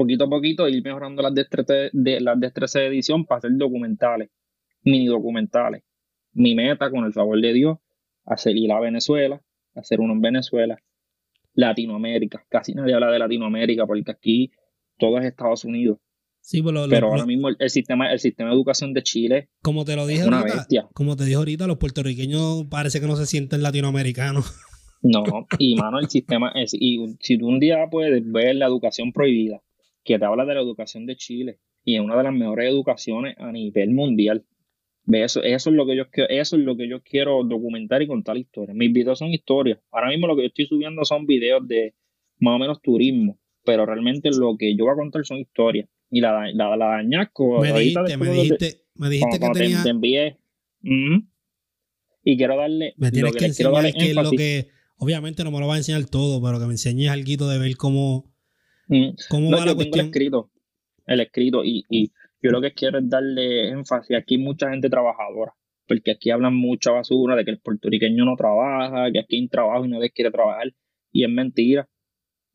poquito 0.00 0.24
a 0.24 0.28
poquito 0.28 0.68
ir 0.68 0.82
mejorando 0.82 1.22
las 1.22 1.34
destrezas 1.34 1.90
de, 1.92 2.20
las 2.20 2.40
destrezas 2.40 2.82
de 2.82 2.86
edición 2.86 3.26
para 3.26 3.38
hacer 3.38 3.50
documentales, 3.54 4.30
mini 4.82 5.06
documentales. 5.06 5.82
Mi 6.32 6.54
meta, 6.54 6.90
con 6.90 7.04
el 7.04 7.12
favor 7.12 7.40
de 7.40 7.52
Dios, 7.52 7.78
hacer 8.24 8.56
ir 8.56 8.72
a 8.72 8.80
Venezuela, 8.80 9.42
hacer 9.74 10.00
uno 10.00 10.14
en 10.14 10.20
Venezuela, 10.20 10.78
Latinoamérica. 11.54 12.46
Casi 12.48 12.72
nadie 12.72 12.94
habla 12.94 13.10
de 13.10 13.18
Latinoamérica 13.18 13.86
porque 13.86 14.10
aquí 14.10 14.52
todo 14.98 15.18
es 15.18 15.26
Estados 15.26 15.64
Unidos. 15.64 15.98
Sí, 16.42 16.62
pues 16.62 16.74
pero, 16.88 17.08
ahora 17.08 17.26
mismo 17.26 17.48
el, 17.48 17.70
sistema, 17.70 18.10
el 18.10 18.18
sistema 18.18 18.50
de 18.50 18.56
educación 18.56 18.92
de 18.92 19.02
Chile 19.02 19.48
como 19.62 19.84
te 19.84 19.94
lo 19.94 20.06
dije 20.06 20.26
una 20.26 20.42
bestia. 20.42 20.88
Como 20.94 21.16
te 21.16 21.24
dije 21.24 21.36
ahorita, 21.36 21.66
los 21.66 21.78
puertorriqueños 21.78 22.64
parece 22.70 23.00
que 23.00 23.06
no 23.06 23.16
se 23.16 23.26
sienten 23.26 23.62
latinoamericanos. 23.62 24.52
No, 25.02 25.24
y 25.58 25.76
mano, 25.76 25.98
el 25.98 26.10
sistema 26.10 26.52
es, 26.54 26.74
y 26.74 26.98
si 27.20 27.38
tú 27.38 27.48
un 27.48 27.58
día 27.58 27.88
puedes 27.90 28.22
ver 28.30 28.56
la 28.56 28.66
educación 28.66 29.12
prohibida, 29.12 29.62
que 30.04 30.18
te 30.18 30.24
habla 30.24 30.44
de 30.44 30.54
la 30.54 30.60
educación 30.60 31.06
de 31.06 31.16
Chile 31.16 31.58
y 31.84 31.96
es 31.96 32.00
una 32.00 32.16
de 32.16 32.24
las 32.24 32.34
mejores 32.34 32.70
educaciones 32.70 33.34
a 33.38 33.50
nivel 33.52 33.90
mundial. 33.90 34.44
Eso, 35.06 35.42
eso, 35.42 35.70
es 35.70 35.76
lo 35.76 35.86
que 35.86 35.96
yo, 35.96 36.04
eso 36.28 36.56
es 36.56 36.62
lo 36.62 36.76
que 36.76 36.88
yo 36.88 37.02
quiero 37.02 37.42
documentar 37.44 38.02
y 38.02 38.06
contar 38.06 38.36
historias. 38.36 38.76
Mis 38.76 38.92
videos 38.92 39.18
son 39.18 39.30
historias. 39.30 39.78
Ahora 39.90 40.08
mismo 40.08 40.26
lo 40.26 40.36
que 40.36 40.42
yo 40.42 40.48
estoy 40.48 40.66
subiendo 40.66 41.04
son 41.04 41.26
videos 41.26 41.66
de 41.66 41.94
más 42.38 42.56
o 42.56 42.58
menos 42.58 42.80
turismo, 42.80 43.38
pero 43.64 43.86
realmente 43.86 44.30
lo 44.30 44.56
que 44.56 44.76
yo 44.76 44.84
voy 44.84 44.92
a 44.92 44.96
contar 44.96 45.24
son 45.24 45.38
historias. 45.38 45.88
Y 46.10 46.20
la, 46.20 46.50
la, 46.52 46.76
la 46.76 46.86
dañasco. 46.86 47.60
Me 47.60 47.72
dijiste, 47.72 48.16
me 48.16 48.30
dijiste, 48.30 48.84
me 48.94 49.08
dijiste 49.08 49.38
que 49.38 49.50
tenía... 49.50 49.82
Te, 49.82 49.90
envié. 49.90 50.38
y 52.24 52.36
quiero 52.36 52.56
darle. 52.56 52.94
Me 52.96 53.10
tienes 53.10 53.36
que, 53.36 53.46
enseñar 53.46 53.92
que 53.92 54.14
lo 54.14 54.30
que. 54.30 54.68
Obviamente 54.96 55.44
no 55.44 55.50
me 55.50 55.60
lo 55.60 55.66
va 55.66 55.74
a 55.74 55.78
enseñar 55.78 56.04
todo, 56.04 56.42
pero 56.42 56.58
que 56.58 56.66
me 56.66 56.72
enseñes 56.72 57.10
algo 57.10 57.48
de 57.48 57.58
ver 57.58 57.76
cómo 57.76 58.30
Mm. 58.90 59.10
¿Cómo 59.28 59.50
va 59.52 59.64
la 59.64 59.74
cuestión? 59.74 60.06
El 60.06 60.06
escrito, 60.06 60.50
el 61.06 61.20
escrito 61.20 61.64
y, 61.64 61.86
y 61.88 62.10
yo 62.42 62.50
lo 62.50 62.60
que 62.60 62.72
quiero 62.72 62.98
es 62.98 63.08
darle 63.08 63.68
énfasis. 63.68 64.16
Aquí 64.16 64.34
hay 64.34 64.42
mucha 64.42 64.68
gente 64.70 64.90
trabajadora, 64.90 65.54
porque 65.86 66.10
aquí 66.10 66.30
hablan 66.30 66.56
mucha 66.56 66.90
basura 66.90 67.36
de 67.36 67.44
que 67.44 67.52
el 67.52 67.60
puertorriqueño 67.60 68.24
no 68.24 68.34
trabaja, 68.34 69.12
que 69.12 69.20
aquí 69.20 69.36
hay 69.36 69.42
un 69.42 69.48
trabajo 69.48 69.84
y 69.84 69.88
nadie 69.88 70.10
quiere 70.10 70.32
trabajar, 70.32 70.74
y 71.12 71.22
es 71.22 71.30
mentira. 71.30 71.88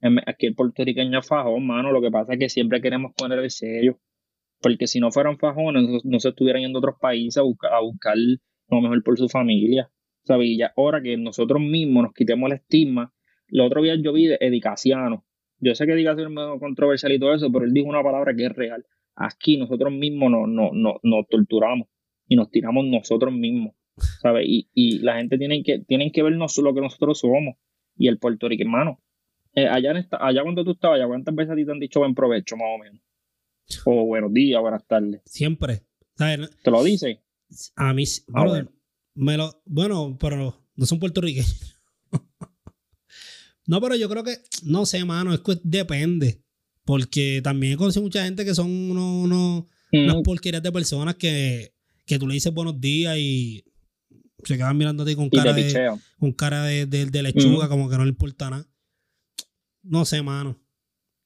Aquí 0.02 0.46
el 0.46 0.56
puertorriqueño 0.56 1.20
es 1.20 1.28
fajón, 1.28 1.66
mano. 1.66 1.92
Lo 1.92 2.02
que 2.02 2.12
pasa 2.12 2.34
es 2.34 2.40
que 2.40 2.50
siempre 2.50 2.82
queremos 2.82 3.14
poner 3.16 3.40
el 3.40 3.50
sello, 3.50 4.00
porque 4.62 4.88
si 4.88 5.00
no 5.00 5.12
fueran 5.12 5.38
fajones, 5.38 6.04
no, 6.04 6.20
se 6.20 6.30
estuvieran 6.30 6.62
yendo 6.62 6.80
a 6.80 6.82
otros 6.82 6.96
países 7.00 7.38
a 7.38 7.80
buscar, 7.82 8.18
lo 8.18 8.82
mejor 8.82 9.04
por 9.04 9.18
su 9.18 9.30
familia. 9.30 9.90
¿Sabes? 10.24 10.48
Y 10.48 10.58
ya 10.58 10.74
ahora 10.76 11.02
que 11.04 11.18
nosotros 11.18 11.62
mismos 11.62 12.04
nos 12.04 12.14
quitemos 12.14 12.50
el 12.50 12.58
estigma, 12.58 13.14
el 13.48 13.62
otro 13.62 13.84
día 13.84 13.96
yo 14.02 14.12
vi 14.12 14.26
de 14.26 14.38
Edicaciano, 14.42 15.24
yo 15.60 15.76
sé 15.76 15.86
que 15.86 15.96
diga 15.96 16.16
ser 16.16 16.30
medio 16.30 16.60
controversial 16.60 17.12
y 17.12 17.20
todo 17.20 17.34
eso, 17.34 17.52
pero 17.52 17.66
él 17.66 17.74
dijo 17.74 17.88
una 17.88 18.04
palabra 18.04 18.36
que 18.36 18.46
es 18.46 18.52
real. 18.52 18.86
Aquí 19.16 19.58
nosotros 19.58 19.94
mismos 19.94 20.32
nos 20.32 20.50
no, 20.50 20.72
no, 20.74 21.00
no 21.04 21.24
torturamos 21.30 21.88
y 22.28 22.36
nos 22.36 22.50
tiramos 22.50 22.86
nosotros 22.86 23.34
mismos, 23.34 23.76
¿sabes? 24.22 24.46
Y, 24.48 24.70
y 24.74 25.00
la 25.00 25.18
gente 25.18 25.38
tiene 25.38 25.64
que, 25.64 25.80
tienen 25.80 26.12
que 26.12 26.24
vernos 26.24 26.58
lo 26.58 26.74
que 26.74 26.82
nosotros 26.82 27.20
somos. 27.20 27.56
Y 27.98 28.10
el 28.10 28.20
puertorriqueño, 28.20 28.68
hermano, 28.68 29.02
eh, 29.56 29.68
allá, 29.68 29.92
en 29.92 29.98
esta, 29.98 30.18
allá 30.26 30.44
cuando 30.44 30.64
tú 30.64 30.72
estabas, 30.72 30.98
allá, 30.98 31.08
¿cuántas 31.08 31.34
veces 31.34 31.52
a 31.52 31.56
ti 31.56 31.66
te 31.66 31.72
han 31.72 31.80
dicho 31.80 32.00
buen 32.00 32.14
provecho, 32.14 32.56
más 32.58 32.68
o 32.76 32.78
menos? 32.78 33.02
O 33.86 34.06
buenos 34.06 34.34
días, 34.34 34.62
buenas 34.62 34.86
tardes. 34.86 35.22
Siempre. 35.26 35.82
¿Te 36.16 36.72
lo 36.72 36.84
dicen? 36.84 37.20
A 37.76 37.94
mí, 37.94 38.04
ah, 38.34 38.64
me 39.16 39.38
lo, 39.38 39.62
bueno, 39.66 40.18
pero 40.20 40.56
no 40.76 40.86
son 40.86 41.00
puertorriqueños. 41.00 41.74
No, 43.68 43.82
pero 43.82 43.96
yo 43.96 44.08
creo 44.08 44.24
que, 44.24 44.38
no 44.64 44.86
sé, 44.86 45.04
mano, 45.06 45.34
es 45.34 45.40
que 45.40 45.58
depende. 45.64 46.44
Porque 46.84 47.42
también 47.44 47.74
he 47.74 47.78
conocido 47.78 48.04
mucha 48.04 48.24
gente 48.24 48.46
que 48.46 48.54
son 48.54 48.70
unos, 48.70 49.66
unas 49.92 50.16
porquerías 50.24 50.62
de 50.62 50.72
personas 50.72 51.16
que, 51.16 51.74
que 52.06 52.20
tú 52.20 52.28
le 52.28 52.36
dices 52.36 52.54
buenos 52.54 52.80
días 52.80 53.18
y 53.18 53.66
se 54.44 54.58
quedan 54.58 54.78
mirando 54.78 55.02
a 55.02 55.06
ti 55.08 55.16
con 55.16 55.32
cara 55.32 55.54
de, 55.54 55.98
con 56.20 56.32
cara 56.34 56.64
de, 56.64 57.22
lechuga, 57.24 57.68
como 57.68 57.90
que 57.90 57.98
no 57.98 58.04
le 58.04 58.10
importa 58.10 58.52
nada. 58.52 58.68
No 59.86 60.06
sé, 60.06 60.22
mano. 60.22 60.60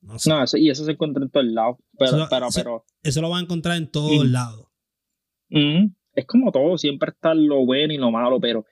No, 0.02 0.18
sé. 0.18 0.30
no 0.30 0.44
eso, 0.44 0.57
y 0.57 0.69
eso 0.69 0.86
se 0.86 0.91
encuentra 0.91 1.23
en 1.23 1.30
todos 1.30 1.45
lados. 1.45 1.77
Pero, 1.98 2.18
eso, 2.18 2.27
pero, 2.30 2.48
pero, 2.56 2.86
eso 3.03 3.22
lo 3.22 3.30
van 3.30 3.40
a 3.40 3.44
encontrar 3.44 3.77
en 3.77 3.90
todos 3.91 4.26
lados. 4.27 4.68
Es 5.49 6.26
como 6.26 6.52
todo, 6.52 6.77
siempre 6.77 7.11
está 7.11 7.34
lo 7.34 7.65
bueno 7.65 7.94
y 7.94 7.98
lo 7.98 8.11
malo, 8.11 8.40
pero 8.40 8.65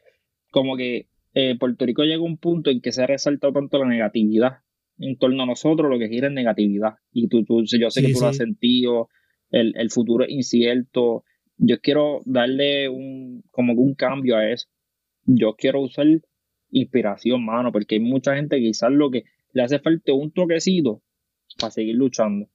como 0.51 0.77
que 0.77 1.09
eh, 1.33 1.57
Puerto 1.57 1.85
Rico 1.85 2.03
llega 2.03 2.17
a 2.17 2.25
un 2.25 2.37
punto 2.37 2.69
en 2.69 2.81
que 2.81 2.91
se 2.91 3.03
ha 3.03 3.07
resaltado 3.07 3.53
tanto 3.53 3.79
la 3.79 3.87
negatividad 3.87 4.59
en 4.99 5.17
torno 5.17 5.43
a 5.43 5.45
nosotros, 5.45 5.89
lo 5.89 5.99
que 5.99 6.09
gira 6.09 6.27
es 6.27 6.33
negatividad. 6.33 6.95
Y 7.11 7.27
tú, 7.27 7.43
tú 7.43 7.63
yo 7.63 7.89
sé 7.89 8.01
que 8.01 8.13
tú 8.13 8.21
lo 8.21 8.27
has 8.27 8.37
sentido, 8.37 9.09
el, 9.49 9.73
el 9.77 9.91
futuro 9.91 10.25
es 10.25 10.31
incierto. 10.31 11.23
Yo 11.57 11.79
quiero 11.79 12.21
darle 12.25 12.89
un, 12.89 13.43
como 13.51 13.73
un 13.73 13.95
cambio 13.95 14.37
a 14.37 14.49
eso. 14.49 14.67
Yo 15.25 15.55
quiero 15.55 15.81
usar 15.81 16.07
inspiración, 16.69 17.45
mano, 17.45 17.71
porque 17.71 17.95
hay 17.95 18.01
mucha 18.01 18.35
gente 18.35 18.57
que 18.57 18.63
quizás 18.63 18.91
lo 18.91 19.11
que 19.11 19.25
le 19.57 19.63
hace 19.63 19.79
falta 19.79 20.13
un 20.13 20.29
toquecito 20.31 21.01
para 21.59 21.71
seguir 21.71 21.95
luchando. 21.95 22.47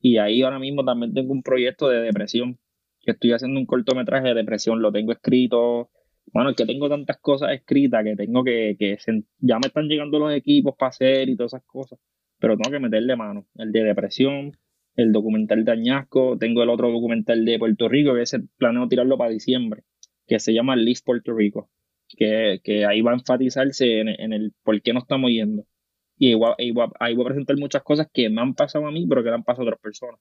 Y 0.00 0.18
ahí 0.18 0.42
ahora 0.42 0.58
mismo 0.58 0.84
también 0.84 1.14
tengo 1.14 1.32
un 1.32 1.44
proyecto 1.44 1.88
de 1.88 2.00
depresión, 2.00 2.58
que 3.00 3.12
estoy 3.12 3.30
haciendo 3.30 3.60
un 3.60 3.66
cortometraje 3.66 4.26
de 4.28 4.34
depresión, 4.34 4.82
lo 4.82 4.90
tengo 4.90 5.12
escrito. 5.12 5.90
Bueno, 6.32 6.50
es 6.50 6.56
que 6.56 6.66
tengo 6.66 6.88
tantas 6.88 7.18
cosas 7.18 7.52
escritas 7.52 8.02
que 8.02 8.16
tengo 8.16 8.42
que, 8.42 8.74
que 8.76 8.98
ya 9.38 9.58
me 9.60 9.68
están 9.68 9.86
llegando 9.86 10.18
los 10.18 10.34
equipos 10.34 10.74
para 10.76 10.88
hacer 10.88 11.28
y 11.28 11.36
todas 11.36 11.54
esas 11.54 11.64
cosas, 11.64 12.00
pero 12.40 12.56
tengo 12.56 12.72
que 12.72 12.80
meterle 12.80 13.14
mano. 13.14 13.46
El 13.54 13.70
de 13.70 13.84
depresión, 13.84 14.58
el 14.96 15.12
documental 15.12 15.64
de 15.64 15.70
Añasco, 15.70 16.36
tengo 16.38 16.64
el 16.64 16.70
otro 16.70 16.90
documental 16.90 17.44
de 17.44 17.56
Puerto 17.56 17.88
Rico, 17.88 18.14
que 18.14 18.22
ese 18.22 18.40
planeo 18.58 18.88
tirarlo 18.88 19.16
para 19.16 19.30
diciembre, 19.30 19.84
que 20.26 20.40
se 20.40 20.52
llama 20.52 20.74
List 20.74 21.06
Puerto 21.06 21.32
Rico, 21.34 21.70
que, 22.08 22.60
que 22.64 22.84
ahí 22.84 23.00
va 23.00 23.12
a 23.12 23.14
enfatizarse 23.14 24.00
en, 24.00 24.08
en 24.08 24.32
el 24.32 24.52
por 24.64 24.82
qué 24.82 24.92
no 24.92 24.98
estamos 24.98 25.30
yendo 25.30 25.64
y 26.18 26.32
ahí 26.58 26.70
voy, 26.72 26.84
a, 26.84 27.24
presentar 27.24 27.56
muchas 27.56 27.82
cosas 27.82 28.08
que 28.12 28.28
me 28.28 28.40
han 28.40 28.54
pasado 28.54 28.86
a 28.86 28.90
mí, 28.90 29.06
pero 29.06 29.22
que 29.22 29.28
le 29.28 29.36
han 29.36 29.44
pasado 29.44 29.62
a 29.62 29.66
otras 29.66 29.80
personas. 29.80 30.20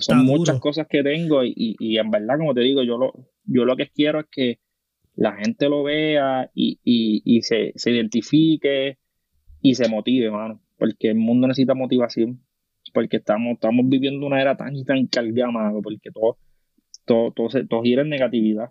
Son 0.00 0.24
muchas 0.24 0.60
cosas 0.60 0.86
que 0.86 1.02
tengo 1.02 1.42
y, 1.44 1.52
y, 1.56 1.98
en 1.98 2.10
verdad, 2.10 2.38
como 2.38 2.54
te 2.54 2.60
digo, 2.60 2.82
yo 2.82 2.98
lo, 2.98 3.12
yo 3.44 3.64
lo 3.64 3.76
que 3.76 3.88
quiero 3.88 4.20
es 4.20 4.26
que 4.30 4.60
la 5.16 5.34
gente 5.36 5.68
lo 5.68 5.82
vea 5.82 6.50
y, 6.54 6.78
y 6.84 7.42
se, 7.42 7.72
se, 7.74 7.90
identifique 7.90 8.98
y 9.60 9.74
se 9.74 9.88
motive, 9.88 10.30
mano. 10.30 10.60
Porque 10.78 11.08
el 11.08 11.16
mundo 11.16 11.48
necesita 11.48 11.74
motivación. 11.74 12.42
Porque 12.92 13.16
estamos, 13.16 13.54
estamos 13.54 13.88
viviendo 13.88 14.26
una 14.26 14.40
era 14.40 14.56
tan 14.56 14.76
y 14.76 14.84
tan 14.84 15.06
cargada, 15.06 15.50
mano. 15.50 15.80
Porque 15.82 16.10
todo, 16.12 16.38
todo, 17.04 17.32
todo, 17.32 17.48
todo 17.66 17.82
gira 17.82 18.02
en 18.02 18.10
negatividad. 18.10 18.70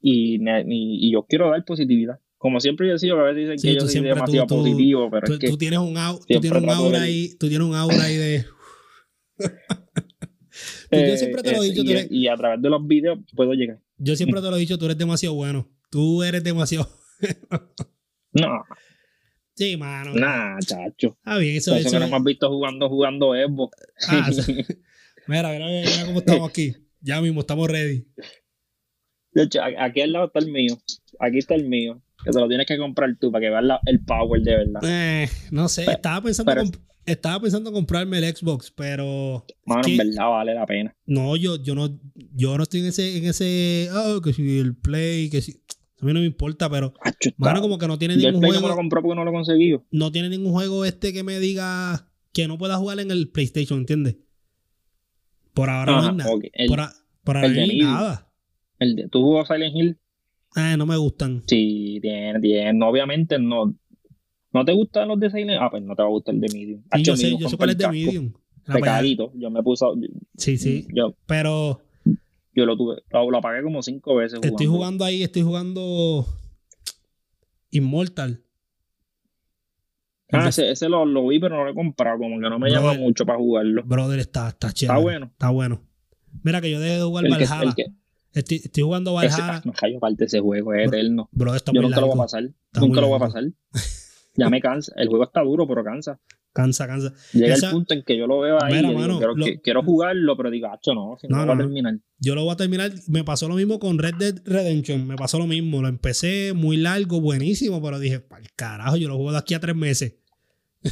Y, 0.00 0.40
y, 0.68 1.12
yo 1.12 1.24
quiero 1.24 1.48
dar 1.50 1.64
positividad 1.64 2.18
como 2.44 2.60
siempre 2.60 2.86
yo 2.86 2.92
decía, 2.92 3.14
a 3.14 3.22
veces 3.22 3.56
dicen 3.56 3.56
que 3.56 3.80
yo 3.80 3.88
soy 3.88 4.02
demasiado 4.02 4.46
positivo, 4.46 5.08
pero 5.10 5.32
es 5.32 5.38
que 5.38 5.48
tú 5.48 5.56
tienes 5.56 5.78
un, 5.78 5.94
tú 5.94 6.40
tienes 6.40 6.62
un 6.62 6.68
aura 6.68 7.00
ahí, 7.00 7.34
tú 7.38 7.48
tienes 7.48 7.66
un 7.66 7.74
aura 7.74 8.04
ahí 8.04 8.16
de 8.16 8.44
yo 10.90 11.16
siempre 11.16 11.42
te 11.42 11.52
lo 11.52 11.62
he 11.62 11.70
dicho, 11.70 11.82
y, 11.82 11.90
eres... 11.90 12.08
y, 12.10 12.28
a 12.28 12.36
través 12.36 12.60
de 12.60 12.68
los 12.68 12.86
videos 12.86 13.18
puedo 13.34 13.54
llegar. 13.54 13.80
Yo 13.96 14.14
siempre 14.16 14.42
te 14.42 14.50
lo 14.50 14.56
he 14.56 14.60
dicho, 14.60 14.76
tú 14.76 14.84
eres 14.84 14.98
demasiado 14.98 15.34
bueno. 15.34 15.70
Tú 15.88 16.22
eres 16.22 16.44
demasiado. 16.44 16.86
no. 18.34 18.62
Sí, 19.54 19.78
mano. 19.78 20.12
Nah, 20.12 20.58
chacho. 20.58 21.16
Ah, 21.24 21.38
bien, 21.38 21.56
eso, 21.56 21.74
eso, 21.74 21.96
eso 21.96 21.98
no 21.98 22.14
has 22.14 22.24
visto 22.24 22.50
jugando, 22.50 22.90
jugando 22.90 23.34
Evo. 23.34 23.70
Ah, 24.06 24.28
mira, 25.26 25.50
mira, 25.50 25.66
mira 25.66 26.04
cómo 26.04 26.18
estamos 26.18 26.50
aquí. 26.50 26.76
Ya 27.00 27.22
mismo, 27.22 27.40
estamos 27.40 27.70
ready. 27.70 28.06
De 29.34 29.42
hecho, 29.42 29.60
aquí 29.62 30.00
al 30.00 30.12
lado 30.12 30.26
está 30.26 30.38
el 30.38 30.50
mío. 30.50 30.78
Aquí 31.18 31.38
está 31.38 31.54
el 31.54 31.68
mío 31.68 32.00
que 32.24 32.30
te 32.30 32.40
lo 32.40 32.48
tienes 32.48 32.66
que 32.66 32.78
comprar 32.78 33.16
tú 33.20 33.30
para 33.30 33.42
que 33.42 33.50
veas 33.50 33.80
el 33.86 34.00
power 34.00 34.40
de 34.40 34.56
verdad. 34.56 34.80
Eh, 34.84 35.28
no 35.50 35.68
sé, 35.68 35.84
estaba 35.84 36.22
pensando 36.22 36.52
estaba 37.06 37.40
pensando 37.40 37.70
comprarme 37.70 38.18
el 38.18 38.34
Xbox, 38.34 38.70
pero 38.70 39.44
mano, 39.66 39.82
en 39.86 39.96
verdad 39.98 40.30
vale 40.30 40.54
la 40.54 40.64
pena. 40.64 40.96
No, 41.04 41.36
yo 41.36 41.62
yo 41.62 41.74
no 41.74 41.98
yo 42.34 42.56
no 42.56 42.62
estoy 42.62 42.80
en 42.80 42.86
ese 42.86 43.18
en 43.18 43.24
ese 43.26 43.90
oh, 43.92 44.22
que 44.22 44.32
si 44.32 44.58
el 44.58 44.74
Play, 44.74 45.28
que 45.28 45.42
si 45.42 45.60
a 46.00 46.06
mí 46.06 46.12
no 46.14 46.20
me 46.20 46.26
importa, 46.26 46.70
pero 46.70 46.94
mano, 47.36 47.60
como 47.60 47.78
que 47.78 47.86
no 47.86 47.98
tiene 47.98 48.16
ningún 48.16 48.42
juego. 48.42 48.60
No 48.62 48.68
lo 48.68 48.76
compró 48.76 49.02
porque 49.02 49.16
no 49.16 49.24
lo 49.24 49.32
conseguí. 49.32 49.76
No 49.90 50.10
tiene 50.12 50.30
ningún 50.30 50.52
juego 50.52 50.84
este 50.84 51.12
que 51.12 51.22
me 51.22 51.38
diga 51.38 52.08
que 52.32 52.48
no 52.48 52.56
pueda 52.56 52.76
jugar 52.78 53.00
en 53.00 53.10
el 53.10 53.28
PlayStation, 53.28 53.80
¿entiendes? 53.80 54.16
Por 55.52 55.70
ahora 55.70 55.92
no 55.92 56.08
hay 56.08 56.16
nada. 56.16 56.30
por, 57.22 57.36
ahora 57.36 57.48
no 57.48 57.60
hay 57.60 57.78
nada. 57.78 58.30
El 58.84 58.96
de, 58.96 59.08
¿Tú 59.08 59.22
jugó 59.22 59.44
Silent 59.44 59.74
Hill? 59.74 59.98
Ah, 60.54 60.76
no 60.76 60.86
me 60.86 60.96
gustan. 60.96 61.42
Sí, 61.46 61.98
tiene, 62.00 62.40
tiene. 62.40 62.84
Obviamente 62.84 63.38
no. 63.38 63.74
¿No 64.52 64.64
te 64.64 64.72
gustan 64.72 65.08
los 65.08 65.18
de 65.18 65.30
Silent? 65.30 65.60
Ah, 65.60 65.68
pues 65.70 65.82
no 65.82 65.96
te 65.96 66.02
va 66.02 66.08
a 66.08 66.12
gustar 66.12 66.34
el 66.34 66.40
de 66.40 66.48
Medium. 66.52 66.82
yo 67.02 67.16
sé, 67.16 67.36
yo 67.36 67.48
sé 67.48 67.56
cuál 67.56 67.70
es 67.70 67.78
de 67.78 67.88
Medium. 67.88 68.32
Pecadito. 68.64 69.32
Yo 69.34 69.50
me 69.50 69.62
puse. 69.62 69.84
Sí, 70.36 70.56
sí. 70.58 70.86
Yo, 70.94 71.14
pero. 71.26 71.80
Yo 72.54 72.66
lo 72.66 72.76
tuve. 72.76 73.02
Lo, 73.10 73.36
apagué 73.36 73.62
como 73.62 73.82
cinco 73.82 74.14
veces. 74.14 74.38
Jugando. 74.38 74.56
Estoy 74.56 74.66
jugando 74.66 75.04
ahí, 75.04 75.22
estoy 75.22 75.42
jugando. 75.42 76.26
Immortal. 77.70 78.40
Ah, 80.30 80.48
ese, 80.48 80.70
ese 80.70 80.88
lo, 80.88 81.04
lo, 81.04 81.26
vi, 81.28 81.38
pero 81.38 81.56
no 81.56 81.64
lo 81.64 81.70
he 81.70 81.74
comprado. 81.74 82.18
Como 82.18 82.40
que 82.40 82.48
no 82.48 82.58
me 82.58 82.70
llama 82.70 82.94
mucho 82.94 83.26
para 83.26 83.38
jugarlo. 83.38 83.82
Brother, 83.84 84.20
está, 84.20 84.48
está 84.48 84.72
chévere. 84.72 84.98
Está 84.98 85.02
bueno. 85.02 85.26
Está 85.26 85.50
bueno. 85.50 85.80
Mira 86.42 86.60
que 86.60 86.70
yo 86.70 86.80
dejé 86.80 86.96
de 86.96 87.02
jugar 87.02 87.24
Valhalla. 87.28 87.74
Estoy, 88.34 88.60
estoy 88.64 88.82
jugando 88.82 89.14
Valhalla. 89.14 89.62
No 89.64 89.72
hay 89.80 89.98
parte 89.98 90.24
ese 90.24 90.40
juego, 90.40 90.74
es 90.74 90.88
eterno. 90.88 91.28
Bro, 91.32 91.54
Yo 91.72 91.82
nunca 91.82 92.00
lo 92.00 92.08
voy 92.08 92.16
a 92.16 92.22
pasar. 92.22 92.50
nunca 92.80 93.00
lo 93.00 93.08
voy 93.08 93.16
a 93.16 93.20
pasar. 93.20 93.44
ya 94.36 94.50
me 94.50 94.60
cansa. 94.60 94.92
El 94.96 95.08
juego 95.08 95.24
está 95.24 95.42
duro, 95.42 95.66
pero 95.66 95.84
cansa. 95.84 96.20
Cansa, 96.52 96.86
cansa. 96.86 97.12
Llega 97.32 97.54
el 97.54 97.70
punto 97.72 97.94
en 97.94 98.04
que 98.04 98.16
yo 98.16 98.28
lo 98.28 98.38
veo 98.38 98.62
ahí. 98.62 98.74
y 98.78 99.58
quiero, 99.58 99.82
jugarlo, 99.82 100.36
pero 100.36 100.50
digo, 100.50 100.68
acho, 100.68 100.94
no, 100.94 101.16
si 101.20 101.26
no, 101.26 101.38
no, 101.38 101.46
lo 101.46 101.54
voy 101.54 101.54
a 101.54 101.66
terminar. 101.66 101.94
Yo 102.18 102.36
lo 102.36 102.44
voy 102.44 102.52
a 102.52 102.56
terminar. 102.56 102.92
Me 103.08 103.24
pasó 103.24 103.48
lo 103.48 103.56
mismo 103.56 103.80
con 103.80 103.98
Red 103.98 104.14
Dead 104.18 104.34
Redemption. 104.44 105.04
Me 105.04 105.16
pasó 105.16 105.38
lo 105.38 105.48
mismo. 105.48 105.82
Lo 105.82 105.88
empecé 105.88 106.52
muy 106.54 106.76
largo, 106.76 107.20
buenísimo, 107.20 107.82
pero 107.82 107.98
dije, 107.98 108.20
para 108.20 108.44
carajo, 108.54 108.96
yo 108.96 109.08
lo 109.08 109.16
juego 109.16 109.32
de 109.32 109.38
aquí 109.38 109.54
a 109.54 109.60
tres 109.60 109.74
meses. 109.74 110.14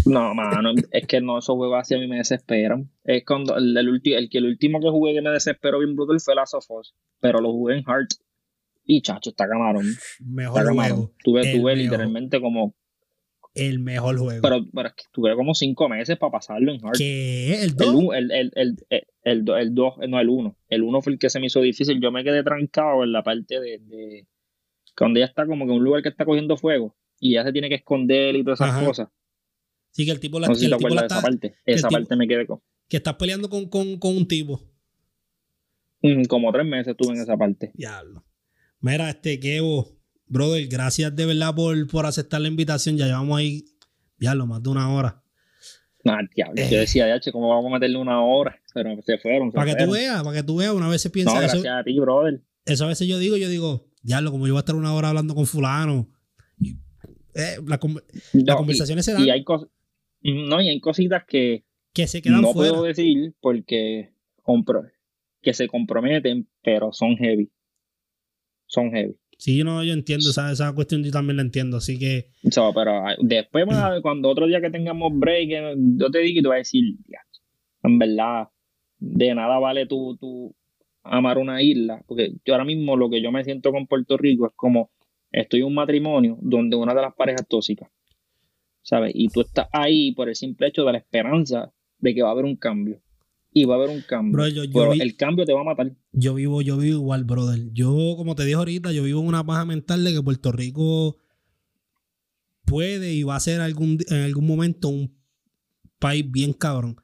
No, 0.07 0.35
mano, 0.35 0.73
es 0.91 1.07
que 1.07 1.21
no, 1.21 1.39
esos 1.39 1.55
juegos 1.55 1.81
así 1.81 1.95
a 1.95 1.99
mí 1.99 2.09
me 2.09 2.17
desesperan. 2.17 2.91
Es 3.05 3.25
cuando 3.25 3.57
el, 3.57 3.77
el, 3.77 3.89
el, 3.89 4.31
que 4.31 4.39
el 4.39 4.47
último 4.47 4.81
que 4.81 4.89
jugué 4.89 5.15
que 5.15 5.23
me 5.23 5.31
desesperó 5.31 5.81
bien 5.81 5.95
brutal 5.95 6.19
fue 6.21 6.35
Last 6.35 6.55
of 6.55 6.71
Us, 6.71 6.95
pero 7.21 7.41
lo 7.41 7.53
jugué 7.53 7.77
en 7.77 7.85
Heart. 7.85 8.11
Y 8.85 9.03
chacho, 9.03 9.31
está 9.31 9.47
camarón. 9.47 9.87
Mejor 10.21 10.73
juego. 10.73 11.13
Tuve, 11.23 11.53
tuve 11.53 11.77
literalmente 11.77 12.41
como. 12.41 12.75
El 13.55 13.81
mejor 13.81 14.19
juego. 14.19 14.41
Pero, 14.43 14.67
pero 14.73 14.89
es 14.89 14.95
que 14.95 15.05
tuve 15.13 15.37
como 15.37 15.55
cinco 15.55 15.89
meses 15.89 16.17
para 16.17 16.33
pasarlo 16.33 16.73
en 16.73 16.81
Heart. 16.81 16.97
¿Qué? 16.97 17.63
¿El 17.63 17.77
2? 17.77 17.87
El 17.87 17.93
2, 17.93 18.15
el, 18.15 18.31
el, 18.33 18.77
el, 18.89 19.07
el, 19.25 19.75
dos, 19.75 19.95
no, 20.09 20.21
el 20.21 20.29
1. 20.29 20.57
El 20.69 20.83
1 20.83 21.03
fue 21.03 21.13
el 21.13 21.19
que 21.19 21.31
se 21.31 21.39
me 21.39 21.47
hizo 21.47 21.61
difícil. 21.61 22.01
Yo 22.01 22.11
me 22.11 22.25
quedé 22.25 22.43
trancado 22.43 23.05
en 23.05 23.13
la 23.13 23.23
parte 23.23 23.61
de. 23.61 23.79
de 23.79 24.27
cuando 24.97 25.21
ya 25.21 25.27
está 25.27 25.47
como 25.47 25.67
que 25.67 25.73
un 25.73 25.85
lugar 25.85 26.03
que 26.03 26.09
está 26.09 26.25
cogiendo 26.25 26.57
fuego 26.57 26.97
y 27.19 27.35
ya 27.35 27.45
se 27.45 27.53
tiene 27.53 27.69
que 27.69 27.77
esconder 27.77 28.35
y 28.37 28.45
todas 28.45 28.61
esas 28.61 28.85
cosas 28.85 29.09
Sí, 29.93 30.07
que 30.07 30.11
el 30.11 30.21
tipo 30.21 30.41
la, 30.41 30.49
no 30.49 30.55
sé 30.55 30.61
si 30.61 30.67
el 30.67 30.77
tipo 30.77 30.89
la 30.89 31.07
esa 31.07 31.21
parte. 31.21 31.55
Esa 31.67 31.89
parte 31.89 32.17
me 32.17 32.27
quedé 32.27 32.47
con. 32.47 32.61
Que 32.89 32.97
estás 32.97 33.15
peleando 33.15 33.49
con, 33.49 33.69
con, 33.69 33.99
con 33.99 34.17
un 34.17 34.27
tipo. 34.27 34.61
Mm, 36.03 36.25
como 36.25 36.51
tres 36.51 36.67
meses 36.67 36.89
estuve 36.89 37.15
en 37.15 37.23
esa 37.23 37.37
parte. 37.37 37.73
Diablo. 37.75 38.25
Mira, 38.81 39.11
este 39.11 39.39
Kevo, 39.39 39.97
brother, 40.27 40.67
gracias 40.67 41.15
de 41.15 41.27
verdad 41.27 41.55
por, 41.55 41.87
por 41.89 42.07
aceptar 42.07 42.41
la 42.41 42.49
invitación. 42.49 42.97
Ya 42.97 43.07
llevamos 43.07 43.39
ahí, 43.39 43.65
diablo, 44.19 44.47
más 44.47 44.63
de 44.63 44.71
una 44.71 44.93
hora. 44.93 45.23
Nah, 46.05 46.23
diablo. 46.35 46.57
Yo 46.57 46.79
eh. 46.79 46.81
decía, 46.81 47.07
ya, 47.07 47.31
¿cómo 47.31 47.51
vamos 47.51 47.71
a 47.71 47.75
meterle 47.75 47.99
una 47.99 48.21
hora? 48.25 48.59
Pero 48.75 48.97
se 49.03 49.19
fueron. 49.19 49.53
para 49.53 49.75
que 49.75 49.85
tú 49.85 49.93
veas, 49.93 50.23
para 50.23 50.37
que 50.37 50.43
tú 50.43 50.57
veas, 50.57 50.73
una 50.73 50.89
vez 50.89 51.03
se 51.03 51.11
piensa 51.11 51.35
no, 51.35 51.41
gracias 51.41 51.67
a 51.67 51.85
ti, 51.85 52.01
brother. 52.01 52.43
Eso 52.65 52.87
a 52.87 52.89
veces 52.89 53.07
yo 53.07 53.19
digo, 53.19 53.37
yo 53.37 53.49
digo, 53.49 53.91
diablo, 54.03 54.33
como 54.33 54.47
yo 54.47 54.55
voy 54.55 54.59
a 54.59 54.63
estar 54.63 54.75
una 54.75 54.95
hora 54.95 55.11
hablando 55.11 55.35
con 55.35 55.47
fulano. 55.47 56.09
eh, 57.35 57.59
la, 57.67 57.79
las 58.33 58.57
conversaciones 58.57 59.05
se 59.05 59.13
dan. 59.13 59.23
Y 59.23 59.31
hay 59.31 59.45
cosas 59.45 59.69
no, 60.23 60.61
y 60.61 60.69
hay 60.69 60.81
cositas 60.81 61.25
que, 61.27 61.65
que 61.93 62.07
se 62.07 62.23
quedan 62.23 62.43
no 62.43 62.53
puedo 62.53 62.83
decir 62.83 63.35
porque 63.41 64.13
compro, 64.43 64.85
que 65.41 65.55
se 65.55 65.69
comprometen, 65.69 66.49
pero 66.63 66.93
son 66.93 67.17
heavy. 67.17 67.51
Son 68.67 68.91
heavy. 68.93 69.17
Sí, 69.39 69.65
no, 69.65 69.83
yo 69.83 69.93
entiendo 69.93 70.31
esa, 70.31 70.53
esa 70.53 70.73
cuestión, 70.73 71.03
yo 71.03 71.11
también 71.11 71.37
la 71.37 71.43
entiendo, 71.43 71.79
así 71.79 71.99
que... 71.99 72.29
pero 72.75 73.03
después, 73.19 73.67
cuando 74.01 74.29
otro 74.29 74.47
día 74.47 74.61
que 74.61 74.71
tengamos 74.71 75.13
break, 75.15 75.51
eh, 75.51 75.75
yo 75.99 76.11
te 76.11 76.21
digo 76.21 76.39
y 76.39 76.43
te 76.43 76.49
voy 76.49 76.55
a 76.55 76.59
decir, 76.59 76.85
en 77.83 77.99
verdad, 77.99 78.49
de 78.99 79.35
nada 79.35 79.59
vale 79.59 79.87
tú, 79.87 80.17
tú 80.17 80.55
amar 81.03 81.39
una 81.39 81.61
isla, 81.61 82.05
porque 82.07 82.35
yo 82.45 82.55
ahora 82.55 82.65
mismo 82.65 82.97
lo 82.97 83.11
que 83.11 83.21
yo 83.21 83.33
me 83.33 83.43
siento 83.43 83.73
con 83.73 83.89
Puerto 83.89 84.17
Rico 84.17 84.47
es 84.47 84.53
como 84.55 84.91
estoy 85.33 85.61
en 85.61 85.67
un 85.67 85.75
matrimonio 85.75 86.39
donde 86.41 86.77
una 86.77 86.95
de 86.95 87.03
las 87.03 87.15
parejas 87.15 87.49
tóxicas 87.49 87.91
¿sabes? 88.83 89.13
Y 89.15 89.29
tú 89.29 89.41
estás 89.41 89.69
ahí 89.73 90.13
por 90.13 90.29
el 90.29 90.35
simple 90.35 90.69
hecho 90.69 90.85
de 90.85 90.93
la 90.93 90.99
esperanza 90.99 91.73
de 91.99 92.15
que 92.15 92.23
va 92.23 92.29
a 92.29 92.33
haber 92.33 92.45
un 92.45 92.57
cambio. 92.57 93.01
Y 93.55 93.65
va 93.65 93.75
a 93.75 93.79
haber 93.79 93.91
un 93.91 94.03
cambio. 94.03 94.45
pero 94.73 94.93
el 94.93 95.17
cambio 95.17 95.45
te 95.45 95.53
va 95.53 95.61
a 95.61 95.65
matar. 95.65 95.95
Yo 96.13 96.35
vivo, 96.35 96.63
yo 96.63 96.79
vivo 96.79 96.99
igual, 96.99 97.25
brother. 97.25 97.71
Yo, 97.73 98.15
como 98.17 98.35
te 98.35 98.45
dije 98.45 98.57
ahorita, 98.57 98.93
yo 98.93 99.03
vivo 99.03 99.21
en 99.21 99.27
una 99.27 99.45
paja 99.45 99.65
mental 99.65 100.05
de 100.05 100.15
que 100.15 100.23
Puerto 100.23 100.53
Rico 100.53 101.17
puede 102.65 103.13
y 103.13 103.23
va 103.25 103.37
a 103.37 103.41
ser 103.41 103.61
algún, 103.61 103.99
en 104.09 104.23
algún 104.23 104.47
momento 104.47 104.89
un 104.89 105.15
país 105.99 106.31
bien 106.31 106.53
cabrón. 106.55 106.97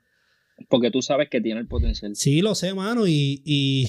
Porque 0.68 0.90
tú 0.90 1.02
sabes 1.02 1.28
que 1.28 1.40
tiene 1.40 1.60
el 1.60 1.68
potencial. 1.68 2.16
Sí, 2.16 2.40
lo 2.40 2.54
sé, 2.54 2.74
mano, 2.74 3.06
y, 3.06 3.42
y 3.44 3.86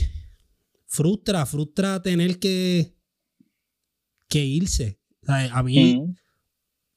frustra, 0.85 1.45
frustra 1.45 2.01
tener 2.01 2.39
que, 2.39 2.93
que 4.27 4.45
irse. 4.45 4.99
a 5.27 5.63
mí, 5.63 6.13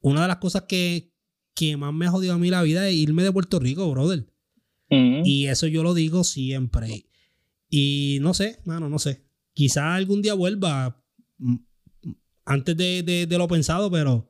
una 0.03 0.23
de 0.23 0.29
las 0.29 0.37
cosas 0.37 0.65
que, 0.69 1.13
que 1.55 1.77
más 1.77 1.95
me 1.95 2.07
ha 2.07 2.11
jodido 2.11 2.35
a 2.35 2.39
mí 2.39 2.51
la 2.51 2.63
vida 2.63 2.89
es 2.89 2.95
irme 2.95 3.23
de 3.23 3.33
Puerto 3.33 3.59
Rico, 3.59 3.91
brother. 3.91 4.27
Y 5.25 5.47
eso 5.47 5.67
yo 5.69 5.83
lo 5.83 5.95
digo 5.95 6.23
siempre. 6.23 7.07
Y 7.71 8.19
no 8.21 8.35
sé, 8.35 8.61
mano, 8.67 8.91
no 8.91 8.99
sé. 8.99 9.25
Quizá 9.55 9.95
algún 9.95 10.21
día 10.21 10.35
vuelva 10.35 11.03
antes 12.45 12.77
de, 12.77 13.27
lo 13.31 13.49
pensado, 13.49 13.91
pero. 13.91 14.29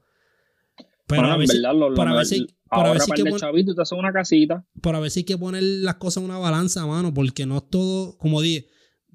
Pero 1.08 1.26
a 1.26 1.36
veces, 1.36 1.60
para 1.96 2.14
ver 2.14 2.26
si, 2.26 2.46
para 2.68 2.92
ver 2.92 3.00
si 3.00 3.10
que 3.10 3.32
chavito 3.32 3.74
te 3.74 3.82
hace 3.82 3.94
una 3.96 4.12
casita. 4.12 4.64
Para 4.80 5.00
ver 5.00 5.10
si 5.10 5.20
hay 5.20 5.24
que 5.24 5.36
poner 5.36 5.64
las 5.64 5.96
cosas 5.96 6.22
en 6.22 6.30
una 6.30 6.38
balanza, 6.38 6.86
mano, 6.86 7.12
porque 7.12 7.44
no 7.44 7.56
es 7.58 7.68
todo, 7.68 8.16
como 8.18 8.40
dije, 8.40 8.68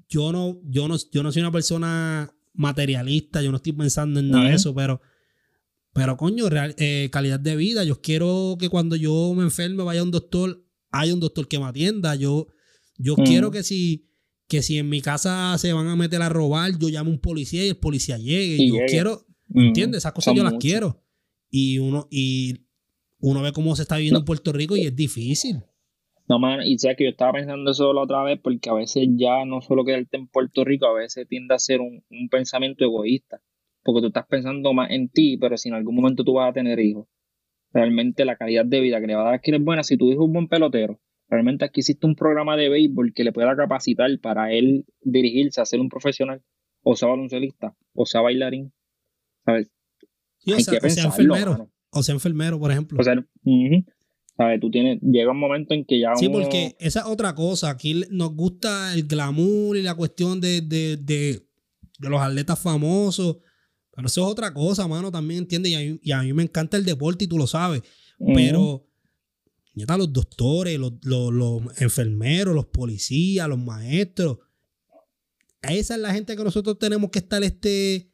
yo 0.08 0.30
no, 0.30 0.60
yo 0.64 0.86
no, 0.86 0.96
yo 1.10 1.22
no 1.22 1.32
soy 1.32 1.40
una 1.40 1.50
persona 1.50 2.30
materialista, 2.52 3.42
yo 3.42 3.50
no 3.50 3.56
estoy 3.56 3.72
pensando 3.72 4.20
en 4.20 4.30
nada 4.30 4.50
de 4.50 4.54
eso, 4.54 4.74
pero 4.74 5.00
pero 5.92 6.16
coño, 6.16 6.46
eh, 6.76 7.08
calidad 7.10 7.40
de 7.40 7.56
vida. 7.56 7.84
Yo 7.84 8.00
quiero 8.00 8.56
que 8.58 8.68
cuando 8.68 8.96
yo 8.96 9.32
me 9.34 9.42
enferme 9.42 9.82
vaya 9.82 10.00
a 10.00 10.04
un 10.04 10.10
doctor, 10.10 10.64
haya 10.90 11.14
un 11.14 11.20
doctor 11.20 11.48
que 11.48 11.58
me 11.58 11.64
atienda. 11.64 12.14
Yo, 12.14 12.48
yo 12.96 13.16
quiero 13.16 13.50
que 13.50 13.62
si, 13.62 14.08
que 14.46 14.62
si 14.62 14.78
en 14.78 14.88
mi 14.88 15.00
casa 15.00 15.56
se 15.58 15.72
van 15.72 15.88
a 15.88 15.96
meter 15.96 16.22
a 16.22 16.28
robar, 16.28 16.78
yo 16.78 16.88
llamo 16.88 17.10
a 17.10 17.14
un 17.14 17.20
policía 17.20 17.64
y 17.64 17.68
el 17.70 17.76
policía 17.76 18.18
llegue. 18.18 18.62
Y 18.62 18.68
yo 18.70 18.78
quiero, 18.86 19.26
¿entiendes? 19.54 19.98
Esas 19.98 20.12
cosas 20.12 20.34
yo 20.34 20.44
las 20.44 20.54
quiero. 20.54 21.02
Y 21.50 21.78
uno, 21.78 22.06
y 22.10 22.66
uno 23.20 23.42
ve 23.42 23.52
cómo 23.52 23.74
se 23.74 23.82
está 23.82 23.96
viviendo 23.96 24.20
en 24.20 24.24
Puerto 24.24 24.52
Rico 24.52 24.76
y 24.76 24.82
es 24.82 24.94
difícil. 24.94 25.62
No, 26.28 26.38
man, 26.38 26.60
y 26.62 26.78
sé 26.78 26.94
que 26.94 27.04
yo 27.04 27.10
estaba 27.10 27.32
pensando 27.32 27.70
eso 27.70 27.92
la 27.94 28.02
otra 28.02 28.22
vez 28.22 28.38
porque 28.42 28.68
a 28.68 28.74
veces 28.74 29.08
ya 29.16 29.46
no 29.46 29.62
solo 29.62 29.82
quedarte 29.82 30.18
en 30.18 30.28
Puerto 30.28 30.62
Rico, 30.62 30.86
a 30.86 30.92
veces 30.92 31.26
tiende 31.26 31.54
a 31.54 31.58
ser 31.58 31.80
un, 31.80 32.04
un 32.10 32.28
pensamiento 32.28 32.84
egoísta 32.84 33.40
porque 33.82 34.00
tú 34.00 34.06
estás 34.08 34.26
pensando 34.26 34.72
más 34.74 34.90
en 34.90 35.08
ti, 35.08 35.36
pero 35.38 35.56
si 35.56 35.68
en 35.68 35.74
algún 35.74 35.94
momento 35.94 36.24
tú 36.24 36.34
vas 36.34 36.50
a 36.50 36.52
tener 36.52 36.78
hijos, 36.80 37.06
realmente 37.72 38.24
la 38.24 38.36
calidad 38.36 38.64
de 38.64 38.80
vida 38.80 39.00
que 39.00 39.06
le 39.06 39.14
va 39.14 39.22
a 39.22 39.24
dar 39.26 39.34
aquí 39.34 39.52
es 39.52 39.62
buena. 39.62 39.82
Si 39.82 39.96
tu 39.96 40.10
hijo 40.10 40.22
es 40.22 40.26
un 40.26 40.32
buen 40.32 40.48
pelotero, 40.48 41.00
realmente 41.28 41.64
aquí 41.64 41.80
existe 41.80 42.06
un 42.06 42.14
programa 42.14 42.56
de 42.56 42.68
béisbol 42.68 43.12
que 43.14 43.24
le 43.24 43.32
pueda 43.32 43.54
capacitar 43.56 44.10
para 44.20 44.52
él 44.52 44.86
dirigirse 45.02 45.60
a 45.60 45.66
ser 45.66 45.80
un 45.80 45.88
profesional, 45.88 46.42
o 46.82 46.96
sea 46.96 47.08
baloncelista, 47.08 47.76
o 47.94 48.06
sea 48.06 48.20
bailarín, 48.20 48.72
¿sabes? 49.44 49.70
o, 50.46 50.60
sea, 50.60 51.04
enfermero, 51.04 51.70
o 51.90 52.02
sea 52.02 52.14
enfermero, 52.14 52.58
por 52.58 52.70
ejemplo. 52.70 52.98
O 52.98 53.02
sea, 53.02 53.14
¿sabes? 54.36 54.60
Tú 54.60 54.70
tienes, 54.70 55.00
llega 55.02 55.32
un 55.32 55.38
momento 55.38 55.74
en 55.74 55.84
que 55.84 56.00
ya 56.00 56.14
Sí, 56.16 56.28
porque 56.28 56.76
esa 56.78 57.00
es 57.00 57.06
otra 57.06 57.34
cosa, 57.34 57.70
aquí 57.70 58.02
nos 58.10 58.34
gusta 58.34 58.94
el 58.94 59.06
glamour 59.06 59.76
y 59.76 59.82
la 59.82 59.94
cuestión 59.94 60.40
de, 60.40 60.62
de, 60.62 60.96
de, 60.96 61.46
de 61.98 62.08
los 62.08 62.20
atletas 62.20 62.58
famosos, 62.58 63.38
pero 63.98 64.06
eso 64.06 64.24
es 64.24 64.30
otra 64.30 64.54
cosa, 64.54 64.86
mano, 64.86 65.10
también, 65.10 65.40
¿entiendes? 65.40 65.98
Y 66.00 66.12
a, 66.12 66.22
mí, 66.22 66.32
me 66.32 66.44
encanta 66.44 66.76
el 66.76 66.84
deporte 66.84 67.24
y 67.24 67.26
tú 67.26 67.36
lo 67.36 67.48
sabes. 67.48 67.82
Pero 68.32 68.86
ya 69.74 69.82
están 69.82 69.98
los 69.98 70.12
doctores, 70.12 70.78
los, 70.78 71.80
enfermeros, 71.82 72.54
los 72.54 72.66
policías, 72.66 73.48
los 73.48 73.58
maestros. 73.58 74.38
Esa 75.62 75.96
es 75.96 76.00
la 76.00 76.14
gente 76.14 76.36
que 76.36 76.44
nosotros 76.44 76.78
tenemos 76.78 77.10
que 77.10 77.18
estar 77.18 77.42
este, 77.42 78.12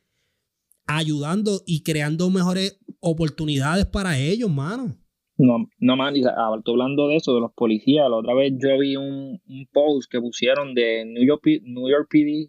ayudando 0.87 1.61
y 1.67 1.83
creando 1.83 2.31
mejores 2.31 2.81
oportunidades 3.01 3.85
para 3.85 4.19
ellos, 4.19 4.51
mano. 4.51 4.97
No, 5.37 5.69
no, 5.81 5.97
man, 5.99 6.15
hablando 6.35 7.09
de 7.09 7.17
eso, 7.17 7.35
de 7.35 7.43
los 7.43 7.53
policías, 7.53 8.09
la 8.09 8.17
otra 8.17 8.33
vez 8.33 8.55
yo 8.57 8.79
vi 8.79 8.97
un, 8.97 9.39
un 9.47 9.69
post 9.71 10.11
que 10.11 10.19
pusieron 10.19 10.73
de 10.73 11.05
New 11.05 11.27
York, 11.27 11.43
New 11.63 11.91
York 11.91 12.09
PD, 12.09 12.49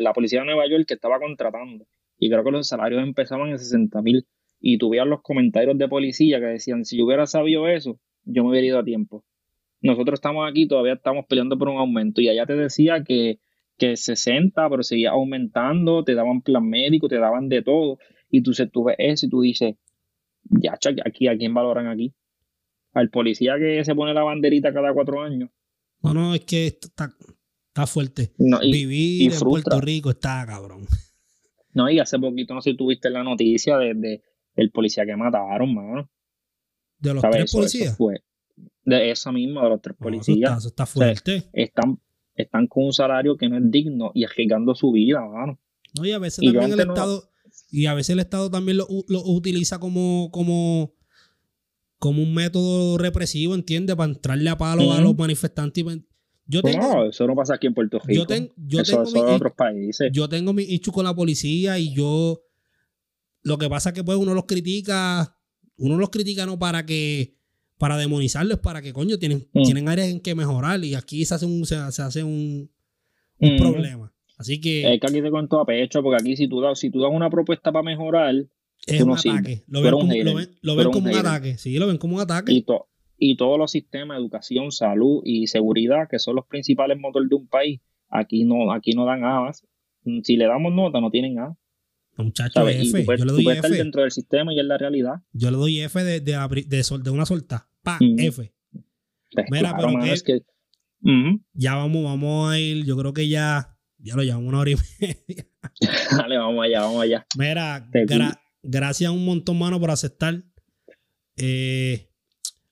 la 0.00 0.12
policía 0.12 0.40
de 0.40 0.46
Nueva 0.46 0.68
York 0.68 0.86
que 0.88 0.94
estaba 0.94 1.20
contratando 1.20 1.86
y 2.18 2.28
creo 2.28 2.44
que 2.44 2.50
los 2.50 2.68
salarios 2.68 3.02
empezaban 3.02 3.50
en 3.50 3.58
60 3.58 4.02
mil. 4.02 4.26
Y 4.60 4.76
tuvieron 4.78 5.08
los 5.10 5.22
comentarios 5.22 5.78
de 5.78 5.88
policía 5.88 6.40
que 6.40 6.46
decían, 6.46 6.84
si 6.84 6.98
yo 6.98 7.04
hubiera 7.04 7.26
sabido 7.26 7.68
eso, 7.68 8.00
yo 8.24 8.42
me 8.42 8.50
hubiera 8.50 8.66
ido 8.66 8.78
a 8.80 8.84
tiempo. 8.84 9.24
Nosotros 9.80 10.18
estamos 10.18 10.50
aquí, 10.50 10.66
todavía 10.66 10.94
estamos 10.94 11.26
peleando 11.28 11.56
por 11.56 11.68
un 11.68 11.78
aumento. 11.78 12.20
Y 12.20 12.28
allá 12.28 12.44
te 12.44 12.54
decía 12.54 13.04
que, 13.04 13.38
que 13.76 13.96
60, 13.96 14.68
pero 14.68 14.82
seguía 14.82 15.10
aumentando, 15.10 16.02
te 16.02 16.14
daban 16.14 16.42
plan 16.42 16.68
médico, 16.68 17.08
te 17.08 17.18
daban 17.18 17.48
de 17.48 17.62
todo. 17.62 17.98
Y 18.28 18.42
tú, 18.42 18.50
tú 18.72 18.84
ves 18.84 18.96
eso 18.98 19.26
y 19.26 19.28
tú 19.28 19.40
dices, 19.42 19.76
ya, 20.50 20.76
aquí, 21.04 21.28
¿a 21.28 21.36
quién 21.36 21.54
valoran 21.54 21.86
aquí? 21.86 22.12
Al 22.94 23.10
policía 23.10 23.56
que 23.58 23.84
se 23.84 23.94
pone 23.94 24.12
la 24.12 24.24
banderita 24.24 24.72
cada 24.74 24.92
cuatro 24.92 25.22
años. 25.22 25.50
No, 26.02 26.14
no, 26.14 26.34
es 26.34 26.44
que 26.44 26.66
está, 26.66 27.12
está 27.68 27.86
fuerte. 27.86 28.32
Vivir 28.36 29.32
en 29.32 29.38
Puerto 29.38 29.80
Rico 29.80 30.10
está 30.10 30.44
cabrón. 30.46 30.86
No, 31.78 31.88
y 31.88 32.00
hace 32.00 32.18
poquito, 32.18 32.54
no 32.54 32.60
sé 32.60 32.72
si 32.72 32.76
tuviste 32.76 33.08
la 33.08 33.22
noticia 33.22 33.78
de, 33.78 34.20
el 34.56 34.70
policía 34.72 35.06
que 35.06 35.14
mataron, 35.14 35.72
mano. 35.72 36.10
¿De 36.98 37.14
los 37.14 37.22
tres 37.22 37.52
policías? 37.52 37.96
fue, 37.96 38.24
de 38.82 39.12
esa 39.12 39.30
misma, 39.30 39.62
de 39.62 39.68
los 39.68 39.80
tres 39.80 39.96
policías. 39.96 40.58
Eso 40.58 40.68
está, 40.70 40.86
fuerte. 40.86 41.48
están, 41.52 42.00
están 42.34 42.66
con 42.66 42.86
un 42.86 42.92
salario 42.92 43.36
que 43.36 43.48
no 43.48 43.58
es 43.58 43.70
digno 43.70 44.10
y 44.12 44.24
arriesgando 44.24 44.74
su 44.74 44.90
vida, 44.90 45.20
mano. 45.20 45.60
No, 45.96 46.04
y 46.04 46.10
a 46.10 46.18
veces 46.18 46.44
también 46.44 46.72
el 46.72 46.80
Estado, 46.80 47.30
y 47.70 47.86
a 47.86 47.94
veces 47.94 48.10
el 48.10 48.18
Estado 48.18 48.50
también 48.50 48.78
lo, 48.78 48.86
utiliza 48.88 49.78
como, 49.78 50.30
como, 50.32 50.94
como 52.00 52.24
un 52.24 52.34
método 52.34 52.98
represivo, 52.98 53.54
¿entiendes? 53.54 53.94
Para 53.94 54.10
entrarle 54.10 54.50
a 54.50 54.58
palo 54.58 54.92
a 54.94 55.00
los 55.00 55.16
manifestantes. 55.16 55.84
Yo 56.50 56.62
tengo, 56.62 56.82
no, 56.82 57.04
eso 57.04 57.26
no 57.26 57.36
pasa 57.36 57.54
aquí 57.54 57.66
en 57.66 57.74
Puerto 57.74 57.98
Rico. 57.98 58.26
Yo, 58.56 58.80
eso, 58.80 59.04
tengo 59.04 59.28
en 59.28 59.34
otros 59.34 59.52
países. 59.52 60.10
Yo 60.10 60.30
tengo 60.30 60.54
mi 60.54 60.62
issue 60.62 60.92
con 60.92 61.04
la 61.04 61.14
policía 61.14 61.78
y 61.78 61.92
yo. 61.94 62.42
Lo 63.42 63.58
que 63.58 63.68
pasa 63.68 63.90
es 63.90 63.94
que 63.94 64.02
pues 64.02 64.16
uno 64.16 64.32
los 64.32 64.46
critica. 64.46 65.36
Uno 65.76 65.98
los 65.98 66.08
critica 66.08 66.46
no 66.46 66.58
para 66.58 66.86
que. 66.86 67.36
Para 67.76 67.96
demonizarlos, 67.96 68.58
para 68.58 68.82
que 68.82 68.92
coño 68.92 69.18
tienen, 69.18 69.46
mm. 69.52 69.62
tienen 69.62 69.88
áreas 69.88 70.08
en 70.08 70.20
que 70.20 70.34
mejorar. 70.34 70.82
Y 70.82 70.94
aquí 70.94 71.24
se 71.24 71.34
hace 71.34 71.46
un, 71.46 71.64
se, 71.64 71.76
hace 71.76 72.24
un, 72.24 72.68
un 73.38 73.54
mm. 73.54 73.58
problema. 73.58 74.12
Así 74.38 74.58
que. 74.58 74.94
Es 74.94 75.00
que 75.00 75.06
aquí 75.06 75.20
te 75.20 75.30
cuento 75.30 75.60
a 75.60 75.66
pecho, 75.66 76.02
porque 76.02 76.16
aquí 76.20 76.34
si 76.34 76.48
tú 76.48 76.62
das, 76.62 76.78
si 76.78 76.90
tú 76.90 77.00
das 77.00 77.12
una 77.12 77.28
propuesta 77.28 77.70
para 77.70 77.82
mejorar. 77.82 78.34
Es 78.86 79.02
un 79.02 79.12
ataque. 79.12 79.64
Lo 79.68 79.82
ven, 79.82 79.92
como, 79.92 80.12
lo 80.14 80.34
ven, 80.34 80.58
lo 80.62 80.76
ven 80.76 80.90
como 80.90 81.10
un, 81.10 81.16
ataque. 81.16 81.58
Sí, 81.58 81.78
lo 81.78 81.86
ven 81.86 81.98
como 81.98 82.16
un 82.16 82.22
ataque. 82.22 82.52
Y, 82.52 82.64
y 83.18 83.36
todos 83.36 83.58
los 83.58 83.72
sistemas, 83.72 84.18
educación, 84.18 84.70
salud 84.70 85.22
y 85.24 85.48
seguridad, 85.48 86.08
que 86.08 86.18
son 86.18 86.36
los 86.36 86.46
principales 86.46 86.98
motores 86.98 87.28
de 87.28 87.34
un 87.34 87.48
país, 87.48 87.80
aquí 88.08 88.44
no, 88.44 88.72
aquí 88.72 88.92
no 88.92 89.04
dan 89.04 89.24
A. 89.24 89.50
Si 90.22 90.36
le 90.36 90.46
damos 90.46 90.72
nota, 90.72 91.00
no 91.00 91.10
tienen 91.10 91.38
A. 91.40 91.56
Muchachos, 92.16 92.68
F. 92.68 93.04
yo 93.06 93.24
le 93.24 93.32
doy 93.32 93.48
F. 93.48 93.68
dentro 93.68 94.02
del 94.02 94.10
sistema 94.10 94.52
y 94.52 94.58
en 94.58 94.68
la 94.68 94.78
realidad. 94.78 95.22
Yo 95.32 95.50
le 95.50 95.56
doy 95.56 95.80
F 95.80 96.02
de, 96.02 96.20
de, 96.20 96.32
de, 96.62 97.10
una 97.10 97.26
solta. 97.26 97.68
Pa, 97.82 97.98
F. 98.00 98.52
Pues 99.32 99.46
Mira, 99.50 99.76
pero 99.76 99.88
que, 100.24 100.42
ya 101.52 101.74
vamos, 101.76 102.04
vamos 102.04 102.50
a 102.50 102.58
ir, 102.58 102.84
yo 102.84 102.96
creo 102.96 103.12
que 103.12 103.28
ya, 103.28 103.76
ya 103.98 104.16
lo 104.16 104.22
llevamos 104.22 104.48
una 104.48 104.60
hora 104.60 104.70
y 104.70 104.76
media. 105.00 105.46
Dale, 106.16 106.38
vamos 106.38 106.64
allá, 106.64 106.80
vamos 106.80 107.02
allá. 107.02 107.26
Mira, 107.36 107.88
gracias 108.62 109.10
un 109.10 109.24
montón, 109.24 109.58
mano, 109.58 109.78
por 109.78 109.90
aceptar. 109.90 110.42
Eh, 111.36 112.07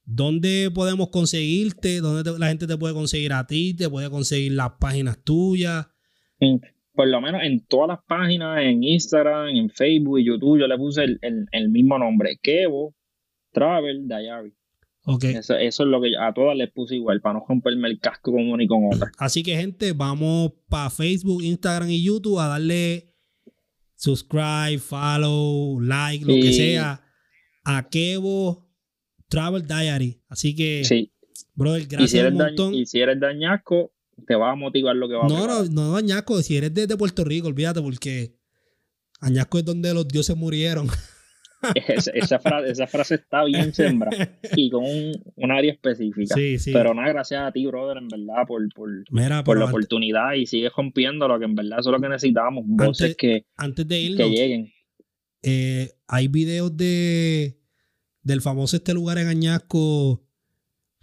¿Dónde 0.06 0.70
podemos 0.72 1.08
conseguirte? 1.10 2.00
¿Dónde 2.00 2.38
la 2.38 2.48
gente 2.48 2.66
te 2.66 2.78
puede 2.78 2.94
conseguir 2.94 3.32
a 3.32 3.46
ti? 3.46 3.74
¿Te 3.74 3.90
puede 3.90 4.08
conseguir 4.08 4.52
las 4.52 4.70
páginas 4.80 5.22
tuyas? 5.22 5.88
por 6.96 7.08
lo 7.08 7.20
menos 7.20 7.42
en 7.44 7.64
todas 7.66 7.88
las 7.88 7.98
páginas, 8.08 8.58
en 8.62 8.82
Instagram, 8.82 9.48
en 9.48 9.68
Facebook 9.70 10.18
y 10.18 10.24
YouTube, 10.24 10.58
yo 10.58 10.66
le 10.66 10.78
puse 10.78 11.04
el, 11.20 11.68
mismo 11.68 11.98
nombre, 11.98 12.38
Kevo 12.42 12.94
Travel 13.52 14.08
Diary. 14.08 14.54
Okay. 15.04 15.34
Eso, 15.34 15.56
es 15.56 15.78
lo 15.80 16.00
que 16.00 16.12
a 16.18 16.32
todas 16.32 16.56
les 16.56 16.70
puse 16.72 16.96
igual, 16.96 17.20
para 17.20 17.34
no 17.34 17.44
romperme 17.46 17.88
el 17.88 18.00
casco 18.00 18.32
con 18.32 18.48
una 18.48 18.64
y 18.64 18.66
con 18.66 18.86
otra. 18.92 19.12
Así 19.18 19.42
que, 19.42 19.56
gente, 19.56 19.92
vamos 19.92 20.52
para 20.68 20.90
Facebook, 20.90 21.42
Instagram 21.42 21.90
y 21.90 22.02
YouTube 22.02 22.40
a 22.40 22.48
darle 22.48 23.14
subscribe, 23.94 24.78
follow, 24.78 25.80
like, 25.80 26.24
lo 26.24 26.34
que 26.34 26.52
sea 26.52 27.02
a 27.64 27.88
Kevo 27.88 28.65
Travel 29.28 29.66
Diary. 29.66 30.20
Así 30.28 30.54
que, 30.54 30.84
sí. 30.84 31.12
brother, 31.54 31.86
gracias 31.86 32.10
si 32.10 32.18
un 32.20 32.34
montón. 32.34 32.74
y 32.74 32.86
si 32.86 33.00
eres 33.00 33.18
dañasco, 33.20 33.92
te 34.26 34.34
va 34.34 34.52
a 34.52 34.54
motivar 34.54 34.96
lo 34.96 35.08
que 35.08 35.14
va 35.14 35.26
a 35.26 35.28
No, 35.28 35.46
no, 35.46 35.64
no, 35.64 35.92
dañasco. 35.92 36.40
Si 36.42 36.56
eres 36.56 36.72
de, 36.72 36.96
Puerto 36.96 37.24
Rico, 37.24 37.48
olvídate, 37.48 37.80
porque 37.82 38.36
Añasco 39.20 39.58
es 39.58 39.64
donde 39.64 39.92
los 39.94 40.06
dioses 40.08 40.36
murieron. 40.36 40.88
esa, 41.74 42.38
frase, 42.38 42.70
esa, 42.70 42.86
frase, 42.86 43.14
está 43.16 43.44
bien 43.44 43.72
sembrada 43.72 44.38
y 44.54 44.70
con 44.70 44.84
un, 44.84 45.50
área 45.50 45.72
específica. 45.72 46.34
Sí, 46.34 46.58
sí. 46.58 46.72
Pero 46.72 46.94
nada, 46.94 47.08
gracias 47.08 47.42
a 47.42 47.52
ti, 47.52 47.66
brother, 47.66 47.98
en 47.98 48.08
verdad, 48.08 48.46
por, 48.46 48.62
por, 48.74 48.88
por 49.44 49.58
la 49.58 49.64
oportunidad 49.64 50.34
y 50.34 50.46
sigues 50.46 50.72
rompiendo 50.76 51.26
lo 51.26 51.38
que 51.38 51.46
en 51.46 51.54
verdad 51.54 51.80
eso 51.80 51.90
es 51.90 51.94
lo 51.94 52.00
que 52.00 52.08
necesitamos. 52.08 52.64
Voces 52.66 53.16
que, 53.16 53.46
antes 53.56 53.88
de 53.88 53.98
irnos, 53.98 54.28
que 54.28 54.36
lleguen. 54.36 54.72
Eh, 55.42 55.92
hay 56.08 56.28
videos 56.28 56.76
de 56.76 57.55
del 58.26 58.42
famoso 58.42 58.76
este 58.76 58.92
lugar 58.92 59.18
en 59.18 59.28
Añasco 59.28 60.20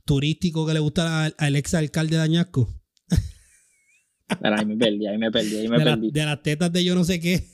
turístico 0.04 0.68
que 0.68 0.74
le 0.74 0.82
gusta 0.82 1.32
al, 1.38 1.56
ex 1.56 1.74
alcalde 1.74 2.18
de 2.18 2.22
Añasco. 2.22 2.70
ahí 4.42 4.66
me 4.66 4.76
perdí, 4.76 5.08
ahí 5.08 5.18
me 5.18 5.32
perdí, 5.32 5.56
ahí 5.56 5.70
me 5.70 5.78
de 5.78 5.86
perdí. 5.86 6.12
de 6.12 6.26
las 6.26 6.44
tetas 6.44 6.74
de 6.74 6.84
yo 6.84 6.96
no 6.96 7.06
sé 7.06 7.22
qué. 7.22 7.48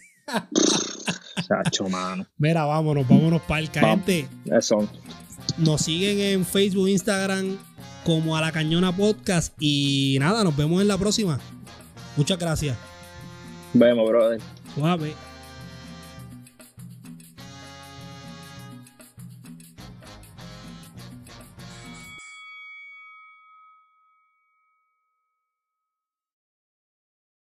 Chacho, 1.47 1.87
mano. 1.87 2.25
Mira, 2.37 2.65
vámonos, 2.65 3.07
vámonos 3.07 3.43
para 3.43 3.61
el 3.61 3.69
gente. 3.69 4.27
Eso. 4.45 4.89
Nos 5.59 5.81
siguen 5.81 6.19
en 6.19 6.45
Facebook, 6.45 6.89
Instagram 6.89 7.55
como 8.03 8.35
a 8.35 8.41
la 8.41 8.51
cañona 8.51 8.95
podcast 8.95 9.55
y 9.59 10.17
nada, 10.19 10.43
nos 10.43 10.57
vemos 10.57 10.81
en 10.81 10.87
la 10.87 10.97
próxima. 10.97 11.39
Muchas 12.17 12.39
gracias. 12.39 12.75
Vemos, 13.75 14.09
brother. 14.09 14.41
Suave. 14.73 15.28